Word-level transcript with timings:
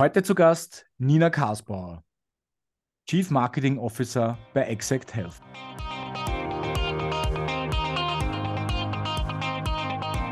Heute 0.00 0.22
zu 0.22 0.34
Gast 0.34 0.86
Nina 0.96 1.28
Karsbauer, 1.28 2.02
Chief 3.06 3.30
Marketing 3.30 3.78
Officer 3.78 4.38
bei 4.54 4.62
Exact 4.62 5.14
Health. 5.14 5.42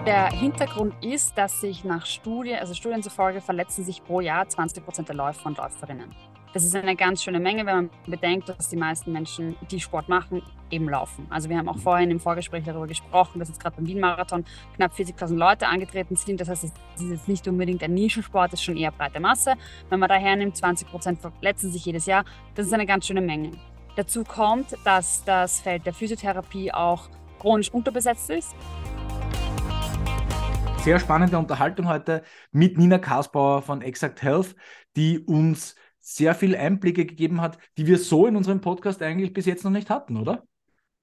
Der 0.07 0.31
Hintergrund 0.31 0.95
ist, 1.05 1.37
dass 1.37 1.61
sich 1.61 1.85
nach 1.85 2.07
Studien, 2.07 2.61
also 2.61 2.73
Studien 2.73 3.03
zufolge, 3.03 3.43
verletzen 3.43 3.85
sich 3.85 4.03
pro 4.03 4.23
Jahr 4.23 4.49
20 4.49 4.83
Prozent 4.83 5.09
der 5.11 5.17
Läufer 5.17 5.45
und 5.45 5.59
Läuferinnen. 5.59 6.15
Das 6.55 6.65
ist 6.65 6.75
eine 6.75 6.97
ganz 6.97 7.23
schöne 7.23 7.41
Menge, 7.41 7.67
wenn 7.67 7.77
man 7.77 7.91
bedenkt, 8.07 8.49
dass 8.49 8.71
die 8.71 8.77
meisten 8.77 9.13
Menschen, 9.13 9.55
die 9.71 9.81
Sport 9.81 10.09
machen, 10.09 10.43
eben 10.71 10.89
laufen. 10.89 11.27
Also 11.29 11.51
wir 11.51 11.59
haben 11.59 11.69
auch 11.69 11.79
vorhin 11.79 12.11
im 12.11 12.21
Vorgespräch 12.21 12.65
darüber 12.65 12.87
gesprochen, 12.87 13.39
dass 13.39 13.49
jetzt 13.49 13.61
gerade 13.61 13.77
beim 13.77 13.87
Wien-Marathon 13.87 14.45
knapp 14.77 14.93
40.000 14.93 15.37
Leute 15.37 15.67
angetreten 15.67 16.17
sind. 16.17 16.41
Das 16.41 16.49
heißt, 16.49 16.65
es 16.65 17.03
ist 17.03 17.11
jetzt 17.11 17.29
nicht 17.29 17.47
unbedingt 17.49 17.83
ein 17.83 17.93
Nischensport, 17.93 18.55
es 18.55 18.61
ist 18.61 18.65
schon 18.65 18.79
eher 18.79 18.93
breite 18.93 19.21
Masse. 19.21 19.55
Wenn 19.91 20.01
man 20.01 20.09
daher 20.09 20.37
nimmt, 20.37 20.57
20 20.57 20.89
Prozent 20.89 21.21
verletzen 21.21 21.71
sich 21.71 21.85
jedes 21.85 22.07
Jahr. 22.07 22.25
Das 22.55 22.67
ist 22.67 22.73
eine 22.73 22.87
ganz 22.87 23.07
schöne 23.07 23.21
Menge. 23.21 23.53
Dazu 23.97 24.25
kommt, 24.25 24.75
dass 24.85 25.25
das 25.25 25.61
Feld 25.61 25.85
der 25.85 25.93
Physiotherapie 25.93 26.73
auch 26.73 27.11
chronisch 27.39 27.71
unterbesetzt 27.71 28.31
ist 28.31 28.55
sehr 30.89 31.01
spannende 31.01 31.37
Unterhaltung 31.37 31.87
heute 31.87 32.23
mit 32.51 32.79
Nina 32.79 32.97
Karsbauer 32.99 33.61
von 33.61 33.83
Exact 33.83 34.23
Health, 34.23 34.57
die 34.97 35.19
uns 35.19 35.75
sehr 36.09 36.35
viel 36.35 36.57
Einblicke 36.57 37.05
gegeben 37.05 37.41
hat, 37.43 37.59
die 37.77 37.87
wir 37.87 37.99
so 37.99 38.27
in 38.27 38.35
unserem 38.35 38.63
Podcast 38.63 39.03
eigentlich 39.03 39.35
bis 39.35 39.45
jetzt 39.45 39.65
noch 39.65 39.71
nicht 39.71 39.91
hatten, 39.91 40.17
oder? 40.17 40.43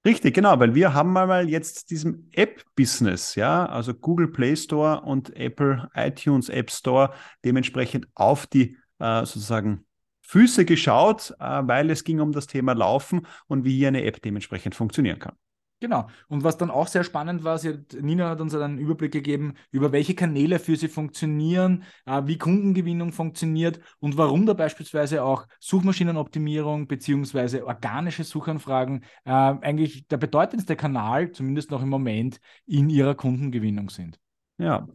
Richtig, 0.04 0.34
genau, 0.34 0.58
weil 0.58 0.74
wir 0.74 0.94
haben 0.94 1.12
mal 1.12 1.48
jetzt 1.48 1.90
diesem 1.90 2.28
App-Business, 2.32 3.34
ja, 3.36 3.66
also 3.66 3.94
Google 3.94 4.28
Play 4.28 4.56
Store 4.56 5.00
und 5.02 5.34
Apple 5.36 5.88
iTunes 5.94 6.48
App 6.48 6.70
Store 6.70 7.12
dementsprechend 7.44 8.08
auf 8.14 8.46
die 8.46 8.76
äh, 8.98 9.24
sozusagen 9.24 9.84
Füße 10.22 10.64
geschaut, 10.64 11.34
äh, 11.38 11.62
weil 11.62 11.90
es 11.90 12.02
ging 12.02 12.20
um 12.20 12.32
das 12.32 12.48
Thema 12.48 12.72
Laufen 12.72 13.26
und 13.46 13.64
wie 13.64 13.76
hier 13.76 13.88
eine 13.88 14.02
App 14.04 14.20
dementsprechend 14.22 14.74
funktionieren 14.74 15.20
kann. 15.20 15.36
Genau. 15.78 16.08
Und 16.28 16.42
was 16.42 16.56
dann 16.56 16.70
auch 16.70 16.86
sehr 16.86 17.04
spannend 17.04 17.44
war, 17.44 17.58
sie 17.58 17.74
hat, 17.74 17.92
Nina 18.00 18.30
hat 18.30 18.40
uns 18.40 18.54
einen 18.54 18.78
Überblick 18.78 19.12
gegeben, 19.12 19.54
über 19.70 19.92
welche 19.92 20.14
Kanäle 20.14 20.58
für 20.58 20.74
sie 20.74 20.88
funktionieren, 20.88 21.84
äh, 22.06 22.22
wie 22.24 22.38
Kundengewinnung 22.38 23.12
funktioniert 23.12 23.80
und 23.98 24.16
warum 24.16 24.46
da 24.46 24.54
beispielsweise 24.54 25.22
auch 25.22 25.46
Suchmaschinenoptimierung 25.60 26.86
bzw. 26.86 27.60
organische 27.62 28.24
Suchanfragen 28.24 29.04
äh, 29.24 29.30
eigentlich 29.30 30.06
der 30.08 30.16
bedeutendste 30.16 30.76
Kanal, 30.76 31.32
zumindest 31.32 31.70
noch 31.70 31.82
im 31.82 31.90
Moment, 31.90 32.40
in 32.64 32.88
ihrer 32.88 33.14
Kundengewinnung 33.14 33.90
sind. 33.90 34.18
Ja, 34.56 34.88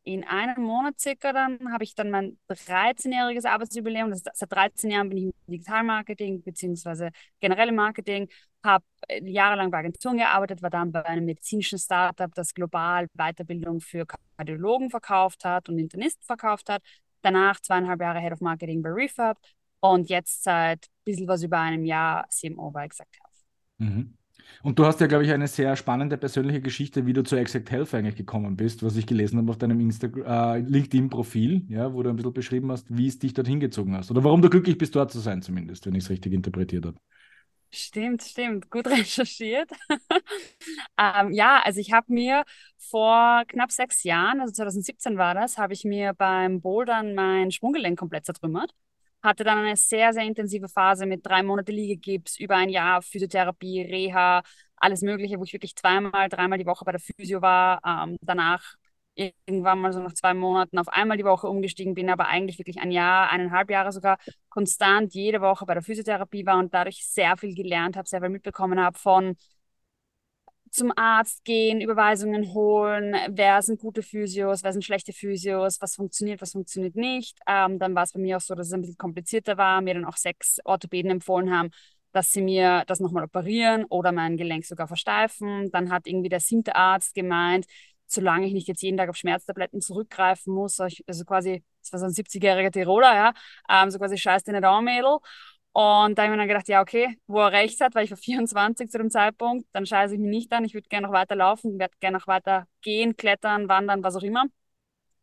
in 0.06 0.22
einem 0.22 0.62
Monat 0.62 1.00
circa 1.00 1.32
dann 1.32 1.72
habe 1.72 1.82
ich 1.82 1.96
dann 1.96 2.10
mein 2.10 2.38
13-jähriges 2.48 3.44
Arbeitsjubiläum. 3.44 4.10
Das, 4.10 4.22
seit 4.34 4.52
13 4.52 4.90
Jahren 4.90 5.08
bin 5.08 5.18
ich 5.18 5.24
im 5.24 5.32
Digitalmarketing 5.48 6.42
bzw. 6.42 7.10
generell 7.40 7.70
im 7.70 7.74
Marketing, 7.74 8.28
habe 8.64 8.84
äh, 9.08 9.20
jahrelang 9.28 9.72
bei 9.72 9.78
Agenturen 9.78 10.18
gearbeitet, 10.18 10.62
war 10.62 10.70
dann 10.70 10.92
bei 10.92 11.04
einem 11.04 11.24
medizinischen 11.24 11.78
Startup, 11.80 12.32
das 12.34 12.54
global 12.54 13.08
Weiterbildung 13.14 13.80
für 13.80 14.06
Kardiologen 14.36 14.90
verkauft 14.90 15.44
hat 15.44 15.68
und 15.68 15.78
Internisten 15.78 16.24
verkauft 16.24 16.68
hat. 16.68 16.82
Danach 17.22 17.58
zweieinhalb 17.60 18.00
Jahre 18.00 18.20
Head 18.20 18.32
of 18.32 18.40
Marketing 18.40 18.82
bei 18.82 18.90
Refurb 18.90 19.38
und 19.80 20.08
jetzt 20.08 20.44
seit 20.44 20.86
ein 20.86 21.04
bisschen 21.04 21.26
was 21.26 21.42
über 21.42 21.58
einem 21.58 21.84
Jahr 21.84 22.28
CMO 22.28 22.70
bei 22.70 22.84
Exact 22.84 23.16
Health. 23.18 23.44
Mhm. 23.78 24.16
Und 24.62 24.78
du 24.78 24.84
hast 24.84 25.00
ja, 25.00 25.06
glaube 25.06 25.24
ich, 25.24 25.32
eine 25.32 25.48
sehr 25.48 25.76
spannende 25.76 26.16
persönliche 26.16 26.60
Geschichte, 26.60 27.06
wie 27.06 27.12
du 27.12 27.22
zu 27.22 27.36
Exact 27.36 27.70
Health 27.70 27.94
eigentlich 27.94 28.16
gekommen 28.16 28.56
bist, 28.56 28.82
was 28.82 28.96
ich 28.96 29.06
gelesen 29.06 29.38
habe 29.38 29.50
auf 29.50 29.58
deinem 29.58 29.80
äh, 29.80 30.58
LinkedIn-Profil, 30.58 31.66
ja, 31.68 31.92
wo 31.92 32.02
du 32.02 32.10
ein 32.10 32.16
bisschen 32.16 32.32
beschrieben 32.32 32.72
hast, 32.72 32.86
wie 32.96 33.06
es 33.06 33.18
dich 33.18 33.34
dorthin 33.34 33.60
gezogen 33.60 33.96
hast. 33.96 34.10
Oder 34.10 34.24
warum 34.24 34.42
du 34.42 34.50
glücklich 34.50 34.78
bist, 34.78 34.96
dort 34.96 35.12
zu 35.12 35.20
sein, 35.20 35.42
zumindest, 35.42 35.86
wenn 35.86 35.94
ich 35.94 36.04
es 36.04 36.10
richtig 36.10 36.32
interpretiert 36.32 36.86
habe. 36.86 36.98
Stimmt, 37.70 38.22
stimmt. 38.22 38.70
Gut 38.70 38.86
recherchiert. 38.88 39.70
ähm, 40.98 41.32
ja, 41.32 41.60
also 41.64 41.80
ich 41.80 41.92
habe 41.92 42.12
mir 42.12 42.44
vor 42.78 43.42
knapp 43.48 43.70
sechs 43.72 44.02
Jahren, 44.04 44.40
also 44.40 44.52
2017 44.52 45.18
war 45.18 45.34
das, 45.34 45.58
habe 45.58 45.74
ich 45.74 45.84
mir 45.84 46.14
beim 46.14 46.60
Bouldern 46.60 47.14
mein 47.14 47.50
Sprunggelenk 47.50 47.98
komplett 47.98 48.24
zertrümmert 48.24 48.72
hatte 49.26 49.44
dann 49.44 49.58
eine 49.58 49.76
sehr, 49.76 50.12
sehr 50.12 50.24
intensive 50.24 50.68
Phase 50.68 51.06
mit 51.06 51.26
drei 51.26 51.42
Monate 51.42 51.72
Liegegips, 51.72 52.38
über 52.38 52.56
ein 52.56 52.70
Jahr 52.70 53.02
Physiotherapie, 53.02 53.82
Reha, 53.82 54.42
alles 54.76 55.02
Mögliche, 55.02 55.38
wo 55.38 55.44
ich 55.44 55.52
wirklich 55.52 55.76
zweimal, 55.76 56.28
dreimal 56.28 56.58
die 56.58 56.66
Woche 56.66 56.84
bei 56.84 56.92
der 56.92 57.00
Physio 57.00 57.42
war. 57.42 57.80
Ähm, 57.84 58.16
danach 58.22 58.74
irgendwann 59.14 59.78
mal 59.80 59.92
so 59.92 60.00
nach 60.00 60.12
zwei 60.12 60.34
Monaten 60.34 60.78
auf 60.78 60.88
einmal 60.88 61.16
die 61.16 61.24
Woche 61.24 61.48
umgestiegen 61.48 61.94
bin, 61.94 62.10
aber 62.10 62.26
eigentlich 62.28 62.58
wirklich 62.58 62.78
ein 62.80 62.90
Jahr, 62.90 63.30
eineinhalb 63.30 63.70
Jahre 63.70 63.90
sogar 63.92 64.18
konstant 64.50 65.14
jede 65.14 65.40
Woche 65.40 65.64
bei 65.66 65.74
der 65.74 65.82
Physiotherapie 65.82 66.44
war 66.46 66.58
und 66.58 66.74
dadurch 66.74 67.06
sehr 67.06 67.36
viel 67.36 67.54
gelernt 67.54 67.96
habe, 67.96 68.08
sehr 68.08 68.20
viel 68.20 68.28
mitbekommen 68.30 68.78
habe 68.80 68.98
von 68.98 69.36
zum 70.76 70.92
Arzt 70.96 71.44
gehen, 71.44 71.80
Überweisungen 71.80 72.52
holen, 72.52 73.16
wer 73.30 73.62
sind 73.62 73.80
gute 73.80 74.02
Physios, 74.02 74.62
wer 74.62 74.72
sind 74.72 74.84
schlechte 74.84 75.12
Physios, 75.12 75.80
was 75.80 75.96
funktioniert, 75.96 76.40
was 76.42 76.52
funktioniert 76.52 76.94
nicht. 76.96 77.38
Ähm, 77.46 77.78
dann 77.78 77.94
war 77.94 78.04
es 78.04 78.12
bei 78.12 78.20
mir 78.20 78.36
auch 78.36 78.40
so, 78.40 78.54
dass 78.54 78.68
es 78.68 78.72
ein 78.72 78.82
bisschen 78.82 78.98
komplizierter 78.98 79.56
war, 79.56 79.80
mir 79.80 79.94
dann 79.94 80.04
auch 80.04 80.16
sechs 80.16 80.58
Orthopäden 80.64 81.10
empfohlen 81.10 81.50
haben, 81.56 81.70
dass 82.12 82.30
sie 82.32 82.42
mir 82.42 82.84
das 82.86 83.00
nochmal 83.00 83.24
operieren 83.24 83.84
oder 83.86 84.12
mein 84.12 84.36
Gelenk 84.36 84.64
sogar 84.64 84.86
versteifen. 84.88 85.70
Dann 85.72 85.90
hat 85.90 86.06
irgendwie 86.06 86.28
der 86.28 86.40
siebte 86.40 86.76
Arzt 86.76 87.14
gemeint, 87.14 87.66
solange 88.06 88.46
ich 88.46 88.52
nicht 88.52 88.68
jetzt 88.68 88.82
jeden 88.82 88.96
Tag 88.96 89.08
auf 89.08 89.16
Schmerztabletten 89.16 89.80
zurückgreifen 89.80 90.54
muss, 90.54 90.78
also 90.80 91.24
quasi, 91.24 91.64
das 91.82 91.92
war 91.92 92.00
so 92.00 92.06
ein 92.06 92.12
70-jähriger 92.12 92.70
Tiroler, 92.70 93.14
ja, 93.14 93.32
ähm, 93.68 93.90
so 93.90 93.98
quasi 93.98 94.16
scheiß 94.16 94.44
dir 94.44 94.52
nicht 94.52 94.64
an, 94.64 94.84
Mädel. 94.84 95.18
Und 95.78 96.16
da 96.16 96.22
habe 96.22 96.28
ich 96.28 96.30
mir 96.30 96.38
dann 96.38 96.48
gedacht, 96.48 96.68
ja, 96.68 96.80
okay, 96.80 97.18
wo 97.26 97.38
er 97.40 97.52
recht 97.52 97.82
hat, 97.82 97.94
weil 97.94 98.04
ich 98.06 98.10
war 98.10 98.16
24 98.18 98.90
zu 98.90 98.96
dem 98.96 99.10
Zeitpunkt, 99.10 99.66
dann 99.72 99.84
scheiße 99.84 100.14
ich 100.14 100.20
mich 100.20 100.30
nicht 100.30 100.52
an. 100.54 100.64
Ich 100.64 100.72
würde 100.72 100.88
gerne 100.88 101.06
noch 101.06 101.12
weiter 101.12 101.36
laufen, 101.36 101.78
werde 101.78 101.94
gerne 102.00 102.16
noch 102.16 102.26
weiter 102.26 102.66
gehen, 102.80 103.14
klettern, 103.14 103.68
wandern, 103.68 104.02
was 104.02 104.16
auch 104.16 104.22
immer. 104.22 104.46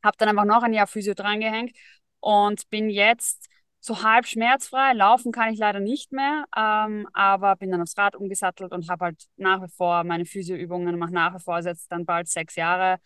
Habe 0.03 0.15
dann 0.19 0.29
einfach 0.29 0.45
noch 0.45 0.61
ein 0.61 0.73
Jahr 0.73 0.85
Physio 0.85 1.15
drangehängt 1.15 1.75
und 2.19 2.69
bin 2.69 2.91
jetzt 2.91 3.49
so 3.79 4.03
halb 4.03 4.27
schmerzfrei. 4.27 4.93
Laufen 4.93 5.31
kann 5.31 5.51
ich 5.53 5.59
leider 5.59 5.79
nicht 5.79 6.11
mehr, 6.11 6.45
ähm, 6.55 7.07
aber 7.13 7.55
bin 7.55 7.71
dann 7.71 7.81
aufs 7.81 7.97
Rad 7.97 8.15
umgesattelt 8.15 8.73
und 8.73 8.87
habe 8.91 9.05
halt 9.05 9.23
nach 9.37 9.63
wie 9.63 9.69
vor 9.69 10.03
meine 10.03 10.25
Physioübungen, 10.25 10.99
mache 10.99 11.13
nach 11.13 11.33
wie 11.33 11.39
vor 11.39 11.61
jetzt 11.61 11.91
dann 11.91 12.05
bald 12.05 12.27
sechs 12.27 12.55
Jahre 12.55 12.99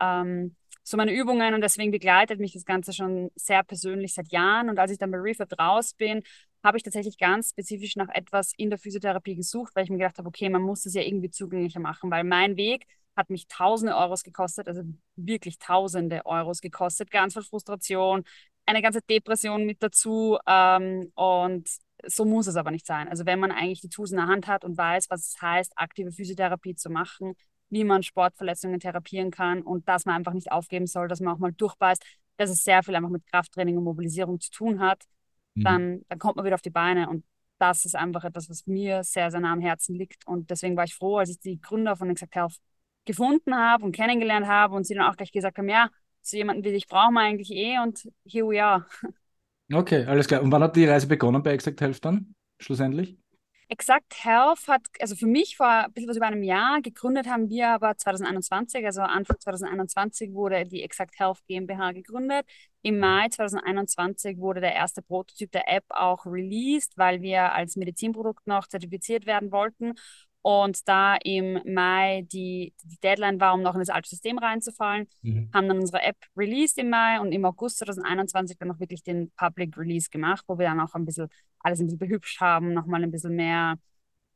ähm, 0.00 0.56
so 0.82 0.96
meine 0.96 1.12
Übungen 1.12 1.54
und 1.54 1.60
deswegen 1.60 1.90
begleitet 1.92 2.40
mich 2.40 2.52
das 2.52 2.64
Ganze 2.64 2.92
schon 2.92 3.30
sehr 3.36 3.62
persönlich 3.62 4.14
seit 4.14 4.32
Jahren. 4.32 4.68
Und 4.68 4.78
als 4.78 4.90
ich 4.90 4.98
dann 4.98 5.10
bei 5.10 5.18
Refab 5.18 5.52
raus 5.58 5.94
bin, 5.94 6.22
habe 6.62 6.76
ich 6.76 6.82
tatsächlich 6.82 7.18
ganz 7.18 7.50
spezifisch 7.50 7.96
nach 7.96 8.08
etwas 8.08 8.52
in 8.56 8.70
der 8.70 8.78
Physiotherapie 8.78 9.34
gesucht, 9.34 9.74
weil 9.74 9.84
ich 9.84 9.90
mir 9.90 9.98
gedacht 9.98 10.18
habe, 10.18 10.28
okay, 10.28 10.48
man 10.48 10.62
muss 10.62 10.82
das 10.82 10.94
ja 10.94 11.02
irgendwie 11.02 11.30
zugänglicher 11.30 11.80
machen, 11.80 12.10
weil 12.10 12.24
mein 12.24 12.56
Weg 12.56 12.86
hat 13.16 13.30
mich 13.30 13.48
tausende 13.48 13.96
Euros 13.96 14.22
gekostet, 14.22 14.68
also 14.68 14.82
wirklich 15.16 15.58
tausende 15.58 16.24
Euros 16.26 16.60
gekostet, 16.60 17.10
ganz 17.10 17.34
viel 17.34 17.42
Frustration, 17.42 18.24
eine 18.66 18.82
ganze 18.82 19.00
Depression 19.02 19.66
mit 19.66 19.82
dazu 19.82 20.38
ähm, 20.46 21.10
und 21.14 21.68
so 22.06 22.24
muss 22.24 22.46
es 22.46 22.56
aber 22.56 22.70
nicht 22.70 22.86
sein. 22.86 23.08
Also 23.08 23.26
wenn 23.26 23.40
man 23.40 23.52
eigentlich 23.52 23.80
die 23.80 23.88
Tools 23.88 24.10
in 24.10 24.16
der 24.16 24.26
Hand 24.26 24.46
hat 24.46 24.64
und 24.64 24.78
weiß, 24.78 25.10
was 25.10 25.28
es 25.28 25.42
heißt, 25.42 25.72
aktive 25.76 26.12
Physiotherapie 26.12 26.74
zu 26.74 26.88
machen, 26.90 27.34
wie 27.68 27.84
man 27.84 28.02
Sportverletzungen 28.02 28.80
therapieren 28.80 29.30
kann 29.30 29.62
und 29.62 29.88
dass 29.88 30.04
man 30.04 30.16
einfach 30.16 30.32
nicht 30.32 30.52
aufgeben 30.52 30.86
soll, 30.86 31.08
dass 31.08 31.20
man 31.20 31.34
auch 31.34 31.38
mal 31.38 31.52
durchbeißt, 31.52 32.02
dass 32.36 32.50
es 32.50 32.64
sehr 32.64 32.82
viel 32.82 32.94
einfach 32.94 33.10
mit 33.10 33.26
Krafttraining 33.26 33.76
und 33.76 33.84
Mobilisierung 33.84 34.40
zu 34.40 34.50
tun 34.50 34.80
hat, 34.80 35.04
mhm. 35.54 35.62
dann, 35.62 36.02
dann 36.08 36.18
kommt 36.18 36.36
man 36.36 36.44
wieder 36.44 36.54
auf 36.54 36.62
die 36.62 36.70
Beine 36.70 37.08
und 37.08 37.24
das 37.58 37.84
ist 37.84 37.94
einfach 37.94 38.24
etwas, 38.24 38.48
was 38.48 38.66
mir 38.66 39.04
sehr, 39.04 39.30
sehr 39.30 39.40
nah 39.40 39.52
am 39.52 39.60
Herzen 39.60 39.94
liegt 39.94 40.26
und 40.26 40.50
deswegen 40.50 40.76
war 40.76 40.84
ich 40.84 40.94
froh, 40.94 41.18
als 41.18 41.30
ich 41.30 41.40
die 41.40 41.60
Gründer 41.60 41.96
von 41.96 42.10
Exact 42.10 42.34
Health 42.34 42.56
gefunden 43.04 43.54
habe 43.54 43.84
und 43.84 43.92
kennengelernt 43.92 44.46
habe 44.46 44.74
und 44.74 44.86
sie 44.86 44.94
dann 44.94 45.04
auch 45.04 45.16
gleich 45.16 45.32
gesagt 45.32 45.58
haben, 45.58 45.68
ja, 45.68 45.90
so 46.22 46.36
jemanden 46.36 46.64
wie 46.64 46.72
dich 46.72 46.86
brauchen 46.86 47.14
wir 47.14 47.20
eigentlich 47.20 47.50
eh 47.50 47.78
und 47.78 48.08
here 48.26 48.46
we 48.46 48.62
are. 48.62 48.86
Okay, 49.72 50.04
alles 50.04 50.26
klar. 50.26 50.42
Und 50.42 50.50
wann 50.50 50.64
hat 50.64 50.74
die 50.74 50.84
Reise 50.84 51.06
begonnen 51.06 51.44
bei 51.44 51.52
Exact 51.52 51.80
Health 51.80 52.04
dann, 52.04 52.34
schlussendlich? 52.58 53.16
Exact 53.70 54.24
Health 54.24 54.66
hat, 54.66 54.82
also 55.00 55.14
für 55.14 55.28
mich 55.28 55.56
vor 55.56 55.68
ein 55.68 55.92
bisschen 55.92 56.08
was 56.08 56.16
über 56.16 56.26
einem 56.26 56.42
Jahr, 56.42 56.80
gegründet 56.82 57.28
haben 57.28 57.48
wir 57.48 57.68
aber 57.68 57.96
2021, 57.96 58.84
also 58.84 59.02
Anfang 59.02 59.38
2021 59.38 60.32
wurde 60.32 60.66
die 60.66 60.82
Exact 60.82 61.16
Health 61.20 61.38
GmbH 61.46 61.92
gegründet. 61.92 62.46
Im 62.82 62.98
Mai 62.98 63.28
2021 63.28 64.38
wurde 64.38 64.60
der 64.60 64.74
erste 64.74 65.02
Prototyp 65.02 65.52
der 65.52 65.68
App 65.68 65.84
auch 65.90 66.26
released, 66.26 66.98
weil 66.98 67.22
wir 67.22 67.52
als 67.52 67.76
Medizinprodukt 67.76 68.44
noch 68.48 68.66
zertifiziert 68.66 69.24
werden 69.26 69.52
wollten. 69.52 69.94
Und 70.42 70.88
da 70.88 71.16
im 71.16 71.60
Mai 71.66 72.26
die, 72.32 72.72
die 72.82 72.98
Deadline 73.00 73.40
war, 73.40 73.52
um 73.52 73.62
noch 73.62 73.74
in 73.74 73.80
das 73.80 73.90
alte 73.90 74.08
System 74.08 74.38
reinzufallen, 74.38 75.06
mhm. 75.22 75.50
haben 75.52 75.68
dann 75.68 75.78
unsere 75.78 76.02
App 76.02 76.16
released 76.34 76.78
im 76.78 76.88
Mai 76.88 77.20
und 77.20 77.32
im 77.32 77.44
August 77.44 77.78
2021 77.78 78.56
dann 78.56 78.68
noch 78.68 78.80
wirklich 78.80 79.02
den 79.02 79.30
Public 79.36 79.76
Release 79.76 80.08
gemacht, 80.08 80.44
wo 80.48 80.58
wir 80.58 80.66
dann 80.66 80.80
auch 80.80 80.94
ein 80.94 81.04
bisschen 81.04 81.28
alles 81.58 81.80
ein 81.80 81.86
bisschen 81.86 81.98
behübscht 81.98 82.40
haben, 82.40 82.72
nochmal 82.72 83.02
ein 83.02 83.10
bisschen 83.10 83.36
mehr 83.36 83.76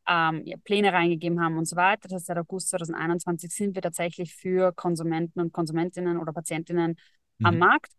ähm, 0.06 0.42
ja, 0.44 0.56
Pläne 0.62 0.92
reingegeben 0.92 1.40
haben 1.40 1.56
und 1.56 1.66
so 1.66 1.76
weiter. 1.76 2.02
Das 2.02 2.16
heißt, 2.16 2.26
seit 2.26 2.38
August 2.38 2.68
2021 2.68 3.50
sind 3.50 3.74
wir 3.74 3.80
tatsächlich 3.80 4.34
für 4.34 4.72
Konsumenten 4.72 5.40
und 5.40 5.52
Konsumentinnen 5.52 6.18
oder 6.18 6.32
Patientinnen 6.32 6.96
mhm. 7.38 7.46
am 7.46 7.58
Markt 7.58 7.92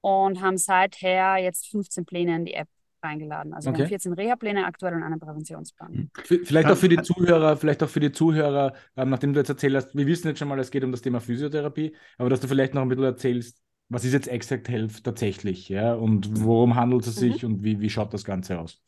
und 0.00 0.40
haben 0.42 0.58
seither 0.58 1.36
jetzt 1.36 1.68
15 1.68 2.04
Pläne 2.04 2.36
in 2.36 2.44
die 2.44 2.54
App 2.54 2.68
reingeladen. 3.04 3.54
Also 3.54 3.70
okay. 3.70 3.78
wir 3.78 3.84
haben 3.84 3.88
14 3.90 4.12
Reha-Pläne 4.14 4.64
aktuell 4.64 4.94
und 4.94 5.02
einen 5.02 5.20
Präventionsplan. 5.20 5.92
Mhm. 5.92 6.10
Vielleicht 6.44 6.68
auch 6.68 6.76
für 6.76 6.88
die 6.88 7.02
Zuhörer, 7.02 7.56
vielleicht 7.56 7.82
auch 7.82 7.88
für 7.88 8.00
die 8.00 8.12
Zuhörer, 8.12 8.72
ähm, 8.96 9.10
nachdem 9.10 9.32
du 9.32 9.40
jetzt 9.40 9.50
erzählt 9.50 9.76
hast, 9.76 9.94
wir 9.94 10.06
wissen 10.06 10.28
jetzt 10.28 10.38
schon 10.38 10.48
mal, 10.48 10.58
es 10.58 10.70
geht 10.70 10.82
um 10.82 10.90
das 10.90 11.02
Thema 11.02 11.20
Physiotherapie, 11.20 11.94
aber 12.18 12.30
dass 12.30 12.40
du 12.40 12.48
vielleicht 12.48 12.74
noch 12.74 12.82
ein 12.82 12.88
bisschen 12.88 13.04
erzählst, 13.04 13.62
was 13.88 14.04
ist 14.04 14.14
jetzt 14.14 14.28
Exact 14.28 14.68
Health 14.68 15.04
tatsächlich, 15.04 15.68
ja, 15.68 15.94
und 15.94 16.42
worum 16.42 16.74
handelt 16.74 17.06
es 17.06 17.16
sich 17.16 17.42
mhm. 17.42 17.50
und 17.50 17.64
wie, 17.64 17.80
wie 17.80 17.90
schaut 17.90 18.12
das 18.14 18.24
Ganze 18.24 18.58
aus? 18.58 18.80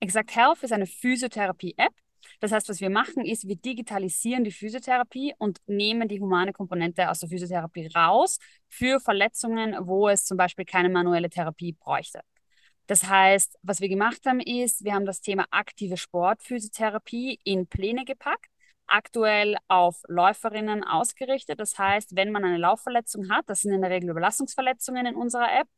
Exact 0.00 0.36
Health 0.36 0.62
ist 0.62 0.72
eine 0.72 0.86
Physiotherapie-App, 0.86 1.94
das 2.40 2.52
heißt, 2.52 2.68
was 2.68 2.80
wir 2.80 2.90
machen, 2.90 3.24
ist, 3.24 3.48
wir 3.48 3.56
digitalisieren 3.56 4.44
die 4.44 4.50
Physiotherapie 4.50 5.34
und 5.38 5.58
nehmen 5.66 6.08
die 6.08 6.20
humane 6.20 6.52
Komponente 6.52 7.10
aus 7.10 7.20
der 7.20 7.28
Physiotherapie 7.28 7.88
raus 7.94 8.38
für 8.68 9.00
Verletzungen, 9.00 9.76
wo 9.86 10.08
es 10.08 10.24
zum 10.24 10.36
Beispiel 10.36 10.64
keine 10.64 10.88
manuelle 10.88 11.30
Therapie 11.30 11.72
bräuchte. 11.72 12.20
Das 12.86 13.08
heißt, 13.08 13.58
was 13.62 13.80
wir 13.80 13.88
gemacht 13.88 14.24
haben, 14.26 14.40
ist, 14.40 14.84
wir 14.84 14.94
haben 14.94 15.06
das 15.06 15.20
Thema 15.20 15.46
aktive 15.50 15.96
Sportphysiotherapie 15.96 17.40
in 17.42 17.66
Pläne 17.66 18.04
gepackt, 18.04 18.46
aktuell 18.86 19.56
auf 19.66 20.02
Läuferinnen 20.06 20.84
ausgerichtet. 20.84 21.58
Das 21.58 21.76
heißt, 21.78 22.14
wenn 22.14 22.30
man 22.30 22.44
eine 22.44 22.58
Laufverletzung 22.58 23.28
hat, 23.30 23.44
das 23.48 23.62
sind 23.62 23.72
in 23.72 23.82
der 23.82 23.90
Regel 23.90 24.10
Überlastungsverletzungen 24.10 25.06
in 25.06 25.14
unserer 25.16 25.52
App, 25.60 25.68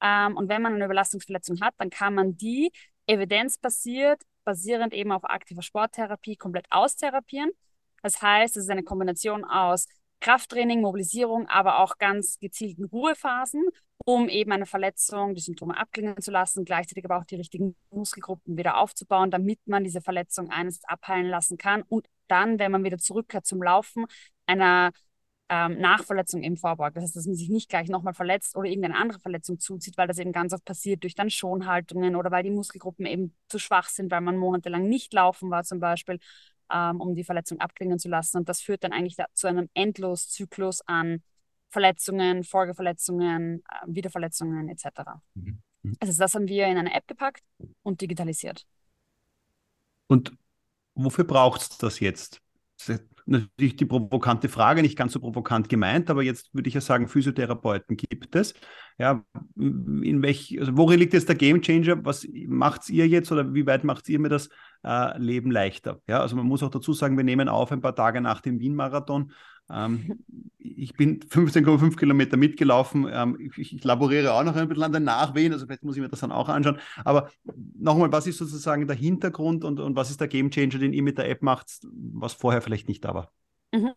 ähm, 0.00 0.36
und 0.36 0.48
wenn 0.48 0.62
man 0.62 0.74
eine 0.74 0.84
Überlastungsverletzung 0.84 1.60
hat, 1.60 1.74
dann 1.78 1.90
kann 1.90 2.14
man 2.14 2.36
die 2.36 2.70
evidenzbasiert 3.06 4.22
basierend 4.48 4.94
eben 4.94 5.12
auf 5.12 5.24
aktiver 5.24 5.60
Sporttherapie 5.60 6.36
komplett 6.36 6.64
austherapieren. 6.70 7.50
Das 8.02 8.22
heißt, 8.22 8.56
es 8.56 8.64
ist 8.64 8.70
eine 8.70 8.82
Kombination 8.82 9.44
aus 9.44 9.88
Krafttraining, 10.20 10.80
Mobilisierung, 10.80 11.46
aber 11.48 11.80
auch 11.80 11.98
ganz 11.98 12.38
gezielten 12.38 12.84
Ruhephasen, 12.84 13.62
um 14.06 14.30
eben 14.30 14.50
eine 14.50 14.64
Verletzung, 14.64 15.34
die 15.34 15.42
Symptome 15.42 15.76
abklingen 15.76 16.22
zu 16.22 16.30
lassen, 16.30 16.64
gleichzeitig 16.64 17.04
aber 17.04 17.18
auch 17.18 17.26
die 17.26 17.36
richtigen 17.36 17.76
Muskelgruppen 17.90 18.56
wieder 18.56 18.78
aufzubauen, 18.78 19.30
damit 19.30 19.60
man 19.66 19.84
diese 19.84 20.00
Verletzung 20.00 20.48
eines 20.48 20.82
abheilen 20.84 21.26
lassen 21.26 21.58
kann 21.58 21.82
und 21.82 22.06
dann, 22.26 22.58
wenn 22.58 22.72
man 22.72 22.84
wieder 22.84 22.96
zurückkehrt 22.96 23.44
zum 23.44 23.62
Laufen, 23.62 24.06
einer 24.46 24.92
ähm, 25.48 25.78
Nachverletzung 25.80 26.42
eben 26.42 26.56
vorbeugt. 26.56 26.96
Das 26.96 27.04
heißt, 27.04 27.16
dass 27.16 27.26
man 27.26 27.34
sich 27.34 27.48
nicht 27.48 27.68
gleich 27.68 27.88
nochmal 27.88 28.14
verletzt 28.14 28.56
oder 28.56 28.68
irgendeine 28.68 28.96
andere 28.96 29.18
Verletzung 29.18 29.58
zuzieht, 29.58 29.96
weil 29.96 30.06
das 30.06 30.18
eben 30.18 30.32
ganz 30.32 30.52
oft 30.52 30.64
passiert 30.64 31.02
durch 31.02 31.14
dann 31.14 31.30
Schonhaltungen 31.30 32.16
oder 32.16 32.30
weil 32.30 32.42
die 32.42 32.50
Muskelgruppen 32.50 33.06
eben 33.06 33.34
zu 33.48 33.58
schwach 33.58 33.88
sind, 33.88 34.10
weil 34.10 34.20
man 34.20 34.36
monatelang 34.36 34.88
nicht 34.88 35.12
laufen 35.14 35.50
war 35.50 35.64
zum 35.64 35.80
Beispiel, 35.80 36.18
ähm, 36.70 37.00
um 37.00 37.14
die 37.14 37.24
Verletzung 37.24 37.60
abklingen 37.60 37.98
zu 37.98 38.08
lassen. 38.08 38.38
Und 38.38 38.48
das 38.48 38.60
führt 38.60 38.84
dann 38.84 38.92
eigentlich 38.92 39.16
da, 39.16 39.26
zu 39.32 39.46
einem 39.46 39.70
Endloszyklus 39.74 40.82
an 40.86 41.22
Verletzungen, 41.70 42.44
Folgeverletzungen, 42.44 43.62
äh, 43.70 43.86
Wiederverletzungen 43.86 44.68
etc. 44.68 44.86
Mhm. 45.34 45.62
mhm. 45.82 45.96
Also 46.00 46.18
das 46.18 46.34
haben 46.34 46.48
wir 46.48 46.66
in 46.66 46.76
eine 46.76 46.94
App 46.94 47.06
gepackt 47.06 47.42
und 47.82 48.00
digitalisiert. 48.02 48.66
Und 50.08 50.32
wofür 50.94 51.24
braucht 51.24 51.62
es 51.62 51.78
das 51.78 52.00
jetzt? 52.00 52.42
Natürlich 53.26 53.76
die 53.76 53.84
provokante 53.84 54.48
Frage, 54.48 54.82
nicht 54.82 54.96
ganz 54.96 55.12
so 55.12 55.20
provokant 55.20 55.68
gemeint, 55.68 56.10
aber 56.10 56.22
jetzt 56.22 56.54
würde 56.54 56.68
ich 56.68 56.74
ja 56.74 56.80
sagen, 56.80 57.08
Physiotherapeuten 57.08 57.96
gibt 57.96 58.34
es. 58.34 58.54
Ja, 58.98 59.22
in 59.56 60.22
welch, 60.22 60.56
also 60.58 60.76
worin 60.76 60.98
liegt 60.98 61.12
jetzt 61.12 61.28
der 61.28 61.36
Gamechanger? 61.36 62.04
Was 62.04 62.26
macht 62.46 62.88
ihr 62.88 63.06
jetzt 63.06 63.30
oder 63.30 63.54
wie 63.54 63.66
weit 63.66 63.84
macht 63.84 64.08
ihr 64.08 64.18
mir 64.18 64.28
das 64.28 64.48
äh, 64.84 65.18
Leben 65.18 65.50
leichter? 65.50 66.00
Ja, 66.08 66.20
also 66.20 66.36
man 66.36 66.46
muss 66.46 66.62
auch 66.62 66.70
dazu 66.70 66.92
sagen, 66.92 67.16
wir 67.16 67.24
nehmen 67.24 67.48
auf 67.48 67.70
ein 67.70 67.80
paar 67.80 67.94
Tage 67.94 68.20
nach 68.20 68.40
dem 68.40 68.60
Wien-Marathon. 68.60 69.32
Ähm, 69.70 70.24
ich 70.58 70.94
bin 70.94 71.20
15,5 71.20 71.96
Kilometer 71.96 72.36
mitgelaufen. 72.36 73.08
Ähm, 73.10 73.38
ich, 73.40 73.72
ich, 73.72 73.84
laboriere 73.84 74.32
auch 74.32 74.44
noch 74.44 74.56
ein 74.56 74.68
bisschen 74.68 74.84
an 74.84 74.92
den 74.92 75.04
Nachwehen, 75.04 75.52
also 75.52 75.66
vielleicht 75.66 75.84
muss 75.84 75.96
ich 75.96 76.02
mir 76.02 76.08
das 76.08 76.20
dann 76.20 76.32
auch 76.32 76.48
anschauen. 76.48 76.78
Aber 77.04 77.30
nochmal, 77.78 78.12
was 78.12 78.26
ist 78.26 78.38
sozusagen 78.38 78.86
der 78.86 78.96
Hintergrund 78.96 79.64
und, 79.64 79.80
und 79.80 79.96
was 79.96 80.10
ist 80.10 80.20
der 80.20 80.28
Gamechanger, 80.28 80.78
den 80.78 80.92
ihr 80.92 81.02
mit 81.02 81.18
der 81.18 81.28
App 81.28 81.42
macht, 81.42 81.80
was 81.92 82.32
vorher 82.32 82.62
vielleicht 82.62 82.88
nicht 82.88 83.04
da 83.04 83.14
war? 83.14 83.32
Mhm. 83.72 83.92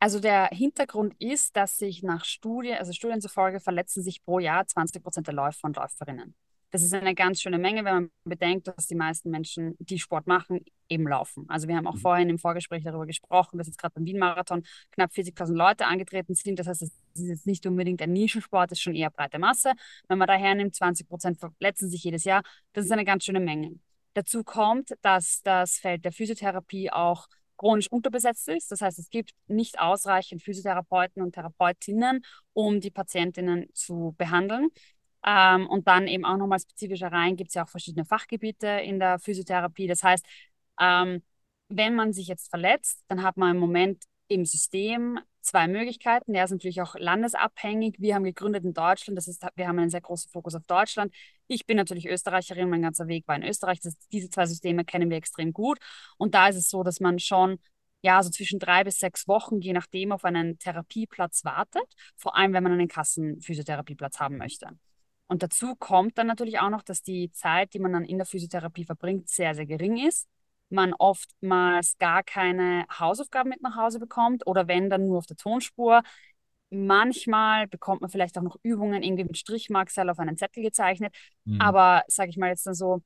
Also 0.00 0.20
der 0.20 0.48
Hintergrund 0.48 1.14
ist, 1.18 1.56
dass 1.56 1.78
sich 1.78 2.02
nach 2.02 2.24
Studien, 2.24 2.76
also 2.78 2.92
Studien 2.92 3.20
zufolge 3.20 3.60
verletzen 3.60 4.02
sich 4.02 4.24
pro 4.24 4.38
Jahr 4.38 4.66
20 4.66 5.02
Prozent 5.02 5.26
der 5.26 5.34
Läufer 5.34 5.64
und 5.64 5.76
Läuferinnen. 5.76 6.34
Das 6.74 6.82
ist 6.82 6.92
eine 6.92 7.14
ganz 7.14 7.40
schöne 7.40 7.58
Menge, 7.58 7.84
wenn 7.84 7.94
man 7.94 8.10
bedenkt, 8.24 8.66
dass 8.66 8.88
die 8.88 8.96
meisten 8.96 9.30
Menschen, 9.30 9.76
die 9.78 10.00
Sport 10.00 10.26
machen, 10.26 10.64
eben 10.88 11.06
laufen. 11.06 11.44
Also 11.46 11.68
wir 11.68 11.76
haben 11.76 11.86
auch 11.86 11.94
mhm. 11.94 12.00
vorhin 12.00 12.28
im 12.28 12.38
Vorgespräch 12.40 12.82
darüber 12.82 13.06
gesprochen, 13.06 13.58
dass 13.58 13.68
jetzt 13.68 13.78
gerade 13.78 13.94
beim 13.94 14.04
Wien-Marathon 14.04 14.64
knapp 14.90 15.12
40.000 15.12 15.54
Leute 15.54 15.86
angetreten 15.86 16.34
sind. 16.34 16.58
Das 16.58 16.66
heißt, 16.66 16.82
es 16.82 16.90
ist 17.14 17.28
jetzt 17.28 17.46
nicht 17.46 17.64
unbedingt 17.64 18.02
ein 18.02 18.12
Nischensport, 18.12 18.72
es 18.72 18.78
ist 18.78 18.82
schon 18.82 18.96
eher 18.96 19.10
breite 19.10 19.38
Masse. 19.38 19.74
Wenn 20.08 20.18
man 20.18 20.26
daher 20.26 20.56
nimmt, 20.56 20.74
20 20.74 21.08
Prozent 21.08 21.38
verletzen 21.38 21.88
sich 21.88 22.02
jedes 22.02 22.24
Jahr. 22.24 22.42
Das 22.72 22.84
ist 22.84 22.90
eine 22.90 23.04
ganz 23.04 23.24
schöne 23.24 23.38
Menge. 23.38 23.78
Dazu 24.14 24.42
kommt, 24.42 24.96
dass 25.00 25.42
das 25.42 25.76
Feld 25.76 26.04
der 26.04 26.10
Physiotherapie 26.10 26.90
auch 26.90 27.28
chronisch 27.56 27.86
unterbesetzt 27.86 28.48
ist. 28.48 28.72
Das 28.72 28.80
heißt, 28.80 28.98
es 28.98 29.10
gibt 29.10 29.30
nicht 29.46 29.78
ausreichend 29.78 30.42
Physiotherapeuten 30.42 31.22
und 31.22 31.36
Therapeutinnen, 31.36 32.24
um 32.52 32.80
die 32.80 32.90
Patientinnen 32.90 33.68
zu 33.74 34.16
behandeln. 34.18 34.70
Ähm, 35.26 35.66
und 35.68 35.88
dann 35.88 36.06
eben 36.06 36.24
auch 36.24 36.36
nochmal 36.36 36.58
spezifischer 36.60 37.10
rein 37.10 37.36
gibt 37.36 37.48
es 37.48 37.54
ja 37.54 37.64
auch 37.64 37.68
verschiedene 37.68 38.04
Fachgebiete 38.04 38.66
in 38.66 38.98
der 38.98 39.18
Physiotherapie. 39.18 39.86
Das 39.86 40.02
heißt, 40.02 40.24
ähm, 40.80 41.22
wenn 41.68 41.94
man 41.94 42.12
sich 42.12 42.28
jetzt 42.28 42.50
verletzt, 42.50 43.02
dann 43.08 43.22
hat 43.22 43.36
man 43.36 43.52
im 43.52 43.58
Moment 43.58 44.04
im 44.28 44.44
System 44.44 45.18
zwei 45.40 45.68
Möglichkeiten. 45.68 46.32
Der 46.32 46.44
ist 46.44 46.50
natürlich 46.50 46.80
auch 46.82 46.94
landesabhängig. 46.96 47.96
Wir 47.98 48.14
haben 48.14 48.24
gegründet 48.24 48.64
in 48.64 48.74
Deutschland. 48.74 49.16
Das 49.16 49.28
ist, 49.28 49.44
wir 49.54 49.68
haben 49.68 49.78
einen 49.78 49.90
sehr 49.90 50.00
großen 50.00 50.30
Fokus 50.30 50.54
auf 50.54 50.66
Deutschland. 50.66 51.14
Ich 51.46 51.66
bin 51.66 51.76
natürlich 51.76 52.08
Österreicherin, 52.08 52.68
mein 52.70 52.82
ganzer 52.82 53.08
Weg 53.08 53.26
war 53.28 53.36
in 53.36 53.42
Österreich. 53.42 53.80
Das, 53.80 53.94
diese 54.12 54.30
zwei 54.30 54.46
Systeme 54.46 54.84
kennen 54.84 55.10
wir 55.10 55.16
extrem 55.16 55.52
gut. 55.52 55.78
Und 56.16 56.34
da 56.34 56.48
ist 56.48 56.56
es 56.56 56.68
so, 56.70 56.82
dass 56.82 57.00
man 57.00 57.18
schon 57.18 57.58
ja, 58.02 58.22
so 58.22 58.28
zwischen 58.28 58.58
drei 58.58 58.84
bis 58.84 58.98
sechs 58.98 59.26
Wochen, 59.28 59.60
je 59.60 59.72
nachdem, 59.72 60.12
auf 60.12 60.24
einen 60.24 60.58
Therapieplatz 60.58 61.42
wartet, 61.44 61.84
vor 62.16 62.36
allem 62.36 62.52
wenn 62.52 62.62
man 62.62 62.72
einen 62.72 62.88
Kassenphysiotherapieplatz 62.88 64.20
haben 64.20 64.36
möchte. 64.36 64.68
Und 65.26 65.42
dazu 65.42 65.74
kommt 65.76 66.18
dann 66.18 66.26
natürlich 66.26 66.60
auch 66.60 66.70
noch, 66.70 66.82
dass 66.82 67.02
die 67.02 67.30
Zeit, 67.32 67.74
die 67.74 67.78
man 67.78 67.92
dann 67.92 68.04
in 68.04 68.18
der 68.18 68.26
Physiotherapie 68.26 68.84
verbringt, 68.84 69.28
sehr, 69.28 69.54
sehr 69.54 69.66
gering 69.66 69.96
ist. 69.96 70.28
Man 70.68 70.92
oftmals 70.92 71.96
gar 71.98 72.22
keine 72.22 72.84
Hausaufgaben 72.98 73.50
mit 73.50 73.62
nach 73.62 73.76
Hause 73.76 73.98
bekommt 73.98 74.46
oder 74.46 74.68
wenn 74.68 74.90
dann 74.90 75.06
nur 75.06 75.18
auf 75.18 75.26
der 75.26 75.36
Tonspur. 75.36 76.02
Manchmal 76.70 77.68
bekommt 77.68 78.00
man 78.00 78.10
vielleicht 78.10 78.36
auch 78.36 78.42
noch 78.42 78.56
Übungen 78.62 79.02
irgendwie 79.02 79.24
mit 79.24 79.38
Strichmarkseil 79.38 80.10
auf 80.10 80.18
einen 80.18 80.36
Zettel 80.36 80.62
gezeichnet. 80.62 81.14
Mhm. 81.44 81.60
Aber 81.60 82.02
sage 82.08 82.30
ich 82.30 82.36
mal 82.36 82.48
jetzt 82.48 82.66
dann 82.66 82.74
so, 82.74 83.02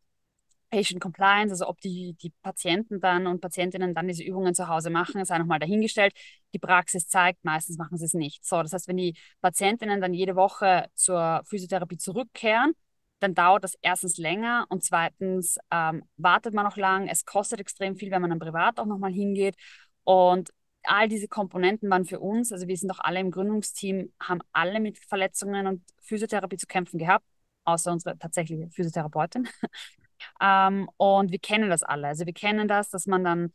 Patient 0.70 1.00
Compliance, 1.00 1.52
also 1.52 1.66
ob 1.68 1.80
die, 1.80 2.14
die 2.20 2.30
Patienten 2.42 3.00
dann 3.00 3.26
und 3.26 3.40
Patientinnen 3.40 3.94
dann 3.94 4.06
diese 4.08 4.22
Übungen 4.22 4.54
zu 4.54 4.68
Hause 4.68 4.90
machen, 4.90 5.25
sei 5.25 5.38
nochmal 5.38 5.58
dahingestellt. 5.58 6.12
Die 6.52 6.58
Praxis 6.58 7.08
zeigt, 7.08 7.44
meistens 7.44 7.78
machen 7.78 7.96
sie 7.96 8.04
es 8.04 8.14
nicht. 8.14 8.44
So, 8.44 8.62
das 8.62 8.72
heißt, 8.72 8.88
wenn 8.88 8.96
die 8.98 9.16
Patientinnen 9.40 10.00
dann 10.00 10.14
jede 10.14 10.37
Woche 10.37 10.87
zur 10.94 11.42
Physiotherapie 11.46 11.96
zurückkehren, 11.96 12.75
dann 13.20 13.34
dauert 13.34 13.64
das 13.64 13.75
erstens 13.82 14.16
länger 14.18 14.66
und 14.68 14.84
zweitens 14.84 15.58
ähm, 15.70 16.04
wartet 16.16 16.54
man 16.54 16.64
noch 16.64 16.76
lang. 16.76 17.08
Es 17.08 17.25
kostet 17.25 17.60
extrem 17.60 17.96
viel, 17.96 18.10
wenn 18.10 18.20
man 18.22 18.30
dann 18.30 18.38
privat 18.38 18.78
auch 18.78 18.87
nochmal 18.87 19.12
hingeht. 19.12 19.56
Und 20.04 20.50
all 20.84 21.08
diese 21.08 21.28
Komponenten 21.28 21.90
waren 21.90 22.04
für 22.04 22.20
uns, 22.20 22.52
also 22.52 22.66
wir 22.68 22.76
sind 22.76 22.90
auch 22.90 23.00
alle 23.00 23.20
im 23.20 23.30
Gründungsteam, 23.30 24.12
haben 24.20 24.40
alle 24.52 24.80
mit 24.80 24.98
Verletzungen 24.98 25.66
und 25.66 25.82
Physiotherapie 26.02 26.56
zu 26.56 26.66
kämpfen 26.66 26.98
gehabt, 26.98 27.25
außer 27.64 27.92
unsere 27.92 28.18
tatsächliche 28.18 28.70
Physiotherapeutin. 28.70 29.48
Ähm, 30.40 30.88
und 30.97 31.30
wir 31.33 31.38
kennen 31.38 31.71
das 31.71 31.83
alle. 31.83 32.09
Also 32.09 32.26
wir 32.26 32.33
kennen 32.33 32.68
das, 32.68 32.90
dass 32.90 33.07
man 33.07 33.25
dann, 33.25 33.52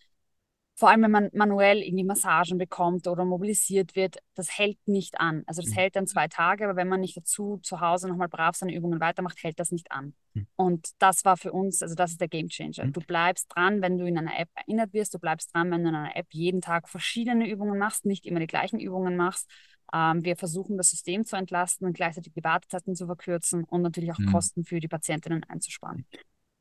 vor 0.76 0.90
allem 0.90 1.04
wenn 1.04 1.12
man 1.12 1.30
manuell 1.34 1.78
irgendwie 1.78 2.04
Massagen 2.04 2.58
bekommt 2.58 3.08
oder 3.08 3.26
mobilisiert 3.26 3.96
wird, 3.96 4.18
das 4.34 4.58
hält 4.58 4.80
nicht 4.88 5.20
an. 5.20 5.44
Also 5.46 5.62
das 5.62 5.72
mhm. 5.72 5.76
hält 5.76 5.96
dann 5.96 6.08
zwei 6.08 6.28
Tage, 6.28 6.66
aber 6.66 6.76
wenn 6.76 6.88
man 6.88 7.02
nicht 7.02 7.16
dazu 7.16 7.60
zu 7.62 7.80
Hause 7.80 8.08
nochmal 8.08 8.28
brav 8.28 8.56
seine 8.56 8.74
Übungen 8.74 9.00
weitermacht, 9.00 9.42
hält 9.44 9.60
das 9.60 9.72
nicht 9.72 9.92
an. 9.92 10.14
Mhm. 10.34 10.48
Und 10.56 10.90
das 11.00 11.26
war 11.26 11.38
für 11.38 11.52
uns, 11.52 11.82
also 11.82 11.96
das 11.96 12.12
ist 12.12 12.22
der 12.22 12.28
Game 12.28 12.50
Changer. 12.50 12.86
Mhm. 12.86 12.94
Du 12.94 13.02
bleibst 13.02 13.48
dran, 13.56 13.82
wenn 13.82 13.98
du 13.98 14.06
in 14.06 14.18
einer 14.18 14.38
App 14.40 14.50
erinnert 14.56 14.94
wirst, 14.94 15.14
du 15.14 15.20
bleibst 15.20 15.54
dran, 15.54 15.70
wenn 15.72 15.84
du 15.84 15.90
in 15.90 15.96
einer 15.96 16.16
App 16.16 16.28
jeden 16.32 16.62
Tag 16.62 16.90
verschiedene 16.90 17.48
Übungen 17.48 17.78
machst, 17.78 18.06
nicht 18.06 18.26
immer 18.26 18.40
die 18.40 18.48
gleichen 18.48 18.80
Übungen 18.80 19.16
machst. 19.16 19.50
Ähm, 19.94 20.24
wir 20.26 20.36
versuchen 20.36 20.76
das 20.76 20.90
System 20.90 21.24
zu 21.24 21.36
entlasten 21.36 21.86
und 21.86 21.94
gleichzeitig 21.94 22.34
die 22.34 22.44
Wartezeiten 22.44 22.96
zu 22.96 23.06
verkürzen 23.06 23.64
und 23.64 23.84
natürlich 23.84 24.12
auch 24.12 24.18
mhm. 24.18 24.32
Kosten 24.32 24.66
für 24.66 24.80
die 24.80 24.88
Patientinnen 24.88 25.44
einzusparen. 25.44 26.06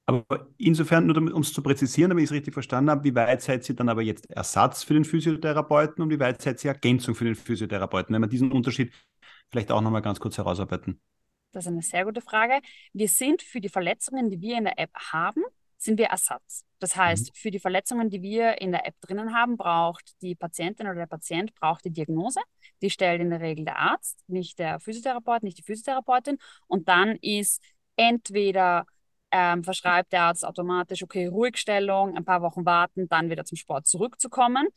Aber 0.07 0.49
insofern, 0.59 1.07
nur 1.07 1.17
um 1.17 1.43
es 1.43 1.53
zu 1.53 1.63
präzisieren, 1.63 2.11
damit 2.11 2.25
ich 2.25 2.31
es 2.31 2.35
richtig 2.35 2.55
verstanden 2.55 2.91
habe, 2.91 3.05
wie 3.05 3.15
weit 3.15 3.41
seid 3.41 3.69
ihr 3.69 3.77
dann 3.77 3.89
aber 3.89 4.03
jetzt 4.03 4.29
Ersatz 4.31 4.83
für 4.83 4.95
den 4.95 5.05
Physiotherapeuten 5.05 6.03
und 6.03 6.11
wie 6.11 6.19
weit 6.19 6.43
seid 6.43 6.65
ihr 6.65 6.73
Ergänzung 6.73 7.15
für 7.15 7.25
den 7.25 7.37
Physiotherapeuten? 7.37 8.15
Wenn 8.15 8.23
wir 8.23 8.29
diesen 8.29 8.51
Unterschied 8.51 8.93
vielleicht 9.51 9.71
auch 9.71 9.81
nochmal 9.81 10.03
ganz 10.03 10.19
kurz 10.19 10.39
herausarbeiten. 10.39 11.01
Das 11.53 11.67
ist 11.67 11.73
eine 11.73 11.83
sehr 11.83 12.05
gute 12.05 12.23
Frage. 12.23 12.61
Wir 12.93 13.09
sind 13.09 13.43
für 13.43 13.61
die 13.61 13.69
Verletzungen, 13.69 14.31
die 14.31 14.41
wir 14.41 14.57
in 14.57 14.65
der 14.65 14.79
App 14.79 14.95
haben, 14.95 15.43
sind 15.77 15.99
wir 15.99 16.07
Ersatz. 16.07 16.65
Das 16.79 16.97
heißt, 16.97 17.29
mhm. 17.29 17.35
für 17.35 17.51
die 17.51 17.59
Verletzungen, 17.59 18.09
die 18.09 18.23
wir 18.23 18.61
in 18.61 18.73
der 18.73 18.87
App 18.87 18.95
drinnen 19.01 19.35
haben, 19.35 19.57
braucht 19.57 20.21
die 20.23 20.35
Patientin 20.35 20.87
oder 20.87 20.97
der 20.97 21.07
Patient 21.07 21.55
braucht 21.55 21.85
die 21.85 21.91
Diagnose. 21.91 22.41
Die 22.81 22.91
stellt 22.91 23.21
in 23.21 23.31
der 23.31 23.41
Regel 23.41 23.65
der 23.65 23.79
Arzt, 23.79 24.25
nicht 24.29 24.59
der 24.59 24.81
Physiotherapeut, 24.81 25.43
nicht 25.43 25.59
die 25.59 25.63
Physiotherapeutin. 25.63 26.39
Und 26.67 26.89
dann 26.89 27.17
ist 27.21 27.63
entweder 27.97 28.87
ähm, 29.33 29.65
verschreibt 29.65 30.13
der 30.13 30.23
Arzt 30.25 30.45
automatisch, 30.45 31.03
okay, 31.03 31.27
Ruhigstellung, 31.27 32.17
ein 32.17 32.25
paar 32.25 32.43
Wochen 32.43 32.65
warten, 32.65 33.09
dann 33.09 33.31
wieder 33.31 33.45
zum 33.45 33.57
Sport 33.57 33.87
zurückzukommen. 33.87 34.69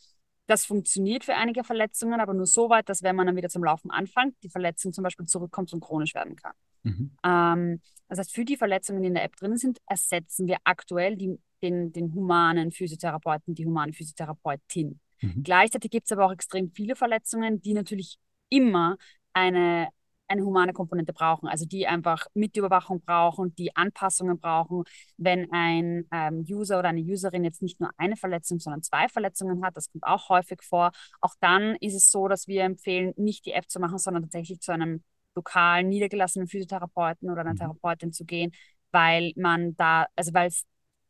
Das 0.48 0.66
funktioniert 0.66 1.26
für 1.26 1.36
einige 1.36 1.64
Verletzungen, 1.64 2.20
aber 2.20 2.34
nur 2.34 2.46
so 2.46 2.70
weit, 2.70 2.88
dass 2.88 3.04
wenn 3.04 3.16
man 3.16 3.28
dann 3.28 3.36
wieder 3.36 3.50
zum 3.50 3.64
Laufen 3.64 3.92
anfängt, 3.92 4.36
die 4.44 4.50
Verletzung 4.50 4.94
zum 4.94 5.04
Beispiel 5.04 5.26
zurückkommt 5.26 5.74
und 5.74 5.82
chronisch 5.82 6.16
werden 6.16 6.36
kann. 6.36 6.54
Mhm. 6.84 7.12
Ähm, 7.24 7.82
das 8.08 8.20
heißt, 8.20 8.34
für 8.34 8.46
die 8.46 8.56
Verletzungen, 8.56 9.02
die 9.02 9.08
in 9.08 9.16
der 9.16 9.24
App 9.24 9.36
drin 9.36 9.58
sind, 9.58 9.80
ersetzen 9.88 10.48
wir 10.48 10.58
aktuell 10.64 11.18
die, 11.18 11.38
den, 11.62 11.92
den 11.92 12.14
humanen 12.14 12.72
Physiotherapeuten, 12.72 13.56
die 13.56 13.66
humane 13.66 13.92
Physiotherapeutin. 13.92 15.00
Mhm. 15.22 15.44
Gleichzeitig 15.44 15.92
gibt 15.92 16.06
es 16.06 16.12
aber 16.12 16.26
auch 16.26 16.32
extrem 16.32 16.72
viele 16.72 16.96
Verletzungen, 16.96 17.62
die 17.62 17.74
natürlich 17.74 18.18
immer 18.50 18.98
eine 19.34 19.90
eine 20.28 20.44
humane 20.44 20.74
Komponente 20.74 21.14
brauchen, 21.14 21.48
also 21.48 21.66
die 21.66 21.88
einfach 21.88 22.28
Mitüberwachung 22.34 23.02
brauchen, 23.02 23.54
die 23.56 23.76
Anpassungen 23.76 24.40
brauchen. 24.40 24.84
Wenn 25.18 25.52
ein 25.52 26.08
ähm, 26.12 26.46
User 26.50 26.80
oder 26.80 26.90
eine 26.90 27.02
Userin 27.02 27.44
jetzt 27.44 27.62
nicht 27.62 27.80
nur 27.80 27.92
eine 27.98 28.16
Verletzung, 28.16 28.60
sondern 28.60 28.82
zwei 28.82 29.08
Verletzungen 29.08 29.64
hat, 29.64 29.78
das 29.78 29.92
kommt 29.92 30.04
auch 30.04 30.30
häufig 30.30 30.62
vor, 30.64 30.92
auch 31.22 31.36
dann 31.40 31.76
ist 31.80 31.96
es 31.96 32.10
so, 32.12 32.28
dass 32.28 32.48
wir 32.48 32.64
empfehlen, 32.64 33.14
nicht 33.18 33.46
die 33.46 33.52
App 33.52 33.70
zu 33.70 33.80
machen, 33.80 33.98
sondern 33.98 34.24
tatsächlich 34.24 34.60
zu 34.62 34.72
einem 34.72 35.04
lokalen, 35.36 35.90
niedergelassenen 35.90 36.48
Physiotherapeuten 36.48 37.30
oder 37.30 37.42
einer 37.42 37.54
mhm. 37.54 37.58
Therapeutin 37.58 38.14
zu 38.14 38.26
gehen, 38.26 38.52
weil 38.92 39.34
man 39.36 39.76
da, 39.76 40.08
also 40.16 40.34
weil 40.34 40.48
es 40.48 40.66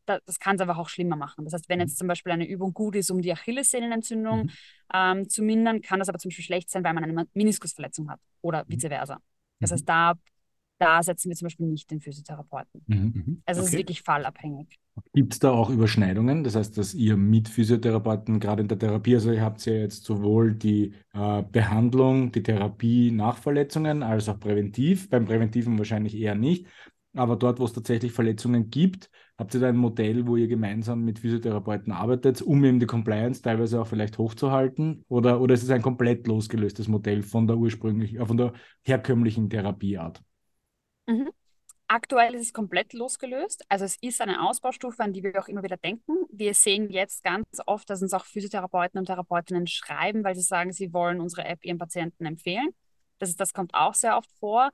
das 0.05 0.39
kann 0.39 0.55
es 0.55 0.61
einfach 0.61 0.77
auch 0.77 0.89
schlimmer 0.89 1.15
machen. 1.15 1.45
Das 1.45 1.53
heißt, 1.53 1.69
wenn 1.69 1.79
jetzt 1.79 1.93
mhm. 1.93 1.97
zum 1.97 2.07
Beispiel 2.07 2.31
eine 2.31 2.47
Übung 2.47 2.73
gut 2.73 2.95
ist, 2.95 3.11
um 3.11 3.21
die 3.21 3.31
Achillessehnenentzündung 3.31 4.43
mhm. 4.43 4.51
ähm, 4.93 5.29
zu 5.29 5.43
mindern, 5.43 5.81
kann 5.81 5.99
das 5.99 6.09
aber 6.09 6.19
zum 6.19 6.29
Beispiel 6.29 6.45
schlecht 6.45 6.69
sein, 6.69 6.83
weil 6.83 6.93
man 6.93 7.03
eine 7.03 7.27
Meniskusverletzung 7.33 8.09
hat 8.09 8.19
oder 8.41 8.63
mhm. 8.63 8.73
vice 8.73 8.87
versa. 8.87 9.19
Das 9.59 9.71
heißt, 9.71 9.87
da, 9.87 10.13
da 10.79 11.01
setzen 11.01 11.29
wir 11.29 11.35
zum 11.35 11.47
Beispiel 11.47 11.67
nicht 11.67 11.89
den 11.89 12.01
Physiotherapeuten. 12.01 12.83
Mhm. 12.87 13.41
Also 13.45 13.61
okay. 13.61 13.67
es 13.67 13.73
ist 13.73 13.79
wirklich 13.79 14.01
fallabhängig. 14.01 14.79
Gibt 15.13 15.33
es 15.33 15.39
da 15.39 15.51
auch 15.51 15.69
Überschneidungen? 15.69 16.43
Das 16.43 16.55
heißt, 16.55 16.77
dass 16.77 16.93
ihr 16.93 17.17
mit 17.17 17.49
Physiotherapeuten 17.49 18.39
gerade 18.39 18.61
in 18.61 18.67
der 18.67 18.79
Therapie, 18.79 19.15
also 19.15 19.31
ihr 19.31 19.41
habt 19.41 19.65
ja 19.65 19.73
jetzt 19.73 20.05
sowohl 20.05 20.53
die 20.53 20.93
äh, 21.13 21.43
Behandlung, 21.43 22.31
die 22.31 22.43
Therapie 22.43 23.11
nach 23.11 23.37
Verletzungen 23.37 24.03
als 24.03 24.29
auch 24.29 24.39
präventiv. 24.39 25.09
Beim 25.09 25.25
Präventiven 25.25 25.77
wahrscheinlich 25.77 26.15
eher 26.15 26.35
nicht. 26.35 26.67
Aber 27.13 27.35
dort, 27.35 27.59
wo 27.59 27.65
es 27.65 27.73
tatsächlich 27.73 28.11
Verletzungen 28.11 28.69
gibt, 28.69 29.09
habt 29.37 29.53
ihr 29.53 29.59
da 29.59 29.67
ein 29.67 29.75
Modell, 29.75 30.27
wo 30.27 30.35
ihr 30.35 30.47
gemeinsam 30.47 31.03
mit 31.03 31.19
Physiotherapeuten 31.19 31.91
arbeitet, 31.91 32.41
um 32.41 32.63
eben 32.63 32.79
die 32.79 32.85
Compliance 32.85 33.41
teilweise 33.41 33.81
auch 33.81 33.87
vielleicht 33.87 34.17
hochzuhalten? 34.17 35.03
Oder, 35.07 35.41
oder 35.41 35.53
ist 35.53 35.63
es 35.63 35.69
ein 35.69 35.81
komplett 35.81 36.27
losgelöstes 36.27 36.87
Modell 36.87 37.21
von 37.23 37.47
der 37.47 37.57
ursprünglichen, 37.57 38.19
äh, 38.19 38.25
von 38.25 38.37
der 38.37 38.53
herkömmlichen 38.83 39.49
Therapieart? 39.49 40.21
Mhm. 41.07 41.29
Aktuell 41.87 42.33
ist 42.33 42.41
es 42.41 42.53
komplett 42.53 42.93
losgelöst. 42.93 43.63
Also 43.69 43.85
es 43.85 43.97
ist 44.01 44.19
eine 44.19 44.41
Ausbaustufe, 44.47 45.03
an 45.03 45.13
die 45.13 45.21
wir 45.21 45.39
auch 45.39 45.47
immer 45.47 45.61
wieder 45.61 45.77
denken. 45.77 46.13
Wir 46.31 46.55
sehen 46.55 46.89
jetzt 46.89 47.23
ganz 47.23 47.45
oft, 47.67 47.87
dass 47.89 48.01
uns 48.01 48.13
auch 48.13 48.25
Physiotherapeuten 48.25 48.97
und 48.97 49.05
Therapeutinnen 49.05 49.67
schreiben, 49.67 50.23
weil 50.23 50.33
sie 50.33 50.41
sagen, 50.41 50.71
sie 50.71 50.93
wollen 50.93 51.19
unsere 51.19 51.45
App 51.45 51.63
ihren 51.63 51.77
Patienten 51.77 52.25
empfehlen. 52.25 52.69
Das, 53.19 53.29
ist, 53.29 53.39
das 53.39 53.53
kommt 53.53 53.75
auch 53.75 53.93
sehr 53.93 54.17
oft 54.17 54.31
vor. 54.39 54.71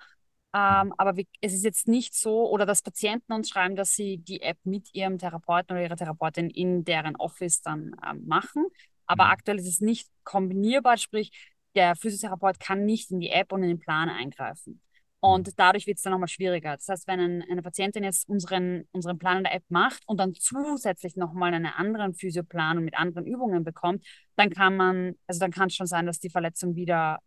Ähm, 0.53 0.93
aber 0.97 1.15
wie, 1.15 1.27
es 1.39 1.53
ist 1.53 1.63
jetzt 1.63 1.87
nicht 1.87 2.13
so, 2.13 2.49
oder 2.49 2.65
dass 2.65 2.81
Patienten 2.81 3.31
uns 3.31 3.49
schreiben, 3.49 3.75
dass 3.75 3.95
sie 3.95 4.17
die 4.17 4.41
App 4.41 4.57
mit 4.65 4.93
ihrem 4.93 5.17
Therapeuten 5.17 5.75
oder 5.75 5.83
ihrer 5.83 5.95
Therapeutin 5.95 6.49
in 6.49 6.83
deren 6.83 7.15
Office 7.15 7.61
dann 7.61 7.95
ähm, 8.05 8.27
machen. 8.27 8.65
Aber 9.05 9.25
mhm. 9.25 9.31
aktuell 9.31 9.59
ist 9.59 9.67
es 9.67 9.81
nicht 9.81 10.09
kombinierbar, 10.23 10.97
sprich, 10.97 11.31
der 11.75 11.95
Physiotherapeut 11.95 12.59
kann 12.59 12.85
nicht 12.85 13.11
in 13.11 13.19
die 13.19 13.29
App 13.29 13.53
und 13.53 13.63
in 13.63 13.69
den 13.69 13.79
Plan 13.79 14.09
eingreifen. 14.09 14.81
Und 15.21 15.47
mhm. 15.47 15.51
dadurch 15.55 15.87
wird 15.87 15.97
es 15.97 16.03
dann 16.03 16.11
nochmal 16.11 16.27
schwieriger. 16.27 16.75
Das 16.75 16.87
heißt, 16.89 17.07
wenn 17.07 17.19
ein, 17.21 17.43
eine 17.49 17.61
Patientin 17.61 18.03
jetzt 18.03 18.27
unseren, 18.27 18.85
unseren 18.91 19.19
Plan 19.19 19.37
in 19.37 19.43
der 19.45 19.53
App 19.53 19.63
macht 19.69 20.03
und 20.05 20.17
dann 20.19 20.33
zusätzlich 20.33 21.15
nochmal 21.15 21.53
einen 21.53 21.67
anderen 21.67 22.13
Physioplan 22.13 22.77
und 22.77 22.85
mit 22.85 22.95
anderen 22.95 23.25
Übungen 23.25 23.63
bekommt, 23.63 24.05
dann 24.35 24.49
kann 24.49 24.75
man, 24.75 25.15
also 25.27 25.39
dann 25.39 25.51
kann 25.51 25.67
es 25.67 25.75
schon 25.75 25.87
sein, 25.87 26.05
dass 26.05 26.19
die 26.19 26.29
Verletzung 26.29 26.75
wieder, 26.75 27.19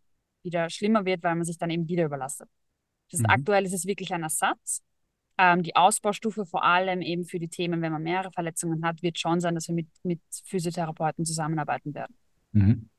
wieder 0.43 0.69
schlimmer 0.69 1.05
wird, 1.05 1.23
weil 1.23 1.35
man 1.35 1.45
sich 1.45 1.57
dann 1.57 1.71
eben 1.71 1.87
wieder 1.87 2.05
überlastet. 2.05 2.49
Das 3.11 3.21
mhm. 3.21 3.27
aktuell 3.27 3.65
ist 3.65 3.73
es 3.73 3.85
wirklich 3.85 4.13
ein 4.13 4.23
Ersatz. 4.23 4.81
Ähm, 5.37 5.63
die 5.63 5.75
Ausbaustufe 5.75 6.45
vor 6.45 6.63
allem 6.63 7.01
eben 7.01 7.25
für 7.25 7.39
die 7.39 7.49
Themen, 7.49 7.81
wenn 7.81 7.91
man 7.91 8.03
mehrere 8.03 8.31
Verletzungen 8.31 8.85
hat, 8.85 9.03
wird 9.03 9.19
schon 9.19 9.41
sein, 9.41 9.55
dass 9.55 9.67
wir 9.67 9.75
mit, 9.75 9.87
mit 10.03 10.21
Physiotherapeuten 10.45 11.25
zusammenarbeiten 11.25 11.93
werden. 11.93 12.15
Mhm. 12.53 12.89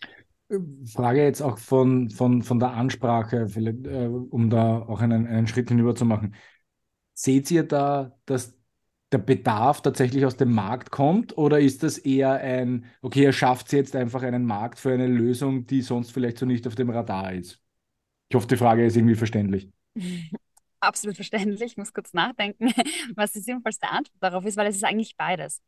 Frage 0.86 1.24
jetzt 1.24 1.40
auch 1.40 1.58
von, 1.58 2.10
von, 2.10 2.42
von 2.42 2.60
der 2.60 2.72
Ansprache, 2.72 3.48
vielleicht, 3.48 3.86
äh, 3.86 4.06
um 4.06 4.48
da 4.48 4.78
auch 4.78 5.00
einen, 5.00 5.26
einen 5.26 5.46
Schritt 5.46 5.70
hinüber 5.70 5.94
zu 5.94 6.04
machen. 6.04 6.34
Seht 7.14 7.50
ihr 7.50 7.64
da, 7.64 8.16
dass 8.26 8.56
der 9.12 9.18
Bedarf 9.18 9.80
tatsächlich 9.82 10.24
aus 10.26 10.36
dem 10.36 10.52
Markt 10.52 10.90
kommt 10.90 11.36
oder 11.38 11.58
ist 11.58 11.82
das 11.82 11.98
eher 11.98 12.32
ein, 12.32 12.86
okay, 13.02 13.24
er 13.24 13.32
schafft 13.32 13.72
jetzt 13.72 13.96
einfach 13.96 14.22
einen 14.22 14.44
Markt 14.44 14.78
für 14.78 14.92
eine 14.92 15.06
Lösung, 15.06 15.66
die 15.66 15.80
sonst 15.82 16.12
vielleicht 16.12 16.38
so 16.38 16.46
nicht 16.46 16.66
auf 16.66 16.74
dem 16.74 16.90
Radar 16.90 17.32
ist? 17.32 17.60
Ich 18.28 18.36
hoffe, 18.36 18.48
die 18.48 18.56
Frage 18.56 18.84
ist 18.84 18.96
irgendwie 18.96 19.14
verständlich. 19.14 19.70
Absolut 20.80 21.16
verständlich. 21.16 21.72
Ich 21.72 21.76
muss 21.76 21.92
kurz 21.92 22.12
nachdenken, 22.12 22.68
was 23.16 23.32
die 23.32 23.40
sinnvollste 23.40 23.88
Antwort 23.88 24.16
darauf 24.20 24.44
ist, 24.44 24.56
weil 24.56 24.66
es 24.66 24.76
ist 24.76 24.84
eigentlich 24.84 25.16
beides. 25.16 25.62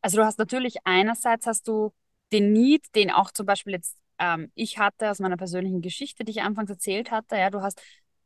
Also 0.00 0.18
du 0.18 0.24
hast 0.24 0.38
natürlich 0.38 0.76
einerseits 0.84 1.46
hast 1.46 1.68
du 1.68 1.92
den 2.32 2.52
Need, 2.52 2.86
den 2.94 3.10
auch 3.10 3.30
zum 3.30 3.46
Beispiel 3.46 3.74
jetzt 3.74 3.96
ähm, 4.18 4.50
ich 4.54 4.78
hatte 4.78 5.10
aus 5.10 5.18
meiner 5.18 5.36
persönlichen 5.36 5.82
Geschichte, 5.82 6.24
die 6.24 6.32
ich 6.32 6.42
anfangs 6.42 6.70
erzählt 6.70 7.10
hatte. 7.10 7.36
Ja, 7.36 7.50
du 7.50 7.60
hast 7.60 7.82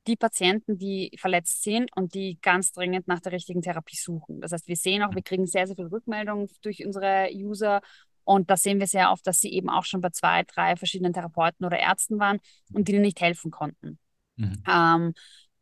die 0.07 0.17
Patienten, 0.17 0.79
die 0.79 1.11
verletzt 1.19 1.65
sind 1.65 1.91
und 1.97 2.15
die 2.15 2.39
ganz 2.41 2.73
dringend 2.73 3.09
nach 3.09 3.21
der 3.21 3.33
richtigen 3.33 3.63
Therapie 3.63 3.97
suchen. 3.97 4.41
Das 4.41 4.53
heißt, 4.53 4.69
wir 4.69 4.77
sehen 4.77 5.03
auch, 5.03 5.15
wir 5.15 5.23
kriegen 5.23 5.47
sehr, 5.47 5.67
sehr 5.67 5.75
viele 5.75 5.91
Rückmeldungen 5.91 6.49
durch 6.63 6.85
unsere 6.85 7.29
User 7.33 7.81
und 8.23 8.51
da 8.51 8.57
sehen 8.57 8.79
wir 8.79 8.87
sehr 8.87 9.11
oft, 9.11 9.27
dass 9.27 9.41
sie 9.41 9.53
eben 9.53 9.69
auch 9.69 9.85
schon 9.85 10.01
bei 10.01 10.11
zwei, 10.11 10.43
drei 10.45 10.77
verschiedenen 10.77 11.13
Therapeuten 11.13 11.65
oder 11.67 11.79
Ärzten 11.79 12.19
waren 12.19 12.39
und 12.73 12.89
denen 12.89 13.03
nicht 13.03 13.21
helfen 13.21 13.51
konnten. 13.51 13.99
Mhm. 14.37 14.63
Ähm, 14.69 15.15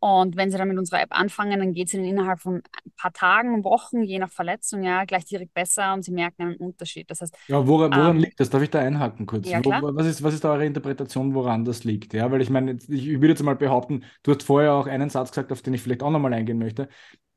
und 0.04 0.36
wenn 0.36 0.50
sie 0.50 0.58
dann 0.58 0.68
mit 0.68 0.76
unserer 0.76 1.00
App 1.00 1.18
anfangen, 1.18 1.58
dann 1.58 1.72
geht 1.72 1.88
es 1.88 1.94
ihnen 1.94 2.04
innerhalb 2.04 2.38
von 2.38 2.56
ein 2.56 2.92
paar 2.94 3.14
Tagen, 3.14 3.64
Wochen, 3.64 4.02
je 4.02 4.18
nach 4.18 4.28
Verletzung, 4.28 4.82
ja, 4.82 5.06
gleich 5.06 5.24
direkt 5.24 5.54
besser 5.54 5.94
und 5.94 6.02
sie 6.02 6.12
merken 6.12 6.42
einen 6.42 6.56
Unterschied. 6.56 7.10
Das 7.10 7.22
heißt, 7.22 7.34
ja, 7.48 7.66
woran, 7.66 7.90
woran 7.90 8.16
ähm, 8.16 8.22
liegt 8.22 8.38
das? 8.38 8.50
Darf 8.50 8.60
ich 8.60 8.68
da 8.68 8.80
einhaken 8.80 9.24
kurz? 9.24 9.48
Ja, 9.48 9.62
was, 9.64 10.04
ist, 10.04 10.22
was 10.22 10.34
ist 10.34 10.44
eure 10.44 10.66
Interpretation, 10.66 11.32
woran 11.32 11.64
das 11.64 11.84
liegt? 11.84 12.12
Ja, 12.12 12.30
weil 12.30 12.42
ich 12.42 12.50
meine, 12.50 12.72
ich, 12.72 12.90
ich 12.90 13.14
würde 13.14 13.28
jetzt 13.28 13.42
mal 13.42 13.56
behaupten, 13.56 14.04
du 14.24 14.32
hast 14.34 14.42
vorher 14.42 14.74
auch 14.74 14.86
einen 14.86 15.08
Satz 15.08 15.30
gesagt, 15.30 15.50
auf 15.52 15.62
den 15.62 15.72
ich 15.72 15.80
vielleicht 15.80 16.02
auch 16.02 16.10
nochmal 16.10 16.34
eingehen 16.34 16.58
möchte. 16.58 16.90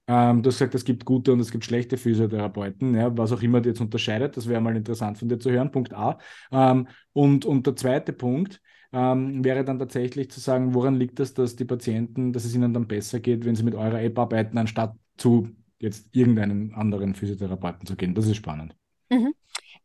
Ähm, 0.09 0.43
du 0.43 0.49
hast 0.49 0.57
gesagt, 0.57 0.75
es 0.75 0.83
gibt 0.83 1.05
gute 1.05 1.31
und 1.31 1.39
es 1.39 1.51
gibt 1.51 1.63
schlechte 1.63 1.95
Physiotherapeuten, 1.95 2.95
ja, 2.95 3.17
was 3.17 3.31
auch 3.31 3.41
immer 3.41 3.61
die 3.61 3.69
jetzt 3.69 3.79
unterscheidet. 3.79 4.35
Das 4.35 4.49
wäre 4.49 4.59
mal 4.59 4.75
interessant 4.75 5.17
von 5.17 5.29
dir 5.29 5.39
zu 5.39 5.51
hören. 5.51 5.71
Punkt 5.71 5.93
A. 5.93 6.19
Ähm, 6.51 6.89
und, 7.13 7.45
und 7.45 7.65
der 7.65 7.77
zweite 7.77 8.11
Punkt, 8.11 8.61
ähm, 8.93 9.43
wäre 9.43 9.65
dann 9.65 9.79
tatsächlich 9.79 10.31
zu 10.31 10.39
sagen, 10.39 10.73
woran 10.73 10.95
liegt 10.95 11.19
das, 11.19 11.33
dass 11.33 11.55
die 11.55 11.65
Patienten, 11.65 12.33
dass 12.33 12.45
es 12.45 12.55
ihnen 12.55 12.73
dann 12.73 12.87
besser 12.87 13.19
geht, 13.19 13.45
wenn 13.45 13.55
sie 13.55 13.63
mit 13.63 13.75
eurer 13.75 14.01
App 14.01 14.17
arbeiten, 14.17 14.57
anstatt 14.57 14.95
zu 15.17 15.49
jetzt 15.79 16.15
irgendeinen 16.15 16.73
anderen 16.73 17.15
Physiotherapeuten 17.15 17.85
zu 17.85 17.95
gehen. 17.95 18.15
Das 18.15 18.25
ist 18.25 18.37
spannend. 18.37 18.75
Mhm. 19.09 19.33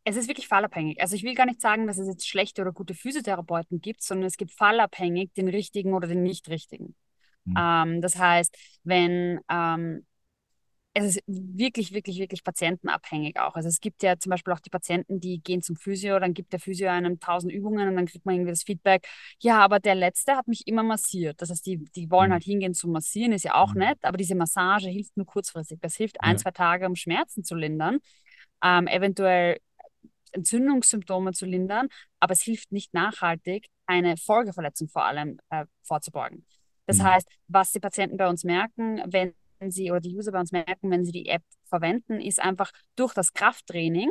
Es 0.04 0.16
ist 0.16 0.28
wirklich 0.28 0.48
fallabhängig. 0.48 1.00
Also 1.00 1.14
ich 1.14 1.22
will 1.22 1.34
gar 1.34 1.46
nicht 1.46 1.60
sagen, 1.60 1.86
dass 1.86 1.98
es 1.98 2.08
jetzt 2.08 2.26
schlechte 2.26 2.62
oder 2.62 2.72
gute 2.72 2.94
Physiotherapeuten 2.94 3.80
gibt, 3.80 4.02
sondern 4.02 4.26
es 4.26 4.36
gibt 4.36 4.52
fallabhängig 4.52 5.32
den 5.34 5.48
richtigen 5.48 5.94
oder 5.94 6.08
den 6.08 6.22
nicht 6.22 6.48
richtigen. 6.48 6.94
Mhm. 7.44 7.54
Ähm, 7.58 8.00
das 8.00 8.16
heißt, 8.18 8.56
wenn 8.84 9.40
ähm, 9.48 10.04
es 10.94 11.16
ist 11.16 11.22
wirklich, 11.26 11.92
wirklich, 11.92 12.18
wirklich 12.18 12.44
patientenabhängig 12.44 13.38
auch. 13.40 13.54
Also 13.54 13.68
es 13.68 13.80
gibt 13.80 14.02
ja 14.02 14.18
zum 14.18 14.30
Beispiel 14.30 14.52
auch 14.52 14.60
die 14.60 14.70
Patienten, 14.70 15.20
die 15.20 15.40
gehen 15.42 15.62
zum 15.62 15.76
Physio, 15.76 16.18
dann 16.18 16.34
gibt 16.34 16.52
der 16.52 16.60
Physio 16.60 16.90
einem 16.90 17.18
tausend 17.18 17.52
Übungen 17.52 17.88
und 17.88 17.96
dann 17.96 18.06
kriegt 18.06 18.26
man 18.26 18.34
irgendwie 18.34 18.52
das 18.52 18.62
Feedback, 18.62 19.06
ja, 19.40 19.58
aber 19.60 19.80
der 19.80 19.94
Letzte 19.94 20.36
hat 20.36 20.48
mich 20.48 20.66
immer 20.66 20.82
massiert. 20.82 21.40
Das 21.40 21.50
heißt, 21.50 21.64
die, 21.64 21.78
die 21.96 22.10
wollen 22.10 22.28
mhm. 22.28 22.34
halt 22.34 22.44
hingehen 22.44 22.74
zum 22.74 22.92
Massieren, 22.92 23.32
ist 23.32 23.44
ja 23.44 23.54
auch 23.54 23.72
mhm. 23.72 23.80
nett, 23.80 23.98
aber 24.02 24.18
diese 24.18 24.34
Massage 24.34 24.88
hilft 24.88 25.16
nur 25.16 25.26
kurzfristig. 25.26 25.78
Das 25.80 25.96
hilft 25.96 26.20
ein, 26.20 26.32
ja. 26.32 26.36
zwei 26.36 26.50
Tage, 26.50 26.86
um 26.86 26.94
Schmerzen 26.94 27.42
zu 27.42 27.54
lindern, 27.54 27.98
ähm, 28.62 28.86
eventuell 28.86 29.58
Entzündungssymptome 30.32 31.32
zu 31.32 31.46
lindern, 31.46 31.88
aber 32.20 32.32
es 32.32 32.42
hilft 32.42 32.70
nicht 32.70 32.92
nachhaltig, 32.92 33.66
eine 33.86 34.16
Folgeverletzung 34.18 34.88
vor 34.88 35.04
allem 35.04 35.38
äh, 35.50 35.64
vorzubeugen. 35.82 36.44
Das 36.86 36.98
mhm. 36.98 37.04
heißt, 37.04 37.28
was 37.48 37.72
die 37.72 37.80
Patienten 37.80 38.18
bei 38.18 38.28
uns 38.28 38.44
merken, 38.44 39.02
wenn 39.06 39.34
sie 39.70 39.90
oder 39.90 40.00
die 40.00 40.16
User 40.16 40.32
bei 40.32 40.40
uns 40.40 40.52
merken, 40.52 40.90
wenn 40.90 41.04
sie 41.04 41.12
die 41.12 41.28
App 41.28 41.42
verwenden, 41.66 42.20
ist 42.20 42.40
einfach 42.40 42.70
durch 42.96 43.14
das 43.14 43.32
Krafttraining 43.32 44.10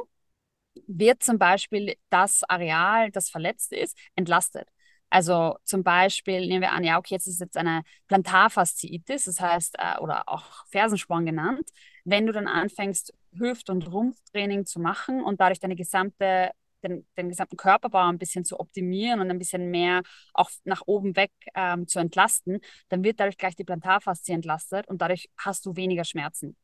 wird 0.87 1.23
zum 1.23 1.37
Beispiel 1.37 1.95
das 2.09 2.43
Areal, 2.43 3.11
das 3.11 3.29
verletzt 3.29 3.73
ist, 3.73 3.97
entlastet. 4.15 4.67
Also 5.09 5.57
zum 5.65 5.83
Beispiel 5.83 6.47
nehmen 6.47 6.61
wir 6.61 6.71
an, 6.71 6.83
ja, 6.85 6.97
okay, 6.97 7.15
jetzt 7.15 7.27
ist 7.27 7.41
jetzt 7.41 7.57
eine 7.57 7.83
Plantarfasziitis, 8.07 9.25
das 9.25 9.41
heißt, 9.41 9.75
äh, 9.77 9.99
oder 9.99 10.29
auch 10.29 10.65
Fersensporn 10.67 11.25
genannt. 11.25 11.69
Wenn 12.05 12.25
du 12.25 12.31
dann 12.31 12.47
anfängst, 12.47 13.13
Hüft- 13.33 13.69
und 13.69 13.91
Rumpftraining 13.91 14.65
zu 14.65 14.79
machen 14.79 15.21
und 15.21 15.41
dadurch 15.41 15.59
deine 15.59 15.75
gesamte 15.75 16.51
den, 16.83 17.05
den 17.17 17.29
gesamten 17.29 17.57
Körperbau 17.57 18.07
ein 18.09 18.17
bisschen 18.17 18.45
zu 18.45 18.59
optimieren 18.59 19.19
und 19.19 19.29
ein 19.29 19.37
bisschen 19.37 19.69
mehr 19.69 20.01
auch 20.33 20.49
nach 20.63 20.81
oben 20.85 21.15
weg 21.15 21.31
ähm, 21.55 21.87
zu 21.87 21.99
entlasten, 21.99 22.59
dann 22.89 23.03
wird 23.03 23.19
dadurch 23.19 23.37
gleich 23.37 23.55
die 23.55 23.63
Plantarfaszie 23.63 24.33
entlastet 24.33 24.87
und 24.87 25.01
dadurch 25.01 25.29
hast 25.37 25.65
du 25.65 25.75
weniger 25.75 26.03
Schmerzen. 26.03 26.55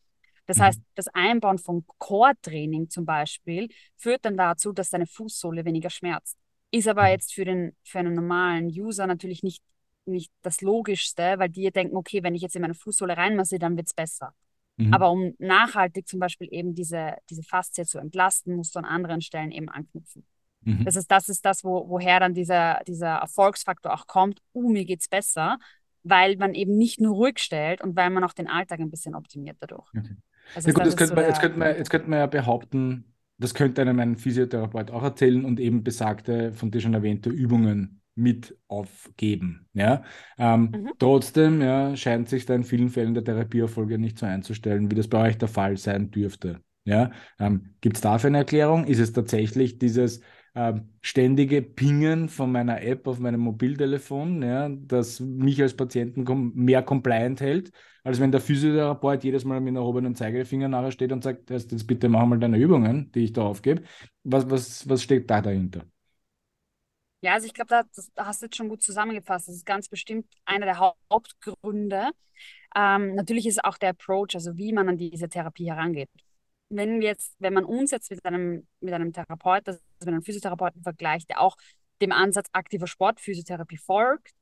Das 0.48 0.58
mhm. 0.58 0.62
heißt, 0.64 0.82
das 0.96 1.08
Einbauen 1.10 1.60
von 1.60 1.86
Core-Training 2.00 2.90
zum 2.90 3.06
Beispiel 3.06 3.70
führt 3.98 4.26
dann 4.26 4.38
dazu, 4.38 4.74
dass 4.74 4.90
deine 4.90 5.06
Fußsohle 5.06 5.66
weniger 5.66 5.90
schmerzt. 5.90 6.38
Ist 6.72 6.88
aber 6.88 7.04
mhm. 7.04 7.10
jetzt 7.10 7.34
für, 7.34 7.46
den, 7.46 7.76
für 7.84 8.00
einen 8.00 8.16
normalen 8.16 8.68
User 8.68 9.06
natürlich 9.08 9.44
nicht, 9.44 9.62
nicht 10.06 10.32
das 10.42 10.62
Logischste, 10.62 11.36
weil 11.38 11.50
die 11.50 11.70
denken, 11.72 11.96
okay, 11.96 12.24
wenn 12.24 12.36
ich 12.36 12.42
jetzt 12.42 12.56
in 12.56 12.62
meine 12.62 12.74
Fußsohle 12.74 13.16
reinmasse, 13.16 13.60
dann 13.60 13.78
wird 13.78 13.88
es 13.88 13.94
besser. 13.94 14.34
Mhm. 14.78 14.94
Aber 14.94 15.12
um 15.12 15.34
nachhaltig 15.40 16.08
zum 16.08 16.20
Beispiel 16.20 16.48
eben 16.52 16.74
diese, 16.74 17.16
diese 17.30 17.44
Faszie 17.44 17.86
zu 17.86 17.98
entlasten, 17.98 18.56
musst 18.56 18.76
du 18.76 18.80
an 18.80 18.86
anderen 18.86 19.22
Stellen 19.22 19.52
eben 19.52 19.70
anknüpfen. 19.70 20.24
Mhm. 20.62 20.86
Das 20.86 20.96
ist 20.96 21.12
das, 21.12 21.30
ist 21.30 21.46
das 21.46 21.64
wo, 21.64 21.90
woher 21.90 22.20
dann 22.20 22.34
dieser, 22.34 22.82
dieser 22.88 23.16
Erfolgsfaktor 23.16 23.94
auch 23.94 24.08
kommt, 24.08 24.40
uh, 24.54 24.70
mir 24.70 24.86
geht's 24.86 25.08
besser, 25.08 25.58
weil 26.04 26.38
man 26.38 26.54
eben 26.54 26.78
nicht 26.78 27.02
nur 27.02 27.16
ruhig 27.16 27.40
stellt 27.40 27.82
und 27.82 27.96
weil 27.96 28.10
man 28.12 28.24
auch 28.24 28.34
den 28.34 28.48
Alltag 28.48 28.80
ein 28.80 28.92
bisschen 28.92 29.16
optimiert 29.16 29.58
dadurch. 29.60 29.90
Okay. 29.98 30.16
Also 30.56 30.70
ja, 30.70 30.74
gut, 30.74 30.86
das 30.86 30.96
könnte 30.96 31.10
so 31.10 31.16
man, 31.16 31.26
jetzt, 31.26 31.42
könnte 31.42 31.60
man, 31.60 31.76
jetzt 31.76 31.90
könnte 31.90 32.10
man 32.10 32.20
ja 32.20 32.28
behaupten, 32.28 33.14
das 33.38 33.54
könnte 33.54 33.82
einem 33.82 34.00
ein 34.00 34.16
Physiotherapeut 34.16 34.92
auch 34.92 35.04
erzählen 35.04 35.44
und 35.44 35.60
eben 35.60 35.84
besagte, 35.84 36.54
von 36.54 36.72
dir 36.72 36.82
schon 36.82 36.94
erwähnte 36.94 37.30
Übungen 37.30 38.02
mit 38.18 38.58
aufgeben. 38.68 39.68
Ja? 39.74 40.04
Ähm, 40.38 40.72
mhm. 40.72 40.92
Trotzdem 41.00 41.62
ja, 41.62 41.96
scheint 41.96 42.30
sich 42.30 42.46
da 42.46 42.56
in 42.56 42.64
vielen 42.64 42.90
Fällen 42.90 43.14
der 43.14 43.24
Therapieerfolge 43.24 43.98
nicht 43.98 44.18
so 44.20 44.26
einzustellen, 44.26 44.92
wie 44.92 44.96
das 44.96 45.08
bei 45.08 45.30
euch 45.30 45.38
der 45.38 45.48
Fall 45.48 45.78
sein 45.78 46.12
dürfte. 46.12 46.62
Ja? 46.84 47.12
Ähm, 47.40 47.76
Gibt 47.82 47.98
es 47.98 48.02
dafür 48.02 48.30
eine 48.30 48.40
Erklärung? 48.40 48.86
Ist 48.86 49.00
es 49.00 49.14
tatsächlich 49.14 49.78
dieses 49.78 50.22
ähm, 50.58 50.90
ständige 51.02 51.62
Pingen 51.62 52.30
von 52.30 52.52
meiner 52.52 52.82
App 52.82 53.08
auf 53.08 53.20
meinem 53.20 53.42
Mobiltelefon, 53.42 54.42
ja, 54.42 54.70
das 54.70 55.20
mich 55.20 55.62
als 55.62 55.76
Patienten 55.76 56.26
kom 56.26 56.52
mehr 56.56 56.82
compliant 56.82 57.42
hält, 57.42 57.72
als 58.04 58.20
wenn 58.20 58.32
der 58.32 58.42
Physiotherapeut 58.42 59.24
jedes 59.24 59.46
Mal 59.46 59.62
mit 59.62 59.76
erhobenen 59.76 60.16
Zeigefinger 60.16 60.68
nachher 60.68 60.90
steht 60.92 61.12
und 61.12 61.24
sagt, 61.24 61.52
jetzt 61.52 61.86
bitte 61.86 62.10
mach 62.10 62.26
mal 62.26 62.40
deine 62.40 62.58
Übungen, 62.58 63.12
die 63.12 63.26
ich 63.26 63.34
da 63.34 63.44
aufgebe. 63.44 63.84
Was, 64.24 64.50
was, 64.50 64.90
was 64.90 65.04
steht 65.04 65.30
da 65.30 65.42
dahinter? 65.42 65.84
Ja, 67.22 67.34
also 67.34 67.48
ich 67.48 67.54
glaube, 67.54 67.70
da, 67.70 67.84
da, 68.16 68.26
hast 68.28 68.42
du 68.42 68.46
jetzt 68.46 68.56
schon 68.56 68.70
gut 68.70 68.84
zusammengefasst. 68.84 69.48
Das 69.48 69.56
ist 69.56 69.66
ganz 69.66 69.90
bestimmt 69.90 70.28
einer 70.46 70.66
der 70.66 70.78
Hauptgründe. 70.80 72.12
Ähm, 72.76 73.16
natürlich 73.16 73.48
ist 73.48 73.64
auch 73.66 73.78
der 73.78 73.90
Approach, 73.92 74.36
also 74.36 74.58
wie 74.58 74.74
man 74.74 74.90
an 74.90 74.98
diese 74.98 75.30
Therapie 75.30 75.70
herangeht. 75.70 76.10
Wenn 76.70 77.00
wir 77.02 77.08
jetzt, 77.08 77.36
wenn 77.40 77.54
man 77.54 77.66
uns 77.66 77.92
jetzt 77.92 78.12
mit 78.12 78.24
einem, 78.26 78.68
mit 78.82 78.94
einem 78.94 79.14
Therapeut, 79.14 79.68
also 79.68 79.80
mit 80.02 80.10
einem 80.10 80.24
Physiotherapeuten 80.24 80.84
vergleicht, 80.84 81.30
der 81.30 81.42
auch 81.42 81.58
dem 82.02 82.12
Ansatz 82.12 82.48
aktiver 82.52 82.88
Sportphysiotherapie 82.88 83.78
folgt, 83.78 84.34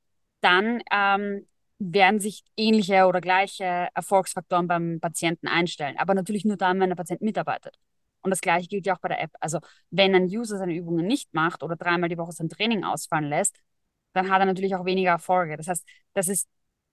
dann 0.41 0.81
ähm, 0.91 1.47
werden 1.79 2.19
sich 2.19 2.43
ähnliche 2.57 3.05
oder 3.07 3.21
gleiche 3.21 3.89
Erfolgsfaktoren 3.93 4.67
beim 4.67 4.99
Patienten 4.99 5.47
einstellen. 5.47 5.97
Aber 5.97 6.13
natürlich 6.13 6.45
nur 6.45 6.57
dann, 6.57 6.79
wenn 6.79 6.89
der 6.89 6.95
Patient 6.95 7.21
mitarbeitet. 7.21 7.77
Und 8.25 8.31
das 8.31 8.41
gleiche 8.41 8.67
gilt 8.67 8.85
ja 8.87 8.95
auch 8.95 8.99
bei 8.99 9.09
der 9.09 9.21
App. 9.21 9.31
Also 9.39 9.59
wenn 9.91 10.15
ein 10.15 10.25
User 10.25 10.57
seine 10.57 10.75
Übungen 10.75 11.05
nicht 11.05 11.33
macht 11.33 11.63
oder 11.63 11.75
dreimal 11.75 12.09
die 12.09 12.17
Woche 12.17 12.31
sein 12.31 12.49
Training 12.49 12.83
ausfallen 12.83 13.29
lässt, 13.29 13.59
dann 14.13 14.31
hat 14.31 14.39
er 14.39 14.45
natürlich 14.45 14.75
auch 14.75 14.85
weniger 14.85 15.11
Erfolge. 15.11 15.57
Das 15.57 15.67
heißt, 15.67 15.85
das 16.13 16.27
ist 16.27 16.49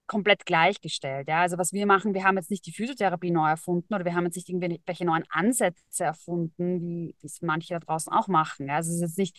komplett 0.07 0.45
gleichgestellt. 0.45 1.29
Ja? 1.29 1.40
Also 1.40 1.57
was 1.57 1.73
wir 1.73 1.87
machen, 1.87 2.12
wir 2.12 2.25
haben 2.25 2.37
jetzt 2.37 2.51
nicht 2.51 2.66
die 2.66 2.73
Physiotherapie 2.73 3.31
neu 3.31 3.49
erfunden 3.49 3.95
oder 3.95 4.05
wir 4.05 4.14
haben 4.14 4.27
jetzt 4.27 4.37
nicht 4.37 4.51
irgendwelche 4.51 5.07
neuen 5.07 5.25
Ansätze 5.31 6.05
erfunden, 6.05 6.83
wie 6.83 7.16
es 7.23 7.40
manche 7.40 7.73
da 7.73 7.81
draußen 7.81 8.12
auch 8.12 8.29
machen. 8.29 8.68
Ja? 8.68 8.77
Also 8.77 8.90
es 8.90 8.97
ist 8.97 9.03
jetzt 9.03 9.18
nicht, 9.18 9.38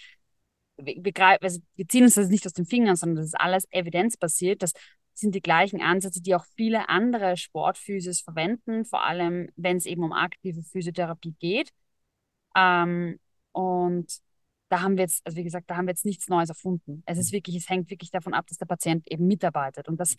wir, 0.77 1.13
also 1.41 1.59
wir 1.75 1.87
ziehen 1.87 2.05
uns 2.05 2.15
das 2.15 2.29
nicht 2.29 2.47
aus 2.47 2.53
den 2.53 2.65
Fingern, 2.65 2.95
sondern 2.95 3.17
das 3.17 3.27
ist 3.27 3.39
alles 3.39 3.67
evidenzbasiert. 3.69 4.63
Das 4.63 4.73
sind 5.13 5.35
die 5.35 5.41
gleichen 5.41 5.81
Ansätze, 5.81 6.21
die 6.21 6.33
auch 6.35 6.45
viele 6.55 6.89
andere 6.89 7.37
Sportphysios 7.37 8.21
verwenden, 8.21 8.85
vor 8.85 9.03
allem 9.03 9.49
wenn 9.55 9.77
es 9.77 9.85
eben 9.85 10.03
um 10.03 10.11
aktive 10.11 10.63
Physiotherapie 10.63 11.35
geht. 11.39 11.69
Ähm, 12.55 13.19
und 13.51 14.07
da 14.69 14.81
haben 14.81 14.97
wir 14.97 15.03
jetzt, 15.03 15.25
also 15.25 15.37
wie 15.37 15.43
gesagt, 15.43 15.69
da 15.69 15.75
haben 15.77 15.85
wir 15.85 15.91
jetzt 15.91 16.05
nichts 16.05 16.27
Neues 16.27 16.49
erfunden. 16.49 17.03
Es 17.05 17.17
ist 17.17 17.31
wirklich, 17.31 17.55
es 17.55 17.69
hängt 17.69 17.89
wirklich 17.89 18.11
davon 18.11 18.33
ab, 18.33 18.47
dass 18.47 18.57
der 18.57 18.65
Patient 18.65 19.09
eben 19.11 19.27
mitarbeitet. 19.27 19.87
Und 19.87 19.99
das 19.99 20.15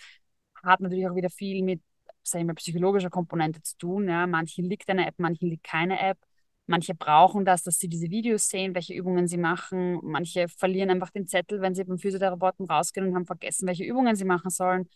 hat 0.62 0.80
natürlich 0.80 1.08
auch 1.08 1.16
wieder 1.16 1.30
viel 1.30 1.62
mit, 1.62 1.82
sagen 2.22 2.46
wir, 2.46 2.54
psychologischer 2.54 3.10
Komponente 3.10 3.62
zu 3.62 3.76
tun. 3.78 4.08
Ja. 4.08 4.26
Manchen 4.26 4.64
liegt 4.66 4.88
eine 4.90 5.06
App, 5.06 5.14
manchen 5.18 5.48
liegt 5.50 5.64
keine 5.64 6.00
App. 6.00 6.18
Manche 6.66 6.94
brauchen 6.94 7.44
das, 7.44 7.62
dass 7.62 7.78
sie 7.78 7.88
diese 7.88 8.08
Videos 8.10 8.48
sehen, 8.48 8.74
welche 8.74 8.94
Übungen 8.94 9.26
sie 9.28 9.36
machen. 9.36 9.98
Manche 10.02 10.48
verlieren 10.48 10.90
einfach 10.90 11.10
den 11.10 11.26
Zettel, 11.26 11.60
wenn 11.60 11.74
sie 11.74 11.84
beim 11.84 11.98
Physiotherapeuten 11.98 12.66
rausgehen 12.66 13.06
und 13.08 13.14
haben 13.14 13.26
vergessen, 13.26 13.66
welche 13.66 13.84
Übungen 13.84 14.16
sie 14.16 14.24
machen 14.24 14.50
sollen. 14.50 14.88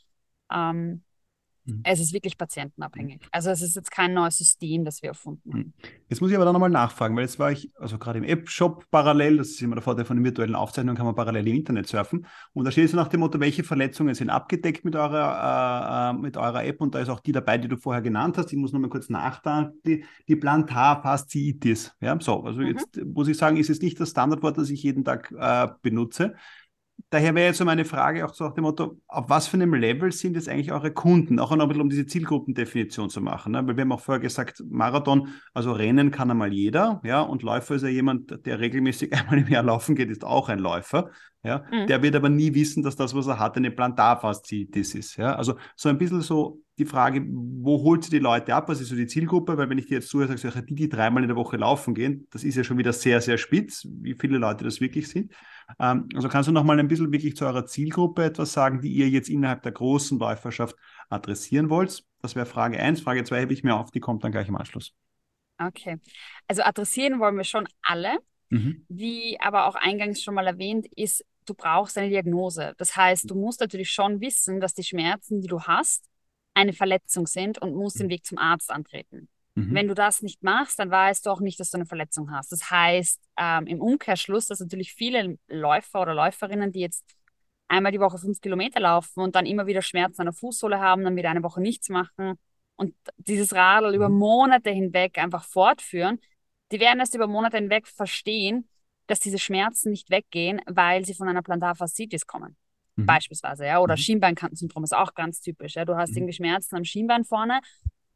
Ähm, 0.52 0.86
Mhm. 0.88 1.07
Es 1.84 2.00
ist 2.00 2.12
wirklich 2.12 2.38
patientenabhängig. 2.38 3.20
Also 3.30 3.50
es 3.50 3.62
ist 3.62 3.76
jetzt 3.76 3.90
kein 3.90 4.14
neues 4.14 4.38
System, 4.38 4.84
das 4.84 5.02
wir 5.02 5.10
erfunden 5.10 5.52
haben. 5.52 5.60
Mhm. 5.60 5.72
Jetzt 6.08 6.20
muss 6.20 6.30
ich 6.30 6.36
aber 6.36 6.44
da 6.44 6.52
nochmal 6.52 6.70
nachfragen, 6.70 7.14
weil 7.16 7.24
jetzt 7.24 7.38
war 7.38 7.52
ich, 7.52 7.70
also 7.78 7.98
gerade 7.98 8.18
im 8.18 8.24
App-Shop 8.24 8.86
parallel, 8.90 9.38
das 9.38 9.48
ist 9.48 9.62
immer 9.62 9.74
der 9.74 9.82
Vorteil 9.82 10.04
von 10.04 10.16
den 10.16 10.24
virtuellen 10.24 10.54
Aufzeichnungen, 10.54 10.96
kann 10.96 11.06
man 11.06 11.14
parallel 11.14 11.46
im 11.46 11.56
Internet 11.56 11.86
surfen. 11.86 12.26
Und 12.52 12.64
da 12.64 12.70
steht 12.70 12.88
so 12.90 12.96
nach 12.96 13.08
dem 13.08 13.20
Motto, 13.20 13.38
welche 13.40 13.64
Verletzungen 13.64 14.14
sind 14.14 14.30
abgedeckt 14.30 14.84
mit 14.84 14.96
eurer, 14.96 16.10
äh, 16.12 16.16
äh, 16.16 16.20
mit 16.20 16.36
eurer 16.36 16.64
App 16.64 16.80
und 16.80 16.94
da 16.94 17.00
ist 17.00 17.08
auch 17.08 17.20
die 17.20 17.32
dabei, 17.32 17.58
die 17.58 17.68
du 17.68 17.76
vorher 17.76 18.02
genannt 18.02 18.38
hast. 18.38 18.52
Ich 18.52 18.58
muss 18.58 18.72
nochmal 18.72 18.90
kurz 18.90 19.08
nachdenken, 19.08 19.78
die, 19.86 20.04
die 20.26 20.36
Plantarfasziitis. 20.36 21.94
Ja, 22.00 22.18
so, 22.20 22.42
also 22.44 22.60
mhm. 22.60 22.68
jetzt 22.68 23.00
muss 23.04 23.28
ich 23.28 23.36
sagen, 23.36 23.56
ist 23.56 23.70
es 23.70 23.80
nicht 23.80 24.00
das 24.00 24.10
Standardwort, 24.10 24.58
das 24.58 24.70
ich 24.70 24.82
jeden 24.82 25.04
Tag 25.04 25.32
äh, 25.38 25.68
benutze. 25.82 26.34
Daher 27.10 27.34
wäre 27.34 27.48
jetzt 27.48 27.58
so 27.58 27.64
meine 27.64 27.84
Frage 27.84 28.24
auch 28.24 28.34
so 28.34 28.44
nach 28.44 28.54
dem 28.54 28.62
Motto, 28.62 29.00
auf 29.06 29.28
was 29.28 29.48
für 29.48 29.56
einem 29.56 29.74
Level 29.74 30.12
sind 30.12 30.34
jetzt 30.34 30.48
eigentlich 30.48 30.72
eure 30.72 30.92
Kunden? 30.92 31.38
Auch 31.38 31.50
noch 31.54 31.64
ein 31.64 31.68
bisschen 31.68 31.82
um 31.82 31.90
diese 31.90 32.06
Zielgruppendefinition 32.06 33.10
zu 33.10 33.20
machen. 33.20 33.52
Ne? 33.52 33.66
Weil 33.66 33.76
wir 33.76 33.82
haben 33.82 33.92
auch 33.92 34.00
vorher 34.00 34.20
gesagt, 34.20 34.62
Marathon, 34.68 35.28
also 35.54 35.72
Rennen 35.72 36.10
kann 36.10 36.30
einmal 36.30 36.52
jeder, 36.52 37.00
ja, 37.04 37.20
und 37.20 37.42
Läufer 37.42 37.76
ist 37.76 37.82
ja 37.82 37.88
jemand, 37.88 38.44
der 38.46 38.60
regelmäßig 38.60 39.12
einmal 39.14 39.38
im 39.38 39.48
Jahr 39.48 39.62
laufen 39.62 39.94
geht, 39.94 40.10
ist 40.10 40.24
auch 40.24 40.48
ein 40.48 40.58
Läufer. 40.58 41.10
Ja, 41.44 41.64
mhm. 41.70 41.86
der 41.86 42.02
wird 42.02 42.16
aber 42.16 42.28
nie 42.28 42.52
wissen, 42.52 42.82
dass 42.82 42.96
das, 42.96 43.14
was 43.14 43.28
er 43.28 43.38
hat, 43.38 43.56
eine 43.56 43.70
Plantarfasziitis 43.70 44.94
ist. 44.94 45.16
Ja, 45.16 45.36
also 45.36 45.54
so 45.76 45.88
ein 45.88 45.96
bisschen 45.96 46.20
so 46.20 46.60
die 46.78 46.84
Frage, 46.84 47.24
wo 47.28 47.82
holt 47.82 48.04
sie 48.04 48.10
die 48.10 48.18
Leute 48.18 48.54
ab? 48.54 48.68
Was 48.68 48.80
ist 48.80 48.88
so 48.88 48.96
die 48.96 49.06
Zielgruppe? 49.06 49.56
Weil 49.56 49.70
wenn 49.70 49.78
ich 49.78 49.86
dir 49.86 49.94
jetzt 49.94 50.08
zuhöre, 50.08 50.36
sage 50.36 50.58
ich, 50.58 50.66
die, 50.66 50.74
die 50.74 50.88
dreimal 50.88 51.22
in 51.22 51.28
der 51.28 51.36
Woche 51.36 51.56
laufen 51.56 51.94
gehen, 51.94 52.26
das 52.30 52.42
ist 52.42 52.56
ja 52.56 52.64
schon 52.64 52.78
wieder 52.78 52.92
sehr, 52.92 53.20
sehr 53.20 53.38
spitz, 53.38 53.86
wie 54.00 54.14
viele 54.14 54.38
Leute 54.38 54.64
das 54.64 54.80
wirklich 54.80 55.08
sind. 55.08 55.32
Ähm, 55.78 56.08
also 56.14 56.28
kannst 56.28 56.48
du 56.48 56.52
noch 56.52 56.64
mal 56.64 56.78
ein 56.78 56.88
bisschen 56.88 57.12
wirklich 57.12 57.36
zu 57.36 57.46
eurer 57.46 57.66
Zielgruppe 57.66 58.24
etwas 58.24 58.52
sagen, 58.52 58.80
die 58.80 58.92
ihr 58.92 59.08
jetzt 59.08 59.28
innerhalb 59.28 59.62
der 59.62 59.72
großen 59.72 60.18
Läuferschaft 60.18 60.76
adressieren 61.08 61.70
wollt? 61.70 62.04
Das 62.20 62.34
wäre 62.34 62.46
Frage 62.46 62.78
1. 62.78 63.00
Frage 63.00 63.24
2 63.24 63.40
hebe 63.40 63.52
ich 63.52 63.64
mir 63.64 63.76
auf, 63.76 63.90
die 63.90 64.00
kommt 64.00 64.24
dann 64.24 64.32
gleich 64.32 64.48
im 64.48 64.56
Anschluss. 64.56 64.94
Okay. 65.58 65.98
Also 66.46 66.62
adressieren 66.62 67.20
wollen 67.20 67.36
wir 67.36 67.44
schon 67.44 67.68
alle. 67.82 68.18
Mhm. 68.50 68.84
Wie 68.88 69.38
aber 69.40 69.66
auch 69.66 69.74
eingangs 69.74 70.22
schon 70.22 70.34
mal 70.34 70.46
erwähnt, 70.46 70.86
ist, 70.96 71.24
du 71.44 71.54
brauchst 71.54 71.98
eine 71.98 72.08
Diagnose. 72.08 72.74
Das 72.78 72.96
heißt, 72.96 73.30
du 73.30 73.34
musst 73.34 73.60
natürlich 73.60 73.90
schon 73.90 74.20
wissen, 74.20 74.60
dass 74.60 74.74
die 74.74 74.84
Schmerzen, 74.84 75.40
die 75.40 75.48
du 75.48 75.60
hast, 75.60 76.06
eine 76.54 76.72
Verletzung 76.72 77.26
sind 77.26 77.58
und 77.58 77.74
musst 77.74 78.00
den 78.00 78.08
Weg 78.08 78.24
zum 78.24 78.38
Arzt 78.38 78.70
antreten. 78.70 79.28
Mhm. 79.58 79.74
Wenn 79.74 79.88
du 79.88 79.94
das 79.94 80.22
nicht 80.22 80.42
machst, 80.42 80.78
dann 80.78 80.90
weißt 80.90 81.26
du 81.26 81.30
auch 81.30 81.40
nicht, 81.40 81.58
dass 81.58 81.70
du 81.70 81.78
eine 81.78 81.86
Verletzung 81.86 82.30
hast. 82.30 82.52
Das 82.52 82.70
heißt, 82.70 83.20
ähm, 83.38 83.66
im 83.66 83.80
Umkehrschluss, 83.80 84.46
dass 84.46 84.60
natürlich 84.60 84.92
viele 84.92 85.38
Läufer 85.48 86.00
oder 86.00 86.14
Läuferinnen, 86.14 86.72
die 86.72 86.80
jetzt 86.80 87.04
einmal 87.68 87.92
die 87.92 88.00
Woche 88.00 88.18
fünf 88.18 88.40
Kilometer 88.40 88.80
laufen 88.80 89.20
und 89.20 89.34
dann 89.34 89.46
immer 89.46 89.66
wieder 89.66 89.82
Schmerzen 89.82 90.22
an 90.22 90.26
der 90.26 90.34
Fußsohle 90.34 90.80
haben, 90.80 91.04
dann 91.04 91.16
wieder 91.16 91.30
eine 91.30 91.42
Woche 91.42 91.60
nichts 91.60 91.88
machen 91.88 92.38
und 92.76 92.94
dieses 93.16 93.54
Radl 93.54 93.88
mhm. 93.88 93.94
über 93.94 94.08
Monate 94.08 94.70
hinweg 94.70 95.18
einfach 95.18 95.44
fortführen, 95.44 96.18
die 96.70 96.80
werden 96.80 97.00
erst 97.00 97.14
über 97.14 97.26
Monate 97.26 97.56
hinweg 97.56 97.86
verstehen, 97.86 98.68
dass 99.06 99.20
diese 99.20 99.38
Schmerzen 99.38 99.90
nicht 99.90 100.10
weggehen, 100.10 100.60
weil 100.66 101.04
sie 101.04 101.14
von 101.14 101.28
einer 101.28 101.42
Plantarfaszitis 101.42 102.26
kommen. 102.26 102.56
Mhm. 102.96 103.06
Beispielsweise, 103.06 103.66
ja. 103.66 103.80
Oder 103.80 103.94
mhm. 103.94 104.00
Schienbeinkantensyndrom 104.00 104.84
ist 104.84 104.94
auch 104.94 105.14
ganz 105.14 105.40
typisch. 105.40 105.74
Ja. 105.74 105.84
Du 105.84 105.96
hast 105.96 106.10
mhm. 106.10 106.18
irgendwie 106.18 106.34
Schmerzen 106.34 106.76
am 106.76 106.84
Schienbein 106.84 107.24
vorne 107.24 107.60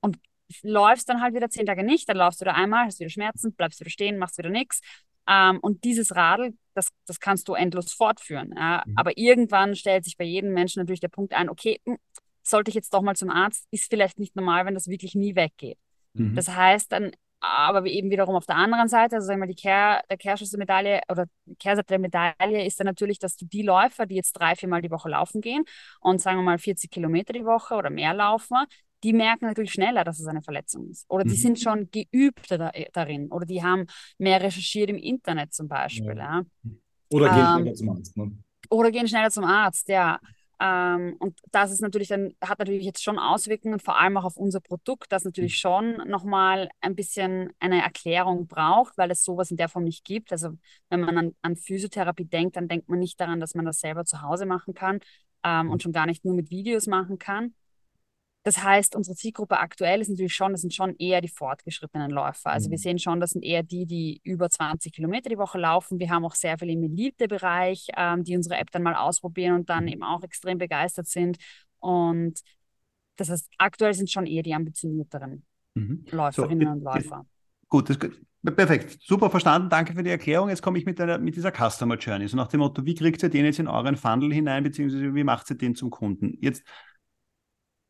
und 0.01 0.19
läufst 0.63 1.09
dann 1.09 1.21
halt 1.21 1.35
wieder 1.35 1.51
zehn 1.51 1.67
Tage 1.67 1.85
nicht, 1.85 2.09
dann 2.09 2.17
laufst 2.17 2.41
du 2.41 2.45
wieder 2.45 2.55
einmal, 2.55 2.87
hast 2.87 3.01
wieder 3.01 3.11
Schmerzen, 3.11 3.55
bleibst 3.55 3.81
wieder 3.81 3.91
stehen, 3.91 4.19
machst 4.19 4.39
wieder 4.39 4.51
nichts. 4.51 4.81
Ähm, 5.29 5.59
und 5.61 5.85
dieses 5.85 6.15
Radl, 6.15 6.55
das, 6.75 6.89
das 7.07 7.21
kannst 7.21 7.49
du 7.49 7.55
endlos 7.55 7.93
fortführen. 7.93 8.55
Ja. 8.57 8.83
Mhm. 8.87 8.97
Aber 8.97 9.17
irgendwann 9.17 9.77
stellt 9.77 10.05
sich 10.05 10.17
bei 10.17 10.25
jedem 10.25 10.53
Menschen 10.53 10.81
natürlich 10.81 11.01
der 11.01 11.09
Punkt 11.09 11.33
ein, 11.35 11.49
okay, 11.49 11.81
mh, 11.85 11.95
hm, 11.95 12.01
sollte 12.43 12.71
ich 12.71 12.75
jetzt 12.75 12.93
doch 12.93 13.03
mal 13.03 13.15
zum 13.15 13.31
Arzt, 13.31 13.67
ist 13.71 13.89
vielleicht 13.89 14.19
nicht 14.19 14.35
normal, 14.35 14.67
wenn 14.67 14.75
das 14.75 14.89
wirklich 14.89 15.15
nie 15.15 15.37
weggeht. 15.37 15.79
Mhm. 16.15 16.35
Das 16.35 16.49
heißt, 16.49 16.91
dann 16.91 17.13
aber 17.43 17.87
eben 17.87 18.11
wiederum 18.11 18.37
auf 18.37 18.47
der 18.47 18.57
anderen 18.57 18.89
Seite, 18.89 19.17
also 19.17 19.27
sagen 19.27 19.41
wir, 19.41 19.49
die 19.49 19.57
Kehr, 19.57 20.05
der 20.09 20.17
Kehrschluss 20.17 20.51
der 20.51 20.59
Medaille 20.59 21.01
oder 21.09 21.27
die 21.45 21.57
Kehrseite 21.57 21.89
der 21.89 21.99
Medaille 21.99 22.65
ist 22.65 22.79
dann 22.79 22.87
natürlich, 22.87 23.19
dass 23.19 23.37
du 23.37 23.47
die 23.47 23.63
Läufer, 23.63 24.07
die 24.07 24.15
jetzt 24.15 24.33
drei, 24.35 24.55
viermal 24.55 24.81
die 24.81 24.93
Woche 24.93 25.09
laufen 25.09 25.41
gehen 25.41 25.65
und 26.01 26.21
sagen 26.21 26.39
wir 26.39 26.45
mal 26.45 26.59
40 26.59 26.89
Kilometer 26.91 27.33
die 27.33 27.45
Woche 27.45 27.75
oder 27.75 27.91
mehr 27.91 28.15
laufen, 28.15 28.59
die 29.03 29.13
merken 29.13 29.47
natürlich 29.47 29.73
schneller, 29.73 30.05
dass 30.05 30.21
es 30.21 30.27
eine 30.27 30.43
Verletzung 30.43 30.89
ist. 30.89 31.07
Oder 31.09 31.25
die 31.25 31.31
mhm. 31.31 31.37
sind 31.37 31.61
schon 31.61 31.91
geübter 31.91 32.59
da, 32.59 32.73
darin. 32.93 33.31
Oder 33.31 33.47
die 33.47 33.63
haben 33.63 33.87
mehr 34.19 34.41
recherchiert 34.41 34.91
im 34.91 34.99
Internet 34.99 35.53
zum 35.53 35.69
Beispiel. 35.69 36.17
Ja. 36.17 36.43
Ja. 36.63 36.71
Oder 37.11 37.29
gehen 37.29 37.39
ähm, 37.39 37.59
schneller 37.59 37.75
zum 37.75 37.89
Arzt. 37.91 38.17
Ne? 38.17 38.39
Oder 38.71 38.91
gehen 38.91 39.09
schneller 39.09 39.31
zum 39.31 39.45
Arzt, 39.45 39.89
ja. 39.89 40.19
Ähm, 40.63 41.17
und 41.19 41.39
das 41.51 41.73
ist 41.73 41.81
natürlich 41.81 42.09
dann, 42.09 42.35
hat 42.41 42.61
natürlich 42.61 42.85
jetzt 42.85 43.03
schon 43.03 43.19
Auswirkungen, 43.19 43.81
vor 43.81 43.99
allem 43.99 44.17
auch 44.17 44.25
auf 44.25 44.37
unser 44.37 44.61
Produkt, 44.61 45.11
das 45.11 45.25
natürlich 45.25 45.59
schon 45.59 45.97
nochmal 46.09 46.69
ein 46.81 46.95
bisschen 46.95 47.51
eine 47.59 47.83
Erklärung 47.83 48.47
braucht, 48.47 48.97
weil 48.97 49.11
es 49.11 49.25
sowas 49.25 49.51
in 49.51 49.57
der 49.57 49.69
Form 49.69 49.85
nicht 49.85 50.05
gibt. 50.05 50.31
Also 50.31 50.51
wenn 50.89 51.01
man 51.01 51.19
an, 51.19 51.35
an 51.43 51.57
Physiotherapie 51.57 52.27
denkt, 52.27 52.57
dann 52.57 52.69
denkt 52.69 52.89
man 52.89 53.01
nicht 53.01 53.21
daran, 53.21 53.41
dass 53.41 53.57
man 53.57 53.65
das 53.65 53.81
selber 53.81 54.05
zu 54.05 54.23
Hause 54.23 54.47
machen 54.47 54.73
kann 54.73 55.01
ähm, 55.43 55.69
und 55.71 55.83
schon 55.83 55.93
gar 55.93 56.07
nicht 56.07 56.25
nur 56.25 56.35
mit 56.35 56.51
Videos 56.51 56.87
machen 56.87 57.19
kann. 57.19 57.55
Das 58.45 58.63
heißt, 58.63 58.97
unsere 58.97 59.17
Zielgruppe 59.17 59.59
aktuell 59.59 60.01
ist 60.01 60.09
natürlich 60.09 60.35
schon, 60.35 60.53
das 60.53 60.63
sind 60.63 60.75
schon 60.75 60.97
eher 60.97 61.21
die 61.21 61.29
fortgeschrittenen 61.29 62.11
Läufer. 62.11 62.51
Also 62.51 62.71
wir 62.71 62.79
mhm. 62.79 62.83
sehen 62.83 62.99
schon, 62.99 63.21
das 63.21 63.31
sind 63.31 63.45
eher 63.45 63.63
die, 63.63 63.87
die 63.87 64.21
über 64.25 64.51
20 64.51 64.93
Kilometer 64.93 65.31
die 65.31 65.39
Woche 65.39 65.59
laufen. 65.59 66.01
Wir 66.01 66.11
haben 66.11 66.25
auch 66.25 66.35
sehr 66.35 66.59
viele 66.59 66.73
im 66.73 66.83
Elite-Bereich, 66.83 67.89
ähm, 67.97 68.25
die 68.25 68.37
unsere 68.37 68.57
App 68.57 68.71
dann 68.73 68.83
mal 68.83 68.97
ausprobieren 68.97 69.55
und 69.55 69.71
dann 69.71 69.85
mhm. 69.85 69.93
eben 69.93 70.03
auch 70.03 70.23
extrem 70.25 70.59
begeistert 70.59 71.07
sind. 71.07 71.37
Und 71.79 72.41
das 73.17 73.31
heißt, 73.31 73.49
aktuell 73.59 73.95
sind 73.95 74.11
schon 74.11 74.27
eher 74.27 74.43
die 74.43 74.55
ambitionierteren 74.55 75.45
mhm. 75.75 76.05
Läuferinnen 76.11 76.67
so, 76.67 76.73
und 76.73 76.83
Läufer. 76.83 77.27
Gut, 77.69 77.91
das, 77.91 77.99
perfekt. 78.43 78.99
Super 79.01 79.31
verstanden. 79.31 79.69
Danke 79.69 79.95
für 79.95 80.03
die 80.03 80.11
Erklärung. 80.11 80.49
Jetzt 80.49 80.63
komme 80.63 80.79
ich 80.79 80.85
mit, 80.85 81.01
einer, 81.01 81.19
mit 81.19 81.37
dieser 81.37 81.53
Customer 81.53 81.97
Journey. 81.97 82.27
So 82.27 82.37
nach 82.37 82.49
dem 82.49 82.59
Motto, 82.59 82.85
wie 82.85 82.97
kriegt 82.97 83.23
ihr 83.23 83.29
den 83.29 83.45
jetzt 83.45 83.61
in 83.61 83.69
euren 83.69 83.97
Funnel 83.97 84.33
hinein, 84.33 84.65
beziehungsweise 84.65 85.15
wie 85.15 85.25
macht 85.25 85.49
ihr 85.51 85.57
den 85.57 85.77
zum 85.77 85.91
Kunden? 85.91 86.37
Jetzt 86.41 86.65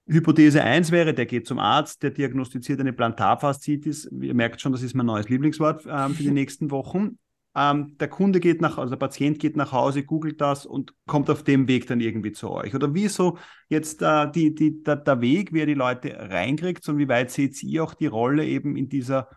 Hypothese 0.07 0.63
1 0.63 0.91
wäre, 0.91 1.15
der 1.15 1.27
geht 1.27 1.47
zum 1.47 1.59
Arzt, 1.59 2.03
der 2.03 2.11
diagnostiziert 2.11 2.81
eine 2.81 2.93
Plantarfaszitis. 2.93 4.11
Ihr 4.21 4.35
merkt 4.35 4.61
schon, 4.61 4.73
das 4.73 4.83
ist 4.83 4.95
mein 4.95 5.07
neues 5.07 5.29
Lieblingswort 5.29 5.87
ähm, 5.89 6.15
für 6.15 6.23
die 6.23 6.31
nächsten 6.33 6.71
Wochen. 6.71 7.19
Ähm, 7.55 7.97
der 7.99 8.09
Kunde 8.09 8.41
geht 8.41 8.63
nach, 8.63 8.79
also 8.79 8.91
der 8.91 8.97
Patient 8.99 9.39
geht 9.39 9.57
nach 9.57 9.73
Hause, 9.73 10.05
googelt 10.05 10.41
das 10.41 10.65
und 10.65 10.95
kommt 11.07 11.29
auf 11.29 11.43
dem 11.43 11.69
Weg 11.69 11.87
dann 11.87 12.01
irgendwie 12.01 12.33
zu 12.33 12.51
euch. 12.51 12.75
Oder 12.75 12.95
wieso 12.95 13.39
jetzt 13.69 14.01
äh, 14.01 14.31
die, 14.31 14.55
die, 14.55 14.83
der, 14.83 14.97
der 14.97 15.21
Weg, 15.21 15.53
wie 15.53 15.61
er 15.61 15.67
die 15.67 15.75
Leute 15.75 16.17
reinkriegt 16.19 16.89
und 16.89 16.99
wie 16.99 17.09
weit 17.09 17.31
seht 17.31 17.63
ihr 17.63 17.85
auch 17.85 17.95
die 17.95 18.07
Rolle 18.07 18.47
eben 18.47 18.77
in 18.77 18.89
dieser 18.89 19.29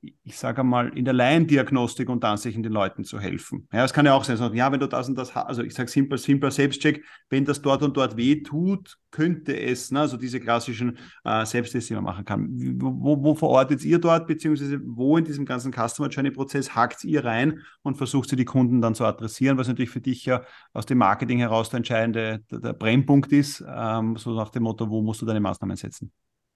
ich 0.00 0.38
sage 0.38 0.62
mal, 0.62 0.88
in 0.96 1.04
der 1.04 1.14
Laiendiagnostik 1.14 2.08
und 2.08 2.20
tatsächlich 2.20 2.62
den 2.62 2.72
Leuten 2.72 3.04
zu 3.04 3.18
helfen. 3.18 3.68
Ja, 3.72 3.84
es 3.84 3.92
kann 3.92 4.06
ja 4.06 4.14
auch 4.14 4.24
sein, 4.24 4.36
so, 4.36 4.52
ja, 4.52 4.70
wenn 4.70 4.80
du 4.80 4.88
das 4.88 5.08
und 5.08 5.16
das 5.16 5.34
also 5.34 5.62
ich 5.62 5.74
sage 5.74 5.90
simpel, 5.90 6.18
simpel 6.18 6.50
Selbstcheck, 6.50 7.04
wenn 7.30 7.44
das 7.44 7.62
dort 7.62 7.82
und 7.82 7.96
dort 7.96 8.16
weh 8.16 8.42
tut, 8.42 8.98
könnte 9.10 9.58
es, 9.58 9.90
ne, 9.90 10.00
also 10.00 10.16
diese 10.16 10.40
klassischen 10.40 10.98
äh, 11.24 11.44
Selbsttests, 11.44 11.88
die 11.88 11.94
man 11.94 12.04
machen 12.04 12.24
kann. 12.24 12.48
Wo, 12.80 13.22
wo 13.22 13.34
verortet 13.34 13.84
ihr 13.84 13.98
dort, 13.98 14.26
beziehungsweise 14.26 14.80
wo 14.84 15.16
in 15.16 15.24
diesem 15.24 15.44
ganzen 15.44 15.72
Customer 15.72 16.08
Journey 16.08 16.30
Prozess 16.30 16.74
hakt 16.74 17.04
ihr 17.04 17.24
rein 17.24 17.60
und 17.82 17.96
versucht 17.96 18.28
sie 18.28 18.36
die 18.36 18.44
Kunden 18.44 18.80
dann 18.80 18.94
zu 18.94 19.04
adressieren, 19.04 19.58
was 19.58 19.68
natürlich 19.68 19.90
für 19.90 20.00
dich 20.00 20.24
ja 20.24 20.42
aus 20.72 20.86
dem 20.86 20.98
Marketing 20.98 21.38
heraus 21.38 21.70
der 21.70 21.78
entscheidende, 21.78 22.44
der, 22.50 22.60
der 22.60 22.72
Brennpunkt 22.72 23.32
ist, 23.32 23.64
ähm, 23.66 24.16
so 24.16 24.34
nach 24.34 24.50
dem 24.50 24.64
Motto, 24.64 24.88
wo 24.90 25.02
musst 25.02 25.22
du 25.22 25.26
deine 25.26 25.40
Maßnahmen 25.40 25.76
setzen? 25.76 26.12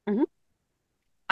Mhm. 0.07 0.27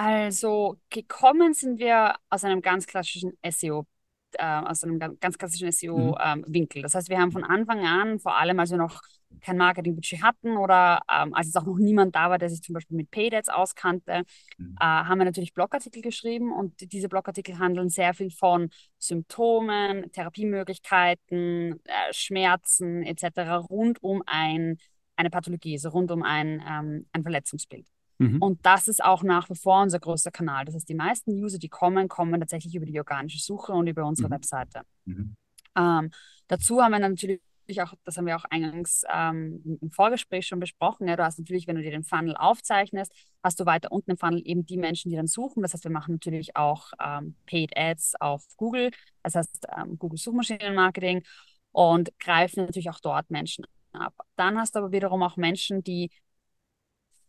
Also 0.03 0.79
gekommen 0.89 1.53
sind 1.53 1.79
wir 1.79 2.15
aus 2.31 2.43
einem 2.45 2.63
ganz 2.63 2.87
klassischen 2.87 3.35
SEO, 3.47 3.85
äh, 4.33 4.45
aus 4.47 4.83
einem 4.83 4.99
ganz 4.99 5.37
klassischen 5.37 5.71
SEO-Winkel. 5.71 6.79
Mhm. 6.79 6.81
Ähm, 6.81 6.83
das 6.85 6.95
heißt, 6.95 7.11
wir 7.11 7.19
haben 7.19 7.33
von 7.33 7.45
Anfang 7.45 7.85
an, 7.85 8.19
vor 8.19 8.39
allem 8.39 8.59
als 8.61 8.71
wir 8.71 8.79
noch 8.79 9.03
kein 9.43 9.59
Marketingbudget 9.59 10.23
hatten 10.23 10.57
oder 10.57 11.03
ähm, 11.13 11.35
als 11.35 11.49
es 11.49 11.57
auch 11.57 11.67
noch 11.67 11.77
niemand 11.77 12.15
da 12.17 12.31
war, 12.31 12.39
der 12.39 12.49
sich 12.49 12.63
zum 12.63 12.73
Beispiel 12.73 12.97
mit 12.97 13.11
Paid 13.11 13.35
Ads 13.35 13.51
auskannte, 13.51 14.25
mhm. 14.57 14.75
äh, 14.81 14.85
haben 14.85 15.19
wir 15.19 15.27
natürlich 15.27 15.53
Blogartikel 15.53 16.01
geschrieben 16.01 16.51
und 16.51 16.93
diese 16.93 17.11
Blogartikel 17.11 17.59
handeln 17.59 17.91
sehr 17.91 18.15
viel 18.15 18.31
von 18.31 18.71
Symptomen, 18.99 20.11
Therapiemöglichkeiten, 20.13 21.79
äh, 21.85 22.13
Schmerzen 22.13 23.03
etc. 23.03 23.69
rund 23.69 24.03
um 24.03 24.23
ein, 24.25 24.79
eine 25.17 25.29
Pathologie, 25.29 25.75
also 25.75 25.91
rund 25.91 26.11
um 26.11 26.23
ein, 26.23 26.65
ähm, 26.67 27.07
ein 27.13 27.23
Verletzungsbild. 27.23 27.87
Mhm. 28.21 28.43
Und 28.43 28.65
das 28.67 28.87
ist 28.87 29.03
auch 29.03 29.23
nach 29.23 29.49
wie 29.49 29.55
vor 29.55 29.81
unser 29.83 29.99
größter 29.99 30.31
Kanal. 30.31 30.67
Das 30.67 30.75
heißt, 30.75 30.89
die 30.89 30.95
meisten 30.95 31.31
User, 31.33 31.59
die 31.59 31.71
kommen, 31.71 32.07
kommen 32.07 32.39
tatsächlich 32.39 32.75
über 32.75 32.85
die 32.85 32.99
organische 32.99 33.39
Suche 33.39 33.73
und 33.73 33.87
über 33.87 34.05
unsere 34.05 34.29
mhm. 34.29 34.33
Webseite. 34.33 34.83
Mhm. 35.07 35.35
Ähm, 35.75 36.11
dazu 36.47 36.83
haben 36.83 36.93
wir 36.93 36.99
natürlich 36.99 37.41
auch, 37.79 37.95
das 38.05 38.19
haben 38.19 38.27
wir 38.27 38.37
auch 38.37 38.45
eingangs 38.51 39.05
ähm, 39.11 39.79
im 39.81 39.91
Vorgespräch 39.91 40.47
schon 40.47 40.61
besprochen. 40.61 41.09
Ja, 41.09 41.17
du 41.17 41.25
hast 41.25 41.39
natürlich, 41.39 41.67
wenn 41.67 41.77
du 41.77 41.83
dir 41.83 41.93
den 41.93 42.05
Funnel 42.05 42.37
aufzeichnest, 42.37 43.11
hast 43.43 43.59
du 43.59 43.65
weiter 43.65 43.91
unten 43.91 44.11
im 44.11 44.19
Funnel 44.19 44.43
eben 44.45 44.67
die 44.67 44.77
Menschen, 44.77 45.11
die 45.11 45.17
dann 45.17 45.27
suchen. 45.27 45.63
Das 45.63 45.73
heißt, 45.73 45.85
wir 45.85 45.91
machen 45.91 46.13
natürlich 46.13 46.57
auch 46.57 46.93
ähm, 47.03 47.37
Paid 47.47 47.75
Ads 47.75 48.17
auf 48.21 48.45
Google, 48.59 48.91
das 49.23 49.35
heißt 49.35 49.67
ähm, 49.79 49.99
Google 49.99 50.19
Suchmaschinenmarketing 50.19 51.23
und 51.73 52.11
greifen 52.19 52.67
natürlich 52.67 52.91
auch 52.91 53.01
dort 53.01 53.31
Menschen 53.31 53.65
ab. 53.93 54.13
Dann 54.37 54.59
hast 54.59 54.75
du 54.75 54.81
aber 54.81 54.93
wiederum 54.93 55.23
auch 55.23 55.39
Menschen, 55.39 55.83
die 55.83 56.11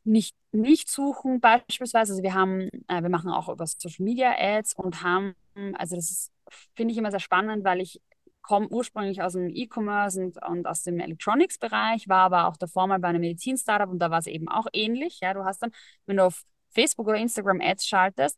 nicht, 0.04 0.36
nicht 0.52 0.90
suchen 0.90 1.40
beispielsweise. 1.40 2.14
Also 2.14 2.24
wir 2.24 2.34
haben, 2.34 2.70
äh, 2.88 3.02
wir 3.02 3.10
machen 3.10 3.30
auch 3.30 3.50
über 3.50 3.66
Social 3.68 4.04
Media 4.04 4.34
Ads 4.38 4.76
und 4.76 5.04
haben, 5.04 5.36
also 5.74 5.96
das 5.96 6.10
ist, 6.12 6.32
finde 6.76 6.92
ich 6.92 6.98
immer 6.98 7.12
sehr 7.12 7.20
spannend, 7.20 7.64
weil 7.64 7.82
ich 7.82 8.02
komme 8.42 8.68
ursprünglich 8.70 9.22
aus 9.22 9.34
dem 9.34 9.50
E-Commerce 9.50 10.20
und, 10.20 10.44
und, 10.48 10.68
aus 10.68 10.84
dem 10.84 11.00
Electronics-Bereich, 11.00 12.10
war 12.10 12.24
aber 12.24 12.48
auch 12.48 12.58
davor 12.58 12.88
mal 12.88 13.00
bei 13.00 13.10
einem 13.10 13.22
Medizin-Startup 13.22 13.90
und 13.90 14.00
da 14.00 14.10
war 14.10 14.20
es 14.20 14.28
eben 14.28 14.50
auch 14.50 14.68
ähnlich. 14.74 15.20
Ja, 15.22 15.34
du 15.34 15.46
hast 15.46 15.62
dann, 15.62 15.72
wenn 16.06 16.18
du 16.18 16.26
auf 16.26 16.44
Facebook 16.70 17.08
oder 17.08 17.18
Instagram 17.18 17.62
Ads 17.62 17.88
schaltest, 17.88 18.38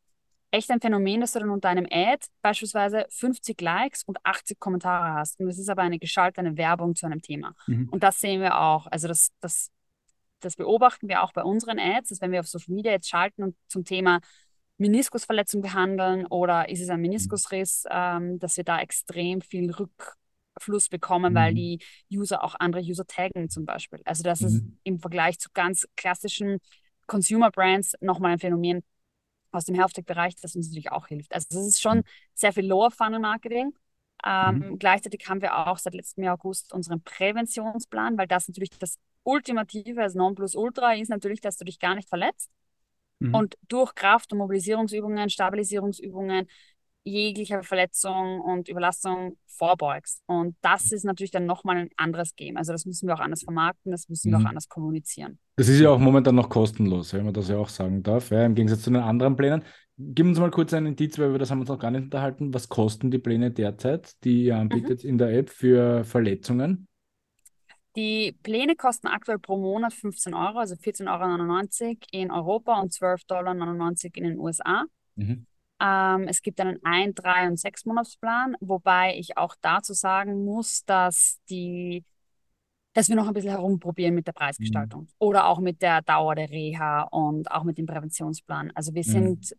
echt 0.51 0.69
ein 0.69 0.79
Phänomen, 0.79 1.21
dass 1.21 1.31
du 1.31 1.39
dann 1.39 1.49
unter 1.49 1.69
einem 1.69 1.87
Ad 1.89 2.27
beispielsweise 2.41 3.07
50 3.09 3.59
Likes 3.59 4.03
und 4.03 4.23
80 4.23 4.59
Kommentare 4.59 5.13
hast. 5.13 5.39
Und 5.39 5.47
das 5.47 5.57
ist 5.57 5.69
aber 5.69 5.81
eine 5.81 5.97
geschaltete 5.97 6.57
Werbung 6.57 6.95
zu 6.95 7.07
einem 7.07 7.21
Thema. 7.21 7.55
Mhm. 7.65 7.89
Und 7.89 8.03
das 8.03 8.21
sehen 8.21 8.39
wir 8.39 8.59
auch. 8.59 8.85
Also 8.87 9.07
das, 9.07 9.31
das, 9.39 9.71
das 10.43 10.55
beobachten 10.55 11.07
wir 11.07 11.23
auch 11.23 11.33
bei 11.33 11.43
unseren 11.43 11.79
Ads, 11.79 12.09
dass 12.09 12.21
wenn 12.21 12.31
wir 12.31 12.39
auf 12.39 12.47
Social 12.47 12.73
Media 12.73 12.91
jetzt 12.91 13.09
schalten 13.09 13.43
und 13.43 13.55
zum 13.67 13.85
Thema 13.85 14.19
Meniskusverletzung 14.77 15.61
behandeln 15.61 16.25
oder 16.25 16.69
ist 16.69 16.81
es 16.81 16.89
ein 16.89 17.01
Meniskusriss, 17.01 17.85
ähm, 17.89 18.39
dass 18.39 18.57
wir 18.57 18.63
da 18.63 18.79
extrem 18.79 19.41
viel 19.41 19.71
Rückfluss 19.71 20.89
bekommen, 20.89 21.33
mhm. 21.33 21.37
weil 21.37 21.53
die 21.53 21.79
User 22.11 22.43
auch 22.43 22.55
andere 22.59 22.81
User 22.81 23.05
taggen 23.05 23.49
zum 23.49 23.65
Beispiel. 23.65 24.01
Also 24.05 24.23
das 24.23 24.41
mhm. 24.41 24.47
ist 24.47 24.63
im 24.83 24.99
Vergleich 24.99 25.39
zu 25.39 25.49
ganz 25.53 25.87
klassischen 25.95 26.59
Consumer 27.07 27.51
Brands 27.51 27.93
nochmal 28.01 28.31
ein 28.31 28.39
Phänomen 28.39 28.83
aus 29.51 29.65
dem 29.65 29.75
Health-Tech-Bereich, 29.75 30.35
das 30.35 30.55
uns 30.55 30.67
natürlich 30.67 30.91
auch 30.91 31.07
hilft. 31.07 31.33
Also 31.33 31.59
es 31.59 31.67
ist 31.67 31.81
schon 31.81 31.99
mhm. 31.99 32.03
sehr 32.33 32.53
viel 32.53 32.65
Lower-Funnel-Marketing. 32.65 33.73
Ähm, 34.25 34.55
mhm. 34.57 34.79
Gleichzeitig 34.79 35.27
haben 35.29 35.41
wir 35.41 35.67
auch 35.67 35.77
seit 35.77 35.93
letztem 35.93 36.23
Jahr 36.23 36.35
August 36.35 36.73
unseren 36.73 37.01
Präventionsplan, 37.01 38.17
weil 38.17 38.27
das 38.27 38.47
natürlich 38.47 38.71
das 38.79 38.95
Ultimative, 39.23 40.01
das 40.01 40.15
Nonplusultra 40.15 40.93
ist 40.95 41.09
natürlich, 41.09 41.41
dass 41.41 41.57
du 41.57 41.65
dich 41.65 41.79
gar 41.79 41.95
nicht 41.95 42.09
verletzt 42.09 42.49
mhm. 43.19 43.33
und 43.33 43.57
durch 43.67 43.95
Kraft- 43.95 44.31
und 44.31 44.39
Mobilisierungsübungen, 44.39 45.29
Stabilisierungsübungen 45.29 46.47
jeglicher 47.05 47.63
Verletzung 47.63 48.39
und 48.39 48.69
Überlastung 48.69 49.37
vorbeugst. 49.45 50.21
Und 50.25 50.55
das 50.61 50.91
ist 50.91 51.03
natürlich 51.03 51.31
dann 51.31 51.45
nochmal 51.45 51.77
ein 51.77 51.89
anderes 51.97 52.35
Game. 52.35 52.57
Also 52.57 52.71
das 52.71 52.85
müssen 52.85 53.07
wir 53.07 53.15
auch 53.15 53.19
anders 53.19 53.43
vermarkten, 53.43 53.91
das 53.91 54.07
müssen 54.09 54.29
mhm. 54.29 54.33
wir 54.33 54.37
auch 54.37 54.41
mhm. 54.41 54.47
anders 54.47 54.69
kommunizieren. 54.69 55.37
Das 55.57 55.67
ist 55.67 55.79
ja 55.79 55.89
auch 55.89 55.99
momentan 55.99 56.35
noch 56.35 56.49
kostenlos, 56.49 57.13
wenn 57.13 57.25
man 57.25 57.33
das 57.33 57.49
ja 57.49 57.57
auch 57.57 57.69
sagen 57.69 58.03
darf, 58.03 58.31
ja, 58.31 58.45
im 58.45 58.55
Gegensatz 58.55 58.81
zu 58.81 58.89
den 58.89 59.01
anderen 59.01 59.35
Plänen. 59.35 59.63
Gib 59.97 60.25
uns 60.25 60.39
mal 60.39 60.49
kurz 60.49 60.73
einen 60.73 60.87
Indiz, 60.87 61.19
weil 61.19 61.31
wir 61.31 61.39
das 61.39 61.51
haben 61.51 61.59
uns 61.59 61.69
noch 61.69 61.77
gar 61.77 61.91
nicht 61.91 62.05
unterhalten. 62.05 62.53
Was 62.53 62.67
kosten 62.67 63.11
die 63.11 63.19
Pläne 63.19 63.51
derzeit, 63.51 64.23
die 64.23 64.45
ihr 64.45 64.57
anbietet 64.57 65.03
mhm. 65.03 65.09
in 65.09 65.17
der 65.17 65.37
App 65.37 65.49
für 65.49 66.03
Verletzungen? 66.03 66.87
Die 67.95 68.35
Pläne 68.41 68.75
kosten 68.75 69.07
aktuell 69.07 69.39
pro 69.39 69.57
Monat 69.57 69.93
15 69.93 70.33
Euro, 70.33 70.59
also 70.59 70.75
14,99 70.75 71.87
Euro 71.87 71.97
in 72.11 72.31
Europa 72.31 72.79
und 72.79 72.91
12,99 72.91 73.23
Dollar 73.27 73.53
in 74.15 74.23
den 74.23 74.39
USA. 74.39 74.85
Mhm. 75.15 75.45
Ähm, 75.79 76.27
es 76.27 76.41
gibt 76.41 76.59
einen 76.59 76.79
ein, 76.83 77.13
drei 77.13 77.47
und 77.47 77.59
sechs 77.59 77.85
Monatsplan, 77.85 78.55
wobei 78.61 79.15
ich 79.17 79.37
auch 79.37 79.55
dazu 79.61 79.93
sagen 79.93 80.43
muss, 80.45 80.85
dass 80.85 81.39
die 81.49 82.03
dass 82.95 83.09
wir 83.09 83.15
noch 83.15 83.27
ein 83.27 83.33
bisschen 83.33 83.49
herumprobieren 83.49 84.13
mit 84.13 84.27
der 84.27 84.33
Preisgestaltung 84.33 85.01
mhm. 85.01 85.07
oder 85.17 85.47
auch 85.47 85.59
mit 85.59 85.81
der 85.81 86.01
Dauer 86.03 86.35
der 86.35 86.49
Reha 86.49 87.01
und 87.01 87.49
auch 87.51 87.63
mit 87.63 87.77
dem 87.77 87.87
Präventionsplan. 87.87 88.71
Also 88.75 88.93
wir 88.93 89.03
mhm. 89.05 89.11
sind, 89.11 89.55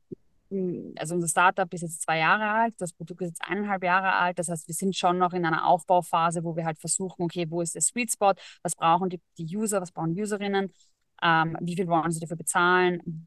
also 0.96 1.14
unser 1.14 1.28
Startup 1.28 1.72
ist 1.72 1.82
jetzt 1.82 2.02
zwei 2.02 2.18
Jahre 2.18 2.48
alt, 2.48 2.74
das 2.78 2.92
Produkt 2.92 3.22
ist 3.22 3.28
jetzt 3.28 3.44
eineinhalb 3.44 3.82
Jahre 3.82 4.14
alt. 4.14 4.38
Das 4.38 4.48
heißt, 4.48 4.66
wir 4.68 4.74
sind 4.74 4.96
schon 4.96 5.18
noch 5.18 5.32
in 5.32 5.44
einer 5.44 5.66
Aufbauphase, 5.66 6.44
wo 6.44 6.56
wir 6.56 6.64
halt 6.64 6.78
versuchen, 6.78 7.22
okay, 7.22 7.46
wo 7.48 7.60
ist 7.60 7.74
der 7.74 7.82
Sweet 7.82 8.12
Spot, 8.12 8.34
was 8.62 8.74
brauchen 8.74 9.10
die, 9.10 9.20
die 9.38 9.56
User, 9.56 9.80
was 9.80 9.92
brauchen 9.92 10.18
Userinnen, 10.18 10.72
ähm, 11.22 11.56
wie 11.60 11.76
viel 11.76 11.86
wollen 11.86 12.10
sie 12.10 12.20
dafür 12.20 12.36
bezahlen, 12.36 13.26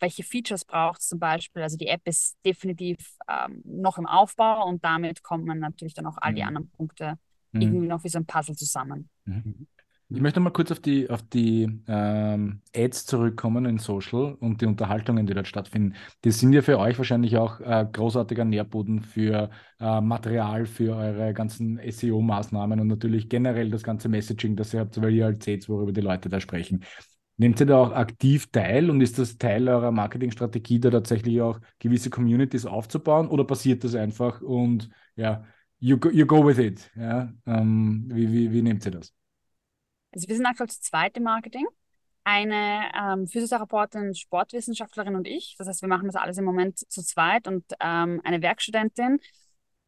welche 0.00 0.22
Features 0.22 0.64
braucht 0.64 1.00
es 1.00 1.08
zum 1.08 1.18
Beispiel. 1.18 1.62
Also 1.62 1.76
die 1.76 1.88
App 1.88 2.02
ist 2.04 2.36
definitiv 2.44 3.16
ähm, 3.28 3.62
noch 3.64 3.98
im 3.98 4.06
Aufbau 4.06 4.66
und 4.66 4.84
damit 4.84 5.22
kommen 5.22 5.58
natürlich 5.58 5.94
dann 5.94 6.06
auch 6.06 6.18
all 6.20 6.34
die 6.34 6.42
mhm. 6.42 6.48
anderen 6.48 6.70
Punkte 6.70 7.18
mhm. 7.52 7.62
irgendwie 7.62 7.88
noch 7.88 8.04
wie 8.04 8.08
so 8.08 8.18
ein 8.18 8.26
Puzzle 8.26 8.56
zusammen. 8.56 9.08
Mhm. 9.24 9.66
Ich 10.10 10.22
möchte 10.22 10.40
mal 10.40 10.50
kurz 10.50 10.72
auf 10.72 10.80
die, 10.80 11.10
auf 11.10 11.20
die 11.22 11.68
ähm, 11.86 12.62
Ads 12.74 13.04
zurückkommen 13.04 13.66
in 13.66 13.76
Social 13.76 14.36
und 14.40 14.62
die 14.62 14.64
Unterhaltungen, 14.64 15.26
die 15.26 15.34
dort 15.34 15.46
stattfinden. 15.46 15.96
Die 16.24 16.30
sind 16.30 16.54
ja 16.54 16.62
für 16.62 16.78
euch 16.78 16.96
wahrscheinlich 16.96 17.36
auch 17.36 17.60
äh, 17.60 17.86
großartiger 17.92 18.46
Nährboden 18.46 19.02
für 19.02 19.50
äh, 19.78 20.00
Material, 20.00 20.64
für 20.64 20.96
eure 20.96 21.34
ganzen 21.34 21.78
SEO-Maßnahmen 21.78 22.80
und 22.80 22.86
natürlich 22.86 23.28
generell 23.28 23.70
das 23.70 23.82
ganze 23.82 24.08
Messaging, 24.08 24.56
das 24.56 24.72
ihr 24.72 24.80
habt, 24.80 24.98
weil 25.02 25.12
ihr 25.12 25.26
halt 25.26 25.42
seht, 25.42 25.68
worüber 25.68 25.92
die 25.92 26.00
Leute 26.00 26.30
da 26.30 26.40
sprechen. 26.40 26.84
Nehmt 27.36 27.60
ihr 27.60 27.66
da 27.66 27.76
auch 27.76 27.92
aktiv 27.92 28.50
teil 28.50 28.88
und 28.88 29.02
ist 29.02 29.18
das 29.18 29.36
Teil 29.36 29.68
eurer 29.68 29.92
Marketingstrategie, 29.92 30.80
da 30.80 30.90
tatsächlich 30.90 31.42
auch 31.42 31.60
gewisse 31.78 32.08
Communities 32.08 32.64
aufzubauen 32.64 33.28
oder 33.28 33.44
passiert 33.44 33.84
das 33.84 33.94
einfach 33.94 34.40
und 34.40 34.88
ja, 35.16 35.44
you 35.80 35.98
go, 35.98 36.08
you 36.08 36.24
go 36.24 36.46
with 36.46 36.58
it? 36.58 36.90
Ja? 36.96 37.30
Ähm, 37.44 38.06
wie, 38.10 38.32
wie, 38.32 38.52
wie 38.52 38.62
nehmt 38.62 38.86
ihr 38.86 38.92
das? 38.92 39.17
Also 40.12 40.28
wir 40.28 40.36
sind 40.36 40.46
aktuell 40.46 40.68
das 40.68 40.80
zweite 40.80 41.20
Marketing. 41.20 41.66
Eine 42.24 42.90
ähm, 42.94 43.26
Physiotherapeutin, 43.26 44.14
Sportwissenschaftlerin 44.14 45.16
und 45.16 45.26
ich. 45.26 45.54
Das 45.58 45.66
heißt, 45.66 45.82
wir 45.82 45.88
machen 45.88 46.06
das 46.06 46.16
alles 46.16 46.38
im 46.38 46.44
Moment 46.44 46.78
zu 46.78 47.02
zweit 47.02 47.48
und 47.48 47.64
ähm, 47.80 48.20
eine 48.24 48.42
Werkstudentin. 48.42 49.20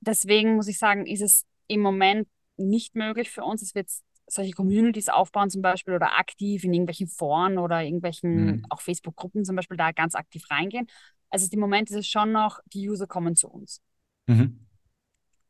Deswegen 0.00 0.56
muss 0.56 0.68
ich 0.68 0.78
sagen, 0.78 1.06
ist 1.06 1.20
es 1.20 1.44
im 1.66 1.80
Moment 1.80 2.28
nicht 2.56 2.94
möglich 2.94 3.30
für 3.30 3.44
uns, 3.44 3.60
dass 3.60 3.74
wir 3.74 3.82
jetzt 3.82 4.02
solche 4.26 4.52
Communities 4.52 5.08
aufbauen 5.08 5.50
zum 5.50 5.62
Beispiel 5.62 5.94
oder 5.94 6.18
aktiv 6.18 6.64
in 6.64 6.72
irgendwelchen 6.72 7.08
Foren 7.08 7.58
oder 7.58 7.82
irgendwelchen, 7.82 8.44
mhm. 8.44 8.66
auch 8.70 8.80
Facebook-Gruppen 8.80 9.44
zum 9.44 9.56
Beispiel, 9.56 9.76
da 9.76 9.92
ganz 9.92 10.14
aktiv 10.14 10.44
reingehen. 10.50 10.86
Also 11.30 11.48
im 11.52 11.60
Moment 11.60 11.90
ist 11.90 11.96
es 11.96 12.06
schon 12.06 12.32
noch, 12.32 12.60
die 12.66 12.88
User 12.88 13.06
kommen 13.06 13.36
zu 13.36 13.48
uns. 13.48 13.82
Mhm. 14.26 14.66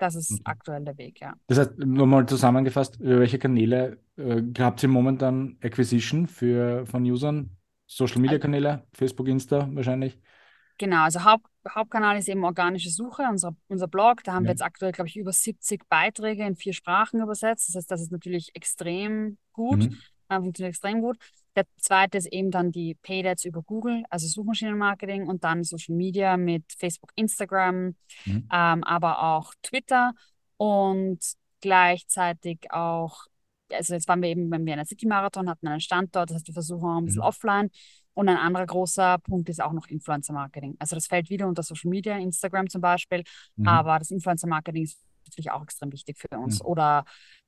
Das 0.00 0.14
ist 0.14 0.32
okay. 0.32 0.42
aktuell 0.44 0.82
der 0.82 0.96
Weg, 0.96 1.20
ja. 1.20 1.34
Das 1.46 1.58
heißt, 1.58 1.78
nochmal 1.78 2.24
zusammengefasst, 2.24 2.98
über 3.00 3.20
welche 3.20 3.38
Kanäle 3.38 3.98
äh, 4.16 4.42
habt 4.58 4.82
ihr 4.82 4.88
momentan 4.88 5.58
Acquisition 5.60 6.26
für, 6.26 6.86
von 6.86 7.04
Usern? 7.04 7.50
Social 7.86 8.20
Media 8.20 8.38
Kanäle, 8.38 8.86
Facebook, 8.94 9.28
Insta 9.28 9.68
wahrscheinlich? 9.72 10.18
Genau, 10.78 11.02
also 11.02 11.22
Haupt, 11.22 11.44
Hauptkanal 11.68 12.16
ist 12.16 12.28
eben 12.30 12.44
organische 12.44 12.88
Suche, 12.88 13.24
unser, 13.28 13.54
unser 13.68 13.88
Blog. 13.88 14.24
Da 14.24 14.32
haben 14.32 14.44
ja. 14.44 14.48
wir 14.48 14.52
jetzt 14.52 14.62
aktuell, 14.62 14.92
glaube 14.92 15.08
ich, 15.08 15.18
über 15.18 15.32
70 15.32 15.86
Beiträge 15.90 16.46
in 16.46 16.56
vier 16.56 16.72
Sprachen 16.72 17.20
übersetzt. 17.20 17.68
Das 17.68 17.74
heißt, 17.74 17.90
das 17.90 18.00
ist 18.00 18.12
natürlich 18.12 18.52
extrem 18.54 19.36
gut, 19.52 19.80
mhm. 19.80 19.98
äh, 20.30 20.40
funktioniert 20.40 20.70
extrem 20.70 21.02
gut. 21.02 21.18
Der 21.56 21.64
zweite 21.76 22.18
ist 22.18 22.26
eben 22.26 22.50
dann 22.50 22.70
die 22.70 22.94
Paid 22.94 23.26
Ads 23.26 23.44
über 23.44 23.62
Google, 23.62 24.04
also 24.08 24.26
Suchmaschinenmarketing 24.28 25.26
und 25.26 25.42
dann 25.44 25.64
Social 25.64 25.96
Media 25.96 26.36
mit 26.36 26.64
Facebook, 26.78 27.10
Instagram, 27.16 27.96
mhm. 28.24 28.48
ähm, 28.52 28.84
aber 28.84 29.22
auch 29.22 29.52
Twitter 29.62 30.12
und 30.56 31.18
gleichzeitig 31.60 32.70
auch, 32.70 33.24
also 33.72 33.94
jetzt 33.94 34.08
waren 34.08 34.22
wir 34.22 34.28
eben 34.28 34.48
beim 34.48 34.64
Vienna 34.64 34.84
City 34.84 35.06
Marathon, 35.06 35.48
hatten 35.48 35.66
einen 35.66 35.80
Standort, 35.80 36.30
das 36.30 36.36
heißt, 36.36 36.46
wir 36.46 36.54
versuchen 36.54 36.88
auch 36.88 36.98
ein 36.98 37.04
bisschen 37.04 37.22
mhm. 37.22 37.26
offline 37.26 37.70
und 38.14 38.28
ein 38.28 38.36
anderer 38.36 38.66
großer 38.66 39.18
Punkt 39.18 39.48
ist 39.48 39.62
auch 39.62 39.72
noch 39.72 39.86
Influencer-Marketing. 39.86 40.76
Also 40.78 40.94
das 40.94 41.06
fällt 41.06 41.30
wieder 41.30 41.48
unter 41.48 41.62
Social 41.62 41.90
Media, 41.90 42.16
Instagram 42.16 42.68
zum 42.68 42.80
Beispiel, 42.80 43.24
mhm. 43.56 43.66
aber 43.66 43.98
das 43.98 44.10
Influencer-Marketing 44.10 44.84
ist 44.84 45.00
natürlich 45.26 45.50
auch 45.50 45.62
extrem 45.62 45.92
wichtig 45.92 46.18
für 46.18 46.38
uns. 46.38 46.60
Mhm. 46.60 46.66
Oder 46.66 47.04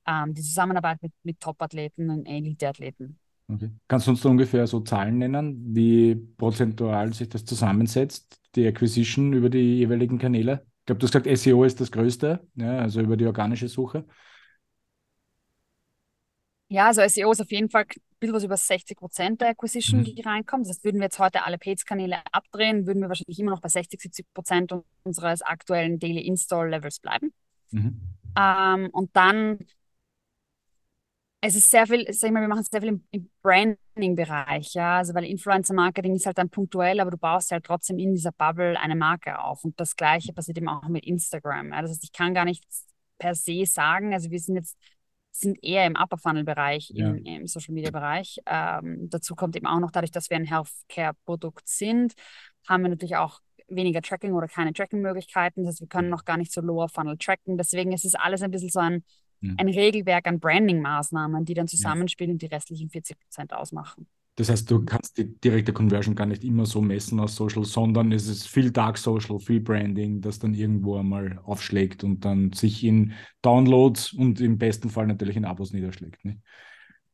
ähm, 0.07 0.33
die 0.33 0.41
Zusammenarbeit 0.41 1.01
mit, 1.01 1.13
mit 1.23 1.39
Top-Athleten 1.39 2.09
und 2.09 2.25
Elite-Athleten. 2.25 3.19
Okay. 3.47 3.71
Kannst 3.87 4.07
du 4.07 4.11
uns 4.11 4.21
da 4.21 4.29
ungefähr 4.29 4.65
so 4.67 4.79
Zahlen 4.79 5.17
nennen, 5.17 5.75
wie 5.75 6.15
prozentual 6.15 7.13
sich 7.13 7.29
das 7.29 7.45
zusammensetzt, 7.45 8.39
die 8.55 8.65
Acquisition 8.65 9.33
über 9.33 9.49
die 9.49 9.77
jeweiligen 9.77 10.17
Kanäle? 10.17 10.65
Ich 10.79 10.85
glaube, 10.85 10.99
du 10.99 11.05
hast 11.05 11.11
gesagt, 11.11 11.39
SEO 11.39 11.63
ist 11.63 11.79
das 11.79 11.91
Größte, 11.91 12.45
ja, 12.55 12.79
also 12.79 13.01
über 13.01 13.17
die 13.17 13.25
organische 13.25 13.67
Suche. 13.67 14.05
Ja, 16.73 16.87
also 16.87 17.07
SEO 17.07 17.31
ist 17.31 17.41
auf 17.41 17.51
jeden 17.51 17.69
Fall 17.69 17.83
ein 17.83 18.01
bisschen 18.19 18.33
was 18.33 18.43
über 18.43 18.57
60 18.57 18.97
Prozent 18.97 19.41
der 19.41 19.49
Acquisition, 19.49 19.99
mhm. 19.99 20.05
die 20.05 20.21
reinkommt. 20.21 20.65
Das 20.65 20.77
heißt, 20.77 20.83
würden 20.83 20.97
wir 20.97 21.05
jetzt 21.05 21.19
heute 21.19 21.45
alle 21.45 21.57
Page-Kanäle 21.59 22.17
abdrehen, 22.31 22.87
würden 22.87 23.01
wir 23.01 23.09
wahrscheinlich 23.09 23.39
immer 23.39 23.51
noch 23.51 23.61
bei 23.61 23.69
60, 23.69 24.01
70 24.01 24.25
Prozent 24.33 24.73
unseres 25.03 25.41
aktuellen 25.43 25.99
Daily 25.99 26.21
Install-Levels 26.21 26.99
bleiben. 26.99 27.31
Mhm. 27.69 28.01
Ähm, 28.35 28.89
und 28.91 29.15
dann, 29.15 29.59
es 31.45 31.55
ist 31.55 31.69
sehr 31.69 31.85
viel, 31.85 32.05
sag 32.13 32.29
ich 32.29 32.33
mal, 32.33 32.39
wir 32.39 32.47
machen 32.47 32.63
sehr 32.63 32.79
viel 32.79 32.91
im, 32.91 33.03
im 33.11 33.29
Branding-Bereich, 33.41 34.73
ja, 34.75 34.99
also 34.99 35.13
weil 35.13 35.25
Influencer-Marketing 35.25 36.15
ist 36.15 36.25
halt 36.25 36.37
dann 36.37 36.49
punktuell, 36.49 37.01
aber 37.01 37.11
du 37.11 37.17
baust 37.17 37.51
halt 37.51 37.65
trotzdem 37.65 37.99
in 37.99 38.13
dieser 38.13 38.31
Bubble 38.31 38.79
eine 38.79 38.95
Marke 38.95 39.37
auf. 39.37 39.65
Und 39.65 39.77
das 39.77 39.97
Gleiche 39.97 40.31
passiert 40.31 40.57
eben 40.57 40.69
auch 40.69 40.87
mit 40.87 41.05
Instagram. 41.05 41.73
Ja. 41.73 41.81
Das 41.81 41.91
heißt, 41.91 42.03
ich 42.05 42.13
kann 42.13 42.33
gar 42.33 42.45
nicht 42.45 42.63
per 43.17 43.35
se 43.35 43.65
sagen, 43.65 44.13
also 44.13 44.31
wir 44.31 44.39
sind 44.39 44.55
jetzt 44.55 44.77
sind 45.35 45.61
eher 45.63 45.85
im 45.85 45.95
Upper 45.95 46.17
Funnel 46.17 46.45
Bereich, 46.45 46.91
ja. 46.93 47.09
im, 47.09 47.25
im, 47.25 47.47
Social 47.47 47.73
Media 47.73 47.91
Bereich. 47.91 48.39
Ähm, 48.45 49.09
dazu 49.09 49.35
kommt 49.35 49.55
eben 49.57 49.65
auch 49.65 49.79
noch 49.79 49.91
dadurch, 49.91 50.11
dass 50.11 50.29
wir 50.29 50.37
ein 50.37 50.45
Healthcare 50.45 51.13
Produkt 51.25 51.67
sind, 51.67 52.13
haben 52.69 52.83
wir 52.83 52.89
natürlich 52.89 53.17
auch 53.17 53.39
weniger 53.67 54.01
Tracking 54.01 54.33
oder 54.33 54.47
keine 54.47 54.71
Tracking-Möglichkeiten. 54.71 55.63
Das 55.63 55.73
heißt, 55.73 55.81
wir 55.81 55.87
können 55.87 56.09
noch 56.09 56.23
gar 56.23 56.37
nicht 56.37 56.53
so 56.53 56.61
Lower 56.61 56.87
Funnel 56.87 57.17
tracken. 57.17 57.57
Deswegen 57.57 57.91
ist 57.91 58.05
es 58.05 58.15
alles 58.15 58.43
ein 58.43 58.51
bisschen 58.51 58.69
so 58.69 58.79
ein, 58.79 59.03
ein 59.57 59.69
Regelwerk 59.69 60.27
an 60.27 60.39
Branding-Maßnahmen, 60.39 61.45
die 61.45 61.53
dann 61.53 61.67
zusammenspielen 61.67 62.33
und 62.33 62.41
die 62.41 62.47
restlichen 62.47 62.89
40 62.89 63.19
Prozent 63.19 63.53
ausmachen. 63.53 64.07
Das 64.35 64.49
heißt, 64.49 64.69
du 64.71 64.83
kannst 64.83 65.17
die 65.19 65.39
direkte 65.39 65.73
Conversion 65.73 66.15
gar 66.15 66.25
nicht 66.25 66.43
immer 66.43 66.65
so 66.65 66.81
messen 66.81 67.19
aus 67.19 67.35
Social, 67.35 67.65
sondern 67.65 68.11
es 68.11 68.27
ist 68.27 68.47
viel 68.47 68.71
Dark 68.71 68.97
Social, 68.97 69.39
viel 69.39 69.59
Branding, 69.59 70.21
das 70.21 70.39
dann 70.39 70.55
irgendwo 70.55 70.97
einmal 70.97 71.39
aufschlägt 71.43 72.03
und 72.03 72.25
dann 72.25 72.51
sich 72.51 72.83
in 72.83 73.13
Downloads 73.43 74.13
und 74.13 74.41
im 74.41 74.57
besten 74.57 74.89
Fall 74.89 75.05
natürlich 75.05 75.37
in 75.37 75.45
Abos 75.45 75.71
niederschlägt. 75.71 76.25
Ne? 76.25 76.41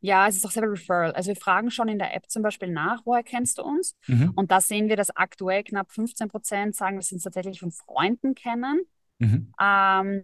Ja, 0.01 0.29
es 0.29 0.37
ist 0.37 0.45
auch 0.45 0.51
selber 0.51 0.71
Referral. 0.71 1.11
Also 1.11 1.27
wir 1.27 1.35
fragen 1.35 1.71
schon 1.71 1.89
in 1.89 1.99
der 1.99 2.15
App 2.15 2.29
zum 2.29 2.41
Beispiel 2.41 2.71
nach, 2.71 3.01
woher 3.03 3.23
kennst 3.23 3.57
du 3.57 3.63
uns? 3.63 3.95
Mhm. 4.07 4.31
Und 4.35 4.49
da 4.49 4.61
sehen 4.61 4.87
wir, 4.87 4.95
dass 4.95 5.13
aktuell 5.13 5.63
knapp 5.63 5.91
15 5.91 6.29
Prozent 6.29 6.75
sagen, 6.75 6.95
dass 6.95 7.07
sie 7.07 7.15
uns 7.15 7.23
tatsächlich 7.23 7.59
von 7.59 7.71
Freunden 7.71 8.33
kennen. 8.33 8.83
Mhm. 9.19 9.53
Ähm, 9.61 10.23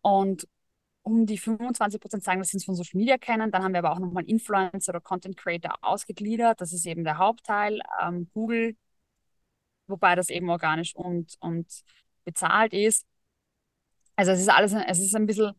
und 0.00 0.48
um 1.02 1.26
die 1.26 1.38
25 1.38 2.00
Prozent 2.00 2.22
sagen, 2.22 2.40
dass 2.40 2.48
sie 2.48 2.56
uns 2.56 2.64
von 2.64 2.74
Social 2.74 2.98
Media 2.98 3.18
kennen. 3.18 3.50
Dann 3.50 3.62
haben 3.62 3.72
wir 3.72 3.78
aber 3.78 3.92
auch 3.92 3.98
nochmal 3.98 4.24
Influencer 4.24 4.90
oder 4.90 5.00
Content 5.00 5.36
Creator 5.36 5.76
ausgegliedert. 5.82 6.60
Das 6.60 6.72
ist 6.72 6.86
eben 6.86 7.04
der 7.04 7.18
Hauptteil. 7.18 7.80
Ähm, 8.02 8.28
Google, 8.34 8.76
wobei 9.86 10.14
das 10.14 10.28
eben 10.28 10.50
organisch 10.50 10.94
und, 10.94 11.36
und 11.40 11.66
bezahlt 12.24 12.72
ist. 12.72 13.06
Also 14.16 14.32
es 14.32 14.40
ist 14.40 14.50
alles, 14.50 14.74
es 14.74 14.98
ist 14.98 15.14
ein 15.14 15.26
bisschen, 15.26 15.52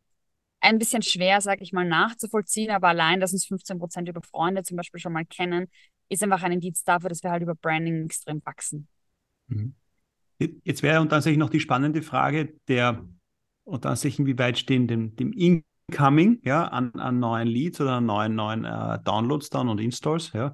ein 0.59 0.77
bisschen 0.77 1.01
schwer, 1.01 1.41
sage 1.41 1.63
ich 1.63 1.73
mal, 1.73 1.85
nachzuvollziehen, 1.85 2.69
aber 2.69 2.89
allein, 2.89 3.19
dass 3.19 3.33
uns 3.33 3.47
15 3.47 3.79
Prozent 3.79 4.07
über 4.07 4.21
Freunde 4.21 4.61
zum 4.61 4.77
Beispiel 4.77 4.99
schon 4.99 5.13
mal 5.13 5.25
kennen, 5.25 5.67
ist 6.09 6.21
einfach 6.21 6.43
ein 6.43 6.51
Indiz 6.51 6.83
dafür, 6.83 7.09
dass 7.09 7.23
wir 7.23 7.31
halt 7.31 7.41
über 7.41 7.55
Branding 7.55 8.05
extrem 8.05 8.41
wachsen. 8.45 8.87
Mhm. 9.47 9.73
Jetzt 10.63 10.83
wäre 10.83 11.01
und 11.01 11.09
tatsächlich 11.09 11.39
noch 11.39 11.49
die 11.49 11.59
spannende 11.59 12.01
Frage 12.01 12.53
der 12.67 13.05
und 13.71 13.83
tatsächlich, 13.83 14.27
wie 14.27 14.37
weit 14.37 14.57
stehen 14.57 14.87
dem, 14.87 15.15
dem 15.15 15.31
Incoming 15.31 16.41
ja, 16.43 16.65
an, 16.65 16.93
an 16.95 17.19
neuen 17.19 17.47
Leads 17.47 17.79
oder 17.79 17.93
an 17.93 18.05
neuen, 18.05 18.35
neuen 18.35 18.65
äh, 18.65 18.99
Downloads 19.03 19.49
dann 19.49 19.69
und 19.69 19.79
Installs, 19.79 20.33
ja, 20.33 20.53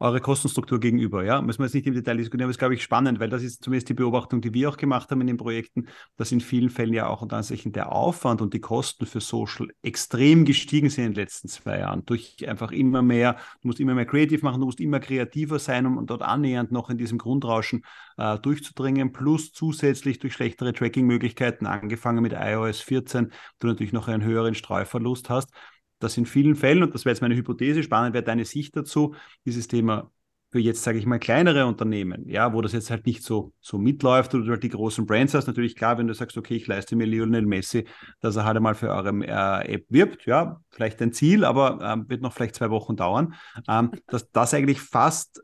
eure 0.00 0.20
Kostenstruktur 0.20 0.78
gegenüber. 0.78 1.24
Ja, 1.24 1.42
müssen 1.42 1.60
wir 1.60 1.66
jetzt 1.66 1.74
nicht 1.74 1.86
im 1.86 1.94
Detail 1.94 2.16
diskutieren, 2.16 2.44
aber 2.44 2.50
es 2.50 2.54
ist, 2.54 2.60
glaube 2.60 2.74
ich, 2.74 2.82
spannend, 2.82 3.18
weil 3.18 3.28
das 3.28 3.42
ist 3.42 3.64
zumindest 3.64 3.88
die 3.88 3.94
Beobachtung, 3.94 4.40
die 4.40 4.54
wir 4.54 4.68
auch 4.68 4.76
gemacht 4.76 5.10
haben 5.10 5.20
in 5.20 5.26
den 5.26 5.36
Projekten, 5.36 5.88
dass 6.16 6.30
in 6.30 6.40
vielen 6.40 6.70
Fällen 6.70 6.92
ja 6.92 7.08
auch 7.08 7.26
tatsächlich 7.26 7.72
der 7.72 7.92
Aufwand 7.92 8.40
und 8.40 8.54
die 8.54 8.60
Kosten 8.60 9.06
für 9.06 9.20
Social 9.20 9.68
extrem 9.82 10.44
gestiegen 10.44 10.88
sind 10.88 11.04
in 11.04 11.12
den 11.12 11.22
letzten 11.22 11.48
zwei 11.48 11.80
Jahren. 11.80 12.04
Durch 12.06 12.36
einfach 12.48 12.70
immer 12.70 13.02
mehr, 13.02 13.34
du 13.62 13.68
musst 13.68 13.80
immer 13.80 13.94
mehr 13.94 14.06
creative 14.06 14.44
machen, 14.44 14.60
du 14.60 14.66
musst 14.66 14.80
immer 14.80 15.00
kreativer 15.00 15.58
sein, 15.58 15.86
um 15.86 16.06
dort 16.06 16.22
annähernd 16.22 16.70
noch 16.70 16.90
in 16.90 16.98
diesem 16.98 17.18
Grundrauschen 17.18 17.84
äh, 18.18 18.38
durchzudringen, 18.38 19.12
plus 19.12 19.52
zusätzlich 19.52 20.20
durch 20.20 20.34
schlechtere 20.34 20.72
Tracking-Möglichkeiten, 20.72 21.66
angefangen 21.66 22.22
mit 22.22 22.32
iOS 22.32 22.80
14, 22.80 23.32
du 23.58 23.66
natürlich 23.66 23.92
noch 23.92 24.08
einen 24.08 24.22
höheren 24.22 24.54
Streuverlust 24.54 25.28
hast 25.28 25.50
dass 25.98 26.16
in 26.16 26.26
vielen 26.26 26.56
Fällen, 26.56 26.82
und 26.82 26.94
das 26.94 27.04
wäre 27.04 27.14
jetzt 27.14 27.22
meine 27.22 27.36
Hypothese, 27.36 27.82
spannend 27.82 28.14
wäre 28.14 28.24
deine 28.24 28.44
Sicht 28.44 28.76
dazu, 28.76 29.14
dieses 29.44 29.68
Thema 29.68 30.10
für 30.50 30.58
jetzt, 30.58 30.82
sage 30.82 30.98
ich 30.98 31.04
mal, 31.04 31.18
kleinere 31.18 31.66
Unternehmen, 31.66 32.26
ja, 32.26 32.54
wo 32.54 32.62
das 32.62 32.72
jetzt 32.72 32.90
halt 32.90 33.04
nicht 33.04 33.22
so, 33.22 33.52
so 33.60 33.76
mitläuft 33.76 34.34
oder 34.34 34.44
du 34.44 34.50
halt 34.52 34.62
die 34.62 34.70
großen 34.70 35.04
Brands 35.04 35.34
hast, 35.34 35.46
natürlich 35.46 35.76
klar, 35.76 35.98
wenn 35.98 36.06
du 36.06 36.14
sagst, 36.14 36.38
okay, 36.38 36.56
ich 36.56 36.66
leiste 36.66 36.96
mir 36.96 37.06
Lionel 37.06 37.44
Messi, 37.44 37.86
dass 38.20 38.36
er 38.36 38.44
halt 38.44 38.56
einmal 38.56 38.74
für 38.74 38.88
eure 38.88 39.10
äh, 39.26 39.74
App 39.74 39.84
wirbt, 39.90 40.24
ja, 40.24 40.60
vielleicht 40.70 41.02
ein 41.02 41.12
Ziel, 41.12 41.44
aber 41.44 41.78
ähm, 41.82 42.08
wird 42.08 42.22
noch 42.22 42.32
vielleicht 42.32 42.54
zwei 42.54 42.70
Wochen 42.70 42.96
dauern, 42.96 43.34
ähm, 43.68 43.90
dass 44.06 44.30
das 44.30 44.54
eigentlich 44.54 44.80
fast 44.80 45.42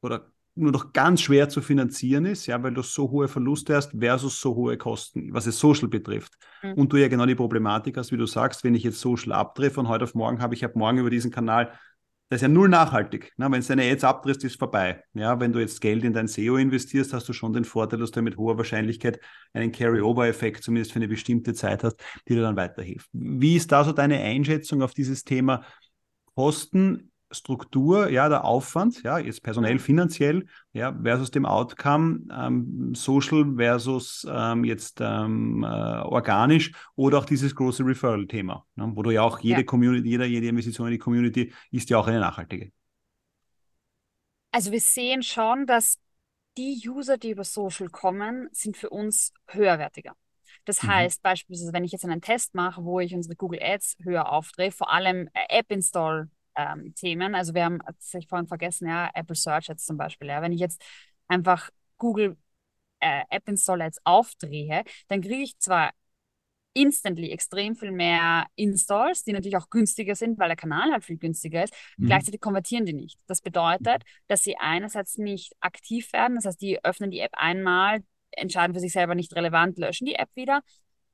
oder 0.00 0.31
nur 0.54 0.72
noch 0.72 0.92
ganz 0.92 1.22
schwer 1.22 1.48
zu 1.48 1.62
finanzieren 1.62 2.26
ist, 2.26 2.46
ja, 2.46 2.62
weil 2.62 2.74
du 2.74 2.82
so 2.82 3.10
hohe 3.10 3.28
Verluste 3.28 3.74
hast 3.74 3.92
versus 3.98 4.40
so 4.40 4.54
hohe 4.54 4.76
Kosten, 4.76 5.32
was 5.32 5.46
es 5.46 5.58
Social 5.58 5.88
betrifft. 5.88 6.34
Mhm. 6.62 6.74
Und 6.74 6.92
du 6.92 6.98
ja 6.98 7.08
genau 7.08 7.26
die 7.26 7.34
Problematik 7.34 7.96
hast, 7.96 8.12
wie 8.12 8.16
du 8.16 8.26
sagst, 8.26 8.62
wenn 8.62 8.74
ich 8.74 8.82
jetzt 8.82 9.00
Social 9.00 9.32
abdrehe 9.32 9.70
von 9.70 9.88
heute 9.88 10.04
auf 10.04 10.14
morgen, 10.14 10.40
habe 10.40 10.54
ich 10.54 10.64
ab 10.64 10.76
morgen 10.76 10.98
über 10.98 11.10
diesen 11.10 11.30
Kanal, 11.30 11.72
das 12.28 12.38
ist 12.38 12.42
ja 12.42 12.48
null 12.48 12.70
nachhaltig. 12.70 13.32
Ne? 13.36 13.50
Wenn 13.50 13.60
du 13.60 13.66
deine 13.66 13.90
Ads 13.90 14.04
abdrehst, 14.04 14.42
ist 14.44 14.58
vorbei. 14.58 15.02
Ja, 15.12 15.38
wenn 15.38 15.52
du 15.52 15.58
jetzt 15.58 15.82
Geld 15.82 16.02
in 16.02 16.14
dein 16.14 16.28
SEO 16.28 16.56
investierst, 16.56 17.12
hast 17.12 17.28
du 17.28 17.34
schon 17.34 17.52
den 17.52 17.64
Vorteil, 17.64 17.98
dass 17.98 18.10
du 18.10 18.22
mit 18.22 18.38
hoher 18.38 18.56
Wahrscheinlichkeit 18.56 19.20
einen 19.52 19.70
Carry-Over-Effekt 19.70 20.64
zumindest 20.64 20.92
für 20.92 20.96
eine 20.96 21.08
bestimmte 21.08 21.52
Zeit 21.52 21.84
hast, 21.84 22.02
die 22.26 22.34
dir 22.34 22.40
dann 22.40 22.56
weiterhilft. 22.56 23.08
Wie 23.12 23.56
ist 23.56 23.70
da 23.70 23.84
so 23.84 23.92
deine 23.92 24.18
Einschätzung 24.18 24.82
auf 24.82 24.94
dieses 24.94 25.24
Thema 25.24 25.62
Kosten 26.34 27.11
Struktur, 27.32 28.10
ja, 28.10 28.28
der 28.28 28.44
Aufwand, 28.44 29.02
ja, 29.02 29.18
jetzt 29.18 29.42
personell, 29.42 29.74
mhm. 29.74 29.78
finanziell, 29.80 30.46
ja, 30.72 30.96
versus 31.02 31.30
dem 31.30 31.46
Outcome, 31.46 32.20
ähm, 32.32 32.94
Social 32.94 33.54
versus 33.56 34.26
ähm, 34.30 34.64
jetzt 34.64 35.00
ähm, 35.00 35.64
äh, 35.64 35.66
organisch 35.66 36.72
oder 36.94 37.18
auch 37.18 37.24
dieses 37.24 37.54
große 37.54 37.84
Referral-Thema, 37.84 38.64
ne, 38.76 38.92
wo 38.94 39.02
du 39.02 39.10
ja 39.10 39.22
auch 39.22 39.40
jede 39.40 39.60
ja. 39.60 39.66
Community, 39.66 40.08
jeder, 40.08 40.26
jede 40.26 40.48
Investition 40.48 40.86
in 40.88 40.92
die 40.92 40.98
Community 40.98 41.52
ist 41.70 41.90
ja 41.90 41.98
auch 41.98 42.06
eine 42.06 42.20
nachhaltige. 42.20 42.72
Also 44.50 44.70
wir 44.70 44.80
sehen 44.80 45.22
schon, 45.22 45.66
dass 45.66 45.98
die 46.58 46.82
User, 46.86 47.16
die 47.16 47.30
über 47.30 47.44
Social 47.44 47.88
kommen, 47.88 48.48
sind 48.52 48.76
für 48.76 48.90
uns 48.90 49.32
höherwertiger. 49.46 50.14
Das 50.64 50.82
mhm. 50.82 50.88
heißt 50.88 51.22
beispielsweise, 51.22 51.72
wenn 51.72 51.84
ich 51.84 51.92
jetzt 51.92 52.04
einen 52.04 52.20
Test 52.20 52.54
mache, 52.54 52.84
wo 52.84 53.00
ich 53.00 53.14
unsere 53.14 53.34
Google 53.34 53.62
Ads 53.62 53.96
höher 54.02 54.30
aufdrehe, 54.30 54.70
vor 54.70 54.92
allem 54.92 55.28
äh, 55.32 55.58
App-Install 55.58 56.28
ähm, 56.56 56.94
Themen. 56.94 57.34
Also 57.34 57.54
wir 57.54 57.64
haben, 57.64 57.78
das 57.78 58.12
habe 58.12 58.20
ich 58.20 58.28
vorhin 58.28 58.46
vergessen, 58.46 58.88
ja, 58.88 59.10
Apple 59.14 59.36
Search 59.36 59.68
jetzt 59.68 59.86
zum 59.86 59.96
Beispiel. 59.96 60.28
Ja. 60.28 60.42
Wenn 60.42 60.52
ich 60.52 60.60
jetzt 60.60 60.82
einfach 61.28 61.70
Google 61.98 62.36
äh, 63.00 63.22
App 63.30 63.48
Installer 63.48 63.86
jetzt 63.86 64.00
aufdrehe, 64.04 64.84
dann 65.08 65.20
kriege 65.20 65.42
ich 65.42 65.58
zwar 65.58 65.90
instantly 66.74 67.30
extrem 67.30 67.76
viel 67.76 67.90
mehr 67.90 68.46
Installs, 68.54 69.24
die 69.24 69.32
natürlich 69.32 69.56
auch 69.56 69.68
günstiger 69.68 70.14
sind, 70.14 70.38
weil 70.38 70.48
der 70.48 70.56
Kanal 70.56 70.90
halt 70.90 71.04
viel 71.04 71.18
günstiger 71.18 71.64
ist. 71.64 71.74
Mhm. 71.98 72.06
Gleichzeitig 72.06 72.40
konvertieren 72.40 72.86
die 72.86 72.94
nicht. 72.94 73.18
Das 73.26 73.42
bedeutet, 73.42 74.04
dass 74.28 74.42
sie 74.42 74.56
einerseits 74.56 75.18
nicht 75.18 75.52
aktiv 75.60 76.12
werden, 76.12 76.36
das 76.36 76.46
heißt, 76.46 76.60
die 76.62 76.82
öffnen 76.82 77.10
die 77.10 77.20
App 77.20 77.32
einmal, 77.34 78.02
entscheiden 78.30 78.72
für 78.72 78.80
sich 78.80 78.92
selber 78.92 79.14
nicht 79.14 79.34
relevant, 79.34 79.78
löschen 79.78 80.06
die 80.06 80.14
App 80.14 80.30
wieder 80.34 80.62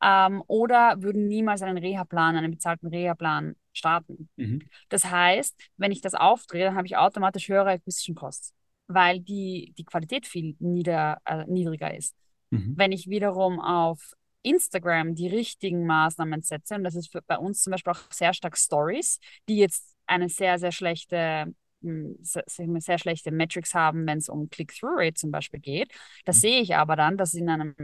ähm, 0.01 0.42
oder 0.46 1.03
würden 1.03 1.27
niemals 1.27 1.62
einen 1.62 1.79
Reha-Plan, 1.79 2.37
einen 2.37 2.53
bezahlten 2.53 2.87
Reha-Plan 2.87 3.57
starten. 3.79 4.29
Mhm. 4.37 4.62
Das 4.88 5.05
heißt, 5.05 5.57
wenn 5.77 5.93
ich 5.93 6.01
das 6.01 6.14
aufdrehe, 6.14 6.67
dann 6.67 6.77
habe 6.77 6.87
ich 6.87 6.97
automatisch 6.97 7.49
höhere 7.49 7.71
Acquisition 7.71 8.14
Costs, 8.14 8.53
weil 8.87 9.21
die, 9.21 9.73
die 9.79 9.85
Qualität 9.85 10.27
viel 10.27 10.57
nieder, 10.59 11.19
äh, 11.25 11.45
niedriger 11.47 11.95
ist. 11.95 12.14
Mhm. 12.51 12.75
Wenn 12.77 12.93
ich 12.93 13.09
wiederum 13.09 13.61
auf 13.61 14.12
Instagram 14.43 15.14
die 15.14 15.29
richtigen 15.29 15.87
Maßnahmen 15.87 16.43
setze, 16.43 16.75
und 16.75 16.85
das 16.85 16.95
ist 16.95 17.11
für, 17.11 17.23
bei 17.23 17.38
uns 17.38 17.62
zum 17.62 17.71
Beispiel 17.73 17.93
auch 17.93 18.11
sehr 18.11 18.35
stark 18.35 18.57
Stories, 18.57 19.19
die 19.49 19.57
jetzt 19.57 19.97
eine 20.07 20.29
sehr, 20.29 20.59
sehr 20.59 20.73
schlechte 20.73 21.55
hm, 21.83 22.17
sehr 22.21 22.99
schlechte 22.99 23.31
Metrics 23.31 23.73
haben, 23.73 24.05
wenn 24.07 24.19
es 24.19 24.29
um 24.29 24.51
Click-Through-Rate 24.51 25.14
zum 25.14 25.31
Beispiel 25.31 25.61
geht. 25.61 25.93
Das 26.25 26.37
mhm. 26.37 26.41
sehe 26.41 26.61
ich 26.61 26.75
aber 26.75 26.97
dann, 26.97 27.17
dass 27.17 27.35
in 27.35 27.49
einem 27.49 27.75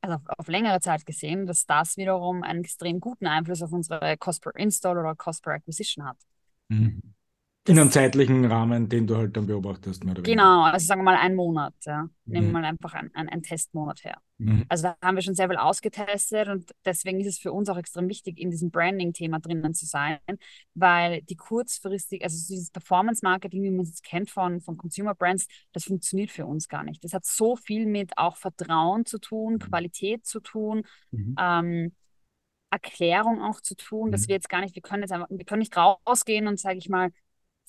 also 0.00 0.16
auf, 0.16 0.22
auf, 0.38 0.48
längere 0.48 0.80
Zeit 0.80 1.06
gesehen, 1.06 1.46
dass 1.46 1.66
das 1.66 1.96
wiederum 1.96 2.42
einen 2.42 2.60
extrem 2.60 3.00
guten 3.00 3.26
Einfluss 3.26 3.62
auf 3.62 3.72
unsere 3.72 4.16
Cost 4.16 4.42
per 4.42 4.54
Install 4.56 4.98
oder 4.98 5.14
Cost 5.14 5.42
per 5.42 5.54
Acquisition 5.54 6.04
hat. 6.04 6.18
Mhm. 6.68 7.15
In 7.68 7.78
einem 7.78 7.90
zeitlichen 7.90 8.44
Rahmen, 8.44 8.88
den 8.88 9.06
du 9.06 9.16
halt 9.16 9.36
dann 9.36 9.46
beobachtest. 9.46 10.04
Genau, 10.22 10.62
also 10.62 10.86
sagen 10.86 11.00
wir 11.00 11.04
mal 11.04 11.16
einen 11.16 11.34
Monat. 11.34 11.74
Ja. 11.84 12.08
Nehmen 12.24 12.46
wir 12.46 12.48
mhm. 12.48 12.52
mal 12.52 12.64
einfach 12.64 12.94
einen, 12.94 13.10
einen 13.14 13.42
Testmonat 13.42 14.04
her. 14.04 14.18
Mhm. 14.38 14.64
Also 14.68 14.84
da 14.84 14.96
haben 15.02 15.16
wir 15.16 15.22
schon 15.22 15.34
sehr 15.34 15.48
viel 15.48 15.56
ausgetestet 15.56 16.48
und 16.48 16.70
deswegen 16.84 17.20
ist 17.20 17.26
es 17.26 17.38
für 17.38 17.52
uns 17.52 17.68
auch 17.68 17.76
extrem 17.76 18.08
wichtig, 18.08 18.38
in 18.38 18.50
diesem 18.50 18.70
Branding-Thema 18.70 19.40
drinnen 19.40 19.74
zu 19.74 19.86
sein, 19.86 20.18
weil 20.74 21.22
die 21.22 21.36
kurzfristig, 21.36 22.22
also 22.22 22.36
dieses 22.36 22.70
Performance-Marketing, 22.70 23.62
wie 23.62 23.70
man 23.70 23.86
es 23.86 24.02
kennt 24.02 24.30
von, 24.30 24.60
von 24.60 24.76
Consumer 24.76 25.14
Brands, 25.14 25.46
das 25.72 25.84
funktioniert 25.84 26.30
für 26.30 26.46
uns 26.46 26.68
gar 26.68 26.84
nicht. 26.84 27.02
Das 27.04 27.12
hat 27.12 27.24
so 27.24 27.56
viel 27.56 27.86
mit 27.86 28.16
auch 28.16 28.36
Vertrauen 28.36 29.06
zu 29.06 29.18
tun, 29.18 29.54
mhm. 29.54 29.58
Qualität 29.58 30.26
zu 30.26 30.40
tun. 30.40 30.82
Mhm. 31.10 31.34
Ähm, 31.38 31.92
Erklärung 32.70 33.42
auch 33.42 33.60
zu 33.60 33.76
tun, 33.76 34.10
dass 34.10 34.22
mhm. 34.22 34.28
wir 34.28 34.34
jetzt 34.36 34.48
gar 34.48 34.60
nicht, 34.60 34.74
wir 34.74 34.82
können 34.82 35.02
jetzt 35.02 35.12
einfach, 35.12 35.28
wir 35.30 35.44
können 35.44 35.60
nicht 35.60 35.76
rausgehen 35.76 36.46
und, 36.46 36.58
sage 36.58 36.78
ich 36.78 36.88
mal, 36.88 37.10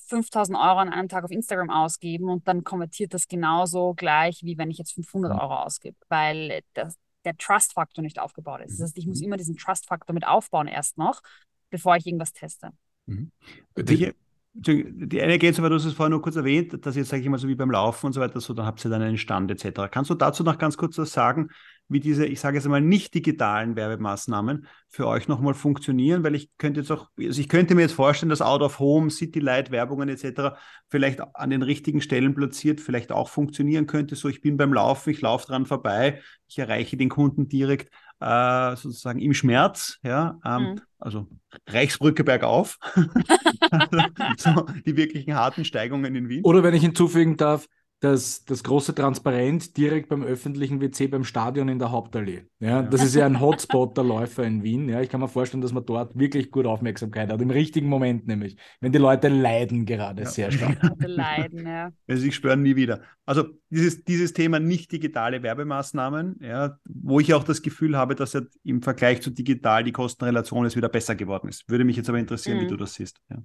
5000 0.07 0.57
Euro 0.57 0.77
an 0.79 0.89
einem 0.89 1.09
Tag 1.09 1.23
auf 1.23 1.31
Instagram 1.31 1.69
ausgeben 1.69 2.29
und 2.29 2.47
dann 2.47 2.63
konvertiert 2.63 3.13
das 3.13 3.27
genauso 3.27 3.93
gleich, 3.93 4.41
wie 4.43 4.57
wenn 4.57 4.71
ich 4.71 4.77
jetzt 4.77 4.93
500 4.93 5.33
Euro 5.33 5.55
ausgebe, 5.55 5.97
weil 6.09 6.61
das, 6.73 6.95
der 7.25 7.37
Trust-Faktor 7.37 8.01
nicht 8.01 8.19
aufgebaut 8.19 8.61
ist. 8.61 8.79
Das 8.79 8.87
heißt, 8.87 8.97
ich 8.97 9.07
muss 9.07 9.19
mhm. 9.19 9.27
immer 9.27 9.37
diesen 9.37 9.57
Trust-Faktor 9.57 10.13
mit 10.13 10.25
aufbauen 10.25 10.67
erst 10.67 10.97
noch, 10.97 11.21
bevor 11.69 11.95
ich 11.97 12.07
irgendwas 12.07 12.33
teste. 12.33 12.71
Mhm. 13.05 13.31
Die, 13.77 14.13
die 14.53 15.21
eine 15.21 15.37
geht 15.37 15.61
weil 15.61 15.69
du 15.69 15.75
hast 15.75 15.85
es 15.85 15.93
vorhin 15.93 16.11
nur 16.11 16.21
kurz 16.21 16.35
erwähnt, 16.35 16.83
dass 16.85 16.95
jetzt, 16.95 17.09
sage 17.09 17.21
ich 17.21 17.29
mal, 17.29 17.37
so 17.37 17.47
wie 17.47 17.55
beim 17.55 17.69
Laufen 17.69 18.07
und 18.07 18.13
so 18.13 18.21
weiter, 18.21 18.39
so, 18.39 18.53
dann 18.53 18.65
habt 18.65 18.83
ihr 18.83 18.89
dann 18.89 19.01
einen 19.01 19.17
Stand 19.17 19.51
etc. 19.51 19.81
Kannst 19.91 20.09
du 20.09 20.15
dazu 20.15 20.43
noch 20.43 20.57
ganz 20.57 20.77
kurz 20.77 20.97
was 20.97 21.11
sagen, 21.11 21.49
wie 21.89 21.99
diese, 21.99 22.25
ich 22.25 22.39
sage 22.39 22.57
jetzt 22.57 22.65
einmal, 22.65 22.81
nicht 22.81 23.13
digitalen 23.13 23.75
Werbemaßnahmen 23.75 24.67
für 24.89 25.07
euch 25.07 25.27
nochmal 25.27 25.53
funktionieren, 25.53 26.23
weil 26.23 26.35
ich 26.35 26.49
könnte 26.57 26.81
jetzt 26.81 26.91
auch, 26.91 27.09
also 27.17 27.39
ich 27.39 27.47
könnte 27.47 27.75
mir 27.75 27.81
jetzt 27.81 27.93
vorstellen, 27.93 28.29
dass 28.29 28.41
Out 28.41 28.61
of 28.61 28.79
Home, 28.79 29.09
City 29.09 29.39
Light, 29.39 29.71
Werbungen 29.71 30.09
etc. 30.09 30.57
vielleicht 30.89 31.21
an 31.33 31.49
den 31.49 31.61
richtigen 31.61 32.01
Stellen 32.01 32.35
platziert, 32.35 32.81
vielleicht 32.81 33.11
auch 33.11 33.29
funktionieren 33.29 33.87
könnte. 33.87 34.15
So, 34.15 34.27
ich 34.27 34.41
bin 34.41 34.57
beim 34.57 34.73
Laufen, 34.73 35.09
ich 35.11 35.21
laufe 35.21 35.47
dran 35.47 35.65
vorbei, 35.65 36.21
ich 36.47 36.59
erreiche 36.59 36.97
den 36.97 37.09
Kunden 37.09 37.47
direkt 37.47 37.89
äh, 38.19 38.75
sozusagen 38.75 39.19
im 39.19 39.33
Schmerz, 39.33 39.99
ja, 40.03 40.39
ähm, 40.43 40.61
mhm. 40.63 40.81
also 40.99 41.27
Reichsbrücke 41.67 42.23
bergauf, 42.23 42.79
so, 44.37 44.65
die 44.85 44.97
wirklichen 44.97 45.35
harten 45.35 45.65
Steigungen 45.65 46.15
in 46.15 46.27
Wien. 46.27 46.43
Oder 46.43 46.63
wenn 46.63 46.73
ich 46.73 46.81
hinzufügen 46.81 47.37
darf, 47.37 47.67
das, 47.99 48.45
das 48.45 48.63
große 48.63 48.93
Transparent 48.93 49.75
direkt 49.75 50.09
beim 50.09 50.21
öffentlichen 50.21 50.79
WC 50.81 51.07
beim 51.07 51.23
Stadion 51.23 51.67
in 51.67 51.79
der 51.79 51.91
Hauptallee. 51.91 52.43
Ja. 52.59 52.83
Das 52.83 53.03
ist 53.03 53.15
ja 53.15 53.25
ein 53.25 53.39
Hotspot 53.41 53.97
der 53.97 54.03
Läufer 54.03 54.43
in 54.43 54.61
Wien. 54.61 54.87
Ja, 54.87 55.01
ich 55.01 55.09
kann 55.09 55.19
mir 55.19 55.27
vorstellen, 55.27 55.61
dass 55.61 55.73
man 55.73 55.83
dort 55.83 56.17
wirklich 56.17 56.51
gut 56.51 56.67
Aufmerksamkeit 56.67 57.31
hat, 57.31 57.41
im 57.41 57.49
richtigen 57.49 57.87
Moment 57.87 58.27
nämlich, 58.27 58.55
wenn 58.81 58.91
die 58.91 58.99
Leute 58.99 59.29
leiden 59.29 59.87
gerade 59.87 60.23
ja. 60.23 60.29
sehr 60.29 60.51
stark. 60.51 60.77
leiden, 60.99 61.65
ja. 61.65 61.91
Also 62.07 62.27
ich 62.27 62.35
spüre 62.35 62.55
nie 62.55 62.75
wieder. 62.75 63.01
Also 63.25 63.45
dieses, 63.71 64.03
dieses 64.03 64.33
Thema 64.33 64.59
nicht 64.59 64.91
digitale 64.91 65.41
Werbemaßnahmen, 65.41 66.39
ja, 66.41 66.77
wo 66.87 67.19
ich 67.19 67.33
auch 67.33 67.43
das 67.43 67.63
Gefühl 67.63 67.97
habe, 67.97 68.13
dass 68.13 68.33
ja 68.33 68.41
im 68.63 68.83
Vergleich 68.83 69.21
zu 69.21 69.31
digital 69.31 69.83
die 69.83 69.91
Kostenrelation 69.91 70.65
jetzt 70.65 70.77
wieder 70.77 70.89
besser 70.89 71.15
geworden 71.15 71.49
ist. 71.49 71.67
Würde 71.67 71.83
mich 71.83 71.97
jetzt 71.97 72.09
aber 72.09 72.19
interessieren, 72.19 72.59
mhm. 72.59 72.61
wie 72.61 72.67
du 72.67 72.77
das 72.77 72.93
siehst. 72.93 73.19
Ja. 73.31 73.37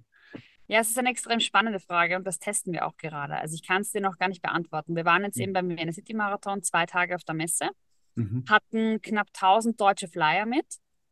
Ja, 0.72 0.80
es 0.80 0.88
ist 0.88 0.98
eine 0.98 1.10
extrem 1.10 1.38
spannende 1.38 1.80
Frage 1.80 2.16
und 2.16 2.26
das 2.26 2.38
testen 2.38 2.72
wir 2.72 2.86
auch 2.86 2.96
gerade. 2.96 3.36
Also 3.36 3.54
ich 3.54 3.62
kann 3.62 3.82
es 3.82 3.92
dir 3.92 4.00
noch 4.00 4.16
gar 4.16 4.28
nicht 4.28 4.40
beantworten. 4.40 4.96
Wir 4.96 5.04
waren 5.04 5.22
jetzt 5.22 5.36
mhm. 5.36 5.42
eben 5.42 5.52
beim 5.52 5.68
Vienna 5.68 5.92
City 5.92 6.14
Marathon 6.14 6.62
zwei 6.62 6.86
Tage 6.86 7.14
auf 7.14 7.24
der 7.24 7.34
Messe, 7.34 7.68
mhm. 8.14 8.44
hatten 8.48 9.02
knapp 9.02 9.26
1000 9.34 9.78
deutsche 9.78 10.08
Flyer 10.08 10.46
mit 10.46 10.64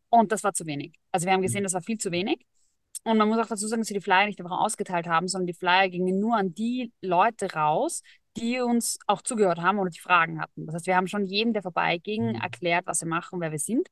und 0.08 0.32
das 0.32 0.44
war 0.44 0.54
zu 0.54 0.64
wenig. 0.64 0.94
Also 1.12 1.26
wir 1.26 1.34
haben 1.34 1.42
gesehen, 1.42 1.60
mhm. 1.60 1.64
das 1.64 1.74
war 1.74 1.82
viel 1.82 1.98
zu 1.98 2.10
wenig. 2.10 2.46
Und 3.04 3.18
man 3.18 3.28
muss 3.28 3.36
auch 3.36 3.48
dazu 3.48 3.66
sagen, 3.66 3.82
dass 3.82 3.90
wir 3.90 3.98
die 3.98 4.02
Flyer 4.02 4.24
nicht 4.24 4.40
einfach 4.40 4.58
ausgeteilt 4.58 5.06
haben, 5.06 5.28
sondern 5.28 5.46
die 5.46 5.52
Flyer 5.52 5.90
gingen 5.90 6.18
nur 6.18 6.36
an 6.36 6.54
die 6.54 6.94
Leute 7.02 7.52
raus, 7.52 8.00
die 8.38 8.60
uns 8.60 8.98
auch 9.06 9.20
zugehört 9.20 9.58
haben 9.58 9.78
oder 9.78 9.90
die 9.90 10.00
Fragen 10.00 10.40
hatten. 10.40 10.64
Das 10.64 10.76
heißt, 10.76 10.86
wir 10.86 10.96
haben 10.96 11.06
schon 11.06 11.26
jedem, 11.26 11.52
der 11.52 11.60
vorbeiging, 11.60 12.28
mhm. 12.28 12.40
erklärt, 12.40 12.86
was 12.86 13.02
wir 13.02 13.08
machen, 13.08 13.42
wer 13.42 13.50
wir 13.50 13.58
sind. 13.58 13.88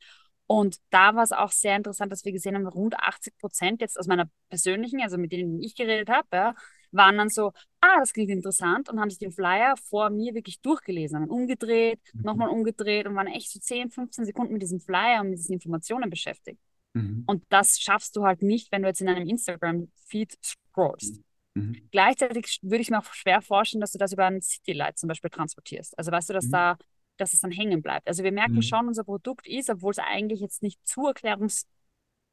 Und 0.49 0.79
da 0.89 1.15
war 1.15 1.23
es 1.23 1.33
auch 1.33 1.53
sehr 1.53 1.77
interessant, 1.77 2.11
dass 2.11 2.25
wir 2.25 2.33
gesehen 2.33 2.55
haben, 2.55 2.67
rund 2.67 2.99
80 2.99 3.37
Prozent 3.37 3.83
jetzt 3.83 3.99
aus 3.99 4.07
meiner 4.07 4.31
persönlichen, 4.49 5.03
also 5.03 5.19
mit 5.19 5.31
denen 5.31 5.63
ich 5.63 5.75
geredet 5.77 6.09
habe, 6.09 6.27
ja, 6.33 6.55
waren 6.91 7.19
dann 7.19 7.29
so, 7.29 7.53
ah, 7.83 7.99
das 7.99 8.15
klingt 8.15 8.31
interessant 8.31 8.89
und 8.89 8.99
haben 8.99 9.11
sich 9.11 9.19
den 9.19 9.31
Flyer 9.31 9.75
vor 9.77 10.09
mir 10.09 10.33
wirklich 10.35 10.63
durchgelesen, 10.63 11.19
haben 11.19 11.29
umgedreht, 11.29 12.01
mhm. 12.15 12.23
nochmal 12.23 12.49
umgedreht 12.49 13.07
und 13.07 13.15
waren 13.15 13.27
echt 13.27 13.53
so 13.53 13.61
10, 13.61 13.91
15 13.91 14.25
Sekunden 14.25 14.55
mit 14.55 14.63
diesem 14.63 14.81
Flyer 14.81 15.21
und 15.21 15.29
mit 15.29 15.39
diesen 15.39 15.53
Informationen 15.53 16.09
beschäftigt. 16.09 16.59
Mhm. 16.95 17.25
Und 17.27 17.45
das 17.51 17.79
schaffst 17.79 18.17
du 18.17 18.25
halt 18.25 18.41
nicht, 18.41 18.73
wenn 18.73 18.81
du 18.81 18.89
jetzt 18.89 19.03
in 19.03 19.09
einem 19.11 19.29
Instagram-Feed 19.29 20.39
scrollst. 20.43 21.21
Mhm. 21.53 21.89
Gleichzeitig 21.91 22.59
würde 22.63 22.81
ich 22.81 22.89
mir 22.89 23.01
auch 23.01 23.13
schwer 23.13 23.43
vorstellen, 23.43 23.83
dass 23.83 23.93
du 23.93 23.99
das 23.99 24.15
über 24.15 24.25
ein 24.25 24.41
Citylight 24.41 24.97
zum 24.97 25.09
Beispiel 25.09 25.29
transportierst. 25.29 25.99
Also 25.99 26.11
weißt 26.11 26.31
du, 26.31 26.33
dass 26.33 26.47
mhm. 26.47 26.53
da 26.53 26.79
dass 27.21 27.33
es 27.33 27.41
dann 27.41 27.51
hängen 27.51 27.83
bleibt. 27.83 28.09
Also 28.09 28.25
wir 28.25 28.33
merken 28.33 28.57
mhm. 28.57 28.63
schon, 28.63 28.89
unser 28.89 29.05
Produkt 29.05 29.47
ist, 29.47 29.71
obwohl 29.71 29.93
es 29.93 29.99
eigentlich 29.99 30.41
jetzt 30.41 30.63
nicht 30.63 30.79
zu 30.87 31.07
Erklärungs, 31.07 31.67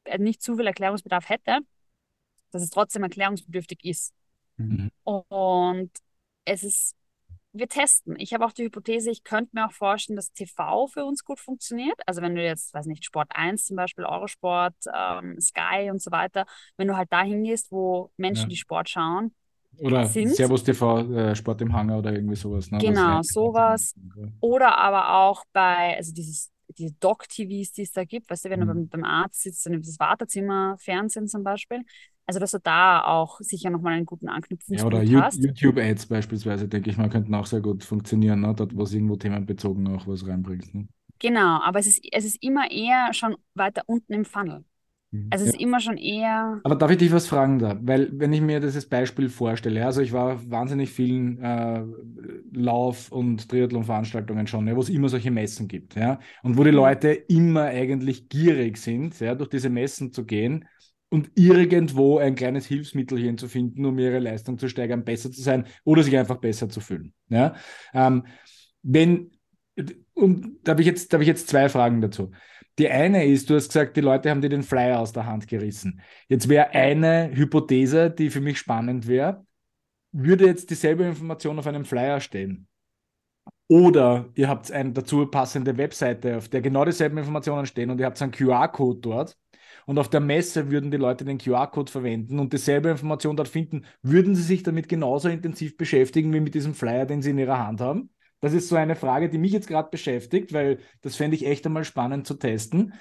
äh, 0.06 0.18
nicht 0.18 0.42
zu 0.42 0.56
viel 0.56 0.68
Erklärungsbedarf 0.68 1.30
hätte, 1.30 1.60
dass 2.52 2.62
es 2.62 2.70
trotzdem 2.70 3.04
erklärungsbedürftig 3.04 3.84
ist. 3.84 4.14
Mhm. 4.58 4.92
Und 5.04 5.92
es 6.46 6.64
ist, 6.64 6.96
wir 7.52 7.68
testen. 7.68 8.16
Ich 8.18 8.34
habe 8.34 8.46
auch 8.46 8.52
die 8.52 8.64
Hypothese, 8.64 9.12
ich 9.12 9.24
könnte 9.24 9.52
mir 9.54 9.68
auch 9.68 9.72
vorstellen, 9.72 10.16
dass 10.16 10.32
TV 10.32 10.88
für 10.88 11.06
uns 11.06 11.24
gut 11.24 11.40
funktioniert. 11.40 12.00
Also 12.06 12.22
wenn 12.22 12.36
du 12.36 12.44
jetzt, 12.44 12.74
weiß 12.74 12.86
nicht, 12.86 13.06
Sport 13.06 13.30
1 13.34 13.66
zum 13.66 13.76
Beispiel, 13.76 14.06
Eurosport, 14.06 14.76
ähm, 14.94 15.40
Sky 15.40 15.90
und 15.90 16.02
so 16.02 16.12
weiter, 16.12 16.46
wenn 16.78 16.88
du 16.88 16.96
halt 16.96 17.12
dahin 17.12 17.44
gehst, 17.44 17.72
wo 17.72 18.12
Menschen 18.18 18.44
ja. 18.44 18.50
die 18.50 18.58
Sport 18.58 18.90
schauen, 18.90 19.34
oder 19.80 20.06
sind. 20.06 20.36
Servus 20.36 20.64
TV, 20.64 21.00
äh, 21.12 21.36
Sport 21.36 21.62
im 21.62 21.74
Hangar 21.74 22.00
oder 22.00 22.14
irgendwie 22.14 22.36
sowas. 22.36 22.70
Ne? 22.72 22.80
Genau, 22.80 23.22
sowas. 23.22 23.94
Oder 24.40 24.78
aber 24.78 25.16
auch 25.16 25.44
bei, 25.54 25.96
also 25.98 26.14
dieses, 26.14 26.52
diese 26.78 26.94
Doc-TVs, 27.00 27.74
die 27.74 27.84
es 27.84 27.92
da 27.92 28.04
gibt, 28.04 28.30
weißt 28.30 28.46
du, 28.46 28.50
wenn 28.50 28.62
mhm. 28.62 28.68
du 28.68 28.74
beim, 28.74 28.88
beim 28.90 29.04
Arzt 29.04 29.42
sitzt, 29.42 29.66
dann 29.66 29.82
das 29.82 30.00
Wartezimmer, 30.00 30.78
Fernsehen 30.80 31.28
zum 31.28 31.44
Beispiel. 31.44 31.82
Also, 32.28 32.40
dass 32.40 32.52
du 32.52 32.60
da 32.60 33.04
auch 33.04 33.40
sicher 33.40 33.70
nochmal 33.70 33.94
einen 33.94 34.06
guten 34.06 34.28
Anknüpfungspunkt 34.30 34.94
ja, 34.96 35.18
oder 35.18 35.26
hast. 35.26 35.44
YouTube-Ads 35.44 36.08
beispielsweise, 36.08 36.68
denke 36.68 36.90
ich 36.90 36.98
mal, 36.98 37.10
könnten 37.10 37.34
auch 37.36 37.46
sehr 37.46 37.62
gut 37.62 37.84
funktionieren, 37.84 38.42
ne? 38.42 38.54
dort, 38.56 38.76
wo 38.76 38.82
es 38.82 38.94
irgendwo 38.94 39.16
themenbezogen 39.16 39.88
auch 39.96 40.08
was 40.08 40.28
reinbringt. 40.28 40.74
Ne? 40.74 40.88
Genau, 41.20 41.62
aber 41.62 41.80
es 41.80 41.88
ist, 41.88 42.04
es 42.12 42.26
ist 42.26 42.42
immer 42.42 42.72
eher 42.72 43.14
schon 43.14 43.36
weiter 43.54 43.84
unten 43.86 44.14
im 44.14 44.26
Funnel. 44.26 44.66
Mhm. 45.12 45.28
Also 45.32 45.46
es 45.46 45.52
ja. 45.52 45.58
ist 45.58 45.62
immer 45.62 45.80
schon 45.80 45.98
eher. 45.98 46.60
Aber 46.64 46.76
darf 46.76 46.92
ich 46.92 46.98
dich 46.98 47.12
was 47.12 47.28
fragen 47.28 47.60
da? 47.60 47.78
Weil 47.82 48.10
wenn 48.14 48.34
ich 48.34 48.42
mir 48.42 48.60
dieses 48.60 48.88
Beispiel 48.88 49.30
vorstelle, 49.30 49.86
also 49.86 50.02
ich 50.02 50.14
war 50.14 50.50
wahnsinnig 50.50 50.92
vielen 50.92 51.40
äh, 51.42 51.84
Lauf- 52.54 53.12
und 53.12 53.50
Triathlon-Veranstaltungen 53.50 54.48
schon, 54.48 54.68
ja, 54.68 54.76
wo 54.76 54.82
es 54.82 54.90
immer 54.90 55.10
solche 55.10 55.32
Messen 55.32 55.68
gibt, 55.68 55.96
ja, 55.96 56.20
und 56.44 56.58
wo 56.58 56.64
die 56.64 56.72
mhm. 56.72 56.78
Leute 56.78 57.10
immer 57.10 57.64
eigentlich 57.64 58.30
gierig 58.30 58.78
sind, 58.78 59.20
ja, 59.20 59.36
durch 59.36 59.50
diese 59.50 59.70
Messen 59.70 60.12
zu 60.12 60.26
gehen 60.26 60.66
und 61.10 61.32
irgendwo 61.36 62.18
ein 62.18 62.36
kleines 62.36 62.66
Hilfsmittelchen 62.66 63.38
zu 63.38 63.48
finden, 63.48 63.86
um 63.86 63.98
ihre 64.00 64.20
Leistung 64.20 64.58
zu 64.58 64.68
steigern, 64.68 65.06
besser 65.06 65.32
zu 65.32 65.42
sein 65.42 65.66
oder 65.84 66.04
sich 66.04 66.18
einfach 66.18 66.38
besser 66.38 66.70
zu 66.70 66.82
fühlen. 66.82 67.14
Ja? 67.30 67.56
Ähm, 67.94 68.26
wenn, 68.84 69.32
und 70.14 70.60
da 70.64 70.72
habe 70.72 70.82
ich, 70.82 70.88
jetzt, 70.88 71.14
hab 71.14 71.22
ich 71.22 71.28
jetzt 71.28 71.48
zwei 71.48 71.70
Fragen 71.70 72.02
dazu. 72.02 72.32
Die 72.78 72.90
eine 72.90 73.26
ist, 73.26 73.50
du 73.50 73.56
hast 73.56 73.70
gesagt, 73.70 73.96
die 73.96 74.02
Leute 74.02 74.30
haben 74.30 74.42
dir 74.42 74.50
den 74.50 74.64
Flyer 74.64 75.00
aus 75.00 75.14
der 75.14 75.26
Hand 75.26 75.48
gerissen. 75.48 76.02
Jetzt 76.28 76.50
wäre 76.50 76.72
eine 76.72 77.32
Hypothese, 77.34 78.12
die 78.12 78.30
für 78.30 78.42
mich 78.42 78.60
spannend 78.60 79.08
wäre, 79.08 79.46
würde 80.12 80.46
jetzt 80.46 80.70
dieselbe 80.70 81.04
Information 81.06 81.60
auf 81.60 81.68
einem 81.68 81.86
Flyer 81.86 82.20
stehen. 82.20 82.68
Oder 83.68 84.30
ihr 84.36 84.48
habt 84.48 84.72
eine 84.72 84.92
dazu 84.92 85.26
passende 85.26 85.78
Webseite, 85.78 86.38
auf 86.38 86.50
der 86.50 86.62
genau 86.62 86.86
dieselben 86.86 87.18
Informationen 87.18 87.66
stehen 87.66 87.90
und 87.90 88.00
ihr 88.00 88.06
habt 88.06 88.22
einen 88.22 88.32
QR-Code 88.32 89.00
dort. 89.00 89.38
Und 89.88 90.00
auf 90.00 90.10
der 90.10 90.20
Messe 90.20 90.72
würden 90.72 90.92
die 90.92 90.98
Leute 90.98 91.26
den 91.26 91.38
QR-Code 91.38 91.92
verwenden 91.92 92.40
und 92.40 92.54
dieselbe 92.54 92.90
Information 92.90 93.38
dort 93.38 93.48
finden. 93.48 93.86
Würden 94.02 94.36
sie 94.36 94.44
sich 94.44 94.64
damit 94.64 94.90
genauso 94.90 95.30
intensiv 95.30 95.78
beschäftigen 95.78 96.34
wie 96.34 96.40
mit 96.40 96.56
diesem 96.56 96.74
Flyer, 96.74 97.06
den 97.06 97.22
sie 97.22 97.32
in 97.32 97.38
ihrer 97.40 97.66
Hand 97.66 97.82
haben? 97.82 98.10
Das 98.46 98.54
ist 98.54 98.70
so 98.70 98.76
eine 98.76 98.96
Frage, 98.96 99.28
die 99.28 99.40
mich 99.40 99.54
jetzt 99.54 99.68
gerade 99.68 99.90
beschäftigt, 99.90 100.54
weil 100.54 100.78
das 101.02 101.16
fände 101.16 101.36
ich 101.36 101.48
echt 101.48 101.66
einmal 101.66 101.84
spannend 101.84 102.28
zu 102.28 102.36
testen. 102.36 102.94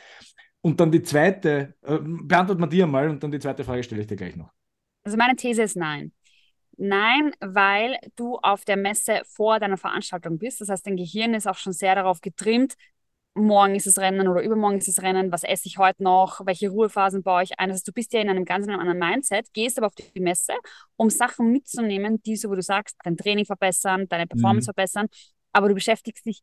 Und 0.62 0.80
dann 0.80 0.90
die 0.90 1.02
zweite, 1.02 1.74
äh, 1.82 1.98
beantwortet 2.00 2.60
mal 2.60 2.66
die 2.66 2.82
einmal 2.82 3.10
und 3.10 3.22
dann 3.22 3.30
die 3.30 3.38
zweite 3.38 3.62
Frage 3.62 3.82
stelle 3.82 4.00
ich 4.00 4.06
dir 4.06 4.16
gleich 4.16 4.36
noch. 4.36 4.48
Also 5.02 5.18
meine 5.18 5.36
These 5.36 5.62
ist 5.62 5.76
nein. 5.76 6.12
Nein, 6.78 7.32
weil 7.40 7.98
du 8.16 8.38
auf 8.38 8.64
der 8.64 8.78
Messe 8.78 9.20
vor 9.26 9.60
deiner 9.60 9.76
Veranstaltung 9.76 10.38
bist. 10.38 10.62
Das 10.62 10.70
heißt, 10.70 10.86
dein 10.86 10.96
Gehirn 10.96 11.34
ist 11.34 11.46
auch 11.46 11.58
schon 11.58 11.74
sehr 11.74 11.94
darauf 11.94 12.22
getrimmt, 12.22 12.72
morgen 13.34 13.74
ist 13.74 13.86
es 13.86 13.98
Rennen 13.98 14.28
oder 14.28 14.42
übermorgen 14.42 14.78
ist 14.78 14.88
es 14.88 15.02
Rennen, 15.02 15.32
was 15.32 15.42
esse 15.42 15.66
ich 15.66 15.78
heute 15.78 16.02
noch, 16.02 16.46
welche 16.46 16.70
Ruhephasen 16.70 17.22
baue 17.22 17.42
ich 17.42 17.58
ein. 17.58 17.70
Also 17.70 17.82
du 17.84 17.92
bist 17.92 18.12
ja 18.12 18.20
in 18.20 18.30
einem 18.30 18.44
ganz 18.44 18.68
anderen 18.68 18.98
Mindset, 18.98 19.52
gehst 19.52 19.76
aber 19.76 19.88
auf 19.88 19.94
die 19.94 20.20
Messe, 20.20 20.52
um 20.96 21.10
Sachen 21.10 21.50
mitzunehmen, 21.50 22.22
die, 22.22 22.36
so 22.36 22.50
wie 22.50 22.56
du 22.56 22.62
sagst, 22.62 22.96
dein 23.02 23.16
Training 23.16 23.44
verbessern, 23.44 24.06
deine 24.08 24.26
Performance 24.26 24.66
mhm. 24.66 24.74
verbessern, 24.74 25.08
aber 25.54 25.68
du 25.68 25.74
beschäftigst 25.74 26.26
dich 26.26 26.42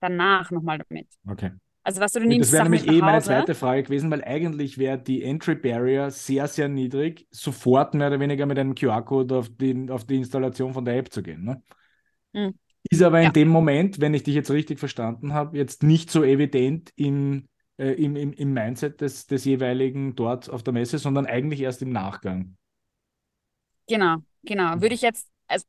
danach 0.00 0.50
nochmal 0.50 0.78
damit. 0.78 1.08
Okay. 1.28 1.50
Also 1.82 2.00
was 2.00 2.12
du, 2.12 2.20
nimmst 2.20 2.48
Das 2.48 2.52
wäre 2.52 2.64
nämlich 2.64 2.86
eh 2.86 3.00
meine 3.00 3.20
zweite 3.20 3.54
Frage 3.54 3.82
gewesen, 3.82 4.10
weil 4.10 4.24
eigentlich 4.24 4.78
wäre 4.78 4.98
die 4.98 5.22
Entry 5.22 5.54
Barrier 5.54 6.10
sehr, 6.10 6.48
sehr 6.48 6.68
niedrig, 6.68 7.26
sofort 7.30 7.92
mehr 7.92 8.06
oder 8.06 8.20
weniger 8.20 8.46
mit 8.46 8.58
einem 8.58 8.74
QR-Code 8.74 9.36
auf 9.36 9.50
die, 9.50 9.90
auf 9.90 10.06
die 10.06 10.16
Installation 10.16 10.72
von 10.72 10.86
der 10.86 10.96
App 10.96 11.12
zu 11.12 11.22
gehen. 11.22 11.44
Ne? 11.44 11.62
Mhm. 12.32 12.54
Ist 12.90 13.02
aber 13.02 13.18
in 13.18 13.24
ja. 13.24 13.30
dem 13.32 13.48
Moment, 13.48 14.00
wenn 14.00 14.14
ich 14.14 14.22
dich 14.22 14.34
jetzt 14.34 14.50
richtig 14.50 14.78
verstanden 14.78 15.34
habe, 15.34 15.58
jetzt 15.58 15.82
nicht 15.82 16.10
so 16.10 16.22
evident 16.22 16.90
in, 16.96 17.48
äh, 17.76 17.92
im, 17.92 18.16
im, 18.16 18.32
im 18.32 18.52
Mindset 18.52 19.02
des, 19.02 19.26
des 19.26 19.44
jeweiligen 19.44 20.14
dort 20.14 20.48
auf 20.48 20.62
der 20.62 20.72
Messe, 20.72 20.98
sondern 20.98 21.26
eigentlich 21.26 21.60
erst 21.60 21.82
im 21.82 21.90
Nachgang. 21.90 22.56
Genau, 23.88 24.18
genau. 24.42 24.80
Würde 24.80 24.94
ich 24.94 25.02
jetzt, 25.02 25.28
also 25.48 25.66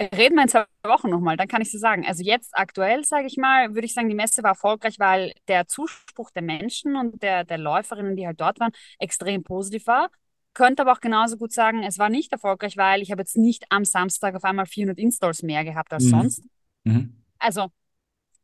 reden 0.00 0.34
wir 0.34 0.42
in 0.42 0.48
zwei 0.48 0.64
Wochen 0.84 1.10
nochmal, 1.10 1.36
dann 1.36 1.48
kann 1.48 1.62
ich 1.62 1.70
so 1.70 1.78
sagen. 1.78 2.04
Also 2.06 2.22
jetzt 2.22 2.50
aktuell, 2.52 3.04
sage 3.04 3.26
ich 3.26 3.36
mal, 3.36 3.74
würde 3.74 3.86
ich 3.86 3.94
sagen, 3.94 4.08
die 4.08 4.14
Messe 4.14 4.42
war 4.42 4.50
erfolgreich, 4.50 4.98
weil 4.98 5.32
der 5.48 5.66
Zuspruch 5.66 6.30
der 6.30 6.42
Menschen 6.42 6.96
und 6.96 7.22
der, 7.22 7.44
der 7.44 7.58
Läuferinnen, 7.58 8.16
die 8.16 8.26
halt 8.26 8.40
dort 8.40 8.60
waren, 8.60 8.72
extrem 8.98 9.42
positiv 9.42 9.86
war 9.86 10.10
könnte 10.56 10.82
aber 10.82 10.92
auch 10.92 11.00
genauso 11.00 11.36
gut 11.36 11.52
sagen, 11.52 11.82
es 11.82 11.98
war 11.98 12.08
nicht 12.08 12.32
erfolgreich, 12.32 12.78
weil 12.78 13.02
ich 13.02 13.10
habe 13.10 13.20
jetzt 13.20 13.36
nicht 13.36 13.64
am 13.68 13.84
Samstag 13.84 14.34
auf 14.34 14.42
einmal 14.42 14.64
400 14.64 14.98
Installs 14.98 15.42
mehr 15.42 15.64
gehabt 15.64 15.92
als 15.92 16.04
mhm. 16.04 16.08
sonst. 16.08 16.44
Mhm. 16.84 17.22
Also 17.38 17.68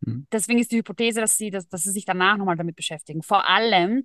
mhm. 0.02 0.26
deswegen 0.30 0.58
ist 0.58 0.70
die 0.72 0.76
Hypothese, 0.76 1.22
dass 1.22 1.38
sie, 1.38 1.50
dass, 1.50 1.66
dass 1.68 1.84
sie 1.84 1.90
sich 1.90 2.04
danach 2.04 2.36
nochmal 2.36 2.56
damit 2.56 2.76
beschäftigen. 2.76 3.22
Vor 3.22 3.48
allem 3.48 4.04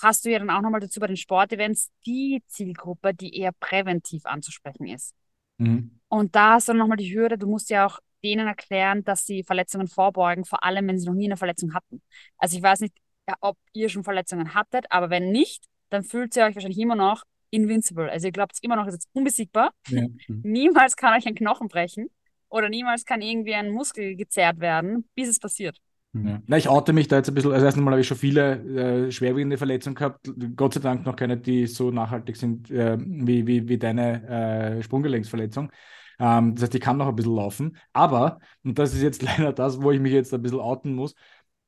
hast 0.00 0.24
du 0.24 0.30
ja 0.30 0.38
dann 0.38 0.48
auch 0.48 0.62
nochmal 0.62 0.80
dazu 0.80 0.98
bei 0.98 1.06
den 1.06 1.18
Sportevents 1.18 1.90
die 2.06 2.42
Zielgruppe, 2.46 3.12
die 3.12 3.36
eher 3.36 3.52
präventiv 3.52 4.24
anzusprechen 4.24 4.86
ist. 4.86 5.14
Mhm. 5.62 6.00
Und 6.08 6.34
da 6.34 6.54
hast 6.54 6.68
du 6.68 6.74
nochmal 6.74 6.98
die 6.98 7.14
Hürde, 7.14 7.38
du 7.38 7.46
musst 7.46 7.70
ja 7.70 7.86
auch 7.86 7.98
denen 8.22 8.46
erklären, 8.46 9.04
dass 9.04 9.26
sie 9.26 9.42
Verletzungen 9.42 9.88
vorbeugen, 9.88 10.44
vor 10.44 10.62
allem 10.64 10.86
wenn 10.88 10.98
sie 10.98 11.06
noch 11.06 11.14
nie 11.14 11.26
eine 11.26 11.36
Verletzung 11.36 11.74
hatten. 11.74 12.02
Also 12.38 12.56
ich 12.56 12.62
weiß 12.62 12.80
nicht, 12.80 12.94
ob 13.40 13.56
ihr 13.72 13.88
schon 13.88 14.04
Verletzungen 14.04 14.54
hattet, 14.54 14.86
aber 14.90 15.10
wenn 15.10 15.30
nicht, 15.30 15.64
dann 15.90 16.02
fühlt 16.02 16.36
ihr 16.36 16.44
euch 16.44 16.54
wahrscheinlich 16.54 16.78
immer 16.78 16.96
noch 16.96 17.24
invincible. 17.50 18.10
Also 18.10 18.28
ihr 18.28 18.32
glaubt 18.32 18.56
immer 18.62 18.76
noch, 18.76 18.86
es 18.86 18.94
ist 18.94 19.08
unbesiegbar. 19.12 19.72
Ja. 19.88 20.06
Niemals 20.28 20.96
kann 20.96 21.14
euch 21.14 21.26
ein 21.26 21.34
Knochen 21.34 21.68
brechen 21.68 22.08
oder 22.48 22.68
niemals 22.68 23.04
kann 23.04 23.22
irgendwie 23.22 23.54
ein 23.54 23.70
Muskel 23.70 24.16
gezerrt 24.16 24.60
werden, 24.60 25.08
bis 25.14 25.28
es 25.28 25.38
passiert. 25.38 25.78
Ja. 26.14 26.42
Na, 26.46 26.56
ich 26.58 26.68
oute 26.68 26.92
mich 26.92 27.08
da 27.08 27.16
jetzt 27.16 27.28
ein 27.28 27.34
bisschen. 27.34 27.52
Also, 27.52 27.64
erstens 27.64 27.82
mal 27.82 27.92
habe 27.92 28.00
ich 28.02 28.06
schon 28.06 28.18
viele 28.18 29.06
äh, 29.06 29.10
schwerwiegende 29.10 29.56
Verletzungen 29.56 29.94
gehabt. 29.94 30.30
Gott 30.56 30.74
sei 30.74 30.80
Dank 30.80 31.06
noch 31.06 31.16
keine, 31.16 31.38
die 31.38 31.66
so 31.66 31.90
nachhaltig 31.90 32.36
sind 32.36 32.70
äh, 32.70 32.98
wie, 32.98 33.46
wie, 33.46 33.68
wie 33.68 33.78
deine 33.78 34.78
äh, 34.78 34.82
Sprunggelenksverletzung. 34.82 35.72
Ähm, 36.18 36.54
das 36.54 36.64
heißt, 36.64 36.74
ich 36.74 36.80
kann 36.82 36.98
noch 36.98 37.08
ein 37.08 37.16
bisschen 37.16 37.34
laufen. 37.34 37.76
Aber, 37.94 38.40
und 38.62 38.78
das 38.78 38.94
ist 38.94 39.02
jetzt 39.02 39.22
leider 39.22 39.52
das, 39.52 39.80
wo 39.80 39.90
ich 39.90 40.00
mich 40.00 40.12
jetzt 40.12 40.34
ein 40.34 40.42
bisschen 40.42 40.60
outen 40.60 40.94
muss, 40.94 41.14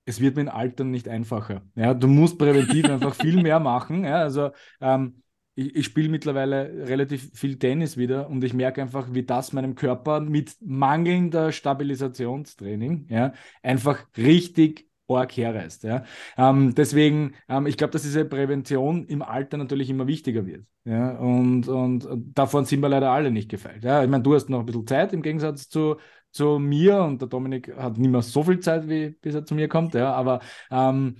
es 0.07 0.21
wird 0.21 0.37
mit 0.37 0.47
dem 0.47 0.55
Alter 0.55 0.85
nicht 0.85 1.09
einfacher. 1.09 1.63
Ja, 1.75 1.95
du 1.95 2.07
musst 2.09 2.39
präventiv 2.39 2.85
einfach 2.91 3.15
viel 3.15 3.43
mehr 3.43 3.59
machen. 3.61 4.05
Ja, 4.05 4.17
also 4.19 4.51
ähm, 4.81 5.23
ich, 5.55 5.77
ich 5.77 5.85
spiele 5.85 6.09
mittlerweile 6.09 6.89
relativ 6.89 7.31
viel 7.35 7.59
Tennis 7.59 7.97
wieder 7.97 8.29
und 8.29 8.43
ich 8.45 8.55
merke 8.55 8.83
einfach, 8.83 9.13
wie 9.13 9.25
das 9.25 9.53
meinem 9.53 9.75
Körper 9.75 10.21
mit 10.21 10.57
mangelnder 10.61 11.53
Stabilisationstraining 11.53 13.07
ja, 13.09 13.33
einfach 13.63 14.07
richtig 14.17 14.89
arg 15.09 15.37
herreißt. 15.37 15.85
Ja. 15.85 16.05
Ähm, 16.37 16.75
deswegen, 16.75 17.35
ähm, 17.49 17.67
ich 17.67 17.77
glaube, 17.77 17.93
dass 17.93 18.03
diese 18.03 18.25
Prävention 18.25 19.07
im 19.07 19.23
Alter 19.23 19.57
natürlich 19.57 19.91
immer 19.91 20.07
wichtiger 20.07 20.47
wird. 20.47 20.65
Ja. 20.85 21.17
Und, 21.19 21.69
und, 21.69 22.09
davon 22.35 22.65
sind 22.65 22.81
wir 22.81 22.89
leider 22.89 23.11
alle 23.11 23.31
nicht 23.31 23.51
gefeilt. 23.51 23.85
Ja. 23.85 24.03
Ich 24.03 24.09
meine, 24.09 24.23
du 24.23 24.35
hast 24.35 24.49
noch 24.49 24.61
ein 24.61 24.67
bisschen 24.67 24.87
Zeit 24.87 25.13
im 25.13 25.23
Gegensatz 25.23 25.69
zu, 25.69 25.97
zu 26.31 26.59
mir 26.59 27.03
und 27.03 27.21
der 27.21 27.29
Dominik 27.29 27.77
hat 27.77 27.99
nicht 27.99 28.11
mehr 28.11 28.23
so 28.23 28.43
viel 28.43 28.61
Zeit, 28.61 28.89
wie 28.89 29.11
bis 29.11 29.35
er 29.35 29.45
zu 29.45 29.55
mir 29.55 29.69
kommt. 29.69 29.95
Ja. 29.95 30.13
Aber 30.15 30.41
ähm, 30.71 31.17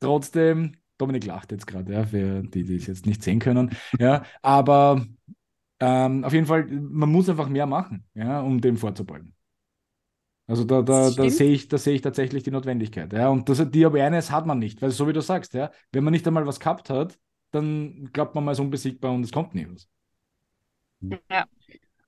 trotzdem, 0.00 0.72
Dominik 1.00 1.24
lacht 1.24 1.52
jetzt 1.52 1.66
gerade, 1.66 1.92
ja, 1.92 2.04
für 2.04 2.42
die, 2.42 2.64
die 2.64 2.76
es 2.76 2.86
jetzt 2.86 3.06
nicht 3.06 3.22
sehen 3.22 3.38
können. 3.38 3.70
Ja, 3.98 4.24
aber 4.42 5.06
ähm, 5.80 6.24
auf 6.24 6.32
jeden 6.32 6.46
Fall, 6.46 6.66
man 6.66 7.10
muss 7.10 7.28
einfach 7.28 7.48
mehr 7.48 7.66
machen, 7.66 8.04
ja, 8.14 8.40
um 8.40 8.60
dem 8.60 8.76
vorzubeugen. 8.76 9.34
Also 10.46 10.64
da, 10.64 10.82
da, 10.82 11.10
da 11.10 11.30
sehe 11.30 11.52
ich, 11.52 11.68
da 11.68 11.78
sehe 11.78 11.94
ich 11.94 12.02
tatsächlich 12.02 12.42
die 12.42 12.50
Notwendigkeit. 12.50 13.12
Ja. 13.12 13.28
Und 13.28 13.48
das, 13.48 13.64
die 13.70 13.86
Awareness 13.86 14.32
hat 14.32 14.46
man 14.46 14.58
nicht, 14.58 14.82
weil 14.82 14.90
so 14.90 15.06
wie 15.06 15.12
du 15.12 15.22
sagst, 15.22 15.54
ja, 15.54 15.70
wenn 15.92 16.02
man 16.02 16.10
nicht 16.10 16.26
einmal 16.26 16.44
was 16.44 16.58
gehabt 16.58 16.90
hat, 16.90 17.18
dann 17.52 18.10
glaubt 18.12 18.34
man 18.34 18.44
mal 18.44 18.54
so 18.56 18.62
unbesiegbar 18.64 19.12
und 19.12 19.22
es 19.22 19.30
kommt 19.30 19.54
nie 19.54 19.68
was. 19.70 19.88
Ja. 21.30 21.46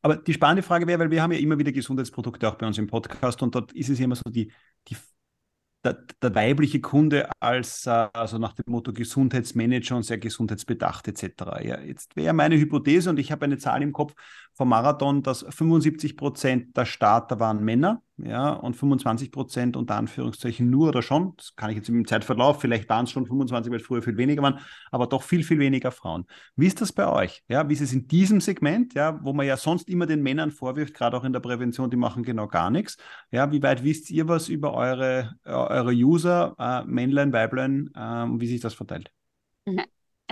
Aber 0.02 0.16
die 0.16 0.32
spannende 0.32 0.64
Frage 0.64 0.88
wäre, 0.88 0.98
weil 0.98 1.10
wir 1.12 1.22
haben 1.22 1.30
ja 1.30 1.38
immer 1.38 1.56
wieder 1.56 1.70
Gesundheitsprodukte 1.70 2.48
auch 2.48 2.56
bei 2.56 2.66
uns 2.66 2.78
im 2.78 2.88
Podcast 2.88 3.40
und 3.42 3.54
dort 3.54 3.72
ist 3.72 3.88
es 3.88 4.00
ja 4.00 4.04
immer 4.04 4.16
so 4.16 4.28
die, 4.28 4.50
die 4.88 4.96
der, 5.84 5.98
der, 6.20 6.34
weibliche 6.34 6.80
Kunde 6.80 7.28
als, 7.40 7.86
äh, 7.86 8.08
also 8.12 8.38
nach 8.38 8.52
dem 8.52 8.64
Motto 8.68 8.92
Gesundheitsmanager 8.92 9.96
und 9.96 10.04
sehr 10.04 10.18
gesundheitsbedacht 10.18 11.08
etc. 11.08 11.24
Ja, 11.62 11.80
jetzt 11.80 12.14
wäre 12.16 12.32
meine 12.32 12.56
Hypothese 12.56 13.10
und 13.10 13.18
ich 13.18 13.32
habe 13.32 13.44
eine 13.44 13.58
Zahl 13.58 13.82
im 13.82 13.92
Kopf 13.92 14.14
vom 14.54 14.68
Marathon, 14.68 15.22
dass 15.22 15.44
75 15.48 16.16
Prozent 16.16 16.76
der 16.76 16.84
Starter 16.84 17.40
waren 17.40 17.64
Männer 17.64 18.02
ja, 18.24 18.50
und 18.50 18.76
25 18.76 19.32
Prozent 19.32 19.76
unter 19.76 19.96
Anführungszeichen 19.96 20.70
nur 20.70 20.88
oder 20.88 21.02
schon, 21.02 21.34
das 21.36 21.54
kann 21.56 21.70
ich 21.70 21.76
jetzt 21.76 21.88
im 21.88 22.06
Zeitverlauf, 22.06 22.60
vielleicht 22.60 22.88
waren 22.88 23.04
es 23.04 23.10
schon 23.10 23.26
25, 23.26 23.70
weil 23.70 23.80
es 23.80 23.86
früher 23.86 24.02
viel 24.02 24.16
weniger 24.16 24.42
waren, 24.42 24.60
aber 24.90 25.06
doch 25.06 25.22
viel, 25.22 25.42
viel 25.42 25.58
weniger 25.58 25.90
Frauen. 25.90 26.26
Wie 26.56 26.66
ist 26.66 26.80
das 26.80 26.92
bei 26.92 27.08
euch? 27.08 27.42
Ja, 27.48 27.68
wie 27.68 27.72
ist 27.72 27.80
es 27.80 27.92
in 27.92 28.06
diesem 28.06 28.40
Segment, 28.40 28.94
ja, 28.94 29.18
wo 29.22 29.32
man 29.32 29.46
ja 29.46 29.56
sonst 29.56 29.88
immer 29.88 30.06
den 30.06 30.22
Männern 30.22 30.50
vorwirft, 30.50 30.94
gerade 30.94 31.16
auch 31.16 31.24
in 31.24 31.32
der 31.32 31.40
Prävention, 31.40 31.90
die 31.90 31.96
machen 31.96 32.22
genau 32.22 32.46
gar 32.46 32.70
nichts. 32.70 32.96
Ja, 33.30 33.50
wie 33.50 33.62
weit 33.62 33.82
wisst 33.82 34.10
ihr 34.10 34.28
was 34.28 34.48
über 34.48 34.74
eure, 34.74 35.34
eure 35.44 35.92
User, 35.92 36.54
äh, 36.58 36.84
Männlein, 36.84 37.32
Weiblein, 37.32 37.90
äh, 37.94 38.00
wie 38.40 38.46
sich 38.46 38.60
das 38.60 38.74
verteilt? 38.74 39.10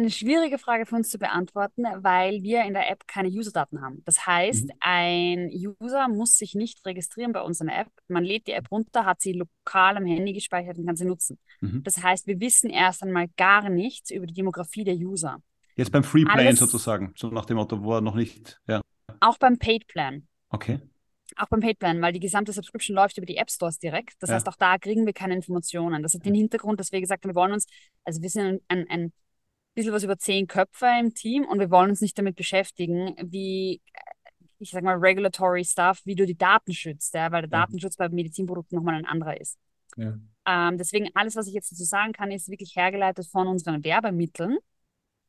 Eine 0.00 0.10
schwierige 0.10 0.56
Frage 0.56 0.86
für 0.86 0.96
uns 0.96 1.10
zu 1.10 1.18
beantworten, 1.18 1.84
weil 1.98 2.42
wir 2.42 2.64
in 2.64 2.72
der 2.72 2.90
App 2.90 3.06
keine 3.06 3.28
User-Daten 3.28 3.82
haben. 3.82 4.00
Das 4.06 4.26
heißt, 4.26 4.68
mhm. 4.68 4.74
ein 4.80 5.50
User 5.50 6.08
muss 6.08 6.38
sich 6.38 6.54
nicht 6.54 6.86
registrieren 6.86 7.32
bei 7.32 7.42
uns 7.42 7.60
in 7.60 7.66
der 7.66 7.80
App. 7.80 7.88
Man 8.08 8.24
lädt 8.24 8.46
die 8.46 8.52
App 8.52 8.70
runter, 8.70 9.04
hat 9.04 9.20
sie 9.20 9.34
lokal 9.34 9.98
am 9.98 10.06
Handy 10.06 10.32
gespeichert 10.32 10.78
und 10.78 10.86
kann 10.86 10.96
sie 10.96 11.04
nutzen. 11.04 11.38
Mhm. 11.60 11.82
Das 11.82 12.02
heißt, 12.02 12.26
wir 12.26 12.40
wissen 12.40 12.70
erst 12.70 13.02
einmal 13.02 13.26
gar 13.36 13.68
nichts 13.68 14.10
über 14.10 14.24
die 14.24 14.32
Demografie 14.32 14.84
der 14.84 14.94
User. 14.94 15.42
Jetzt 15.76 15.92
beim 15.92 16.02
Free 16.02 16.24
Plan 16.24 16.56
sozusagen, 16.56 17.12
so 17.14 17.28
nach 17.28 17.44
dem 17.44 17.58
Motto, 17.58 17.82
wo 17.82 17.96
er 17.96 18.00
noch 18.00 18.14
nicht. 18.14 18.58
Ja. 18.66 18.80
Auch 19.20 19.36
beim 19.36 19.58
Paid 19.58 19.86
Plan. 19.86 20.26
Okay. 20.48 20.80
Auch 21.36 21.48
beim 21.48 21.60
Paid 21.60 21.78
Plan, 21.78 22.00
weil 22.00 22.14
die 22.14 22.20
gesamte 22.20 22.54
Subscription 22.54 22.96
läuft 22.96 23.18
über 23.18 23.26
die 23.26 23.36
App 23.36 23.50
Stores 23.50 23.78
direkt. 23.78 24.14
Das 24.20 24.30
ja. 24.30 24.36
heißt, 24.36 24.48
auch 24.48 24.56
da 24.56 24.78
kriegen 24.78 25.04
wir 25.04 25.12
keine 25.12 25.34
Informationen. 25.34 26.02
Das 26.02 26.14
hat 26.14 26.24
den 26.24 26.34
Hintergrund, 26.34 26.80
dass 26.80 26.90
wir 26.90 27.02
gesagt 27.02 27.22
haben, 27.22 27.32
wir 27.32 27.38
wollen 27.38 27.52
uns, 27.52 27.66
also 28.06 28.22
wir 28.22 28.30
sind 28.30 28.62
ein, 28.68 28.86
ein 28.88 29.12
bisschen 29.80 29.92
was 29.92 30.04
über 30.04 30.18
zehn 30.18 30.46
Köpfe 30.46 30.86
im 30.98 31.14
Team 31.14 31.44
und 31.44 31.58
wir 31.58 31.70
wollen 31.70 31.90
uns 31.90 32.00
nicht 32.00 32.18
damit 32.18 32.36
beschäftigen, 32.36 33.14
wie, 33.22 33.80
ich 34.58 34.70
sag 34.70 34.82
mal, 34.82 34.96
regulatory 34.96 35.64
stuff, 35.64 36.00
wie 36.04 36.14
du 36.14 36.26
die 36.26 36.36
Daten 36.36 36.72
schützt, 36.72 37.14
ja, 37.14 37.32
weil 37.32 37.42
der 37.42 37.48
mhm. 37.48 37.62
Datenschutz 37.62 37.96
bei 37.96 38.08
Medizinprodukten 38.08 38.76
nochmal 38.76 38.94
ein 38.94 39.06
anderer 39.06 39.40
ist. 39.40 39.58
Ja. 39.96 40.18
Ähm, 40.46 40.78
deswegen 40.78 41.08
alles, 41.14 41.36
was 41.36 41.46
ich 41.46 41.54
jetzt 41.54 41.72
dazu 41.72 41.84
sagen 41.84 42.12
kann, 42.12 42.30
ist 42.30 42.48
wirklich 42.48 42.74
hergeleitet 42.76 43.26
von 43.26 43.46
unseren 43.46 43.84
Werbemitteln, 43.84 44.58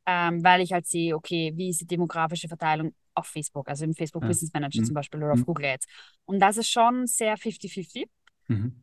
ähm, 0.06 0.42
weil 0.42 0.60
ich 0.60 0.72
halt 0.72 0.86
sehe, 0.86 1.14
okay, 1.14 1.52
wie 1.54 1.70
ist 1.70 1.80
die 1.80 1.86
demografische 1.86 2.48
Verteilung 2.48 2.94
auf 3.14 3.26
Facebook, 3.26 3.68
also 3.68 3.84
im 3.84 3.94
Facebook 3.94 4.22
ja. 4.22 4.28
Business 4.28 4.52
Manager 4.52 4.80
mhm. 4.80 4.84
zum 4.84 4.94
Beispiel 4.94 5.22
oder 5.22 5.32
auf 5.32 5.40
mhm. 5.40 5.46
Google 5.46 5.66
Ads. 5.66 5.86
Und 6.24 6.40
das 6.40 6.56
ist 6.56 6.70
schon 6.70 7.06
sehr 7.06 7.36
50-50. 7.36 8.06
Mhm. 8.48 8.82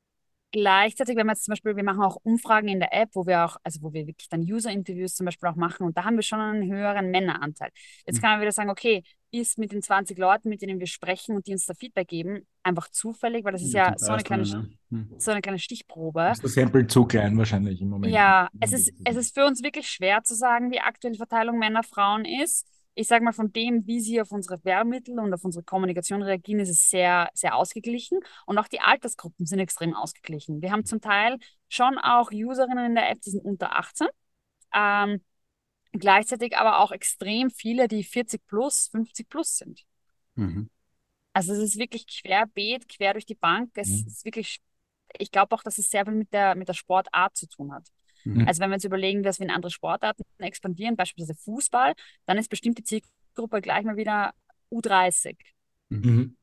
Gleichzeitig, 0.52 1.16
wenn 1.16 1.28
wir 1.28 1.34
jetzt 1.34 1.45
zum 1.45 1.52
Beispiel, 1.52 1.76
wir 1.76 1.84
machen 1.84 2.02
auch 2.02 2.18
Umfragen 2.24 2.70
in 2.70 2.80
der 2.80 2.91
App, 2.91 3.10
wo 3.14 3.28
wir 3.28 3.45
auch, 3.45 3.58
also 3.64 3.82
wo 3.84 3.93
wir 3.93 4.08
wirklich 4.08 4.30
dann 4.30 4.41
User-Interviews 4.41 5.14
zum 5.14 5.26
Beispiel 5.26 5.47
auch 5.47 5.56
machen 5.56 5.86
und 5.86 5.95
da 5.95 6.06
haben 6.06 6.16
wir 6.16 6.24
schon 6.24 6.39
einen 6.39 6.72
höheren 6.72 7.12
Männeranteil. 7.12 7.70
Jetzt 8.08 8.18
mhm. 8.18 8.22
kann 8.22 8.32
man 8.32 8.41
wieder 8.41 8.52
sagen, 8.52 8.72
okay, 8.72 9.04
ist 9.32 9.60
mit 9.60 9.72
den 9.72 9.84
20 9.84 10.18
Leuten, 10.18 10.50
mit 10.50 10.64
denen 10.64 10.80
wir 10.80 10.88
sprechen 10.88 11.36
und 11.36 11.45
die 11.45 11.52
uns 11.52 11.68
da 11.68 11.76
Feedback 11.76 12.08
geben, 12.08 12.47
einfach 12.64 12.89
zufällig, 12.89 13.45
weil 13.45 13.52
das 13.52 13.62
ist 13.62 13.74
ja, 13.74 13.89
ja 13.89 13.97
so, 13.97 14.12
eine 14.12 14.24
kleine, 14.24 14.43
ne? 14.43 14.70
mhm. 14.89 15.14
so 15.20 15.30
eine 15.30 15.41
kleine 15.41 15.60
Stichprobe. 15.60 16.30
Ist 16.32 16.43
das 16.43 16.54
Sample 16.54 16.88
zu 16.88 17.06
klein 17.06 17.38
wahrscheinlich 17.38 17.80
im 17.82 17.89
Moment? 17.89 18.12
Ja, 18.12 18.50
es 18.60 18.74
ist, 18.74 18.91
es 19.04 19.16
ist 19.16 19.36
für 19.36 19.45
uns 19.45 19.62
wirklich 19.62 19.88
schwer 19.88 20.24
zu 20.24 20.36
sagen, 20.36 20.72
wie 20.72 20.80
aktuell 20.80 21.14
die 21.14 21.20
Verteilung 21.20 21.60
Männer-Frauen 21.60 22.26
ist 22.26 22.68
ich 22.95 23.07
sage 23.07 23.23
mal, 23.23 23.33
von 23.33 23.51
dem, 23.51 23.85
wie 23.87 24.01
sie 24.01 24.19
auf 24.21 24.31
unsere 24.31 24.63
Werbemittel 24.63 25.19
und 25.19 25.33
auf 25.33 25.45
unsere 25.45 25.63
Kommunikation 25.63 26.21
reagieren, 26.21 26.59
ist 26.59 26.69
es 26.69 26.89
sehr, 26.89 27.29
sehr 27.33 27.55
ausgeglichen. 27.55 28.19
Und 28.45 28.57
auch 28.57 28.67
die 28.67 28.81
Altersgruppen 28.81 29.45
sind 29.45 29.59
extrem 29.59 29.95
ausgeglichen. 29.95 30.61
Wir 30.61 30.71
haben 30.71 30.85
zum 30.85 30.99
Teil 30.99 31.37
schon 31.69 31.97
auch 31.97 32.31
Userinnen 32.31 32.85
in 32.85 32.95
der 32.95 33.09
App, 33.09 33.21
die 33.21 33.31
sind 33.31 33.45
unter 33.45 33.77
18. 33.77 34.07
Ähm, 34.73 35.21
gleichzeitig 35.91 36.57
aber 36.57 36.79
auch 36.79 36.91
extrem 36.91 37.49
viele, 37.49 37.87
die 37.87 38.03
40 38.03 38.45
plus, 38.45 38.89
50 38.91 39.29
plus 39.29 39.57
sind. 39.57 39.85
Mhm. 40.35 40.69
Also 41.33 41.53
es 41.53 41.59
ist 41.59 41.77
wirklich 41.77 42.05
querbeet, 42.07 42.89
quer 42.89 43.13
durch 43.13 43.25
die 43.25 43.35
Bank. 43.35 43.71
Es 43.75 43.89
mhm. 43.89 44.07
ist 44.07 44.25
wirklich, 44.25 44.59
ich 45.17 45.31
glaube 45.31 45.55
auch, 45.55 45.63
dass 45.63 45.77
es 45.77 45.89
sehr 45.89 46.05
viel 46.05 46.15
mit 46.15 46.33
der, 46.33 46.55
mit 46.55 46.67
der 46.67 46.73
Sportart 46.73 47.37
zu 47.37 47.47
tun 47.47 47.71
hat. 47.71 47.87
Mhm. 48.24 48.47
Also 48.47 48.61
wenn 48.61 48.70
wir 48.70 48.76
uns 48.76 48.84
überlegen, 48.84 49.24
dass 49.24 49.39
wir 49.39 49.45
in 49.45 49.51
andere 49.51 49.72
Sportarten 49.72 50.24
expandieren, 50.39 50.95
beispielsweise 50.95 51.38
Fußball, 51.39 51.93
dann 52.26 52.38
ist 52.38 52.49
bestimmt 52.49 52.78
die 52.78 52.84
Zielgruppe 52.84 53.61
gleich 53.61 53.84
mal 53.84 53.97
wieder 53.97 54.34
U30. 54.72 55.36
Mhm. 55.89 56.36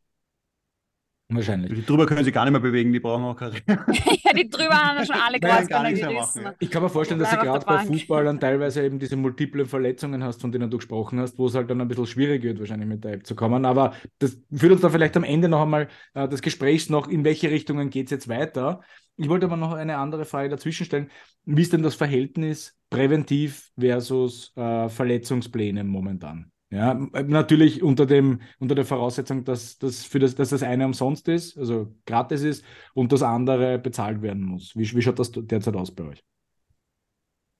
Wahrscheinlich. 1.28 1.74
Die 1.74 1.84
drüber 1.84 2.06
können 2.06 2.22
sie 2.22 2.30
gar 2.30 2.44
nicht 2.44 2.52
mehr 2.52 2.60
bewegen, 2.60 2.92
die 2.92 3.00
brauchen 3.00 3.24
auch 3.24 3.34
keine. 3.34 3.56
ja, 3.66 4.32
die 4.32 4.48
drüber 4.48 4.74
haben 4.74 5.04
schon 5.04 5.16
alle 5.16 5.40
Kreuzbänder 5.40 5.92
gerissen. 5.92 6.42
Ja. 6.44 6.54
Ich 6.60 6.70
kann 6.70 6.84
mir 6.84 6.88
vorstellen, 6.88 7.18
dass 7.18 7.30
du 7.30 7.38
gerade 7.38 7.66
bei 7.66 7.84
Fußballern 7.84 8.38
teilweise 8.38 8.84
eben 8.84 9.00
diese 9.00 9.16
multiplen 9.16 9.66
Verletzungen 9.66 10.22
hast, 10.22 10.40
von 10.40 10.52
denen 10.52 10.70
du 10.70 10.76
gesprochen 10.76 11.18
hast, 11.18 11.36
wo 11.36 11.46
es 11.46 11.56
halt 11.56 11.68
dann 11.68 11.80
ein 11.80 11.88
bisschen 11.88 12.06
schwierig 12.06 12.44
wird, 12.44 12.60
wahrscheinlich 12.60 12.88
mit 12.88 13.02
der 13.02 13.14
App 13.14 13.26
zu 13.26 13.34
kommen. 13.34 13.64
Aber 13.64 13.94
das 14.20 14.38
führt 14.52 14.70
uns 14.70 14.82
da 14.82 14.88
vielleicht 14.88 15.16
am 15.16 15.24
Ende 15.24 15.48
noch 15.48 15.62
einmal 15.62 15.88
äh, 16.14 16.28
des 16.28 16.42
Gesprächs 16.42 16.90
noch, 16.90 17.08
in 17.08 17.24
welche 17.24 17.50
Richtungen 17.50 17.90
geht 17.90 18.06
es 18.06 18.12
jetzt 18.12 18.28
weiter. 18.28 18.82
Ich 19.16 19.28
wollte 19.28 19.46
aber 19.46 19.56
noch 19.56 19.72
eine 19.72 19.96
andere 19.96 20.26
Frage 20.26 20.48
dazwischen 20.48 20.84
stellen. 20.84 21.10
Wie 21.44 21.62
ist 21.62 21.72
denn 21.72 21.82
das 21.82 21.96
Verhältnis 21.96 22.78
präventiv 22.88 23.72
versus 23.76 24.52
äh, 24.56 24.88
Verletzungspläne 24.88 25.82
momentan? 25.82 26.52
Ja, 26.70 26.94
natürlich 26.94 27.82
unter, 27.82 28.06
dem, 28.06 28.40
unter 28.58 28.74
der 28.74 28.84
Voraussetzung, 28.84 29.44
dass 29.44 29.78
das, 29.78 30.04
für 30.04 30.18
das, 30.18 30.34
dass 30.34 30.50
das 30.50 30.64
eine 30.64 30.84
umsonst 30.84 31.28
ist, 31.28 31.56
also 31.56 31.94
gratis 32.06 32.42
ist, 32.42 32.64
und 32.92 33.12
das 33.12 33.22
andere 33.22 33.78
bezahlt 33.78 34.20
werden 34.20 34.42
muss. 34.42 34.74
Wie, 34.74 34.82
wie 34.96 35.02
schaut 35.02 35.20
das 35.20 35.30
derzeit 35.32 35.76
aus 35.76 35.94
bei 35.94 36.04
euch? 36.04 36.24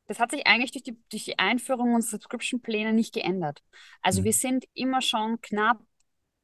Das 0.09 0.19
hat 0.19 0.33
sich 0.33 0.47
eigentlich 0.47 0.73
durch 0.73 0.83
die, 0.83 0.99
durch 1.09 1.25
die 1.25 1.39
Einführung 1.39 1.95
unserer 1.95 2.19
Subscription-Pläne 2.19 2.93
nicht 2.93 3.15
geändert. 3.15 3.63
Also 4.03 4.21
mhm. 4.21 4.25
wir 4.25 4.33
sind 4.33 4.65
immer 4.75 5.01
schon 5.03 5.41
knapp, 5.41 5.81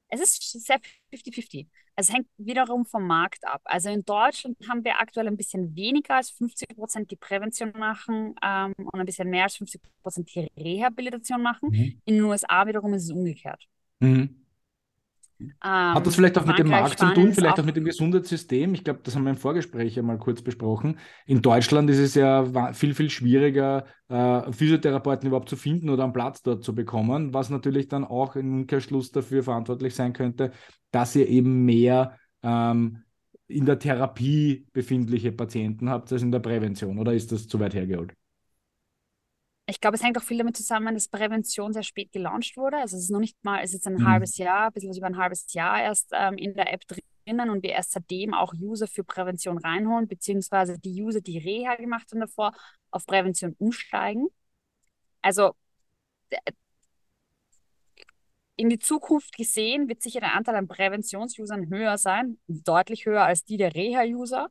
es 0.08 0.20
ist 0.20 0.64
sehr 0.64 0.78
50-50. 1.12 1.66
Es 1.94 2.12
hängt 2.12 2.26
wiederum 2.38 2.86
vom 2.86 3.06
Markt 3.06 3.46
ab. 3.46 3.60
Also 3.64 3.90
in 3.90 4.04
Deutschland 4.04 4.56
haben 4.68 4.84
wir 4.84 4.98
aktuell 4.98 5.28
ein 5.28 5.36
bisschen 5.36 5.74
weniger 5.76 6.16
als 6.16 6.30
50 6.30 6.76
Prozent, 6.76 7.10
die 7.10 7.16
Prävention 7.16 7.72
machen 7.78 8.34
ähm, 8.42 8.74
und 8.76 8.98
ein 8.98 9.06
bisschen 9.06 9.28
mehr 9.28 9.44
als 9.44 9.56
50 9.56 9.80
Prozent 10.02 10.34
die 10.34 10.48
Rehabilitation 10.56 11.42
machen. 11.42 11.68
Mhm. 11.70 12.00
In 12.04 12.14
den 12.14 12.24
USA 12.24 12.66
wiederum 12.66 12.94
ist 12.94 13.04
es 13.04 13.10
umgekehrt. 13.10 13.66
Mhm. 14.00 14.41
Ähm, 15.64 15.94
Hat 15.94 16.06
das 16.06 16.14
vielleicht 16.14 16.38
auch 16.38 16.46
mit 16.46 16.58
dem 16.58 16.68
Markt 16.68 16.98
zu 16.98 17.06
tun, 17.12 17.32
vielleicht 17.32 17.54
auch, 17.54 17.58
auch 17.60 17.64
mit 17.64 17.76
dem 17.76 17.84
Gesundheitssystem? 17.84 18.74
Ich 18.74 18.84
glaube, 18.84 19.00
das 19.02 19.16
haben 19.16 19.24
wir 19.24 19.30
im 19.30 19.36
Vorgespräch 19.36 19.96
ja 19.96 20.02
mal 20.02 20.18
kurz 20.18 20.42
besprochen. 20.42 20.98
In 21.26 21.42
Deutschland 21.42 21.88
ist 21.90 21.98
es 21.98 22.14
ja 22.14 22.72
viel, 22.72 22.94
viel 22.94 23.10
schwieriger, 23.10 23.86
äh, 24.08 24.52
Physiotherapeuten 24.52 25.26
überhaupt 25.28 25.48
zu 25.48 25.56
finden 25.56 25.90
oder 25.90 26.04
einen 26.04 26.12
Platz 26.12 26.42
dort 26.42 26.64
zu 26.64 26.74
bekommen, 26.74 27.34
was 27.34 27.50
natürlich 27.50 27.88
dann 27.88 28.04
auch 28.04 28.36
im 28.36 28.60
Umkehrschluss 28.60 29.10
dafür 29.10 29.42
verantwortlich 29.42 29.94
sein 29.94 30.12
könnte, 30.12 30.52
dass 30.90 31.16
ihr 31.16 31.28
eben 31.28 31.64
mehr 31.64 32.16
ähm, 32.42 33.02
in 33.48 33.66
der 33.66 33.78
Therapie 33.78 34.66
befindliche 34.72 35.32
Patienten 35.32 35.90
habt 35.90 36.12
als 36.12 36.22
in 36.22 36.32
der 36.32 36.40
Prävention. 36.40 36.98
Oder 36.98 37.12
ist 37.12 37.32
das 37.32 37.46
zu 37.46 37.60
weit 37.60 37.74
hergeholt? 37.74 38.14
Ich 39.72 39.80
glaube, 39.80 39.96
es 39.96 40.02
hängt 40.02 40.18
auch 40.18 40.22
viel 40.22 40.36
damit 40.38 40.56
zusammen, 40.56 40.94
dass 40.94 41.08
Prävention 41.08 41.72
sehr 41.72 41.82
spät 41.82 42.12
gelauncht 42.12 42.56
wurde. 42.58 42.76
Also 42.78 42.96
es 42.96 43.04
ist 43.04 43.10
noch 43.10 43.20
nicht 43.20 43.42
mal, 43.42 43.58
es 43.60 43.70
ist 43.70 43.74
jetzt 43.74 43.86
ein 43.86 43.94
Mhm. 43.98 44.04
halbes 44.04 44.36
Jahr, 44.36 44.66
ein 44.66 44.72
bisschen 44.72 44.90
was 44.90 44.98
über 44.98 45.06
ein 45.06 45.16
halbes 45.16 45.50
Jahr 45.54 45.80
erst 45.82 46.10
ähm, 46.12 46.36
in 46.36 46.54
der 46.54 46.72
App 46.72 46.82
drinnen 46.86 47.48
und 47.50 47.62
wir 47.62 47.70
erst 47.70 47.92
seitdem 47.92 48.34
auch 48.34 48.52
User 48.54 48.86
für 48.86 49.02
Prävention 49.04 49.56
reinholen, 49.58 50.08
beziehungsweise 50.08 50.78
die 50.78 51.02
User, 51.02 51.20
die 51.22 51.38
Reha 51.38 51.76
gemacht 51.76 52.08
haben 52.12 52.20
davor, 52.20 52.52
auf 52.90 53.06
Prävention 53.06 53.54
umsteigen. 53.58 54.28
Also 55.22 55.54
d- 56.32 56.38
in 58.56 58.68
die 58.68 58.78
Zukunft 58.78 59.36
gesehen 59.36 59.88
wird 59.88 60.02
sicher 60.02 60.20
der 60.20 60.34
Anteil 60.34 60.56
an 60.56 60.68
Präventionsusern 60.68 61.68
höher 61.70 61.98
sein, 61.98 62.38
deutlich 62.46 63.06
höher 63.06 63.24
als 63.24 63.44
die 63.44 63.56
der 63.56 63.74
Reha-User, 63.74 64.48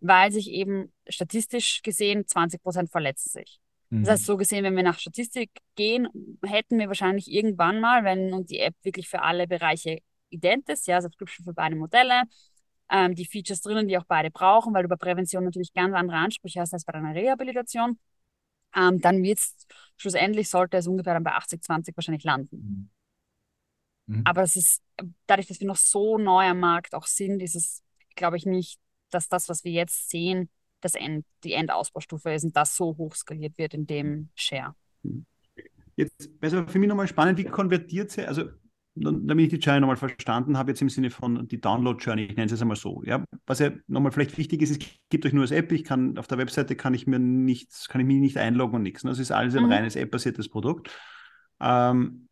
weil 0.00 0.32
sich 0.32 0.50
eben 0.50 0.92
statistisch 1.08 1.82
gesehen 1.82 2.26
20 2.26 2.62
Prozent 2.62 2.90
verletzen 2.90 3.30
sich. 3.30 3.60
Das 3.90 4.08
heißt, 4.08 4.26
so 4.26 4.36
gesehen, 4.36 4.64
wenn 4.64 4.76
wir 4.76 4.82
nach 4.82 4.98
Statistik 4.98 5.50
gehen, 5.76 6.08
hätten 6.44 6.78
wir 6.78 6.88
wahrscheinlich 6.88 7.30
irgendwann 7.30 7.80
mal, 7.80 8.04
wenn 8.04 8.32
und 8.32 8.50
die 8.50 8.58
App 8.58 8.74
wirklich 8.82 9.08
für 9.08 9.22
alle 9.22 9.46
Bereiche 9.46 10.00
ident 10.30 10.68
ist, 10.68 10.86
ja, 10.86 11.00
Subscription 11.00 11.44
für 11.44 11.54
beide 11.54 11.76
Modelle, 11.76 12.22
ähm, 12.90 13.14
die 13.14 13.24
Features 13.24 13.60
drinnen, 13.60 13.88
die 13.88 13.96
auch 13.96 14.04
beide 14.04 14.30
brauchen, 14.30 14.74
weil 14.74 14.82
du 14.82 14.88
bei 14.88 14.96
Prävention 14.96 15.44
natürlich 15.44 15.72
ganz 15.72 15.94
andere 15.94 16.16
Ansprüche 16.16 16.60
hast 16.60 16.72
als 16.72 16.84
bei 16.84 16.92
deiner 16.92 17.14
Rehabilitation, 17.14 17.98
ähm, 18.74 19.00
dann 19.00 19.22
wird 19.22 19.38
es 19.38 19.66
schlussendlich, 19.96 20.48
sollte 20.50 20.76
es 20.76 20.86
ungefähr 20.86 21.14
dann 21.14 21.24
bei 21.24 21.32
80-20 21.32 21.96
wahrscheinlich 21.96 22.24
landen. 22.24 22.90
Mhm. 24.06 24.16
Mhm. 24.16 24.22
Aber 24.24 24.42
es 24.42 24.56
ist, 24.56 24.82
dadurch, 25.26 25.46
dass 25.46 25.60
wir 25.60 25.66
noch 25.66 25.76
so 25.76 26.18
neu 26.18 26.44
am 26.44 26.60
Markt 26.60 26.94
auch 26.94 27.06
sind, 27.06 27.40
ist 27.40 27.54
es, 27.54 27.82
glaube 28.16 28.36
ich, 28.36 28.46
nicht, 28.46 28.78
dass 29.10 29.28
das, 29.28 29.48
was 29.48 29.64
wir 29.64 29.72
jetzt 29.72 30.10
sehen, 30.10 30.50
das 30.84 30.94
End, 30.94 31.24
die 31.44 31.52
Endausbaustufe 31.54 32.32
ist 32.32 32.44
und 32.44 32.56
das 32.56 32.76
so 32.76 32.96
hoch 32.96 33.14
skaliert 33.14 33.56
wird 33.58 33.74
in 33.74 33.86
dem 33.86 34.28
Share. 34.34 34.74
Jetzt 35.96 36.30
wäre 36.40 36.64
es 36.64 36.72
für 36.72 36.78
mich 36.78 36.88
nochmal 36.88 37.06
spannend, 37.08 37.38
wie 37.38 37.44
konvertiert 37.44 38.10
sie, 38.10 38.26
also 38.26 38.44
damit 38.96 39.52
ich 39.52 39.58
die 39.58 39.64
Journey 39.64 39.80
nochmal 39.80 39.96
verstanden 39.96 40.56
habe, 40.56 40.70
jetzt 40.70 40.80
im 40.80 40.88
Sinne 40.88 41.10
von 41.10 41.48
die 41.48 41.60
Download-Journey, 41.60 42.26
ich 42.26 42.36
nenne 42.36 42.44
es 42.46 42.52
jetzt 42.52 42.62
einmal 42.62 42.76
so. 42.76 43.02
Ja? 43.04 43.24
Was 43.46 43.58
ja 43.58 43.70
nochmal 43.88 44.12
vielleicht 44.12 44.38
wichtig 44.38 44.62
ist, 44.62 44.70
es 44.70 44.78
gibt 45.10 45.26
euch 45.26 45.32
nur 45.32 45.42
das 45.42 45.50
App, 45.50 45.72
ich 45.72 45.82
kann 45.82 46.16
auf 46.16 46.28
der 46.28 46.38
Webseite 46.38 46.76
kann 46.76 46.94
ich 46.94 47.06
mir 47.06 47.18
nichts, 47.18 47.88
kann 47.88 48.00
ich 48.00 48.06
mich 48.06 48.18
nicht 48.20 48.36
einloggen 48.38 48.76
und 48.76 48.82
nichts. 48.82 49.02
ne? 49.02 49.10
Das 49.10 49.18
ist 49.18 49.32
alles 49.32 49.56
ein 49.56 49.64
Mhm. 49.64 49.72
reines 49.72 49.96
App-basiertes 49.96 50.48
Produkt. 50.48 50.90
Ähm, 51.60 52.28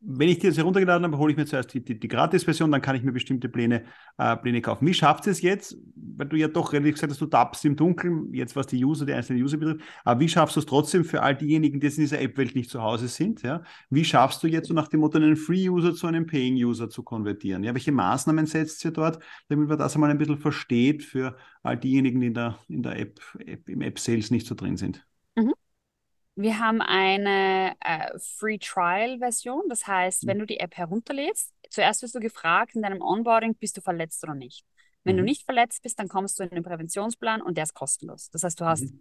wenn 0.00 0.28
ich 0.28 0.38
die 0.38 0.46
jetzt 0.46 0.58
heruntergeladen 0.58 1.04
habe, 1.04 1.18
hole 1.18 1.32
ich 1.32 1.38
mir 1.38 1.46
zuerst 1.46 1.72
die, 1.72 1.82
die, 1.82 1.98
die 1.98 2.08
Gratis-Version, 2.08 2.70
dann 2.70 2.82
kann 2.82 2.96
ich 2.96 3.02
mir 3.02 3.12
bestimmte 3.12 3.48
Pläne, 3.48 3.84
äh, 4.18 4.36
Pläne 4.36 4.60
kaufen. 4.60 4.86
Wie 4.86 4.94
schafft 4.94 5.26
es 5.26 5.40
jetzt, 5.40 5.76
weil 5.94 6.28
du 6.28 6.36
ja 6.36 6.48
doch 6.48 6.72
relativ 6.72 6.94
gesagt 6.94 7.12
hast, 7.12 7.20
du 7.20 7.26
tappst 7.26 7.64
im 7.64 7.76
Dunkeln, 7.76 8.32
jetzt 8.32 8.54
was 8.54 8.66
die 8.66 8.84
User, 8.84 9.06
die 9.06 9.14
einzelnen 9.14 9.42
User 9.42 9.56
betrifft, 9.56 9.80
aber 10.04 10.20
wie 10.20 10.28
schaffst 10.28 10.56
du 10.56 10.60
es 10.60 10.66
trotzdem 10.66 11.04
für 11.04 11.22
all 11.22 11.34
diejenigen, 11.34 11.80
die 11.80 11.86
jetzt 11.86 11.98
in 11.98 12.04
dieser 12.04 12.20
App-Welt 12.20 12.54
nicht 12.54 12.70
zu 12.70 12.82
Hause 12.82 13.08
sind? 13.08 13.42
Ja? 13.42 13.62
Wie 13.88 14.04
schaffst 14.04 14.42
du 14.42 14.46
jetzt 14.46 14.68
so 14.68 14.74
nach 14.74 14.88
dem 14.88 15.00
Motto, 15.00 15.18
einen 15.18 15.36
Free-User 15.36 15.94
zu 15.94 16.06
einem 16.06 16.26
Paying-User 16.26 16.90
zu 16.90 17.02
konvertieren? 17.02 17.64
Ja, 17.64 17.74
welche 17.74 17.92
Maßnahmen 17.92 18.46
setzt 18.46 18.84
ihr 18.84 18.90
dort, 18.90 19.18
damit 19.48 19.68
man 19.68 19.78
das 19.78 19.94
einmal 19.94 20.10
ein 20.10 20.18
bisschen 20.18 20.38
versteht 20.38 21.02
für 21.04 21.36
all 21.62 21.78
diejenigen, 21.78 22.20
die 22.20 22.26
in 22.28 22.34
der, 22.34 22.58
in 22.68 22.82
der 22.82 22.98
App, 22.98 23.20
App 23.38 23.68
im 23.68 23.80
App-Sales 23.80 24.30
nicht 24.30 24.46
so 24.46 24.54
drin 24.54 24.76
sind? 24.76 25.06
Wir 26.38 26.58
haben 26.58 26.82
eine 26.82 27.74
äh, 27.80 28.18
Free 28.18 28.58
Trial 28.58 29.18
Version. 29.18 29.62
Das 29.68 29.86
heißt, 29.86 30.24
Mhm. 30.24 30.28
wenn 30.28 30.38
du 30.40 30.46
die 30.46 30.60
App 30.60 30.76
herunterlädst, 30.76 31.54
zuerst 31.70 32.02
wirst 32.02 32.14
du 32.14 32.20
gefragt 32.20 32.74
in 32.76 32.82
deinem 32.82 33.00
Onboarding, 33.00 33.54
bist 33.56 33.76
du 33.76 33.80
verletzt 33.80 34.22
oder 34.22 34.34
nicht. 34.34 34.64
Wenn 35.02 35.16
du 35.16 35.22
Mhm. 35.22 35.26
nicht 35.26 35.44
verletzt 35.44 35.82
bist, 35.82 35.98
dann 35.98 36.08
kommst 36.08 36.38
du 36.38 36.42
in 36.42 36.50
den 36.50 36.62
Präventionsplan 36.62 37.40
und 37.40 37.56
der 37.56 37.64
ist 37.64 37.74
kostenlos. 37.74 38.28
Das 38.30 38.42
heißt, 38.42 38.60
du 38.60 38.66
hast 38.66 38.82
Mhm. 38.84 39.00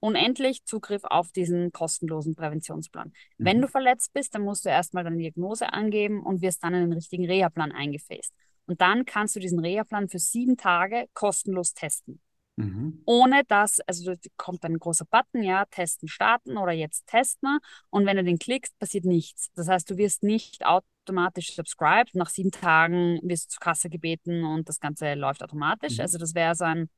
unendlich 0.00 0.64
Zugriff 0.64 1.04
auf 1.04 1.32
diesen 1.32 1.72
kostenlosen 1.72 2.34
Präventionsplan. 2.34 3.12
Wenn 3.38 3.58
Mhm. 3.58 3.62
du 3.62 3.68
verletzt 3.68 4.12
bist, 4.12 4.34
dann 4.34 4.42
musst 4.42 4.66
du 4.66 4.68
erstmal 4.68 5.04
deine 5.04 5.16
Diagnose 5.16 5.72
angeben 5.72 6.22
und 6.22 6.42
wirst 6.42 6.62
dann 6.62 6.74
in 6.74 6.82
den 6.82 6.92
richtigen 6.92 7.24
Reha-Plan 7.26 7.72
eingefasst. 7.72 8.34
Und 8.66 8.80
dann 8.82 9.06
kannst 9.06 9.36
du 9.36 9.40
diesen 9.40 9.60
Reha-Plan 9.60 10.08
für 10.08 10.18
sieben 10.18 10.56
Tage 10.56 11.08
kostenlos 11.14 11.72
testen 11.72 12.20
Mhm. 12.58 13.02
ohne 13.04 13.44
dass, 13.44 13.80
also 13.80 14.14
da 14.14 14.16
kommt 14.38 14.64
dann 14.64 14.72
ein 14.72 14.78
großer 14.78 15.04
Button, 15.04 15.42
ja, 15.42 15.66
testen 15.66 16.08
starten 16.08 16.56
oder 16.56 16.72
jetzt 16.72 17.06
testen. 17.06 17.58
Und 17.90 18.06
wenn 18.06 18.16
du 18.16 18.24
den 18.24 18.38
klickst, 18.38 18.78
passiert 18.78 19.04
nichts. 19.04 19.50
Das 19.54 19.68
heißt, 19.68 19.90
du 19.90 19.98
wirst 19.98 20.22
nicht 20.22 20.64
automatisch 20.64 21.54
subscribed. 21.54 22.14
Nach 22.14 22.30
sieben 22.30 22.50
Tagen 22.50 23.20
wirst 23.22 23.46
du 23.46 23.48
zur 23.50 23.60
Kasse 23.60 23.90
gebeten 23.90 24.44
und 24.44 24.70
das 24.70 24.80
Ganze 24.80 25.14
läuft 25.14 25.42
automatisch. 25.42 25.98
Mhm. 25.98 26.00
Also 26.00 26.16
das 26.16 26.34
wäre 26.34 26.54
so 26.54 26.64
ein, 26.64 26.88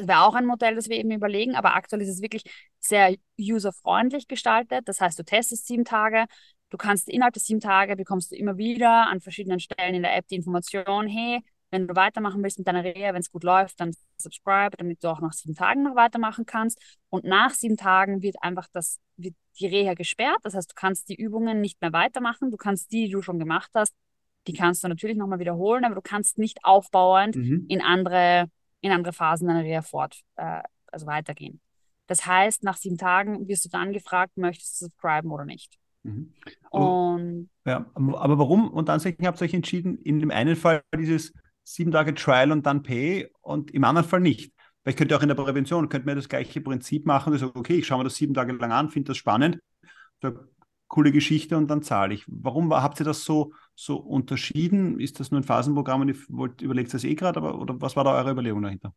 wäre 0.00 0.22
auch 0.22 0.34
ein 0.34 0.46
Modell, 0.46 0.74
das 0.74 0.88
wir 0.88 0.96
eben 0.96 1.10
überlegen, 1.10 1.54
aber 1.54 1.74
aktuell 1.74 2.00
ist 2.00 2.08
es 2.08 2.22
wirklich 2.22 2.44
sehr 2.78 3.14
userfreundlich 3.38 4.26
gestaltet. 4.26 4.88
Das 4.88 5.02
heißt, 5.02 5.18
du 5.18 5.22
testest 5.22 5.66
sieben 5.66 5.84
Tage, 5.84 6.24
du 6.70 6.78
kannst 6.78 7.10
innerhalb 7.10 7.34
der 7.34 7.42
sieben 7.42 7.60
Tage 7.60 7.94
bekommst 7.96 8.32
du 8.32 8.36
immer 8.36 8.56
wieder 8.56 9.08
an 9.08 9.20
verschiedenen 9.20 9.60
Stellen 9.60 9.94
in 9.94 10.02
der 10.02 10.16
App 10.16 10.26
die 10.28 10.36
Information, 10.36 11.08
hey, 11.08 11.42
wenn 11.72 11.88
du 11.88 11.96
weitermachen 11.96 12.42
willst 12.42 12.58
mit 12.58 12.68
deiner 12.68 12.84
Reha, 12.84 13.12
wenn 13.14 13.20
es 13.22 13.30
gut 13.32 13.42
läuft, 13.44 13.80
dann 13.80 13.92
subscribe, 14.18 14.76
damit 14.76 15.02
du 15.02 15.08
auch 15.08 15.20
nach 15.20 15.32
sieben 15.32 15.54
Tagen 15.54 15.82
noch 15.82 15.96
weitermachen 15.96 16.46
kannst. 16.46 16.78
Und 17.08 17.24
nach 17.24 17.50
sieben 17.50 17.76
Tagen 17.76 18.22
wird 18.22 18.36
einfach 18.42 18.68
das, 18.72 19.00
wird 19.16 19.34
die 19.58 19.66
Reha 19.66 19.94
gesperrt. 19.94 20.38
Das 20.42 20.54
heißt, 20.54 20.70
du 20.70 20.74
kannst 20.76 21.08
die 21.08 21.16
Übungen 21.16 21.60
nicht 21.60 21.80
mehr 21.80 21.92
weitermachen. 21.92 22.50
Du 22.50 22.56
kannst 22.56 22.92
die, 22.92 23.06
die 23.06 23.12
du 23.12 23.22
schon 23.22 23.38
gemacht 23.38 23.70
hast, 23.74 23.94
die 24.46 24.52
kannst 24.52 24.84
du 24.84 24.88
natürlich 24.88 25.16
nochmal 25.16 25.38
wiederholen, 25.38 25.84
aber 25.84 25.94
du 25.94 26.02
kannst 26.02 26.36
nicht 26.38 26.64
aufbauend 26.64 27.36
Mhm. 27.36 27.64
in 27.68 27.80
andere, 27.80 28.50
in 28.80 28.92
andere 28.92 29.12
Phasen 29.12 29.48
deiner 29.48 29.62
Reha 29.64 29.82
fort, 29.82 30.20
äh, 30.36 30.62
also 30.88 31.06
weitergehen. 31.06 31.60
Das 32.06 32.26
heißt, 32.26 32.64
nach 32.64 32.76
sieben 32.76 32.98
Tagen 32.98 33.48
wirst 33.48 33.64
du 33.64 33.68
dann 33.70 33.92
gefragt, 33.92 34.36
möchtest 34.36 34.80
du 34.80 34.86
subscriben 34.86 35.30
oder 35.30 35.44
nicht. 35.46 35.78
Mhm. 36.02 36.34
Aber- 36.70 37.12
Und 37.14 37.48
Ja, 37.64 37.86
aber 37.94 38.38
warum? 38.38 38.68
Und 38.70 38.88
dann 38.88 39.00
habt 39.00 39.40
ihr 39.40 39.44
euch 39.44 39.54
entschieden, 39.54 39.96
in 39.98 40.18
dem 40.18 40.30
einen 40.32 40.56
Fall 40.56 40.82
dieses 40.98 41.32
sieben 41.64 41.92
Tage 41.92 42.14
Trial 42.14 42.52
und 42.52 42.66
dann 42.66 42.82
Pay 42.82 43.28
und 43.40 43.70
im 43.72 43.84
anderen 43.84 44.08
Fall 44.08 44.20
nicht. 44.20 44.52
Weil 44.84 44.92
ich 44.92 44.96
könnte 44.96 45.16
auch 45.16 45.22
in 45.22 45.28
der 45.28 45.34
Prävention, 45.36 45.88
könnte 45.88 46.06
mir 46.08 46.16
das 46.16 46.28
gleiche 46.28 46.60
Prinzip 46.60 47.06
machen, 47.06 47.32
ich 47.34 47.40
sage, 47.40 47.54
okay, 47.54 47.76
ich 47.76 47.86
schaue 47.86 47.98
mir 47.98 48.04
das 48.04 48.16
sieben 48.16 48.34
Tage 48.34 48.52
lang 48.52 48.72
an, 48.72 48.90
finde 48.90 49.08
das 49.08 49.16
spannend, 49.16 49.58
sag, 50.22 50.36
coole 50.88 51.12
Geschichte 51.12 51.56
und 51.56 51.68
dann 51.68 51.82
zahle 51.82 52.14
ich. 52.14 52.24
Warum 52.28 52.70
war- 52.70 52.82
habt 52.82 53.00
ihr 53.00 53.04
das 53.04 53.24
so, 53.24 53.52
so 53.74 53.96
unterschieden? 53.96 55.00
Ist 55.00 55.20
das 55.20 55.30
nur 55.30 55.40
ein 55.40 55.44
Phasenprogramm 55.44 56.02
und 56.02 56.08
ihr 56.08 56.16
wollt, 56.28 56.62
überlegt 56.62 56.92
das 56.94 57.04
eh 57.04 57.14
gerade, 57.14 57.38
aber 57.38 57.58
oder 57.58 57.80
was 57.80 57.96
war 57.96 58.04
da 58.04 58.14
eure 58.16 58.32
Überlegung 58.32 58.62
dahinter? 58.62 58.94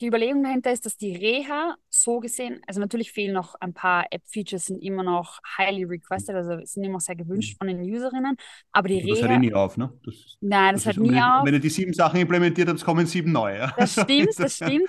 Die 0.00 0.06
Überlegung 0.06 0.42
dahinter 0.42 0.72
ist, 0.72 0.86
dass 0.86 0.96
die 0.96 1.14
Reha 1.16 1.76
so 1.88 2.20
gesehen, 2.20 2.60
also 2.66 2.80
natürlich 2.80 3.12
fehlen 3.12 3.34
noch 3.34 3.54
ein 3.60 3.74
paar 3.74 4.06
App-Features, 4.10 4.66
sind 4.66 4.82
immer 4.82 5.02
noch 5.02 5.40
highly 5.58 5.84
requested, 5.84 6.34
also 6.34 6.64
sind 6.64 6.84
immer 6.84 7.00
sehr 7.00 7.16
gewünscht 7.16 7.58
von 7.58 7.68
den 7.68 7.80
Userinnen, 7.80 8.36
aber 8.72 8.88
die 8.88 9.00
Also 9.02 9.08
das 9.08 9.20
hört 9.20 9.30
Reha, 9.30 9.36
eh 9.36 9.38
nie 9.38 9.54
auf, 9.54 9.76
ne? 9.76 9.92
Das, 10.04 10.14
nein, 10.40 10.74
das, 10.74 10.86
hört 10.86 10.96
ist- 10.96 11.02
nie 11.02 11.20
auf. 11.20 11.44
Wenn 11.44 11.54
ihr 11.54 11.60
die 11.60 11.68
sieben 11.68 11.92
Sachen 11.92 12.20
implementiert 12.20 12.68
habt, 12.68 12.84
kommen 12.84 13.06
sieben 13.06 13.32
neue. 13.32 13.58
Ja? 13.58 13.74
Das 13.76 13.92
stimmt, 14.00 14.38
das 14.38 14.56
stimmt. 14.56 14.88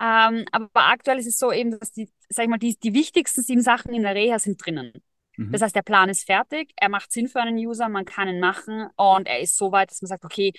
Ähm, 0.00 0.44
aber 0.52 0.70
aktuell 0.74 1.18
ist 1.18 1.26
es 1.26 1.38
so 1.38 1.52
eben, 1.52 1.78
dass 1.78 1.92
die, 1.92 2.10
sag 2.28 2.44
ich 2.44 2.48
mal, 2.50 2.58
die, 2.58 2.78
die 2.78 2.94
wichtigsten 2.94 3.42
sieben 3.42 3.62
Sachen 3.62 3.92
in 3.94 4.02
der 4.02 4.14
Reha 4.14 4.38
sind 4.38 4.64
drinnen. 4.64 4.92
Mhm. 5.36 5.52
Das 5.52 5.62
heißt, 5.62 5.76
der 5.76 5.82
Plan 5.82 6.08
ist 6.08 6.24
fertig, 6.26 6.72
er 6.76 6.88
macht 6.88 7.12
Sinn 7.12 7.28
für 7.28 7.40
einen 7.40 7.56
User, 7.56 7.88
man 7.88 8.04
kann 8.04 8.28
ihn 8.28 8.40
machen 8.40 8.88
und 8.96 9.26
er 9.26 9.40
ist 9.40 9.56
so 9.56 9.72
weit, 9.72 9.90
dass 9.90 10.02
man 10.02 10.08
sagt, 10.08 10.24
okay, 10.24 10.52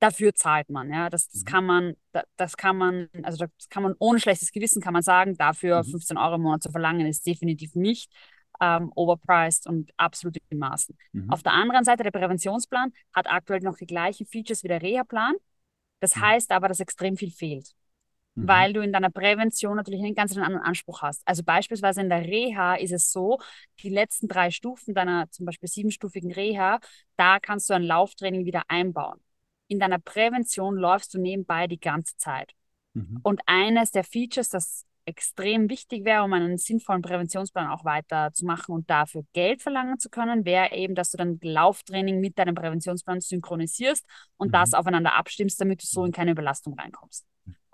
dafür 0.00 0.34
zahlt 0.34 0.68
man. 0.70 0.90
Ja, 0.90 1.08
das, 1.10 1.28
das 1.30 1.42
Mhm. 1.42 1.44
kann 1.46 1.66
man, 1.66 1.96
da- 2.12 2.24
das 2.36 2.56
kann 2.56 2.76
man, 2.76 3.08
also 3.22 3.46
das 3.58 3.68
kann 3.68 3.82
man 3.82 3.94
ohne 3.98 4.20
schlechtes 4.20 4.52
Gewissen 4.52 4.82
kann 4.82 4.92
man 4.92 5.02
sagen, 5.02 5.36
dafür 5.36 5.82
Mhm. 5.82 5.90
15 5.90 6.16
Euro 6.18 6.34
im 6.36 6.42
Monat 6.42 6.62
zu 6.62 6.70
verlangen, 6.70 7.06
ist 7.06 7.26
definitiv 7.26 7.74
nicht 7.74 8.12
ähm, 8.60 8.92
overpriced 8.94 9.66
und 9.66 9.90
absolut 9.96 10.36
in 10.48 10.58
Maßen. 10.58 10.96
Mhm. 11.12 11.30
Auf 11.30 11.42
der 11.42 11.52
anderen 11.54 11.84
Seite, 11.84 12.04
der 12.04 12.12
Präventionsplan 12.12 12.92
hat 13.12 13.26
aktuell 13.28 13.60
noch 13.60 13.76
die 13.76 13.86
gleichen 13.86 14.26
Features 14.26 14.62
wie 14.62 14.68
der 14.68 14.80
Reha-Plan. 14.82 15.34
Das 16.00 16.16
Mhm. 16.16 16.20
heißt 16.22 16.52
aber, 16.52 16.68
dass 16.68 16.80
extrem 16.80 17.16
viel 17.16 17.30
fehlt 17.30 17.74
Mhm. 18.36 18.46
weil 18.46 18.72
du 18.72 18.80
in 18.82 18.92
deiner 18.92 19.10
Prävention 19.10 19.76
natürlich 19.76 20.02
einen 20.02 20.14
ganz 20.14 20.36
anderen 20.36 20.62
Anspruch 20.64 21.02
hast. 21.02 21.22
Also 21.26 21.42
beispielsweise 21.44 22.00
in 22.00 22.08
der 22.08 22.22
Reha 22.24 22.74
ist 22.76 22.92
es 22.92 23.12
so, 23.12 23.38
die 23.80 23.88
letzten 23.90 24.28
drei 24.28 24.50
Stufen 24.50 24.94
deiner 24.94 25.30
zum 25.30 25.46
Beispiel 25.46 25.68
siebenstufigen 25.68 26.32
Reha, 26.32 26.80
da 27.16 27.38
kannst 27.40 27.70
du 27.70 27.74
ein 27.74 27.82
Lauftraining 27.84 28.44
wieder 28.44 28.62
einbauen. 28.68 29.20
In 29.68 29.78
deiner 29.78 29.98
Prävention 29.98 30.76
läufst 30.76 31.14
du 31.14 31.18
nebenbei 31.20 31.66
die 31.66 31.80
ganze 31.80 32.16
Zeit. 32.16 32.52
Mhm. 32.94 33.20
Und 33.22 33.40
eines 33.46 33.90
der 33.90 34.04
Features, 34.04 34.48
das 34.48 34.84
extrem 35.06 35.68
wichtig 35.68 36.04
wäre, 36.04 36.22
um 36.22 36.32
einen 36.32 36.56
sinnvollen 36.56 37.02
Präventionsplan 37.02 37.70
auch 37.70 37.84
weiter 37.84 38.32
zu 38.32 38.46
machen 38.46 38.74
und 38.74 38.88
dafür 38.88 39.22
Geld 39.34 39.60
verlangen 39.60 39.98
zu 39.98 40.08
können, 40.08 40.46
wäre 40.46 40.72
eben, 40.72 40.94
dass 40.94 41.10
du 41.10 41.18
dann 41.18 41.38
Lauftraining 41.42 42.20
mit 42.20 42.38
deinem 42.38 42.54
Präventionsplan 42.54 43.20
synchronisierst 43.20 44.04
und 44.38 44.48
Mhm. 44.48 44.52
das 44.52 44.72
aufeinander 44.72 45.14
abstimmst, 45.14 45.60
damit 45.60 45.82
du 45.82 45.86
so 45.86 46.04
in 46.06 46.12
keine 46.12 46.30
Überlastung 46.30 46.78
reinkommst. 46.78 47.26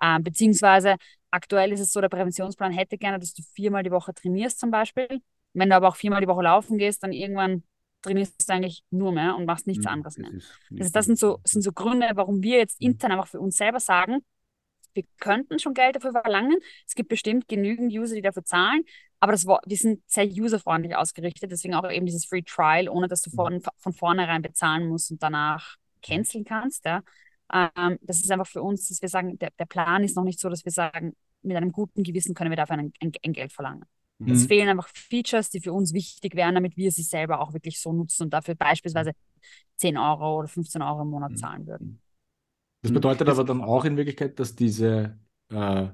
Ähm, 0.02 0.24
beziehungsweise 0.24 0.96
aktuell 1.30 1.72
ist 1.72 1.80
es 1.80 1.92
so, 1.92 2.00
der 2.00 2.08
Präventionsplan 2.08 2.72
hätte 2.72 2.98
gerne, 2.98 3.18
dass 3.20 3.32
du 3.32 3.42
viermal 3.54 3.82
die 3.84 3.90
Woche 3.92 4.12
trainierst 4.12 4.58
zum 4.58 4.70
Beispiel. 4.70 5.20
Wenn 5.52 5.68
du 5.70 5.76
aber 5.76 5.88
auch 5.88 5.96
viermal 5.96 6.20
die 6.20 6.28
Woche 6.28 6.42
laufen 6.42 6.78
gehst, 6.78 7.02
dann 7.02 7.12
irgendwann 7.12 7.62
trainierst 8.02 8.48
du 8.48 8.52
eigentlich 8.52 8.82
nur 8.90 9.12
mehr 9.12 9.36
und 9.36 9.46
machst 9.46 9.66
nichts 9.66 9.84
Mhm. 9.84 9.92
anderes 9.92 10.18
mehr. 10.18 10.30
Das 10.32 10.44
Das, 10.70 10.86
ist, 10.88 10.96
das 10.96 11.06
sind 11.06 11.18
so, 11.18 11.40
sind 11.44 11.62
so 11.62 11.72
Gründe, 11.72 12.10
warum 12.14 12.42
wir 12.42 12.58
jetzt 12.58 12.80
Mhm. 12.80 12.86
intern 12.92 13.12
einfach 13.12 13.28
für 13.28 13.40
uns 13.40 13.56
selber 13.56 13.80
sagen, 13.80 14.18
wir 14.94 15.04
könnten 15.20 15.58
schon 15.58 15.74
Geld 15.74 15.96
dafür 15.96 16.12
verlangen. 16.12 16.56
Es 16.86 16.94
gibt 16.94 17.08
bestimmt 17.08 17.46
genügend 17.48 17.92
User, 17.92 18.14
die 18.16 18.22
dafür 18.22 18.44
zahlen, 18.44 18.82
aber 19.20 19.32
das, 19.32 19.46
wir 19.46 19.76
sind 19.76 20.02
sehr 20.06 20.26
userfreundlich 20.26 20.96
ausgerichtet, 20.96 21.50
deswegen 21.52 21.74
auch 21.74 21.88
eben 21.90 22.06
dieses 22.06 22.24
Free 22.26 22.42
Trial, 22.42 22.88
ohne 22.88 23.06
dass 23.08 23.22
du 23.22 23.30
von, 23.30 23.62
von 23.78 23.92
vornherein 23.92 24.42
bezahlen 24.42 24.88
musst 24.88 25.10
und 25.12 25.22
danach 25.22 25.76
canceln 26.02 26.44
kannst. 26.44 26.84
Ja. 26.86 27.02
Ähm, 27.52 27.98
das 28.02 28.18
ist 28.20 28.30
einfach 28.32 28.46
für 28.46 28.62
uns, 28.62 28.88
dass 28.88 29.02
wir 29.02 29.08
sagen, 29.08 29.38
der, 29.38 29.50
der 29.58 29.66
Plan 29.66 30.02
ist 30.04 30.16
noch 30.16 30.24
nicht 30.24 30.40
so, 30.40 30.48
dass 30.48 30.64
wir 30.64 30.72
sagen, 30.72 31.14
mit 31.42 31.56
einem 31.56 31.72
guten 31.72 32.02
Gewissen 32.02 32.34
können 32.34 32.50
wir 32.50 32.56
dafür 32.56 32.76
ein, 32.78 32.92
ein, 33.00 33.12
ein 33.24 33.32
Geld 33.32 33.52
verlangen. 33.52 33.84
Mhm. 34.20 34.32
Es 34.32 34.46
fehlen 34.46 34.68
einfach 34.68 34.88
Features, 34.88 35.50
die 35.50 35.60
für 35.60 35.72
uns 35.72 35.94
wichtig 35.94 36.34
wären, 36.34 36.54
damit 36.54 36.76
wir 36.76 36.92
sie 36.92 37.02
selber 37.02 37.40
auch 37.40 37.52
wirklich 37.54 37.80
so 37.80 37.92
nutzen 37.92 38.24
und 38.24 38.30
dafür 38.30 38.54
beispielsweise 38.54 39.12
10 39.76 39.96
Euro 39.96 40.38
oder 40.38 40.48
15 40.48 40.82
Euro 40.82 41.02
im 41.02 41.08
Monat 41.08 41.32
mhm. 41.32 41.36
zahlen 41.36 41.66
würden. 41.66 42.00
Das 42.82 42.92
bedeutet 42.92 43.28
aber 43.28 43.44
dann 43.44 43.62
auch 43.62 43.84
in 43.84 43.96
Wirklichkeit, 43.96 44.38
dass 44.38 44.54
diese 44.54 45.18
äh, 45.48 45.88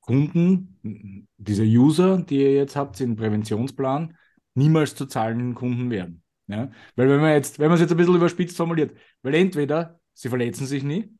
Kunden, 0.00 1.28
diese 1.38 1.64
User, 1.64 2.18
die 2.18 2.36
ihr 2.36 2.54
jetzt 2.54 2.76
habt, 2.76 3.00
im 3.00 3.16
Präventionsplan, 3.16 4.16
niemals 4.54 4.94
zu 4.94 5.06
zahlenden 5.06 5.54
Kunden 5.54 5.90
werden. 5.90 6.22
Ja? 6.46 6.70
Weil 6.94 7.08
wenn 7.08 7.20
man 7.20 7.32
jetzt, 7.32 7.58
wenn 7.58 7.68
man 7.68 7.76
es 7.76 7.80
jetzt 7.80 7.90
ein 7.90 7.96
bisschen 7.96 8.16
überspitzt 8.16 8.56
formuliert, 8.56 8.96
weil 9.22 9.34
entweder 9.34 9.98
sie 10.12 10.28
verletzen 10.28 10.66
sich 10.66 10.84
nie 10.84 11.10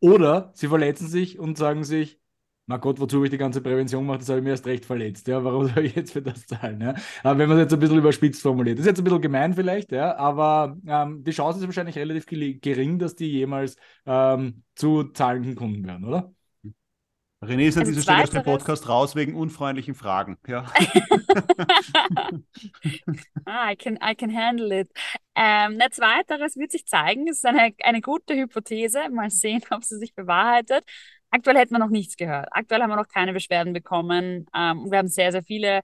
oder 0.00 0.52
sie 0.54 0.68
verletzen 0.68 1.08
sich 1.08 1.38
und 1.38 1.58
sagen 1.58 1.84
sich, 1.84 2.18
na 2.66 2.78
Gott, 2.78 3.00
wozu 3.00 3.16
habe 3.16 3.26
ich 3.26 3.30
die 3.30 3.38
ganze 3.38 3.60
Prävention 3.60 4.04
gemacht? 4.04 4.20
Das 4.20 4.28
habe 4.28 4.40
ich 4.40 4.44
mir 4.44 4.50
erst 4.50 4.66
recht 4.66 4.84
verletzt. 4.84 5.28
Ja, 5.28 5.44
warum 5.44 5.68
soll 5.68 5.84
ich 5.84 5.94
jetzt 5.94 6.12
für 6.12 6.22
das 6.22 6.46
zahlen? 6.46 6.80
Ja? 6.80 6.94
Aber 7.22 7.38
wenn 7.38 7.48
man 7.48 7.58
es 7.58 7.64
jetzt 7.64 7.74
ein 7.74 7.78
bisschen 7.78 7.98
überspitzt 7.98 8.42
formuliert. 8.42 8.78
Das 8.78 8.84
ist 8.84 8.90
jetzt 8.90 8.98
ein 8.98 9.04
bisschen 9.04 9.22
gemein 9.22 9.54
vielleicht, 9.54 9.92
ja, 9.92 10.16
aber 10.16 10.76
ähm, 10.86 11.22
die 11.22 11.30
Chance 11.30 11.60
ist 11.60 11.66
wahrscheinlich 11.66 11.96
relativ 11.96 12.26
gering, 12.26 12.98
dass 12.98 13.14
die 13.14 13.30
jemals 13.30 13.76
ähm, 14.04 14.64
zu 14.74 15.04
zahlenden 15.04 15.54
Kunden 15.54 15.86
werden, 15.86 16.04
oder? 16.04 16.32
René 17.42 17.68
ist 17.68 17.78
an 17.78 17.84
dieser 17.84 18.02
Stelle 18.02 18.22
aus 18.22 18.30
dem 18.30 18.42
Podcast 18.42 18.88
raus 18.88 19.14
wegen 19.14 19.34
unfreundlichen 19.34 19.94
Fragen. 19.94 20.38
Ja. 20.46 20.66
ah, 23.44 23.70
I, 23.70 23.76
can, 23.76 23.98
I 24.02 24.14
can 24.14 24.34
handle 24.34 24.72
it. 24.72 24.90
Ähm, 25.34 25.78
ein 25.78 25.92
zweiteres 25.92 26.56
wird 26.56 26.72
sich 26.72 26.86
zeigen. 26.86 27.28
Es 27.28 27.38
ist 27.38 27.46
eine, 27.46 27.74
eine 27.82 28.00
gute 28.00 28.34
Hypothese. 28.34 29.10
Mal 29.10 29.30
sehen, 29.30 29.62
ob 29.70 29.84
sie 29.84 29.98
sich 29.98 30.14
bewahrheitet. 30.14 30.84
Aktuell 31.36 31.58
hätten 31.58 31.72
wir 31.72 31.78
noch 31.78 31.90
nichts 31.90 32.16
gehört. 32.16 32.48
Aktuell 32.50 32.80
haben 32.80 32.88
wir 32.88 32.96
noch 32.96 33.08
keine 33.08 33.34
Beschwerden 33.34 33.74
bekommen. 33.74 34.46
Ähm, 34.56 34.90
wir 34.90 34.96
haben 34.96 35.08
sehr, 35.08 35.32
sehr 35.32 35.42
viele 35.42 35.82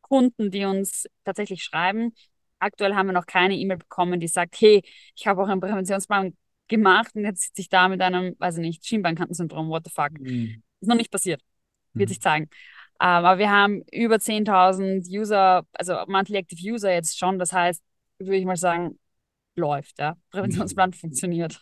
Kunden, 0.00 0.50
die 0.50 0.64
uns 0.64 1.06
tatsächlich 1.24 1.62
schreiben. 1.62 2.14
Aktuell 2.58 2.94
haben 2.94 3.08
wir 3.08 3.12
noch 3.12 3.26
keine 3.26 3.54
E-Mail 3.54 3.76
bekommen, 3.76 4.18
die 4.18 4.28
sagt, 4.28 4.58
hey, 4.58 4.82
ich 5.14 5.26
habe 5.26 5.42
auch 5.42 5.48
einen 5.48 5.60
Präventionsplan 5.60 6.34
gemacht 6.68 7.14
und 7.14 7.24
jetzt 7.24 7.42
sitze 7.42 7.60
ich 7.60 7.68
da 7.68 7.88
mit 7.88 8.00
einem, 8.00 8.34
weiß 8.38 8.56
ich 8.56 8.62
nicht, 8.62 8.86
Schienbeinkantensyndrom, 8.86 9.68
what 9.68 9.84
the 9.84 9.90
fuck. 9.90 10.18
Mhm. 10.18 10.62
Ist 10.80 10.88
noch 10.88 10.96
nicht 10.96 11.10
passiert. 11.10 11.42
Wird 11.92 12.08
mhm. 12.08 12.12
sich 12.12 12.22
zeigen. 12.22 12.44
Ähm, 12.98 13.08
aber 13.08 13.38
wir 13.38 13.50
haben 13.50 13.82
über 13.92 14.16
10.000 14.16 15.06
User, 15.10 15.66
also 15.74 15.98
Monthly 16.06 16.38
Active 16.38 16.72
User 16.72 16.90
jetzt 16.90 17.18
schon. 17.18 17.38
Das 17.38 17.52
heißt, 17.52 17.82
würde 18.18 18.36
ich 18.36 18.46
mal 18.46 18.56
sagen, 18.56 18.98
läuft. 19.54 19.98
Ja? 19.98 20.16
Präventionsplan 20.30 20.90
mhm. 20.90 20.94
funktioniert. 20.98 21.60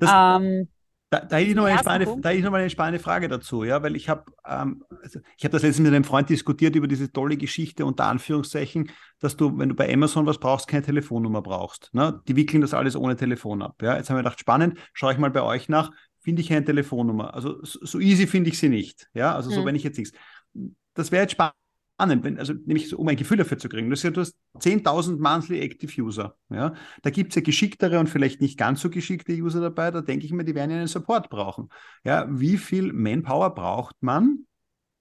Ja. 0.00 0.36
Ähm, 0.38 0.68
da, 1.10 1.20
da 1.20 1.36
hätte 1.36 1.50
ich 1.50 1.54
noch 1.54 1.64
eine 1.64 2.04
noch 2.04 2.50
mal 2.50 2.60
eine 2.60 2.70
spannende 2.70 2.98
Frage 2.98 3.28
dazu, 3.28 3.62
ja, 3.62 3.82
weil 3.82 3.94
ich 3.94 4.08
habe 4.08 4.24
ähm, 4.44 4.84
also 5.02 5.20
ich 5.36 5.44
habe 5.44 5.52
das 5.52 5.62
letztens 5.62 5.86
mit 5.86 5.94
einem 5.94 6.04
Freund 6.04 6.28
diskutiert 6.28 6.74
über 6.74 6.88
diese 6.88 7.12
tolle 7.12 7.36
Geschichte 7.36 7.86
unter 7.86 8.06
Anführungszeichen, 8.06 8.90
dass 9.20 9.36
du, 9.36 9.56
wenn 9.56 9.68
du 9.68 9.74
bei 9.76 9.92
Amazon 9.92 10.26
was 10.26 10.38
brauchst, 10.38 10.66
keine 10.66 10.82
Telefonnummer 10.82 11.42
brauchst. 11.42 11.90
Ne? 11.92 12.20
Die 12.26 12.34
wickeln 12.34 12.60
das 12.60 12.74
alles 12.74 12.96
ohne 12.96 13.16
Telefon 13.16 13.62
ab. 13.62 13.76
Ja? 13.82 13.96
Jetzt 13.96 14.10
haben 14.10 14.16
wir 14.16 14.22
gedacht, 14.22 14.40
spannend, 14.40 14.78
schaue 14.92 15.12
ich 15.12 15.18
mal 15.18 15.30
bei 15.30 15.42
euch 15.42 15.68
nach, 15.68 15.92
finde 16.20 16.42
ich 16.42 16.52
eine 16.52 16.64
Telefonnummer. 16.64 17.34
Also 17.34 17.58
so 17.62 18.00
easy 18.00 18.26
finde 18.26 18.50
ich 18.50 18.58
sie 18.58 18.68
nicht. 18.68 19.08
Ja, 19.14 19.34
also 19.34 19.50
so, 19.50 19.60
mhm. 19.60 19.66
wenn 19.66 19.74
ich 19.76 19.84
jetzt 19.84 19.98
nichts. 19.98 20.16
Das 20.94 21.12
wäre 21.12 21.22
jetzt 21.22 21.32
spannend 21.32 21.54
spannend, 21.96 22.24
wenn, 22.24 22.38
also 22.38 22.52
nämlich 22.52 22.90
so, 22.90 22.98
um 22.98 23.08
ein 23.08 23.16
Gefühl 23.16 23.38
dafür 23.38 23.56
zu 23.56 23.70
kriegen. 23.70 23.88
Du 23.88 23.96
hast 23.96 24.04
10.000 24.58 25.18
Monthly 25.18 25.60
Active 25.60 26.02
User. 26.02 26.36
Ja? 26.50 26.74
Da 27.02 27.10
gibt 27.10 27.30
es 27.32 27.36
ja 27.36 27.42
geschicktere 27.42 27.98
und 27.98 28.08
vielleicht 28.08 28.42
nicht 28.42 28.58
ganz 28.58 28.82
so 28.82 28.90
geschickte 28.90 29.32
User 29.32 29.60
dabei. 29.62 29.90
Da 29.90 30.02
denke 30.02 30.26
ich 30.26 30.32
mir, 30.32 30.44
die 30.44 30.54
werden 30.54 30.70
ja 30.70 30.76
einen 30.76 30.88
Support 30.88 31.30
brauchen. 31.30 31.70
Ja? 32.04 32.26
Wie 32.28 32.58
viel 32.58 32.92
Manpower 32.92 33.54
braucht 33.54 33.96
man, 34.00 34.46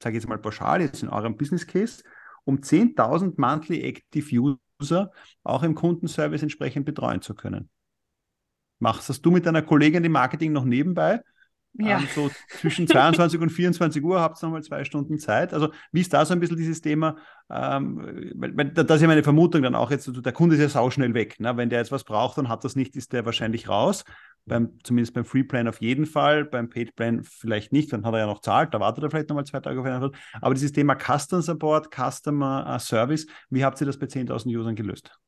sage 0.01 0.15
ich 0.15 0.23
jetzt 0.23 0.29
mal 0.29 0.37
pauschal, 0.37 0.81
jetzt 0.81 1.03
in 1.03 1.09
eurem 1.09 1.35
Business 1.35 1.67
Case, 1.67 2.01
um 2.45 2.59
10.000 2.59 3.33
Monthly 3.35 3.81
Active 3.81 4.57
User 4.81 5.11
auch 5.43 5.63
im 5.63 5.75
Kundenservice 5.75 6.43
entsprechend 6.43 6.85
betreuen 6.85 7.21
zu 7.21 7.35
können? 7.35 7.69
Machst 8.79 9.09
das 9.09 9.21
du 9.21 9.31
mit 9.31 9.45
deiner 9.45 9.61
Kollegin 9.61 10.03
im 10.05 10.13
Marketing 10.13 10.53
noch 10.53 10.65
nebenbei? 10.65 11.21
Ja. 11.78 11.99
Ähm, 11.99 12.07
so 12.13 12.32
zwischen 12.59 12.88
22 12.88 13.39
und 13.39 13.49
24 13.49 14.03
Uhr 14.03 14.21
habt 14.21 14.41
ihr 14.41 14.45
nochmal 14.45 14.63
zwei 14.63 14.84
Stunden 14.84 15.19
Zeit. 15.19 15.53
Also 15.53 15.69
wie 15.91 16.01
ist 16.01 16.13
da 16.13 16.26
so 16.26 16.34
ein 16.34 16.39
bisschen 16.39 16.57
dieses 16.57 16.82
Thema? 16.82 17.17
Ähm, 17.49 18.32
weil, 18.36 18.55
weil, 18.55 18.69
das 18.71 18.95
ist 18.95 19.01
ja 19.01 19.07
meine 19.07 19.23
Vermutung 19.23 19.61
dann 19.61 19.76
auch 19.76 19.91
jetzt, 19.91 20.09
der 20.13 20.34
Kunde 20.34 20.55
ist 20.55 20.61
ja 20.61 20.69
sauschnell 20.69 21.13
weg. 21.13 21.39
Ne? 21.39 21.55
Wenn 21.57 21.69
der 21.69 21.80
jetzt 21.80 21.91
was 21.91 22.03
braucht 22.03 22.38
und 22.38 22.49
hat 22.49 22.63
das 22.63 22.76
nicht, 22.76 22.95
ist 22.95 23.13
der 23.13 23.26
wahrscheinlich 23.26 23.67
raus. 23.67 24.05
Beim, 24.47 24.78
zumindest 24.84 25.15
beim 25.15 25.26
Free 25.26 25.43
Plan 25.43 25.67
auf 25.67 25.82
jeden 25.82 26.05
Fall, 26.05 26.45
beim 26.45 26.69
Paid 26.69 26.95
Plan 26.95 27.23
vielleicht 27.23 27.73
nicht, 27.73 27.91
dann 27.91 28.05
hat 28.05 28.13
er 28.13 28.19
ja 28.19 28.26
noch 28.28 28.41
zahlt, 28.41 28.76
da 28.76 28.80
wartet 28.80 29.03
er 29.03 29.09
vielleicht 29.09 29.30
nochmal 29.30 29.45
zwei 29.45 29.59
Tage 29.59 29.80
auf 29.80 29.86
einen 29.86 29.95
Antwort. 29.95 30.15
Aber 30.39 30.53
dieses 30.53 30.71
Thema 30.71 30.95
Customer 30.95 31.41
Support, 31.41 31.89
Customer 31.91 32.78
Service, 32.80 33.26
wie 33.49 33.65
habt 33.65 33.82
ihr 33.82 33.88
das 33.88 33.97
bei 33.97 34.05
10.000 34.05 34.55
Usern 34.55 34.76
gelöst? 34.76 35.19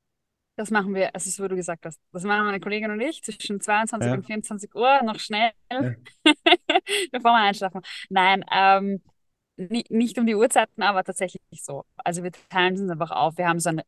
Das 0.57 0.71
machen 0.71 0.95
wir, 0.95 1.11
es 1.13 1.27
ist, 1.27 1.39
wo 1.39 1.47
du 1.47 1.55
gesagt 1.55 1.85
hast. 1.85 2.01
Das 2.11 2.23
machen 2.23 2.45
meine 2.45 2.59
Kollegin 2.59 2.89
und 2.89 2.99
ich 2.99 3.21
zwischen 3.23 3.61
22 3.61 4.07
ja. 4.07 4.13
und 4.15 4.25
24 4.25 4.73
Uhr 4.73 5.03
noch 5.03 5.19
schnell, 5.19 5.51
ja. 5.71 5.93
bevor 7.11 7.31
wir 7.31 7.43
einschlafen. 7.43 7.81
Nein, 8.09 8.43
ähm, 8.51 9.03
nicht 9.55 10.17
um 10.17 10.25
die 10.25 10.33
Uhrzeiten, 10.33 10.81
aber 10.81 11.03
tatsächlich 11.03 11.41
so. 11.61 11.85
Also 11.97 12.23
wir 12.23 12.31
teilen 12.49 12.75
uns 12.79 12.89
einfach 12.89 13.11
auf. 13.11 13.37
Wir 13.37 13.47
haben 13.47 13.59
so 13.59 13.69
ein 13.69 13.81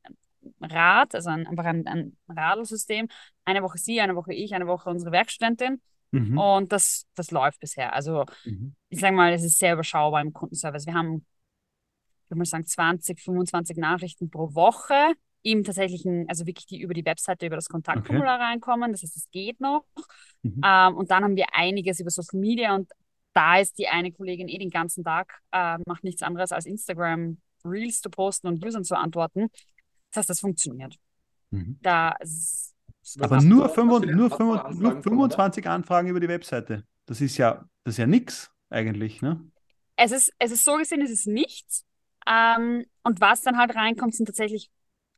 Rad, 0.61 1.15
also 1.15 1.31
ein, 1.31 1.47
einfach 1.47 1.65
ein, 1.65 1.87
ein 1.87 2.17
Radelsystem. 2.27 3.07
Eine 3.45 3.63
Woche 3.63 3.79
sie, 3.79 3.99
eine 3.99 4.15
Woche 4.15 4.33
ich, 4.35 4.53
eine 4.53 4.67
Woche 4.67 4.91
unsere 4.91 5.11
Werkstudentin. 5.11 5.81
Mhm. 6.11 6.37
Und 6.37 6.71
das, 6.71 7.07
das 7.15 7.31
läuft 7.31 7.59
bisher. 7.59 7.93
Also 7.93 8.25
mhm. 8.45 8.75
ich 8.89 8.99
sage 8.99 9.15
mal, 9.15 9.33
es 9.33 9.43
ist 9.43 9.57
sehr 9.57 9.73
überschaubar 9.73 10.21
im 10.21 10.33
Kundenservice. 10.33 10.85
Wir 10.85 10.93
haben, 10.93 11.25
ich 12.25 12.29
würde 12.29 12.37
mal 12.37 12.45
sagen, 12.45 12.65
20, 12.65 13.19
25 13.19 13.77
Nachrichten 13.77 14.29
pro 14.29 14.53
Woche 14.53 15.15
im 15.41 15.63
tatsächlichen, 15.63 16.25
also 16.27 16.45
wirklich 16.45 16.65
die 16.65 16.81
über 16.81 16.93
die 16.93 17.05
Webseite, 17.05 17.45
über 17.45 17.55
das 17.55 17.69
Kontaktformular 17.69 18.35
okay. 18.35 18.43
reinkommen. 18.45 18.91
Das 18.91 19.03
heißt, 19.03 19.15
es 19.15 19.29
geht 19.31 19.59
noch. 19.59 19.85
Mhm. 20.43 20.61
Ähm, 20.63 20.95
und 20.95 21.11
dann 21.11 21.23
haben 21.23 21.35
wir 21.35 21.47
einiges 21.53 21.99
über 21.99 22.09
Social 22.09 22.39
Media 22.39 22.75
und 22.75 22.89
da 23.33 23.57
ist 23.57 23.77
die 23.77 23.87
eine 23.87 24.11
Kollegin 24.11 24.49
eh 24.49 24.57
den 24.57 24.69
ganzen 24.69 25.03
Tag, 25.03 25.39
äh, 25.51 25.77
macht 25.85 26.03
nichts 26.03 26.21
anderes 26.21 26.51
als 26.51 26.65
Instagram 26.65 27.37
Reels 27.63 28.01
zu 28.01 28.09
posten 28.09 28.47
und 28.47 28.65
Usern 28.65 28.83
zu 28.83 28.95
antworten. 28.95 29.49
Das 30.11 30.21
heißt, 30.21 30.29
das 30.29 30.39
funktioniert. 30.39 30.95
Mhm. 31.51 31.77
Da 31.81 32.11
ist, 32.19 32.75
Aber 33.19 33.41
nur, 33.41 33.69
25, 33.69 34.15
nur, 34.15 34.29
25, 34.29 34.81
nur 34.81 35.01
25 35.01 35.67
Anfragen 35.67 36.09
über 36.09 36.19
die 36.19 36.27
Webseite. 36.27 36.85
Das 37.05 37.21
ist 37.21 37.37
ja, 37.37 37.65
das 37.83 37.95
ist 37.95 37.97
ja 37.97 38.07
nichts 38.07 38.51
eigentlich, 38.69 39.21
ne? 39.21 39.43
Es 39.95 40.11
ist, 40.11 40.31
es 40.39 40.51
ist 40.51 40.63
so 40.63 40.77
gesehen, 40.77 41.01
es 41.01 41.11
ist 41.11 41.27
nichts. 41.27 41.85
Ähm, 42.27 42.85
und 43.03 43.19
was 43.19 43.41
dann 43.41 43.57
halt 43.57 43.75
reinkommt, 43.75 44.15
sind 44.15 44.27
tatsächlich 44.27 44.69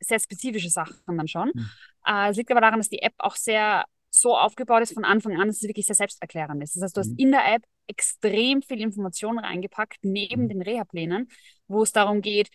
sehr 0.02 0.20
spezifische 0.20 0.70
Sachen 0.70 0.96
dann 1.06 1.28
schon. 1.28 1.52
Mhm. 1.54 1.70
Äh, 2.06 2.30
es 2.32 2.38
liegt 2.38 2.52
aber 2.52 2.62
daran, 2.62 2.80
dass 2.80 2.90
die 2.90 3.02
App 3.02 3.14
auch 3.18 3.36
sehr 3.36 3.86
so 4.10 4.38
aufgebaut 4.38 4.82
ist 4.82 4.94
von 4.94 5.06
Anfang 5.06 5.40
an, 5.40 5.48
dass 5.48 5.58
es 5.58 5.68
wirklich 5.68 5.86
sehr 5.86 5.96
selbsterklärend 5.96 6.62
ist. 6.62 6.76
Das 6.76 6.84
heißt, 6.84 6.98
du 6.98 7.02
hast 7.02 7.12
mhm. 7.12 7.18
in 7.18 7.32
der 7.32 7.54
App 7.54 7.64
extrem 7.88 8.62
viel 8.62 8.82
Information 8.82 9.40
reingepackt, 9.40 10.00
neben 10.04 10.44
mhm. 10.44 10.50
den 10.50 10.62
Reha-Plänen, 10.62 11.30
wo 11.68 11.84
es 11.84 11.92
darum 11.92 12.22
geht, 12.22 12.50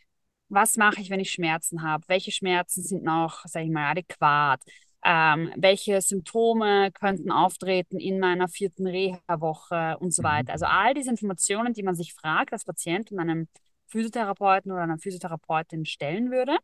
was 0.49 0.77
mache 0.77 1.01
ich, 1.01 1.11
wenn 1.11 1.19
ich 1.19 1.33
Schmerzen 1.33 1.83
habe? 1.83 2.05
Welche 2.07 2.31
Schmerzen 2.31 2.83
sind 2.83 3.03
noch, 3.03 3.45
sage 3.47 3.67
ich 3.67 3.73
mal, 3.73 3.91
adäquat? 3.91 4.63
Ähm, 5.05 5.53
welche 5.57 6.01
Symptome 6.01 6.91
könnten 6.93 7.31
auftreten 7.31 7.99
in 7.99 8.19
meiner 8.19 8.49
vierten 8.49 8.87
Reha-Woche 8.87 9.97
und 9.99 10.13
so 10.13 10.23
mhm. 10.23 10.27
weiter. 10.27 10.53
Also 10.53 10.67
all 10.67 10.95
diese 10.95 11.11
Informationen, 11.11 11.73
die 11.73 11.83
man 11.83 11.95
sich 11.95 12.13
fragt 12.13 12.53
als 12.53 12.65
Patient 12.65 13.11
und 13.13 13.19
einem 13.19 13.49
Physiotherapeuten 13.87 14.73
oder 14.73 14.83
einer 14.83 14.99
Physiotherapeutin 14.99 15.85
stellen 15.85 16.31
würde, 16.31 16.57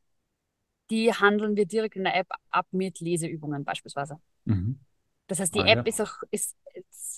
die 0.93 1.11
handeln 1.11 1.57
wir 1.57 1.65
direkt 1.65 1.97
in 1.97 2.05
der 2.05 2.15
App 2.15 2.29
ab 2.51 2.67
mit 2.71 3.01
Leseübungen 3.01 3.65
beispielsweise. 3.65 4.21
Mhm. 4.45 4.79
Das 5.27 5.41
heißt, 5.41 5.55
die 5.55 5.61
ah, 5.61 5.67
App 5.67 5.79
ja. 5.79 5.85
ist 5.85 6.01
auch, 6.03 6.23
ist, 6.31 6.55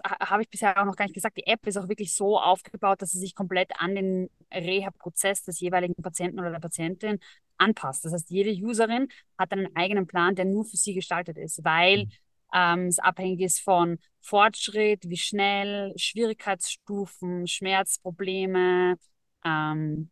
habe 0.05 0.43
ich 0.43 0.49
bisher 0.49 0.81
auch 0.81 0.85
noch 0.85 0.95
gar 0.95 1.07
nicht 1.07 1.15
gesagt, 1.15 1.37
die 1.37 1.47
App 1.49 1.67
ist 1.67 1.77
auch 1.77 1.89
wirklich 1.89 2.15
so 2.15 2.39
aufgebaut, 2.39 3.03
dass 3.03 3.11
sie 3.11 3.19
sich 3.19 3.35
komplett 3.35 3.73
an 3.81 3.97
den 3.97 4.31
Reha-Prozess 4.53 5.43
des 5.43 5.59
jeweiligen 5.59 6.01
Patienten 6.01 6.39
oder 6.39 6.53
der 6.53 6.61
Patientin 6.61 7.19
anpasst. 7.59 8.05
Das 8.05 8.13
heißt, 8.13 8.31
jede 8.31 8.53
Userin 8.65 9.09
hat 9.37 9.51
einen 9.51 9.75
eigenen 9.75 10.07
Plan, 10.07 10.37
der 10.37 10.45
nur 10.45 10.65
für 10.65 10.77
sie 10.77 10.95
gestaltet 10.95 11.37
ist, 11.37 11.65
weil 11.65 12.05
mhm. 12.05 12.11
ähm, 12.55 12.87
es 12.87 13.01
abhängig 13.01 13.41
ist 13.41 13.61
von 13.61 13.99
Fortschritt, 14.21 15.09
wie 15.09 15.17
schnell, 15.17 15.93
Schwierigkeitsstufen, 15.97 17.49
Schmerzprobleme, 17.49 18.99
ähm, 19.45 20.11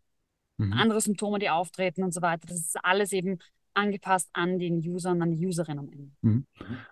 mhm. 0.59 0.73
andere 0.73 1.01
Symptome, 1.01 1.39
die 1.39 1.51
auftreten 1.51 2.03
und 2.03 2.13
so 2.13 2.23
weiter. 2.23 2.47
Das 2.47 2.59
ist 2.59 2.77
alles 2.85 3.13
eben 3.13 3.39
angepasst 3.75 4.29
an 4.33 4.59
den 4.59 4.79
User 4.79 5.13
und 5.13 5.23
an 5.23 5.31
die 5.31 5.47
Userin 5.47 5.79
am 5.79 5.89
Ende. 5.89 6.11
Mhm. 6.23 6.47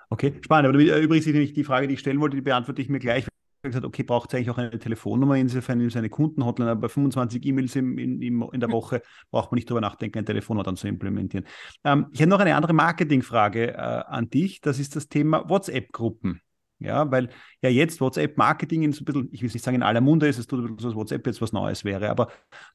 Okay, 0.08 0.34
spannend. 0.40 0.74
Aber 0.74 0.78
übrigens 0.78 1.24
die 1.26 1.64
Frage, 1.64 1.88
die 1.88 1.94
ich 1.94 2.00
stellen 2.00 2.20
wollte, 2.20 2.36
die 2.36 2.42
beantworte 2.42 2.80
ich 2.82 2.88
mir 2.88 2.98
gleich. 2.98 3.26
gesagt, 3.62 3.84
okay, 3.84 4.02
braucht 4.02 4.30
es 4.30 4.34
eigentlich 4.34 4.50
auch 4.50 4.58
eine 4.58 4.78
Telefonnummer, 4.78 5.36
insofern 5.36 5.80
ist 5.80 5.96
eine 5.96 6.08
Kundenhotline, 6.08 6.70
aber 6.70 6.80
bei 6.82 6.88
25 6.88 7.44
E-Mails 7.44 7.76
in, 7.76 7.98
in, 7.98 8.22
in, 8.22 8.61
der 8.61 8.68
hm. 8.68 8.72
Woche 8.72 9.02
braucht 9.30 9.52
man 9.52 9.56
nicht 9.56 9.68
darüber 9.68 9.82
nachdenken, 9.82 10.18
eine 10.18 10.24
Telefonnummer 10.24 10.64
dann 10.64 10.76
zu 10.76 10.88
implementieren. 10.88 11.46
Ähm, 11.84 12.06
ich 12.11 12.22
habe 12.22 12.30
noch 12.30 12.40
eine 12.40 12.56
andere 12.56 12.72
Marketingfrage 12.72 13.74
äh, 13.74 13.76
an 13.76 14.30
dich, 14.30 14.62
das 14.62 14.78
ist 14.78 14.96
das 14.96 15.08
Thema 15.08 15.48
WhatsApp-Gruppen. 15.48 16.40
Ja, 16.83 17.11
weil 17.11 17.28
ja 17.61 17.68
jetzt 17.68 18.01
WhatsApp-Marketing 18.01 18.83
in 18.83 18.93
so 18.93 19.03
ein 19.03 19.05
bisschen, 19.05 19.28
ich 19.33 19.43
will 19.43 19.51
nicht 19.53 19.62
sagen 19.62 19.74
in 19.76 19.83
aller 19.83 20.01
Munde 20.01 20.26
ist, 20.28 20.39
es 20.39 20.47
tut 20.47 20.61
ein 20.61 20.76
bisschen 20.76 20.78
so, 20.78 20.89
dass 20.89 20.97
WhatsApp 20.97 21.26
jetzt 21.26 21.43
was 21.43 21.53
Neues 21.53 21.85
wäre, 21.85 22.09
aber 22.09 22.28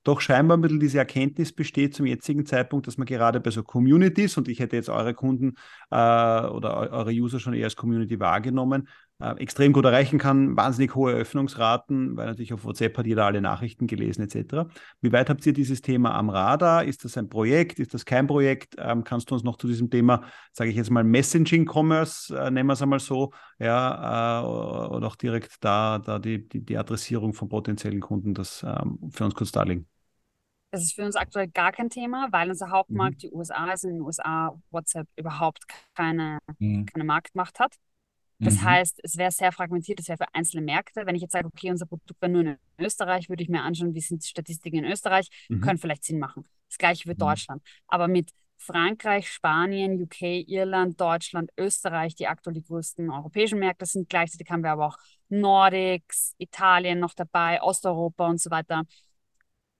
doch 0.03 0.21
scheinbar 0.21 0.57
ein 0.57 0.61
bisschen 0.61 0.79
diese 0.79 0.99
Erkenntnis 0.99 1.51
besteht 1.51 1.95
zum 1.95 2.05
jetzigen 2.05 2.45
Zeitpunkt, 2.45 2.85
dass 2.85 2.97
man 2.99 3.07
gerade 3.07 3.39
bei 3.39 3.49
so 3.49 3.63
Communities, 3.63 4.37
und 4.37 4.47
ich 4.47 4.59
hätte 4.59 4.75
jetzt 4.75 4.89
eure 4.89 5.15
Kunden 5.15 5.55
äh, 5.89 5.95
oder 5.95 6.91
eure 6.91 7.09
User 7.11 7.39
schon 7.39 7.55
eher 7.55 7.65
als 7.65 7.75
Community 7.75 8.19
wahrgenommen, 8.19 8.87
äh, 9.19 9.31
extrem 9.37 9.71
gut 9.71 9.85
erreichen 9.85 10.19
kann, 10.19 10.57
wahnsinnig 10.57 10.93
hohe 10.93 11.13
Öffnungsraten, 11.13 12.17
weil 12.17 12.25
natürlich 12.25 12.53
auf 12.53 12.65
WhatsApp 12.65 12.97
hat 12.97 13.05
jeder 13.05 13.25
alle 13.25 13.41
Nachrichten 13.41 13.87
gelesen 13.87 14.23
etc. 14.23 14.69
Wie 15.01 15.11
weit 15.11 15.29
habt 15.29 15.45
ihr 15.45 15.53
dieses 15.53 15.81
Thema 15.81 16.15
am 16.15 16.29
Radar? 16.29 16.83
Ist 16.83 17.05
das 17.05 17.17
ein 17.17 17.29
Projekt? 17.29 17.79
Ist 17.79 17.93
das 17.93 18.03
kein 18.03 18.27
Projekt? 18.27 18.75
Ähm, 18.77 19.03
kannst 19.03 19.31
du 19.31 19.35
uns 19.35 19.43
noch 19.43 19.57
zu 19.57 19.67
diesem 19.67 19.89
Thema, 19.89 20.23
sage 20.51 20.69
ich 20.69 20.75
jetzt 20.75 20.91
mal, 20.91 21.03
Messaging-Commerce, 21.03 22.35
äh, 22.35 22.51
nennen 22.51 22.67
wir 22.67 22.73
es 22.73 22.81
einmal 22.81 22.99
so, 22.99 23.31
ja, 23.57 24.41
äh, 24.41 24.45
oder 24.45 25.07
auch 25.07 25.15
direkt 25.15 25.63
da, 25.63 25.99
da 25.99 26.19
die, 26.19 26.47
die, 26.47 26.65
die 26.65 26.77
Adressierung 26.77 27.33
von 27.33 27.47
potenziellen 27.47 28.01
Kunden, 28.01 28.33
das 28.33 28.63
ähm, 28.63 28.99
für 29.11 29.23
uns 29.23 29.33
kurz 29.33 29.51
darlegen? 29.51 29.87
Das 30.71 30.83
ist 30.83 30.95
für 30.95 31.05
uns 31.05 31.15
aktuell 31.15 31.47
gar 31.47 31.71
kein 31.71 31.89
Thema, 31.89 32.27
weil 32.31 32.49
unser 32.49 32.69
Hauptmarkt 32.69 33.15
mhm. 33.15 33.19
die 33.19 33.31
USA 33.31 33.71
ist. 33.71 33.85
In 33.85 33.91
den 33.91 34.01
USA 34.01 34.53
WhatsApp 34.71 35.07
überhaupt 35.15 35.63
keine, 35.95 36.39
mhm. 36.59 36.85
keine 36.85 37.05
Marktmacht 37.05 37.61
hat. 37.61 37.77
Das 38.39 38.55
mhm. 38.55 38.63
heißt, 38.63 38.99
es 39.03 39.17
wäre 39.17 39.31
sehr 39.31 39.51
fragmentiert, 39.51 39.99
es 39.99 40.09
wäre 40.09 40.17
für 40.17 40.33
einzelne 40.33 40.63
Märkte. 40.63 41.05
Wenn 41.05 41.15
ich 41.15 41.21
jetzt 41.21 41.31
sage, 41.31 41.47
okay, 41.47 41.71
unser 41.71 41.85
Produkt 41.85 42.21
wäre 42.21 42.31
nur 42.31 42.41
in 42.41 42.57
Österreich, 42.77 43.29
würde 43.29 43.43
ich 43.43 43.49
mir 43.49 43.61
anschauen, 43.61 43.93
wie 43.93 44.01
sind 44.01 44.23
die 44.23 44.27
Statistiken 44.27 44.83
in 44.83 44.85
Österreich, 44.85 45.29
mhm. 45.47 45.61
können 45.61 45.77
vielleicht 45.77 46.03
Sinn 46.03 46.19
machen. 46.19 46.45
Das 46.67 46.77
gleiche 46.77 47.03
für 47.03 47.13
mhm. 47.13 47.19
Deutschland. 47.19 47.63
Aber 47.87 48.07
mit 48.07 48.31
Frankreich, 48.57 49.29
Spanien, 49.29 50.01
UK, 50.01 50.47
Irland, 50.47 50.99
Deutschland, 50.99 51.51
Österreich, 51.57 52.15
die 52.15 52.27
aktuell 52.27 52.55
die 52.55 52.63
größten 52.63 53.09
europäischen 53.09 53.59
Märkte 53.59 53.85
sind. 53.85 54.09
Gleichzeitig 54.09 54.49
haben 54.49 54.63
wir 54.63 54.71
aber 54.71 54.87
auch 54.87 54.97
Nordics, 55.29 56.33
Italien 56.37 56.99
noch 56.99 57.13
dabei, 57.13 57.61
Osteuropa 57.61 58.27
und 58.27 58.41
so 58.41 58.49
weiter. 58.49 58.83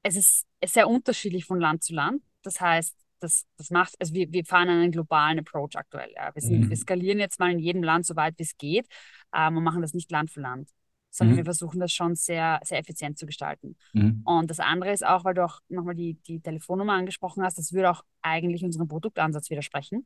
Es 0.04 0.16
ist 0.16 0.46
sehr 0.64 0.88
unterschiedlich 0.88 1.46
von 1.46 1.60
Land 1.60 1.84
zu 1.84 1.94
Land. 1.94 2.22
Das 2.44 2.62
heißt, 2.62 2.96
das, 3.20 3.46
das 3.58 3.70
macht, 3.70 3.96
also 4.00 4.14
wir, 4.14 4.32
wir 4.32 4.46
fahren 4.46 4.70
einen 4.70 4.92
globalen 4.92 5.40
Approach 5.40 5.76
aktuell. 5.76 6.12
Ja. 6.16 6.34
Wir, 6.34 6.42
sind, 6.42 6.62
mhm. 6.62 6.70
wir 6.70 6.78
skalieren 6.78 7.20
jetzt 7.20 7.40
mal 7.40 7.52
in 7.52 7.60
jedem 7.60 7.84
Land 7.84 8.06
so 8.06 8.16
weit 8.16 8.38
wie 8.38 8.44
es 8.44 8.58
geht 8.58 8.88
ähm, 9.34 9.58
und 9.58 9.64
machen 9.64 9.82
das 9.82 9.94
nicht 9.94 10.12
Land 10.12 10.32
für 10.32 10.42
Land, 10.42 10.70
sondern 11.10 11.36
mhm. 11.36 11.38
wir 11.38 11.46
versuchen 11.46 11.80
das 11.80 11.92
schon 11.92 12.16
sehr, 12.16 12.60
sehr 12.64 12.80
effizient 12.80 13.18
zu 13.18 13.26
gestalten. 13.26 13.76
Mhm. 13.94 14.22
Und 14.26 14.50
das 14.50 14.60
andere 14.60 14.92
ist 14.92 15.06
auch, 15.06 15.24
weil 15.24 15.34
du 15.34 15.44
auch 15.44 15.60
nochmal 15.70 15.96
die, 15.96 16.16
die 16.28 16.40
Telefonnummer 16.40 16.94
angesprochen 16.94 17.44
hast, 17.44 17.58
das 17.58 17.74
würde 17.74 17.92
auch 17.92 18.04
eigentlich 18.22 18.64
unserem 18.64 18.88
Produktansatz 18.88 19.50
widersprechen, 19.50 20.06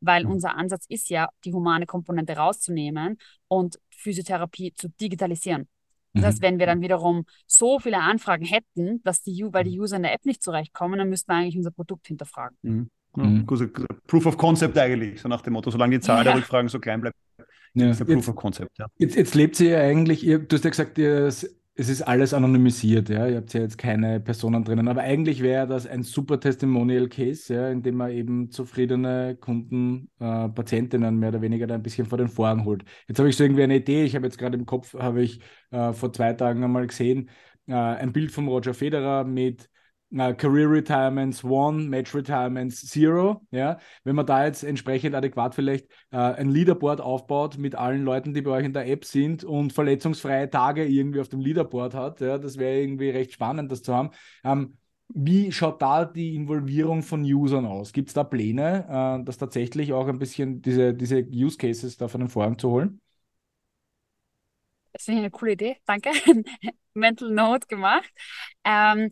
weil 0.00 0.24
mhm. 0.24 0.32
unser 0.32 0.56
Ansatz 0.56 0.86
ist 0.88 1.10
ja, 1.10 1.28
die 1.44 1.52
humane 1.52 1.86
Komponente 1.86 2.36
rauszunehmen 2.36 3.18
und 3.48 3.78
Physiotherapie 3.90 4.74
zu 4.74 4.88
digitalisieren. 4.88 5.68
Das 6.14 6.24
heißt, 6.24 6.40
mhm. 6.40 6.46
wenn 6.46 6.58
wir 6.58 6.66
dann 6.66 6.80
wiederum 6.80 7.24
so 7.46 7.78
viele 7.78 7.98
Anfragen 7.98 8.44
hätten, 8.44 9.02
dass 9.02 9.22
die, 9.22 9.44
weil 9.50 9.64
die 9.64 9.76
mhm. 9.76 9.82
User 9.82 9.96
in 9.96 10.02
der 10.02 10.14
App 10.14 10.24
nicht 10.24 10.42
zurechtkommen, 10.42 10.98
dann 10.98 11.08
müssten 11.08 11.32
wir 11.32 11.36
eigentlich 11.36 11.56
unser 11.56 11.70
Produkt 11.70 12.06
hinterfragen. 12.06 12.56
Mhm. 12.62 12.90
Ja, 13.16 13.24
mhm. 13.24 13.46
Proof 14.06 14.26
of 14.26 14.36
Concept 14.38 14.76
eigentlich, 14.78 15.20
so 15.20 15.28
nach 15.28 15.42
dem 15.42 15.52
Motto, 15.52 15.70
solange 15.70 15.98
die 15.98 16.00
Zahl 16.00 16.18
ja. 16.18 16.24
der 16.24 16.36
Rückfragen 16.36 16.68
so 16.68 16.80
klein 16.80 17.00
bleibt. 17.00 17.16
Ja. 17.74 17.90
Ist 17.90 17.98
Proof 17.98 18.08
jetzt, 18.08 18.28
of 18.28 18.36
Concept, 18.36 18.78
ja. 18.78 18.86
Jetzt, 18.98 19.16
jetzt 19.16 19.34
lebt 19.34 19.56
sie 19.56 19.68
ja 19.68 19.80
eigentlich, 19.80 20.24
ihr, 20.24 20.38
du 20.38 20.56
hast 20.56 20.64
ja 20.64 20.70
gesagt, 20.70 20.98
ihr 20.98 21.30
es 21.74 21.88
ist 21.88 22.02
alles 22.02 22.34
anonymisiert, 22.34 23.08
ja. 23.08 23.26
Ihr 23.26 23.36
habt 23.38 23.54
ja 23.54 23.60
jetzt 23.62 23.78
keine 23.78 24.20
Personen 24.20 24.62
drinnen, 24.62 24.88
aber 24.88 25.00
eigentlich 25.02 25.40
wäre 25.42 25.66
das 25.66 25.86
ein 25.86 26.02
super 26.02 26.38
Testimonial 26.38 27.08
Case, 27.08 27.52
ja, 27.54 27.68
in 27.70 27.82
dem 27.82 27.96
man 27.96 28.10
eben 28.10 28.50
zufriedene 28.50 29.36
Kunden, 29.40 30.10
äh, 30.18 30.48
Patientinnen 30.50 31.18
mehr 31.18 31.30
oder 31.30 31.40
weniger 31.40 31.66
da 31.66 31.74
ein 31.74 31.82
bisschen 31.82 32.06
vor 32.06 32.18
den 32.18 32.28
Vorhang 32.28 32.64
holt. 32.66 32.84
Jetzt 33.08 33.18
habe 33.18 33.28
ich 33.30 33.36
so 33.36 33.44
irgendwie 33.44 33.62
eine 33.62 33.76
Idee, 33.76 34.04
ich 34.04 34.14
habe 34.14 34.26
jetzt 34.26 34.38
gerade 34.38 34.58
im 34.58 34.66
Kopf, 34.66 34.92
habe 34.94 35.22
ich 35.22 35.40
äh, 35.70 35.92
vor 35.94 36.12
zwei 36.12 36.34
Tagen 36.34 36.62
einmal 36.62 36.86
gesehen, 36.86 37.30
äh, 37.66 37.74
ein 37.74 38.12
Bild 38.12 38.32
von 38.32 38.48
Roger 38.48 38.74
Federer 38.74 39.24
mit 39.24 39.70
uh, 40.12 40.34
Career 40.34 40.70
Retirements 40.70 41.42
One, 41.44 41.88
Match 41.88 42.14
Retirements 42.14 42.86
Zero. 42.86 43.42
Ja? 43.50 43.78
Wenn 44.04 44.16
man 44.16 44.26
da 44.26 44.44
jetzt 44.44 44.62
entsprechend 44.62 45.14
adäquat 45.14 45.54
vielleicht 45.54 45.86
uh, 46.12 46.18
ein 46.18 46.50
Leaderboard 46.50 47.00
aufbaut 47.00 47.58
mit 47.58 47.74
allen 47.74 48.02
Leuten, 48.04 48.34
die 48.34 48.42
bei 48.42 48.50
euch 48.50 48.64
in 48.64 48.72
der 48.72 48.86
App 48.86 49.04
sind 49.04 49.44
und 49.44 49.72
verletzungsfreie 49.72 50.50
Tage 50.50 50.84
irgendwie 50.84 51.20
auf 51.20 51.28
dem 51.28 51.40
Leaderboard 51.40 51.94
hat, 51.94 52.20
ja, 52.20 52.38
das 52.38 52.58
wäre 52.58 52.80
irgendwie 52.80 53.10
recht 53.10 53.32
spannend, 53.32 53.72
das 53.72 53.82
zu 53.82 53.94
haben. 53.94 54.10
Ähm, 54.44 54.76
wie 55.14 55.52
schaut 55.52 55.82
da 55.82 56.04
die 56.04 56.34
Involvierung 56.34 57.02
von 57.02 57.22
Usern 57.22 57.66
aus? 57.66 57.92
Gibt 57.92 58.08
es 58.08 58.14
da 58.14 58.24
Pläne, 58.24 58.86
uh, 59.20 59.24
das 59.24 59.38
tatsächlich 59.38 59.92
auch 59.92 60.08
ein 60.08 60.18
bisschen 60.18 60.62
diese, 60.62 60.94
diese 60.94 61.18
Use 61.18 61.58
Cases 61.58 61.96
da 61.96 62.08
von 62.08 62.20
den 62.20 62.30
Vorhang 62.30 62.58
zu 62.58 62.70
holen? 62.70 63.00
Das 64.92 65.08
ich 65.08 65.16
eine 65.16 65.30
coole 65.30 65.52
Idee, 65.52 65.76
danke. 65.86 66.10
Mental 66.94 67.30
Note 67.30 67.66
gemacht. 67.66 68.10
Ähm, 68.64 69.10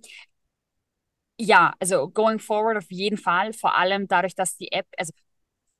ja, 1.40 1.74
also 1.80 2.08
going 2.10 2.38
forward 2.38 2.76
auf 2.76 2.90
jeden 2.90 3.16
Fall, 3.16 3.52
vor 3.52 3.76
allem 3.76 4.06
dadurch, 4.06 4.34
dass 4.34 4.56
die 4.56 4.72
App, 4.72 4.86
also 4.98 5.12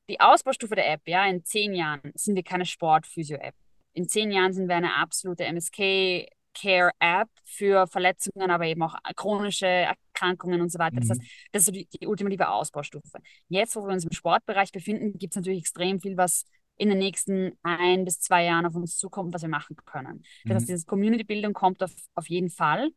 die 0.08 0.20
Ausbaustufe 0.20 0.74
der 0.74 0.90
App, 0.90 1.02
ja, 1.06 1.26
in 1.26 1.44
zehn 1.44 1.74
Jahren 1.74 2.12
sind 2.14 2.34
wir 2.34 2.42
keine 2.42 2.64
Sport-Physio-App. 2.64 3.54
In 3.92 4.08
zehn 4.08 4.30
Jahren 4.30 4.52
sind 4.52 4.68
wir 4.68 4.76
eine 4.76 4.94
absolute 4.94 5.44
MSK 5.44 6.26
Care-App 6.52 7.28
für 7.44 7.86
Verletzungen, 7.86 8.50
aber 8.50 8.66
eben 8.66 8.82
auch 8.82 8.96
chronische 9.14 9.66
Erkrankungen 9.66 10.61
und 10.61 10.72
so 10.72 10.80
weiter. 10.80 10.96
Das 10.96 11.08
mhm. 11.08 11.11
heißt, 11.12 11.22
das 11.52 11.61
ist 11.62 11.66
so 11.66 11.72
die, 11.72 11.86
die, 11.86 12.06
ultimative 12.06 12.48
Ausbaustufe. 12.48 13.18
Jetzt, 13.48 13.76
wo 13.76 13.86
wir 13.86 13.92
uns 13.92 14.04
im 14.04 14.12
Sportbereich 14.12 14.72
befinden, 14.72 15.16
gibt 15.16 15.32
es 15.32 15.36
natürlich 15.36 15.61
extrem 15.61 16.00
viel, 16.00 16.16
was 16.16 16.44
in 16.76 16.88
den 16.88 16.98
nächsten 16.98 17.52
ein 17.62 18.04
bis 18.04 18.20
zwei 18.20 18.44
Jahren 18.44 18.66
auf 18.66 18.74
uns 18.74 18.96
zukommt, 18.96 19.32
was 19.32 19.42
wir 19.42 19.48
machen 19.48 19.76
können. 19.84 20.24
Das 20.44 20.50
mhm. 20.50 20.54
heißt, 20.54 20.68
diese 20.70 20.86
Community-Bildung 20.86 21.52
kommt 21.52 21.82
auf, 21.82 21.92
auf 22.14 22.28
jeden 22.28 22.50
Fall. 22.50 22.90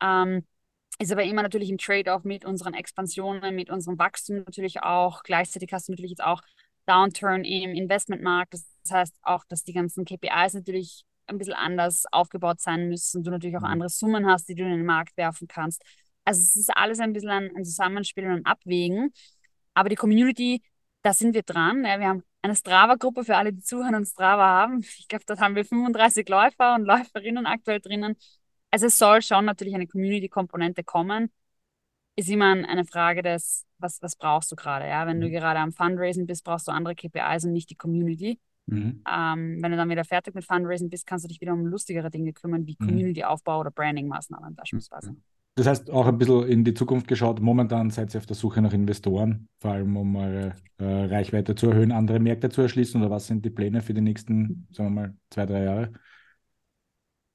Ähm, 0.00 0.44
ist 1.00 1.12
aber 1.12 1.24
immer 1.24 1.42
natürlich 1.42 1.70
im 1.70 1.78
Trade-off 1.78 2.24
mit 2.24 2.44
unseren 2.44 2.74
Expansionen, 2.74 3.54
mit 3.54 3.70
unserem 3.70 3.98
Wachstum 3.98 4.38
natürlich 4.38 4.82
auch. 4.82 5.22
Gleichzeitig 5.22 5.72
hast 5.72 5.88
du 5.88 5.92
natürlich 5.92 6.10
jetzt 6.10 6.22
auch 6.22 6.42
Downturn 6.86 7.44
im 7.44 7.74
Investmentmarkt. 7.74 8.52
Das 8.52 8.66
heißt 8.90 9.16
auch, 9.22 9.44
dass 9.46 9.64
die 9.64 9.72
ganzen 9.72 10.04
KPIs 10.04 10.54
natürlich 10.54 11.04
ein 11.26 11.38
bisschen 11.38 11.54
anders 11.54 12.04
aufgebaut 12.12 12.60
sein 12.60 12.88
müssen. 12.88 13.22
Du 13.22 13.30
natürlich 13.30 13.56
auch 13.56 13.62
mhm. 13.62 13.66
andere 13.66 13.88
Summen 13.88 14.26
hast, 14.26 14.48
die 14.48 14.54
du 14.54 14.62
in 14.62 14.70
den 14.70 14.84
Markt 14.84 15.16
werfen 15.16 15.48
kannst. 15.48 15.82
Also 16.24 16.42
es 16.42 16.56
ist 16.56 16.76
alles 16.76 17.00
ein 17.00 17.12
bisschen 17.14 17.30
ein, 17.30 17.56
ein 17.56 17.64
Zusammenspiel 17.64 18.26
und 18.26 18.32
ein 18.32 18.46
Abwägen. 18.46 19.12
Aber 19.72 19.88
die 19.88 19.96
Community, 19.96 20.62
da 21.02 21.14
sind 21.14 21.32
wir 21.32 21.42
dran. 21.42 21.84
Ja, 21.84 21.98
wir 21.98 22.08
haben 22.08 22.24
eine 22.42 22.56
Strava-Gruppe 22.56 23.24
für 23.24 23.36
alle, 23.36 23.52
die 23.52 23.62
zuhören 23.62 23.94
und 23.94 24.06
Strava 24.06 24.44
haben. 24.44 24.80
Ich 24.98 25.08
glaube, 25.08 25.24
dort 25.26 25.40
haben 25.40 25.54
wir 25.54 25.64
35 25.64 26.28
Läufer 26.28 26.74
und 26.74 26.84
Läuferinnen 26.84 27.46
aktuell 27.46 27.80
drinnen. 27.80 28.16
Also 28.70 28.86
es 28.86 28.98
soll 28.98 29.22
schon 29.22 29.44
natürlich 29.44 29.74
eine 29.74 29.86
Community-Komponente 29.86 30.84
kommen. 30.84 31.30
Ist 32.16 32.28
immer 32.28 32.52
eine 32.52 32.84
Frage 32.84 33.22
des, 33.22 33.64
was, 33.78 34.00
was 34.02 34.16
brauchst 34.16 34.52
du 34.52 34.56
gerade? 34.56 34.86
Ja? 34.86 35.06
Wenn 35.06 35.18
mhm. 35.18 35.22
du 35.22 35.30
gerade 35.30 35.58
am 35.58 35.72
Fundraising 35.72 36.26
bist, 36.26 36.44
brauchst 36.44 36.68
du 36.68 36.72
andere 36.72 36.94
KPIs 36.94 37.44
und 37.44 37.52
nicht 37.52 37.70
die 37.70 37.76
Community. 37.76 38.38
Mhm. 38.66 39.02
Ähm, 39.10 39.58
wenn 39.60 39.70
du 39.70 39.76
dann 39.76 39.88
wieder 39.88 40.04
fertig 40.04 40.34
mit 40.34 40.44
Fundraising 40.44 40.90
bist, 40.90 41.06
kannst 41.06 41.24
du 41.24 41.28
dich 41.28 41.40
wieder 41.40 41.52
um 41.52 41.66
lustigere 41.66 42.10
Dinge 42.10 42.32
kümmern, 42.32 42.66
wie 42.66 42.76
mhm. 42.78 42.86
Community-Aufbau 42.86 43.60
oder 43.60 43.70
Branding-Maßnahmen 43.70 44.54
beispielsweise. 44.54 45.12
Mhm. 45.12 45.22
Das 45.56 45.66
heißt, 45.66 45.90
auch 45.90 46.06
ein 46.06 46.16
bisschen 46.16 46.46
in 46.46 46.64
die 46.64 46.74
Zukunft 46.74 47.08
geschaut. 47.08 47.40
Momentan 47.40 47.90
seid 47.90 48.14
ihr 48.14 48.18
auf 48.18 48.26
der 48.26 48.36
Suche 48.36 48.62
nach 48.62 48.72
Investoren, 48.72 49.48
vor 49.58 49.72
allem 49.72 49.96
um 49.96 50.16
eure 50.16 50.54
äh, 50.78 50.84
Reichweite 50.84 51.54
zu 51.54 51.68
erhöhen, 51.70 51.92
andere 51.92 52.20
Märkte 52.20 52.48
zu 52.48 52.62
erschließen. 52.62 53.00
Oder 53.00 53.10
was 53.10 53.26
sind 53.26 53.44
die 53.44 53.50
Pläne 53.50 53.82
für 53.82 53.92
die 53.92 54.00
nächsten, 54.00 54.68
sagen 54.70 54.94
wir 54.94 55.02
mal, 55.02 55.14
zwei, 55.28 55.46
drei 55.46 55.64
Jahre? 55.64 55.92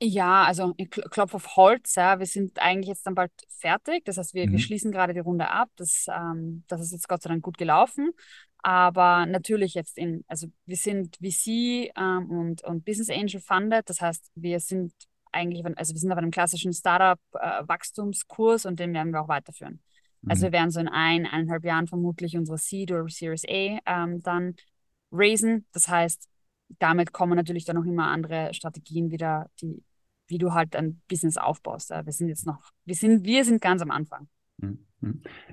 Ja, 0.01 0.43
also 0.43 0.73
ich 0.75 0.89
klopf 0.89 1.33
auf 1.33 1.55
Holz, 1.55 1.95
ja. 1.95 2.19
Wir 2.19 2.25
sind 2.25 2.59
eigentlich 2.59 2.89
jetzt 2.89 3.07
dann 3.07 3.15
bald 3.15 3.31
fertig. 3.47 4.03
Das 4.05 4.17
heißt, 4.17 4.33
wir, 4.33 4.43
wir 4.43 4.51
mhm. 4.51 4.59
schließen 4.59 4.91
gerade 4.91 5.13
die 5.13 5.19
Runde 5.19 5.49
ab. 5.49 5.69
Das, 5.77 6.07
ähm, 6.09 6.63
das 6.67 6.81
ist 6.81 6.91
jetzt 6.91 7.07
Gott 7.07 7.23
sei 7.23 7.29
Dank 7.29 7.43
gut 7.43 7.57
gelaufen. 7.57 8.11
Aber 8.57 9.25
natürlich 9.25 9.73
jetzt 9.73 9.97
in, 9.97 10.25
also 10.27 10.47
wir 10.65 10.75
sind 10.75 11.17
VC 11.17 11.91
ähm, 11.95 12.29
und, 12.29 12.63
und 12.63 12.83
Business 12.83 13.09
Angel 13.09 13.39
funded. 13.39 13.89
Das 13.89 14.01
heißt, 14.01 14.31
wir 14.35 14.59
sind 14.59 14.91
eigentlich, 15.31 15.65
also 15.77 15.93
wir 15.93 15.99
sind 15.99 16.11
auf 16.11 16.17
einem 16.17 16.31
klassischen 16.31 16.73
Startup-Wachstumskurs 16.73 18.65
äh, 18.65 18.67
und 18.67 18.79
den 18.79 18.93
werden 18.93 19.13
wir 19.13 19.21
auch 19.21 19.27
weiterführen. 19.27 19.81
Also 20.27 20.41
mhm. 20.41 20.47
wir 20.47 20.51
werden 20.53 20.71
so 20.71 20.79
in 20.79 20.87
ein, 20.87 21.25
eineinhalb 21.25 21.63
Jahren 21.63 21.87
vermutlich 21.87 22.35
unsere 22.35 22.57
Seed 22.57 22.91
oder 22.91 23.07
Series 23.07 23.45
A 23.47 23.79
ähm, 23.85 24.21
dann 24.23 24.55
raisen. 25.11 25.65
Das 25.71 25.87
heißt, 25.87 26.27
damit 26.80 27.13
kommen 27.13 27.36
natürlich 27.36 27.66
dann 27.66 27.76
noch 27.76 27.86
immer 27.86 28.07
andere 28.07 28.53
Strategien 28.53 29.11
wieder, 29.11 29.49
die, 29.61 29.84
wie 30.28 30.38
du 30.38 30.53
halt 30.53 30.76
ein 30.76 31.01
Business 31.07 31.38
aufbaust. 31.38 31.89
Wir 31.89 32.11
sind 32.11 32.30
jetzt 32.30 32.45
noch, 32.45 32.72
wir 32.86 32.95
sind, 32.95 33.24
wir 33.24 33.45
sind 33.45 33.61
ganz 33.61 33.82
am 33.82 33.91
Anfang. 33.91 34.28
Mhm. 34.57 34.80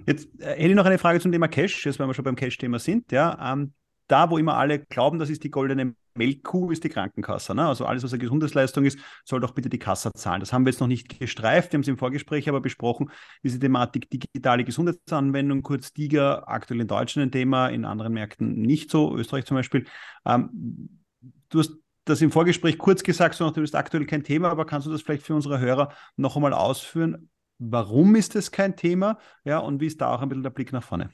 Jetzt 0.07 0.29
äh, 0.41 0.55
hätte 0.55 0.69
ich 0.69 0.75
noch 0.75 0.87
eine 0.87 0.99
Frage 0.99 1.21
zum 1.21 1.33
Thema 1.33 1.49
Cash, 1.49 1.85
jetzt 1.85 1.99
wenn 1.99 2.07
wir 2.07 2.15
schon 2.15 2.25
beim 2.25 2.37
Cash-Thema 2.37 2.79
sind. 2.79 3.13
Ja, 3.13 3.53
ähm, 3.53 3.75
da, 4.09 4.31
wo 4.31 4.39
immer 4.39 4.57
alle 4.57 4.79
glauben, 4.79 5.19
das 5.19 5.31
ist 5.31 5.45
die 5.45 5.51
goldene 5.51 5.95
Melkkuh, 6.15 6.71
ist 6.71 6.85
die 6.85 6.89
Krankenkasse. 6.89 7.55
Ne? 7.55 7.67
Also 7.67 7.87
alles, 7.87 8.03
was 8.03 8.13
eine 8.13 8.21
Gesundheitsleistung 8.21 8.85
ist, 8.85 8.99
soll 9.25 9.41
doch 9.41 9.53
bitte 9.53 9.69
die 9.69 9.79
Kasse 9.79 10.13
zahlen. 10.13 10.41
Das 10.41 10.53
haben 10.53 10.67
wir 10.67 10.71
jetzt 10.71 10.81
noch 10.81 10.87
nicht 10.87 11.19
gestreift, 11.19 11.73
wir 11.73 11.79
haben 11.79 11.83
es 11.83 11.89
im 11.89 11.97
Vorgespräch 11.97 12.49
aber 12.49 12.61
besprochen, 12.61 13.11
diese 13.43 13.59
Thematik 13.59 14.11
digitale 14.11 14.65
Gesundheitsanwendung, 14.65 15.63
kurz 15.63 15.93
DIGA, 15.93 16.45
aktuell 16.47 16.81
in 16.81 16.89
Deutschland 16.89 17.29
ein 17.29 17.33
Thema, 17.33 17.69
in 17.69 17.85
anderen 17.85 18.13
Märkten 18.13 18.61
nicht 18.61 18.91
so, 18.91 19.17
Österreich 19.17 19.47
zum 19.47 19.57
Beispiel. 19.57 19.87
Ähm, 20.27 21.02
du 21.49 21.59
hast 21.59 21.73
das 22.05 22.20
im 22.20 22.33
Vorgespräch 22.33 22.79
kurz 22.79 23.03
gesagt, 23.03 23.37
so, 23.37 23.49
du 23.51 23.61
bist 23.61 23.75
aktuell 23.75 24.07
kein 24.07 24.25
Thema, 24.25 24.51
aber 24.51 24.66
kannst 24.66 24.87
du 24.87 24.91
das 24.91 25.03
vielleicht 25.03 25.23
für 25.23 25.35
unsere 25.35 25.61
Hörer 25.61 25.93
noch 26.16 26.37
einmal 26.37 26.53
ausführen? 26.53 27.31
Warum 27.59 28.16
ist 28.16 28.35
es 28.35 28.51
kein 28.51 28.77
Thema? 28.77 29.18
Ja, 29.45 29.59
und 29.59 29.81
wie 29.81 29.87
ist 29.87 30.01
da 30.01 30.12
auch 30.12 30.20
ein 30.20 30.29
bisschen 30.29 30.43
der 30.43 30.51
Blick 30.51 30.73
nach 30.73 30.83
vorne? 30.83 31.11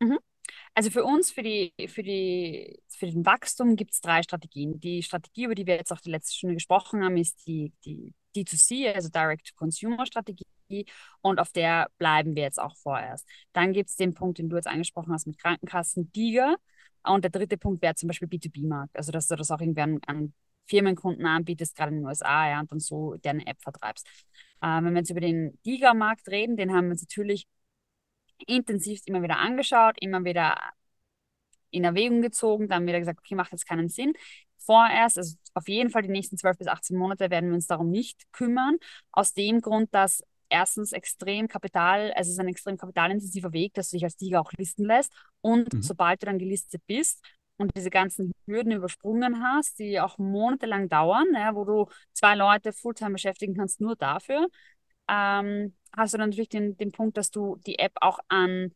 Mhm. 0.00 0.18
Also 0.74 0.90
für 0.90 1.04
uns, 1.04 1.30
für, 1.30 1.42
die, 1.42 1.74
für, 1.88 2.02
die, 2.02 2.80
für 2.88 3.06
den 3.06 3.26
Wachstum 3.26 3.76
gibt 3.76 3.92
es 3.92 4.00
drei 4.00 4.22
Strategien. 4.22 4.80
Die 4.80 5.02
Strategie, 5.02 5.44
über 5.44 5.54
die 5.54 5.66
wir 5.66 5.74
jetzt 5.76 5.92
auch 5.92 6.00
die 6.00 6.10
letzte 6.10 6.34
Stunde 6.34 6.54
gesprochen 6.54 7.04
haben, 7.04 7.16
ist 7.16 7.46
die, 7.46 7.72
die 7.84 8.14
D2C, 8.34 8.94
also 8.94 9.08
Direct-to-Consumer-Strategie. 9.10 10.44
Und 11.20 11.40
auf 11.40 11.50
der 11.50 11.90
bleiben 11.98 12.36
wir 12.36 12.44
jetzt 12.44 12.60
auch 12.60 12.76
vorerst. 12.76 13.28
Dann 13.52 13.72
gibt 13.72 13.90
es 13.90 13.96
den 13.96 14.14
Punkt, 14.14 14.38
den 14.38 14.48
du 14.48 14.56
jetzt 14.56 14.68
angesprochen 14.68 15.12
hast 15.12 15.26
mit 15.26 15.38
Krankenkassen, 15.38 16.12
DIGA. 16.12 16.56
Und 17.04 17.24
der 17.24 17.30
dritte 17.30 17.56
Punkt 17.56 17.82
wäre 17.82 17.94
zum 17.94 18.08
Beispiel 18.08 18.28
B2B-Markt. 18.28 18.96
Also, 18.96 19.12
dass 19.12 19.28
du 19.28 19.36
das 19.36 19.50
auch 19.50 19.60
irgendwie 19.60 19.80
an, 19.80 20.00
an 20.06 20.32
Firmenkunden 20.66 21.26
anbietest, 21.26 21.76
gerade 21.76 21.90
in 21.92 21.98
den 21.98 22.06
USA, 22.06 22.48
ja, 22.48 22.60
und 22.60 22.70
dann 22.70 22.80
so 22.80 23.16
deine 23.22 23.46
App 23.46 23.60
vertreibst. 23.62 24.06
Äh, 24.62 24.66
wenn 24.82 24.92
wir 24.92 24.98
jetzt 25.00 25.10
über 25.10 25.20
den 25.20 25.58
Giga-Markt 25.64 26.28
reden, 26.28 26.56
den 26.56 26.72
haben 26.72 26.86
wir 26.86 26.92
uns 26.92 27.02
natürlich 27.02 27.46
intensiv 28.46 29.00
immer 29.06 29.22
wieder 29.22 29.38
angeschaut, 29.38 29.96
immer 30.00 30.24
wieder 30.24 30.56
in 31.70 31.84
Erwägung 31.84 32.22
gezogen, 32.22 32.68
dann 32.68 32.86
wieder 32.86 32.98
gesagt, 32.98 33.20
okay, 33.20 33.34
macht 33.34 33.52
jetzt 33.52 33.66
keinen 33.66 33.88
Sinn. 33.88 34.12
Vorerst, 34.58 35.18
also 35.18 35.36
auf 35.54 35.68
jeden 35.68 35.90
Fall 35.90 36.02
die 36.02 36.08
nächsten 36.08 36.36
12 36.36 36.58
bis 36.58 36.66
18 36.68 36.96
Monate 36.96 37.30
werden 37.30 37.48
wir 37.50 37.54
uns 37.54 37.66
darum 37.66 37.90
nicht 37.90 38.30
kümmern, 38.32 38.76
aus 39.12 39.32
dem 39.34 39.60
Grund, 39.60 39.94
dass 39.94 40.22
erstens 40.50 40.92
extrem 40.92 41.48
Kapital, 41.48 42.12
also 42.12 42.28
es 42.28 42.34
ist 42.34 42.40
ein 42.40 42.48
extrem 42.48 42.76
kapitalintensiver 42.76 43.52
Weg, 43.52 43.74
dass 43.74 43.90
du 43.90 43.96
dich 43.96 44.04
als 44.04 44.16
Tiger 44.16 44.40
auch 44.40 44.52
listen 44.58 44.84
lässt. 44.84 45.12
Und 45.40 45.72
mhm. 45.72 45.82
sobald 45.82 46.22
du 46.22 46.26
dann 46.26 46.38
gelistet 46.38 46.82
bist 46.86 47.24
und 47.56 47.74
diese 47.76 47.90
ganzen 47.90 48.32
Hürden 48.46 48.72
übersprungen 48.72 49.42
hast, 49.42 49.78
die 49.78 50.00
auch 50.00 50.18
monatelang 50.18 50.88
dauern, 50.88 51.28
ja, 51.34 51.54
wo 51.54 51.64
du 51.64 51.86
zwei 52.12 52.34
Leute 52.34 52.72
Fulltime 52.72 53.12
beschäftigen 53.12 53.54
kannst, 53.54 53.80
nur 53.80 53.96
dafür, 53.96 54.48
ähm, 55.08 55.74
hast 55.96 56.14
du 56.14 56.18
dann 56.18 56.30
natürlich 56.30 56.48
den, 56.48 56.76
den 56.76 56.92
Punkt, 56.92 57.16
dass 57.16 57.30
du 57.30 57.56
die 57.66 57.78
App 57.78 57.92
auch 58.00 58.18
an, 58.28 58.72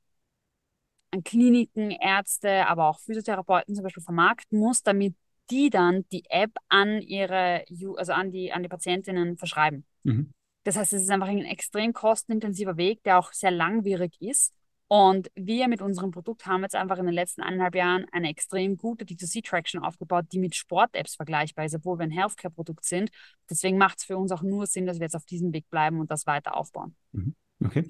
an 1.10 1.22
Kliniken, 1.22 1.90
Ärzte, 1.90 2.66
aber 2.66 2.88
auch 2.88 3.00
Physiotherapeuten 3.00 3.74
zum 3.74 3.84
Beispiel 3.84 4.02
vermarkten 4.02 4.58
musst, 4.58 4.86
damit 4.86 5.14
die 5.50 5.70
dann 5.70 6.04
die 6.10 6.24
App 6.28 6.52
an 6.68 7.00
ihre, 7.00 7.64
also 7.96 8.12
an 8.12 8.30
die, 8.32 8.52
an 8.52 8.62
die 8.62 8.68
Patientinnen 8.68 9.36
verschreiben. 9.36 9.84
Mhm. 10.02 10.32
Das 10.64 10.76
heißt, 10.76 10.92
es 10.94 11.02
ist 11.02 11.10
einfach 11.10 11.28
ein 11.28 11.44
extrem 11.44 11.92
kostenintensiver 11.92 12.76
Weg, 12.76 13.02
der 13.04 13.18
auch 13.18 13.32
sehr 13.32 13.50
langwierig 13.50 14.16
ist. 14.20 14.52
Und 14.88 15.30
wir 15.34 15.66
mit 15.68 15.80
unserem 15.80 16.10
Produkt 16.10 16.46
haben 16.46 16.62
jetzt 16.62 16.76
einfach 16.76 16.98
in 16.98 17.06
den 17.06 17.14
letzten 17.14 17.42
eineinhalb 17.42 17.74
Jahren 17.74 18.06
eine 18.12 18.28
extrem 18.28 18.76
gute 18.76 19.04
D2C-Traction 19.04 19.82
aufgebaut, 19.82 20.26
die 20.32 20.38
mit 20.38 20.54
Sport-Apps 20.54 21.16
vergleichbar 21.16 21.64
ist, 21.64 21.74
obwohl 21.74 21.98
wir 21.98 22.04
ein 22.04 22.10
Healthcare-Produkt 22.10 22.84
sind. 22.84 23.10
Deswegen 23.48 23.78
macht 23.78 23.98
es 23.98 24.04
für 24.04 24.18
uns 24.18 24.30
auch 24.30 24.42
nur 24.42 24.66
Sinn, 24.66 24.86
dass 24.86 24.98
wir 24.98 25.04
jetzt 25.04 25.16
auf 25.16 25.24
diesem 25.24 25.52
Weg 25.52 25.68
bleiben 25.70 26.00
und 26.00 26.10
das 26.10 26.26
weiter 26.26 26.56
aufbauen. 26.56 26.94
Mhm. 27.12 27.34
Okay. 27.64 27.88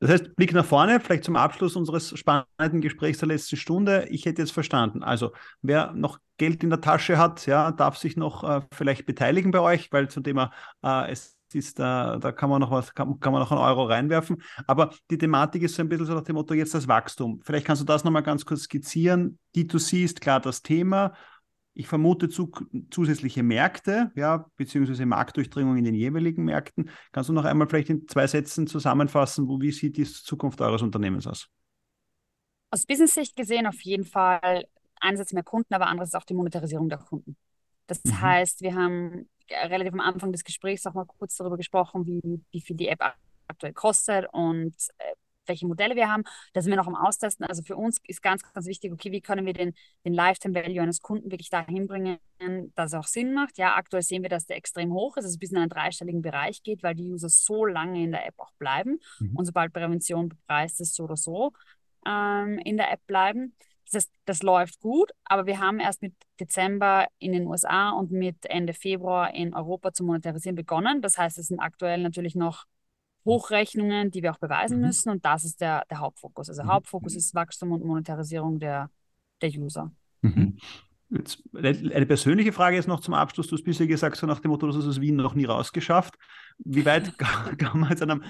Das 0.00 0.10
heißt, 0.10 0.34
Blick 0.34 0.52
nach 0.52 0.64
vorne, 0.64 0.98
vielleicht 0.98 1.22
zum 1.22 1.36
Abschluss 1.36 1.76
unseres 1.76 2.18
spannenden 2.18 2.80
Gesprächs 2.80 3.18
der 3.18 3.28
letzten 3.28 3.56
Stunde. 3.56 4.08
Ich 4.10 4.26
hätte 4.26 4.42
jetzt 4.42 4.50
verstanden, 4.50 5.04
also 5.04 5.30
wer 5.60 5.92
noch 5.92 6.18
Geld 6.38 6.64
in 6.64 6.70
der 6.70 6.80
Tasche 6.80 7.18
hat, 7.18 7.46
ja, 7.46 7.70
darf 7.70 7.96
sich 7.98 8.16
noch 8.16 8.42
äh, 8.42 8.62
vielleicht 8.72 9.06
beteiligen 9.06 9.52
bei 9.52 9.60
euch, 9.60 9.92
weil 9.92 10.08
zum 10.08 10.24
Thema 10.24 10.50
äh, 10.82 11.12
es 11.12 11.38
ist, 11.54 11.78
da, 11.78 12.18
da 12.18 12.32
kann 12.32 12.50
man 12.50 12.60
noch 12.60 12.70
was, 12.70 12.94
kann, 12.94 13.18
kann 13.20 13.32
man 13.32 13.42
noch 13.42 13.50
einen 13.50 13.60
Euro 13.60 13.84
reinwerfen. 13.84 14.42
Aber 14.66 14.94
die 15.10 15.18
Thematik 15.18 15.62
ist 15.62 15.74
so 15.74 15.82
ein 15.82 15.88
bisschen 15.88 16.06
so 16.06 16.14
nach 16.14 16.22
dem 16.22 16.34
Motto, 16.34 16.54
jetzt 16.54 16.74
das 16.74 16.88
Wachstum. 16.88 17.40
Vielleicht 17.42 17.66
kannst 17.66 17.82
du 17.82 17.86
das 17.86 18.04
nochmal 18.04 18.22
ganz 18.22 18.44
kurz 18.44 18.62
skizzieren. 18.62 19.38
D2C 19.54 20.04
ist 20.04 20.20
klar 20.20 20.40
das 20.40 20.62
Thema. 20.62 21.14
Ich 21.74 21.88
vermute 21.88 22.28
zu, 22.28 22.50
zusätzliche 22.90 23.42
Märkte, 23.42 24.12
ja, 24.14 24.46
beziehungsweise 24.56 25.06
Marktdurchdringung 25.06 25.78
in 25.78 25.84
den 25.84 25.94
jeweiligen 25.94 26.44
Märkten. 26.44 26.90
Kannst 27.12 27.30
du 27.30 27.32
noch 27.32 27.44
einmal 27.44 27.68
vielleicht 27.68 27.88
in 27.88 28.06
zwei 28.08 28.26
Sätzen 28.26 28.66
zusammenfassen, 28.66 29.48
wo, 29.48 29.60
wie 29.60 29.72
sieht 29.72 29.96
die 29.96 30.04
Zukunft 30.04 30.60
eures 30.60 30.82
Unternehmens 30.82 31.26
aus? 31.26 31.48
Aus 32.70 32.84
Business-Sicht 32.84 33.36
gesehen 33.36 33.66
auf 33.66 33.80
jeden 33.82 34.04
Fall 34.04 34.66
einerseits 35.00 35.32
mehr 35.32 35.42
Kunden, 35.42 35.74
aber 35.74 35.86
andererseits 35.86 36.14
auch 36.14 36.26
die 36.26 36.34
Monetarisierung 36.34 36.88
der 36.88 36.98
Kunden. 36.98 37.36
Das 37.86 38.02
mhm. 38.04 38.20
heißt, 38.20 38.62
wir 38.62 38.74
haben 38.74 39.28
relativ 39.52 39.92
am 39.92 40.00
Anfang 40.00 40.32
des 40.32 40.44
Gesprächs 40.44 40.86
auch 40.86 40.94
mal 40.94 41.06
kurz 41.06 41.36
darüber 41.36 41.56
gesprochen, 41.56 42.06
wie, 42.06 42.42
wie 42.50 42.60
viel 42.60 42.76
die 42.76 42.88
App 42.88 43.00
aktuell 43.46 43.72
kostet 43.72 44.26
und 44.32 44.74
äh, 44.98 45.14
welche 45.46 45.66
Modelle 45.66 45.96
wir 45.96 46.10
haben. 46.10 46.24
Da 46.52 46.62
sind 46.62 46.70
wir 46.70 46.76
noch 46.76 46.86
am 46.86 46.94
Austesten. 46.94 47.44
Also 47.44 47.62
für 47.62 47.76
uns 47.76 48.00
ist 48.06 48.22
ganz, 48.22 48.42
ganz 48.52 48.66
wichtig, 48.66 48.92
okay, 48.92 49.10
wie 49.12 49.20
können 49.20 49.46
wir 49.46 49.52
den, 49.52 49.74
den 50.04 50.14
Lifetime 50.14 50.54
Value 50.54 50.80
eines 50.80 51.02
Kunden 51.02 51.30
wirklich 51.30 51.50
dahin 51.50 51.86
bringen, 51.86 52.18
dass 52.74 52.92
es 52.92 52.94
auch 52.94 53.06
Sinn 53.06 53.34
macht. 53.34 53.58
Ja, 53.58 53.74
aktuell 53.74 54.02
sehen 54.02 54.22
wir, 54.22 54.30
dass 54.30 54.46
der 54.46 54.56
extrem 54.56 54.92
hoch 54.92 55.16
ist, 55.16 55.24
dass 55.24 55.32
es 55.32 55.38
bis 55.38 55.50
in 55.50 55.58
einen 55.58 55.68
dreistelligen 55.68 56.22
Bereich 56.22 56.62
geht, 56.62 56.82
weil 56.82 56.94
die 56.94 57.10
User 57.10 57.28
so 57.28 57.66
lange 57.66 58.02
in 58.02 58.12
der 58.12 58.26
App 58.26 58.34
auch 58.38 58.52
bleiben. 58.58 59.00
Mhm. 59.18 59.36
Und 59.36 59.44
sobald 59.44 59.72
Prävention 59.72 60.28
bepreist 60.28 60.80
ist, 60.80 60.94
so 60.94 61.04
oder 61.04 61.16
so 61.16 61.52
ähm, 62.06 62.58
in 62.58 62.76
der 62.76 62.92
App 62.92 63.04
bleiben 63.06 63.54
das, 63.94 64.10
das 64.24 64.42
läuft 64.42 64.80
gut, 64.80 65.10
aber 65.24 65.46
wir 65.46 65.58
haben 65.60 65.80
erst 65.80 66.02
mit 66.02 66.14
Dezember 66.40 67.06
in 67.18 67.32
den 67.32 67.46
USA 67.46 67.90
und 67.90 68.10
mit 68.10 68.46
Ende 68.46 68.72
Februar 68.72 69.34
in 69.34 69.54
Europa 69.54 69.92
zu 69.92 70.04
monetarisieren 70.04 70.56
begonnen. 70.56 71.02
Das 71.02 71.18
heißt, 71.18 71.38
es 71.38 71.48
sind 71.48 71.60
aktuell 71.60 72.02
natürlich 72.02 72.34
noch 72.34 72.64
Hochrechnungen, 73.24 74.10
die 74.10 74.22
wir 74.22 74.32
auch 74.32 74.38
beweisen 74.38 74.78
mhm. 74.78 74.86
müssen 74.86 75.10
und 75.10 75.24
das 75.24 75.44
ist 75.44 75.60
der, 75.60 75.84
der 75.90 76.00
Hauptfokus. 76.00 76.48
Also 76.48 76.64
mhm. 76.64 76.68
Hauptfokus 76.68 77.14
ist 77.14 77.34
Wachstum 77.34 77.72
und 77.72 77.84
Monetarisierung 77.84 78.58
der, 78.58 78.90
der 79.40 79.50
User. 79.50 79.92
Mhm. 80.22 80.58
Jetzt, 81.10 81.42
eine 81.54 82.06
persönliche 82.06 82.52
Frage 82.52 82.78
ist 82.78 82.88
noch 82.88 83.00
zum 83.00 83.14
Abschluss. 83.14 83.46
Du 83.46 83.56
hast 83.56 83.64
bisher 83.64 83.86
gesagt, 83.86 84.16
so 84.16 84.26
nach 84.26 84.40
dem 84.40 84.50
Motto, 84.50 84.66
du 84.66 84.72
hast 84.72 84.82
es 84.82 84.88
aus 84.88 85.00
Wien 85.00 85.16
noch 85.16 85.34
nie 85.34 85.44
rausgeschafft. 85.44 86.16
Wie 86.58 86.84
weit 86.84 87.16
kann 87.18 87.80
man 87.80 87.90
jetzt 87.90 88.02
einem 88.02 88.22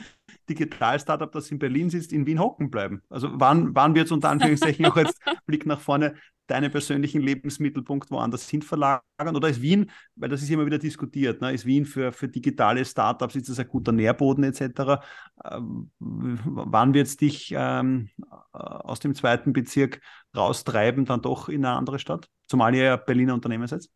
Digital-Startup, 0.48 1.30
das 1.30 1.50
in 1.50 1.58
Berlin 1.58 1.90
sitzt, 1.90 2.12
in 2.12 2.26
Wien 2.26 2.38
hocken 2.38 2.70
bleiben? 2.70 3.02
Also 3.08 3.28
wann, 3.32 3.74
wann 3.74 3.94
wird 3.94 4.06
es 4.06 4.12
unter 4.12 4.30
Anführungszeichen 4.30 4.86
auch 4.86 4.96
jetzt 4.96 5.20
Blick 5.46 5.66
nach 5.66 5.80
vorne 5.80 6.14
deinen 6.46 6.70
persönlichen 6.70 7.20
Lebensmittelpunkt 7.20 8.10
woanders 8.10 8.48
hin 8.48 8.62
verlagern? 8.62 9.36
Oder 9.36 9.48
ist 9.48 9.62
Wien, 9.62 9.90
weil 10.16 10.28
das 10.28 10.42
ist 10.42 10.50
immer 10.50 10.66
wieder 10.66 10.78
diskutiert, 10.78 11.40
ne? 11.40 11.52
ist 11.52 11.66
Wien 11.66 11.86
für, 11.86 12.12
für 12.12 12.28
digitale 12.28 12.84
Startups, 12.84 13.36
ist 13.36 13.48
das 13.48 13.58
ein 13.58 13.68
guter 13.68 13.92
Nährboden 13.92 14.44
etc.? 14.44 15.00
Ähm, 15.44 15.90
wann 15.98 16.94
wird 16.94 17.06
es 17.06 17.16
dich 17.16 17.54
ähm, 17.56 18.10
aus 18.52 19.00
dem 19.00 19.14
zweiten 19.14 19.52
Bezirk 19.52 20.00
raustreiben, 20.36 21.04
dann 21.04 21.22
doch 21.22 21.48
in 21.48 21.64
eine 21.64 21.76
andere 21.76 21.98
Stadt? 21.98 22.28
Zumal 22.46 22.74
ihr 22.74 22.84
ja 22.84 22.96
Berliner 22.96 23.34
Unternehmen 23.34 23.66
seid? 23.66 23.88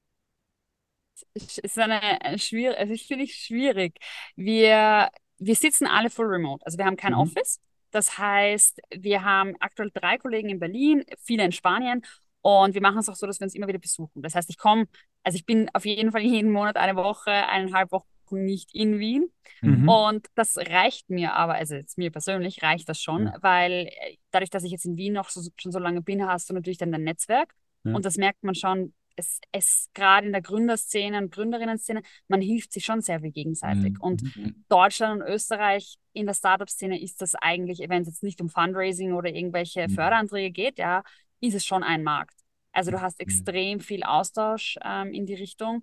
Es 1.35 1.59
ist 1.59 1.79
eine 1.79 2.39
schwierig, 2.39 2.79
also 2.79 2.93
ich 2.93 3.07
finde 3.07 3.25
es 3.25 3.31
schwierig. 3.31 3.99
Wir, 4.37 5.11
wir 5.39 5.55
sitzen 5.55 5.87
alle 5.87 6.11
full 6.11 6.27
remote. 6.27 6.65
Also 6.65 6.79
wir 6.79 6.85
haben 6.85 6.97
kein 6.97 7.13
mhm. 7.13 7.21
Office. 7.21 7.61
Das 7.91 8.19
heißt, 8.19 8.81
wir 8.97 9.25
haben 9.25 9.55
aktuell 9.61 9.91
drei 9.93 10.19
Kollegen 10.19 10.51
in 10.51 10.59
Berlin, 10.59 11.05
viele 11.23 11.45
in 11.45 11.53
Spanien 11.53 12.03
und 12.43 12.75
wir 12.75 12.81
machen 12.81 12.99
es 12.99 13.09
auch 13.09 13.17
so, 13.17 13.27
dass 13.27 13.41
wir 13.41 13.45
uns 13.47 13.55
immer 13.55 13.69
wieder 13.69 13.79
besuchen. 13.79 14.23
Das 14.23 14.35
heißt, 14.35 14.51
ich 14.51 14.59
komme, 14.59 14.87
also 15.23 15.37
ich 15.37 15.47
bin 15.47 15.69
auf 15.73 15.85
jeden 15.85 16.13
Fall 16.13 16.21
jeden 16.21 16.53
Monat 16.53 16.77
eine 16.77 16.95
Woche, 16.95 17.31
eineinhalb 17.31 17.91
Wochen 17.91 18.07
nicht 18.31 18.75
in 18.75 18.99
Wien. 18.99 19.33
Mhm. 19.63 19.89
Und 19.89 20.27
das 20.35 20.57
reicht 20.57 21.11
mir 21.11 21.35
aber, 21.35 21.55
also 21.55 21.75
jetzt 21.75 21.99
mir 21.99 22.11
persönlich 22.11 22.63
reicht 22.63 22.89
das 22.89 23.01
schon, 23.01 23.27
ja. 23.27 23.37
weil 23.41 23.89
äh, 23.89 24.17
dadurch, 24.31 24.51
dass 24.51 24.65
ich 24.65 24.73
jetzt 24.73 24.85
in 24.85 24.97
Wien 24.97 25.15
noch 25.15 25.29
so, 25.29 25.41
schon 25.57 25.73
so 25.73 25.79
lange 25.79 26.03
bin, 26.03 26.27
hast 26.27 26.51
du 26.51 26.55
natürlich 26.55 26.79
dann 26.79 26.93
dein 26.93 27.05
Netzwerk. 27.05 27.53
Ja. 27.85 27.95
Und 27.95 28.05
das 28.05 28.17
merkt 28.17 28.43
man 28.45 28.55
schon, 28.55 28.95
es, 29.17 29.41
es 29.53 29.89
gerade 29.95 30.27
in 30.27 30.33
der 30.33 30.43
Gründerszene 30.43 31.19
und 31.19 31.33
Gründerinnen-Szene, 31.33 32.03
man 32.29 32.41
hilft 32.41 32.73
sich 32.73 32.85
schon 32.85 33.01
sehr 33.01 33.21
viel 33.21 33.33
gegenseitig. 33.33 33.95
Mhm. 33.95 34.01
Und 34.01 34.37
mhm. 34.37 34.65
Deutschland 34.69 35.23
und 35.23 35.29
Österreich 35.29 35.97
in 36.13 36.27
der 36.27 36.35
Startup-Szene 36.35 37.01
ist 37.01 37.21
das 37.23 37.35
eigentlich, 37.35 37.81
wenn 37.89 38.03
es 38.03 38.09
jetzt 38.09 38.23
nicht 38.23 38.41
um 38.41 38.49
Fundraising 38.49 39.13
oder 39.13 39.31
irgendwelche 39.31 39.89
mhm. 39.89 39.95
Förderanträge 39.95 40.51
geht, 40.51 40.79
ja, 40.79 41.03
ist 41.41 41.55
es 41.55 41.65
schon 41.65 41.83
ein 41.83 42.03
Markt. 42.03 42.39
Also 42.73 42.91
du 42.91 43.01
hast 43.01 43.19
mhm. 43.19 43.25
extrem 43.25 43.81
viel 43.81 44.03
Austausch 44.03 44.79
ähm, 44.85 45.13
in 45.13 45.27
die 45.27 45.35
Richtung. 45.35 45.83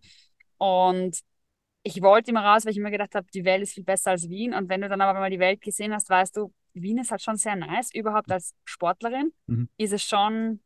Und 0.58 1.20
ich 1.84 2.02
wollte 2.02 2.32
immer 2.32 2.46
raus, 2.46 2.66
weil 2.66 2.72
ich 2.72 2.78
immer 2.78 2.92
gedacht 2.92 3.16
habe, 3.16 3.28
die 3.34 3.44
Welt 3.44 3.64
ist 3.64 3.74
viel 3.74 3.84
besser 3.84 4.12
als 4.12 4.30
Wien. 4.30 4.54
Und 4.54 4.70
wenn 4.70 4.82
du 4.82 4.90
dann 4.90 5.02
aber 5.02 5.20
mal 5.20 5.30
die 5.30 5.40
Welt 5.40 5.62
gesehen 5.62 5.94
hast, 5.94 6.10
weißt 6.10 6.38
du, 6.38 6.54
Wien 6.74 6.98
ist 7.00 7.12
halt 7.12 7.22
schon 7.22 7.36
sehr 7.36 7.56
nice. 7.56 7.94
Überhaupt 7.94 8.32
als 8.32 8.54
Sportlerin 8.64 9.34
mhm. 9.48 9.70
ist 9.78 9.94
es 9.94 10.04
schon 10.04 10.62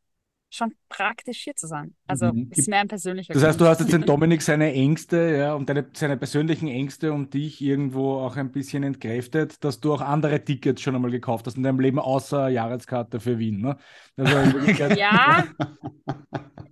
schon 0.50 0.74
praktisch 0.89 1.39
hier 1.39 1.56
zu 1.56 1.68
sein. 1.68 1.93
Also 2.08 2.32
mhm. 2.32 2.50
ist 2.52 2.70
mehr 2.70 2.80
ein 2.80 2.88
persönlicher 2.88 3.34
Das 3.34 3.43
heißt, 3.43 3.60
du 3.60 3.66
hast 3.66 3.82
jetzt 3.82 3.91
den 3.91 4.04
Dominik 4.04 4.41
seine 4.41 4.74
Ängste 4.74 5.38
ja, 5.38 5.54
und 5.54 5.70
deine, 5.70 5.88
seine 5.93 6.18
persönlichen 6.18 6.68
Ängste 6.68 7.12
und 7.12 7.34
dich 7.34 7.62
irgendwo 7.62 8.20
auch 8.20 8.38
ein 8.38 8.52
bisschen 8.52 8.84
entkräftet, 8.84 9.64
dass 9.64 9.80
du 9.82 9.93
auch 9.93 10.02
andere 10.02 10.43
Tickets 10.43 10.82
schon 10.82 10.95
einmal 10.95 11.12
gekauft 11.12 11.48
hast 11.48 11.58
in 11.58 11.64
deinem 11.64 11.80
Leben, 11.80 12.00
außer 12.00 12.48
Jahreskarte 12.48 13.20
für 13.20 13.38
Wien. 13.39 13.62
Ne? 13.62 13.78
Also 14.16 14.58
ja, 14.95 15.43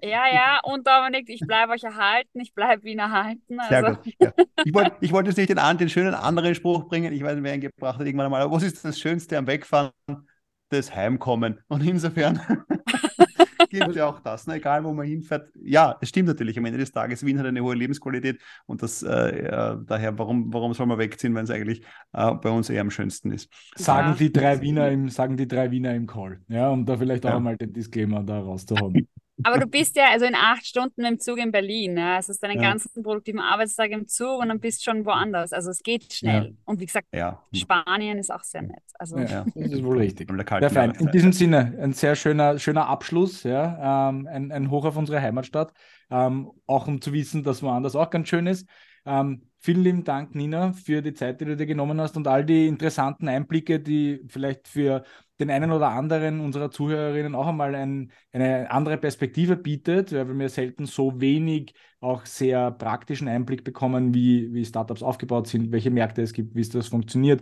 ja, 0.02 0.24
ja. 0.34 0.60
Und 0.64 0.88
Dominik, 0.88 1.30
ich 1.30 1.42
bleibe 1.42 1.74
euch 1.74 1.84
erhalten, 1.84 2.40
ich 2.40 2.54
bleibe 2.54 2.84
Wien 2.84 3.00
erhalten. 3.00 3.60
Also. 3.60 3.70
Sehr 3.70 3.84
gut. 3.84 4.14
Ja. 4.22 4.34
Ich 4.64 4.74
wollte 4.74 4.96
ich 5.02 5.12
wollt 5.12 5.28
jetzt 5.28 5.38
nicht 5.38 5.50
den, 5.50 5.78
den 5.78 5.90
schönen 5.90 6.14
anderen 6.14 6.56
Spruch 6.56 6.88
bringen, 6.88 7.12
ich 7.12 7.24
weiß 7.24 7.36
nicht, 7.36 7.44
wer 7.44 7.56
ihn 7.56 7.62
gebracht 7.62 8.00
hat 8.00 8.06
irgendwann 8.06 8.28
einmal, 8.28 8.42
aber 8.42 8.56
was 8.56 8.64
ist 8.64 8.86
das 8.86 8.98
Schönste 8.98 9.38
am 9.38 9.48
Wegfahren? 9.48 9.92
Das 10.70 10.96
Heimkommen. 10.96 11.60
Und 11.68 11.86
insofern 11.86 12.42
gibt 13.70 13.96
ja 13.96 14.08
auch 14.08 14.20
das, 14.20 14.48
ne? 14.48 14.56
egal 14.56 14.84
wo 14.84 14.94
man 14.94 15.06
hinfährt. 15.06 15.50
Ja, 15.62 15.98
es 16.02 16.10
stimmt 16.10 16.28
natürlich 16.28 16.58
am 16.58 16.66
Ende 16.66 16.80
des 16.80 16.92
Tages. 16.92 17.26
Wien 17.26 17.40
hat 17.40 17.46
eine 17.46 17.62
hohe 17.62 17.76
Lebensqualität 17.76 18.42
und 18.66 18.82
das 18.82 19.04
äh, 19.04 19.78
daher, 19.86 20.18
warum, 20.18 20.54
warum 20.54 20.74
soll 20.74 20.86
man 20.86 20.98
wegziehen, 20.98 21.36
wenn 21.36 21.46
es 21.46 21.52
eigentlich 21.52 21.82
äh, 22.14 22.34
bei 22.34 22.50
uns 22.50 22.70
eher 22.70 22.82
am 22.82 22.92
schönsten 22.92 23.32
ist? 23.32 23.52
Sagen 23.76 24.10
ja. 24.10 24.16
die 24.16 24.32
drei 24.32 24.62
Wiener 24.62 24.90
im, 24.90 25.10
sagen 25.10 25.38
die 25.38 25.48
drei 25.48 25.72
Wiener 25.72 25.94
im 25.94 26.08
Call, 26.08 26.40
ja, 26.48 26.70
um 26.70 26.86
da 26.86 26.98
vielleicht 26.98 27.26
auch 27.26 27.32
ja. 27.32 27.40
mal 27.40 27.58
den 27.58 27.74
Disclaimer 27.74 28.24
da 28.24 28.40
rauszuhauen. 28.40 29.08
Aber 29.44 29.60
du 29.60 29.68
bist 29.68 29.96
ja 29.96 30.06
also 30.12 30.26
in 30.26 30.36
acht 30.36 30.66
Stunden 30.66 31.04
im 31.06 31.20
Zug 31.20 31.38
in 31.38 31.52
Berlin. 31.52 31.98
Ja? 31.98 32.16
Also 32.16 32.30
hast 32.30 32.42
deinen 32.42 32.62
ja. 32.62 32.70
ganzen 32.70 33.04
produktiven 33.04 33.40
Arbeitstag 33.40 33.92
im 33.92 34.08
Zug 34.08 34.42
und 34.42 34.50
dann 34.50 34.60
bist 34.60 34.80
du 34.80 34.92
schon 34.92 35.06
woanders. 35.06 35.54
Also 35.54 35.72
es 35.72 35.84
geht 35.84 36.14
schnell. 36.14 36.46
Ja. 36.46 36.52
Und 36.66 36.80
wie 36.80 36.86
gesagt, 36.86 37.08
Spanien 37.54 38.18
ist 38.18 38.32
auch 38.32 38.44
sehr 38.44 38.62
nett. 38.62 38.84
Also 38.96 39.18
ja, 39.18 39.46
das 39.54 39.56
ist 39.56 39.84
wohl 39.84 39.98
richtig. 39.98 40.32
Sehr 40.32 40.70
fein. 40.70 40.92
In 40.92 41.12
diesem 41.12 41.34
Sinne, 41.34 41.78
ein 41.82 41.94
sehr 41.94 42.16
schöner, 42.16 42.58
schöner 42.60 42.88
Abschluss. 42.88 43.44
Ja? 43.44 44.10
Ähm, 44.10 44.28
ein, 44.28 44.52
ein 44.52 44.72
Hoch 44.72 44.86
auf 44.86 44.98
unsere 44.98 45.22
Heimatstadt. 45.22 45.74
Ähm, 46.10 46.52
auch 46.68 46.88
um 46.88 47.02
zu 47.02 47.14
wissen, 47.14 47.44
dass 47.44 47.64
woanders 47.64 47.96
auch 47.96 48.10
ganz 48.10 48.30
schön 48.30 48.48
ist. 48.48 48.68
Ähm, 49.06 49.50
vielen 49.60 49.84
lieben 49.84 50.04
Dank, 50.04 50.34
Nina, 50.34 50.74
für 50.74 51.02
die 51.02 51.14
Zeit, 51.14 51.40
die 51.40 51.46
du 51.46 51.56
dir 51.56 51.66
genommen 51.66 52.02
hast 52.02 52.18
und 52.18 52.28
all 52.28 52.44
die 52.44 52.68
interessanten 52.68 53.28
Einblicke, 53.28 53.80
die 53.80 54.22
vielleicht 54.28 54.68
für 54.68 55.04
den 55.40 55.50
einen 55.50 55.72
oder 55.72 55.90
anderen 55.90 56.40
unserer 56.40 56.72
Zuhörerinnen 56.72 57.36
auch 57.36 57.48
einmal 57.48 57.76
ein, 57.76 58.12
eine 58.32 58.72
andere 58.72 58.98
Perspektive 58.98 59.58
bietet, 59.58 60.14
weil 60.14 60.38
wir 60.38 60.50
selten 60.50 60.86
so 60.86 61.20
wenig 61.20 61.74
auch 62.00 62.26
sehr 62.26 62.72
praktischen 62.72 63.28
Einblick 63.28 63.64
bekommen, 63.64 64.14
wie, 64.14 64.54
wie 64.54 64.64
Startups 64.64 65.04
aufgebaut 65.04 65.48
sind, 65.48 65.72
welche 65.72 65.92
Märkte 65.92 66.22
es 66.22 66.34
gibt, 66.34 66.56
wie 66.56 66.68
das 66.68 66.88
funktioniert, 66.88 67.42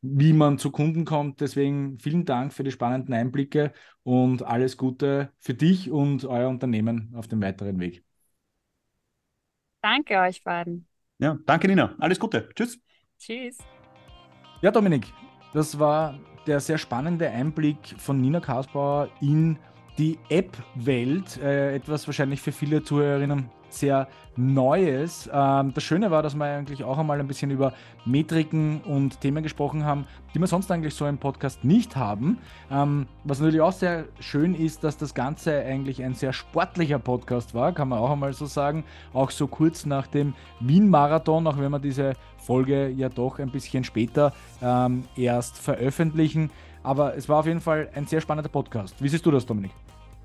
wie 0.00 0.32
man 0.32 0.58
zu 0.58 0.70
Kunden 0.70 1.04
kommt. 1.04 1.40
Deswegen 1.40 1.98
vielen 1.98 2.24
Dank 2.24 2.52
für 2.52 2.64
die 2.64 2.70
spannenden 2.70 3.12
Einblicke 3.14 3.72
und 4.02 4.42
alles 4.42 4.76
Gute 4.76 5.32
für 5.38 5.54
dich 5.54 5.90
und 5.90 6.24
euer 6.24 6.48
Unternehmen 6.48 7.12
auf 7.14 7.28
dem 7.28 7.42
weiteren 7.42 7.78
Weg. 7.80 8.04
Danke 9.82 10.18
euch 10.18 10.42
beiden. 10.42 10.88
Ja, 11.18 11.38
danke 11.44 11.68
Nina. 11.68 11.94
Alles 11.98 12.18
Gute. 12.18 12.48
Tschüss. 12.54 12.78
Tschüss. 13.18 13.58
Ja, 14.62 14.70
Dominik, 14.70 15.12
das 15.52 15.78
war 15.78 16.18
der 16.46 16.60
sehr 16.60 16.78
spannende 16.78 17.28
Einblick 17.28 17.76
von 17.98 18.20
Nina 18.20 18.40
Kasbauer 18.40 19.08
in 19.20 19.58
die 19.98 20.18
App-Welt. 20.28 21.38
Äh, 21.42 21.74
etwas 21.76 22.06
wahrscheinlich 22.06 22.40
für 22.40 22.52
viele 22.52 22.82
Zuhörerinnen 22.82 23.50
sehr 23.76 24.08
Neues. 24.36 25.30
Ähm, 25.32 25.72
das 25.74 25.82
Schöne 25.82 26.10
war, 26.10 26.22
dass 26.22 26.34
wir 26.34 26.44
eigentlich 26.44 26.84
auch 26.84 26.98
einmal 26.98 27.18
ein 27.20 27.26
bisschen 27.26 27.50
über 27.50 27.72
Metriken 28.04 28.80
und 28.82 29.20
Themen 29.20 29.42
gesprochen 29.42 29.84
haben, 29.84 30.06
die 30.34 30.40
wir 30.40 30.46
sonst 30.46 30.70
eigentlich 30.70 30.94
so 30.94 31.06
im 31.06 31.18
Podcast 31.18 31.64
nicht 31.64 31.96
haben. 31.96 32.38
Ähm, 32.70 33.06
was 33.24 33.40
natürlich 33.40 33.62
auch 33.62 33.72
sehr 33.72 34.04
schön 34.20 34.54
ist, 34.54 34.84
dass 34.84 34.98
das 34.98 35.14
Ganze 35.14 35.58
eigentlich 35.64 36.02
ein 36.02 36.14
sehr 36.14 36.32
sportlicher 36.32 36.98
Podcast 36.98 37.54
war, 37.54 37.72
kann 37.72 37.88
man 37.88 37.98
auch 37.98 38.10
einmal 38.10 38.32
so 38.34 38.46
sagen. 38.46 38.84
Auch 39.14 39.30
so 39.30 39.46
kurz 39.46 39.86
nach 39.86 40.06
dem 40.06 40.34
Wien-Marathon, 40.60 41.46
auch 41.46 41.58
wenn 41.58 41.70
wir 41.70 41.78
diese 41.78 42.12
Folge 42.36 42.88
ja 42.88 43.08
doch 43.08 43.38
ein 43.38 43.50
bisschen 43.50 43.84
später 43.84 44.32
ähm, 44.62 45.04
erst 45.16 45.58
veröffentlichen. 45.58 46.50
Aber 46.82 47.16
es 47.16 47.28
war 47.28 47.40
auf 47.40 47.46
jeden 47.46 47.60
Fall 47.60 47.88
ein 47.94 48.06
sehr 48.06 48.20
spannender 48.20 48.50
Podcast. 48.50 49.02
Wie 49.02 49.08
siehst 49.08 49.24
du 49.26 49.30
das, 49.30 49.44
Dominik? 49.44 49.72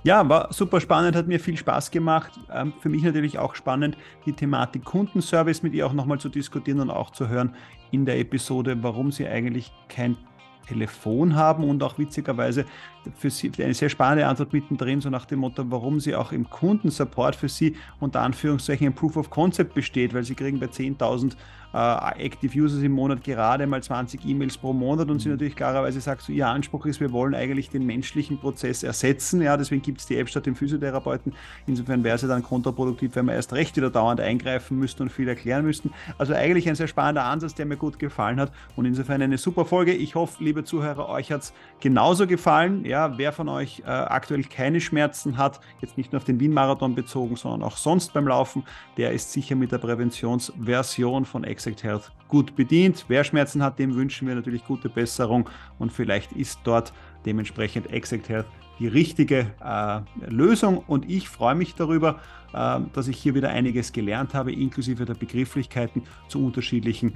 Ja, 0.04 0.28
war 0.28 0.52
super 0.52 0.82
spannend, 0.82 1.16
hat 1.16 1.28
mir 1.28 1.40
viel 1.40 1.58
Spaß 1.58 1.92
gemacht. 1.92 2.32
Ähm, 2.52 2.74
für 2.80 2.90
mich 2.90 3.04
natürlich 3.04 3.38
auch 3.38 3.54
spannend, 3.54 3.96
die 4.26 4.34
Thematik 4.34 4.84
Kundenservice 4.84 5.62
mit 5.62 5.74
ihr 5.74 5.86
auch 5.86 5.94
nochmal 5.94 6.20
zu 6.20 6.30
diskutieren 6.30 6.80
und 6.80 6.90
auch 6.90 7.12
zu 7.12 7.30
hören 7.30 7.56
in 7.92 8.06
der 8.06 8.18
Episode, 8.20 8.82
warum 8.82 9.12
sie 9.12 9.28
eigentlich 9.28 9.72
kein 9.90 10.18
Telefon 10.68 11.36
haben 11.36 11.64
und 11.64 11.84
auch 11.84 11.98
witzigerweise 11.98 12.66
für 13.18 13.30
Sie 13.30 13.52
eine 13.60 13.74
sehr 13.74 13.90
spannende 13.90 14.28
Antwort 14.28 14.54
mittendrin, 14.54 15.02
so 15.02 15.10
nach 15.10 15.26
dem 15.26 15.40
Motto, 15.40 15.64
warum 15.70 16.00
Sie 16.00 16.16
auch 16.16 16.32
im 16.32 16.50
Kundensupport 16.50 17.36
für 17.36 17.50
Sie 17.50 17.76
unter 18.00 18.22
Anführungszeichen 18.22 18.88
ein 18.88 18.94
Proof 18.94 19.18
of 19.18 19.30
Concept 19.30 19.74
besteht, 19.74 20.14
weil 20.14 20.24
Sie 20.24 20.36
kriegen 20.36 20.60
bei 20.60 20.68
10.000 20.68 21.36
äh, 21.74 22.26
Active 22.26 22.60
Users 22.60 22.82
im 22.82 22.92
Monat 22.92 23.24
gerade 23.24 23.66
mal 23.68 23.82
20 23.82 24.26
E-Mails 24.26 24.58
pro 24.58 24.74
Monat 24.74 25.10
und 25.10 25.20
sie 25.20 25.30
mhm. 25.30 25.36
natürlich 25.36 25.56
klarerweise 25.56 26.02
sagt, 26.02 26.22
so 26.24 26.32
ihr 26.32 26.48
Anspruch 26.48 26.86
ist, 26.86 27.00
wir 27.00 27.12
wollen 27.12 27.34
eigentlich 27.34 27.70
den 27.70 27.86
menschlichen 27.86 28.38
Prozess 28.38 28.84
ersetzen. 28.84 29.42
Ja, 29.42 29.58
deswegen 29.58 29.82
gibt 29.82 30.00
es 30.00 30.08
die 30.08 30.18
App 30.18 30.30
statt 30.30 30.46
dem 30.46 30.56
Physiotherapeuten. 30.56 31.34
Insofern 31.68 32.04
wäre 32.04 32.16
es 32.16 32.22
ja 32.22 32.28
dann 32.28 32.44
kontraproduktiv, 32.44 33.16
wenn 33.16 33.26
wir 33.26 33.34
erst 33.34 33.54
recht 33.54 33.76
wieder 33.78 33.90
dauernd 33.90 34.20
eingreifen 34.20 34.78
müssten 34.78 35.04
und 35.04 35.10
viel 35.12 35.28
erklären 35.28 35.66
müssten. 35.66 35.92
Also 36.18 36.34
eigentlich 36.34 36.68
ein 36.68 36.76
sehr 36.76 36.88
spannender 36.88 37.24
Ansatz, 37.24 37.56
der 37.56 37.66
mir 37.66 37.78
gut 37.78 38.00
gefallen 38.00 38.40
hat 38.40 38.52
und 38.76 38.86
insofern 38.86 39.22
eine 39.22 39.38
super 39.38 39.66
Folge. 39.66 39.94
Ich 39.94 40.16
hoffe, 40.16 40.44
liebe 40.44 40.64
Zuhörer, 40.64 41.10
euch 41.10 41.32
hat 41.32 41.42
es 41.42 41.54
genauso 41.80 42.28
gefallen. 42.28 42.86
Ja, 42.86 43.18
wer 43.18 43.32
von 43.32 43.50
euch 43.50 43.82
äh, 43.86 43.90
aktuell 43.90 44.44
keine 44.44 44.82
Schmerzen 44.82 45.38
hat, 45.38 45.62
jetzt 45.80 45.98
nicht 45.98 46.12
nur 46.12 46.18
auf 46.18 46.26
den 46.26 46.40
Wien-Marathon 46.40 46.96
bezogen, 46.96 47.36
sondern 47.36 47.64
auch 47.64 47.78
sonst 47.78 48.14
beim 48.14 48.28
Laufen, 48.28 48.64
der 48.98 49.12
ist 49.12 49.32
sicher 49.32 49.56
mit 49.56 49.72
der 49.72 49.78
Präventionsversion 49.78 51.26
von 51.26 51.44
Ex 51.44 51.61
Exact 51.62 51.84
Health 51.84 52.12
gut 52.28 52.56
bedient. 52.56 53.06
Wer 53.08 53.24
Schmerzen 53.24 53.62
hat, 53.62 53.78
dem 53.78 53.94
wünschen 53.94 54.28
wir 54.28 54.34
natürlich 54.34 54.66
gute 54.66 54.90
Besserung 54.90 55.48
und 55.78 55.92
vielleicht 55.92 56.32
ist 56.32 56.60
dort 56.64 56.92
dementsprechend 57.24 57.92
Exact 57.92 58.30
Health 58.30 58.48
die 58.80 58.88
richtige 58.88 59.52
äh, 59.64 60.00
Lösung 60.28 60.80
und 60.88 61.08
ich 61.08 61.30
freue 61.30 61.54
mich 61.54 61.76
darüber, 61.76 62.20
äh, 62.54 62.80
dass 62.94 63.08
ich 63.08 63.18
hier 63.18 63.36
wieder 63.36 63.50
einiges 63.50 63.92
gelernt 63.92 64.34
habe, 64.34 64.52
inklusive 64.52 65.06
der 65.06 65.14
Begrifflichkeiten 65.14 66.02
zu 66.30 66.44
unterschiedlichen 66.44 67.16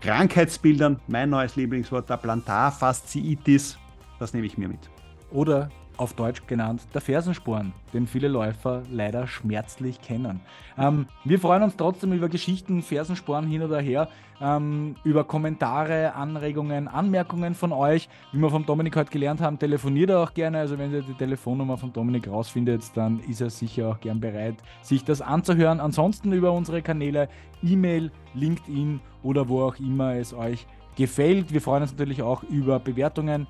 Krankheitsbildern. 0.00 0.98
Mein 1.06 1.30
neues 1.30 1.54
Lieblingswort, 1.54 2.10
der 2.10 2.16
Plantarfasziitis, 2.16 3.78
das 4.18 4.34
nehme 4.34 4.46
ich 4.46 4.58
mir 4.58 4.66
mit. 4.66 4.90
Oder 5.30 5.70
auf 6.00 6.14
Deutsch 6.14 6.46
genannt 6.46 6.82
der 6.94 7.02
Fersensporn, 7.02 7.72
den 7.92 8.06
viele 8.06 8.28
Läufer 8.28 8.82
leider 8.90 9.26
schmerzlich 9.26 10.00
kennen. 10.00 10.40
Ähm, 10.78 11.06
wir 11.24 11.38
freuen 11.38 11.62
uns 11.62 11.76
trotzdem 11.76 12.14
über 12.14 12.30
Geschichten, 12.30 12.82
Fersensporn 12.82 13.46
hin 13.46 13.62
oder 13.62 13.80
her, 13.80 14.08
ähm, 14.40 14.96
über 15.04 15.24
Kommentare, 15.24 16.14
Anregungen, 16.14 16.88
Anmerkungen 16.88 17.54
von 17.54 17.72
euch. 17.72 18.08
Wie 18.32 18.38
wir 18.38 18.48
vom 18.48 18.64
Dominik 18.64 18.96
heute 18.96 19.10
gelernt 19.10 19.42
haben, 19.42 19.58
telefoniert 19.58 20.08
er 20.08 20.20
auch 20.20 20.32
gerne. 20.32 20.58
Also 20.58 20.78
wenn 20.78 20.90
ihr 20.90 21.02
die 21.02 21.12
Telefonnummer 21.12 21.76
von 21.76 21.92
Dominik 21.92 22.28
rausfindet, 22.28 22.82
dann 22.94 23.20
ist 23.28 23.42
er 23.42 23.50
sicher 23.50 23.88
auch 23.88 24.00
gern 24.00 24.20
bereit, 24.20 24.56
sich 24.80 25.04
das 25.04 25.20
anzuhören. 25.20 25.80
Ansonsten 25.80 26.32
über 26.32 26.52
unsere 26.52 26.80
Kanäle 26.80 27.28
E-Mail, 27.62 28.10
LinkedIn 28.32 29.00
oder 29.22 29.50
wo 29.50 29.64
auch 29.64 29.78
immer 29.78 30.14
es 30.14 30.32
euch 30.32 30.66
gefällt. 30.96 31.52
Wir 31.52 31.60
freuen 31.60 31.82
uns 31.82 31.92
natürlich 31.92 32.22
auch 32.22 32.42
über 32.44 32.78
Bewertungen 32.78 33.46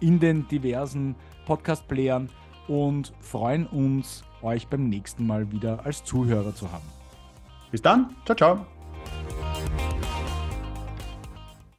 in 0.00 0.20
den 0.20 0.46
diversen 0.48 1.14
Podcast-Playern 1.46 2.28
und 2.68 3.12
freuen 3.20 3.66
uns, 3.66 4.24
euch 4.42 4.66
beim 4.68 4.88
nächsten 4.88 5.26
Mal 5.26 5.50
wieder 5.52 5.84
als 5.84 6.04
Zuhörer 6.04 6.54
zu 6.54 6.70
haben. 6.70 6.84
Bis 7.70 7.82
dann, 7.82 8.14
ciao, 8.24 8.36
ciao. 8.36 8.73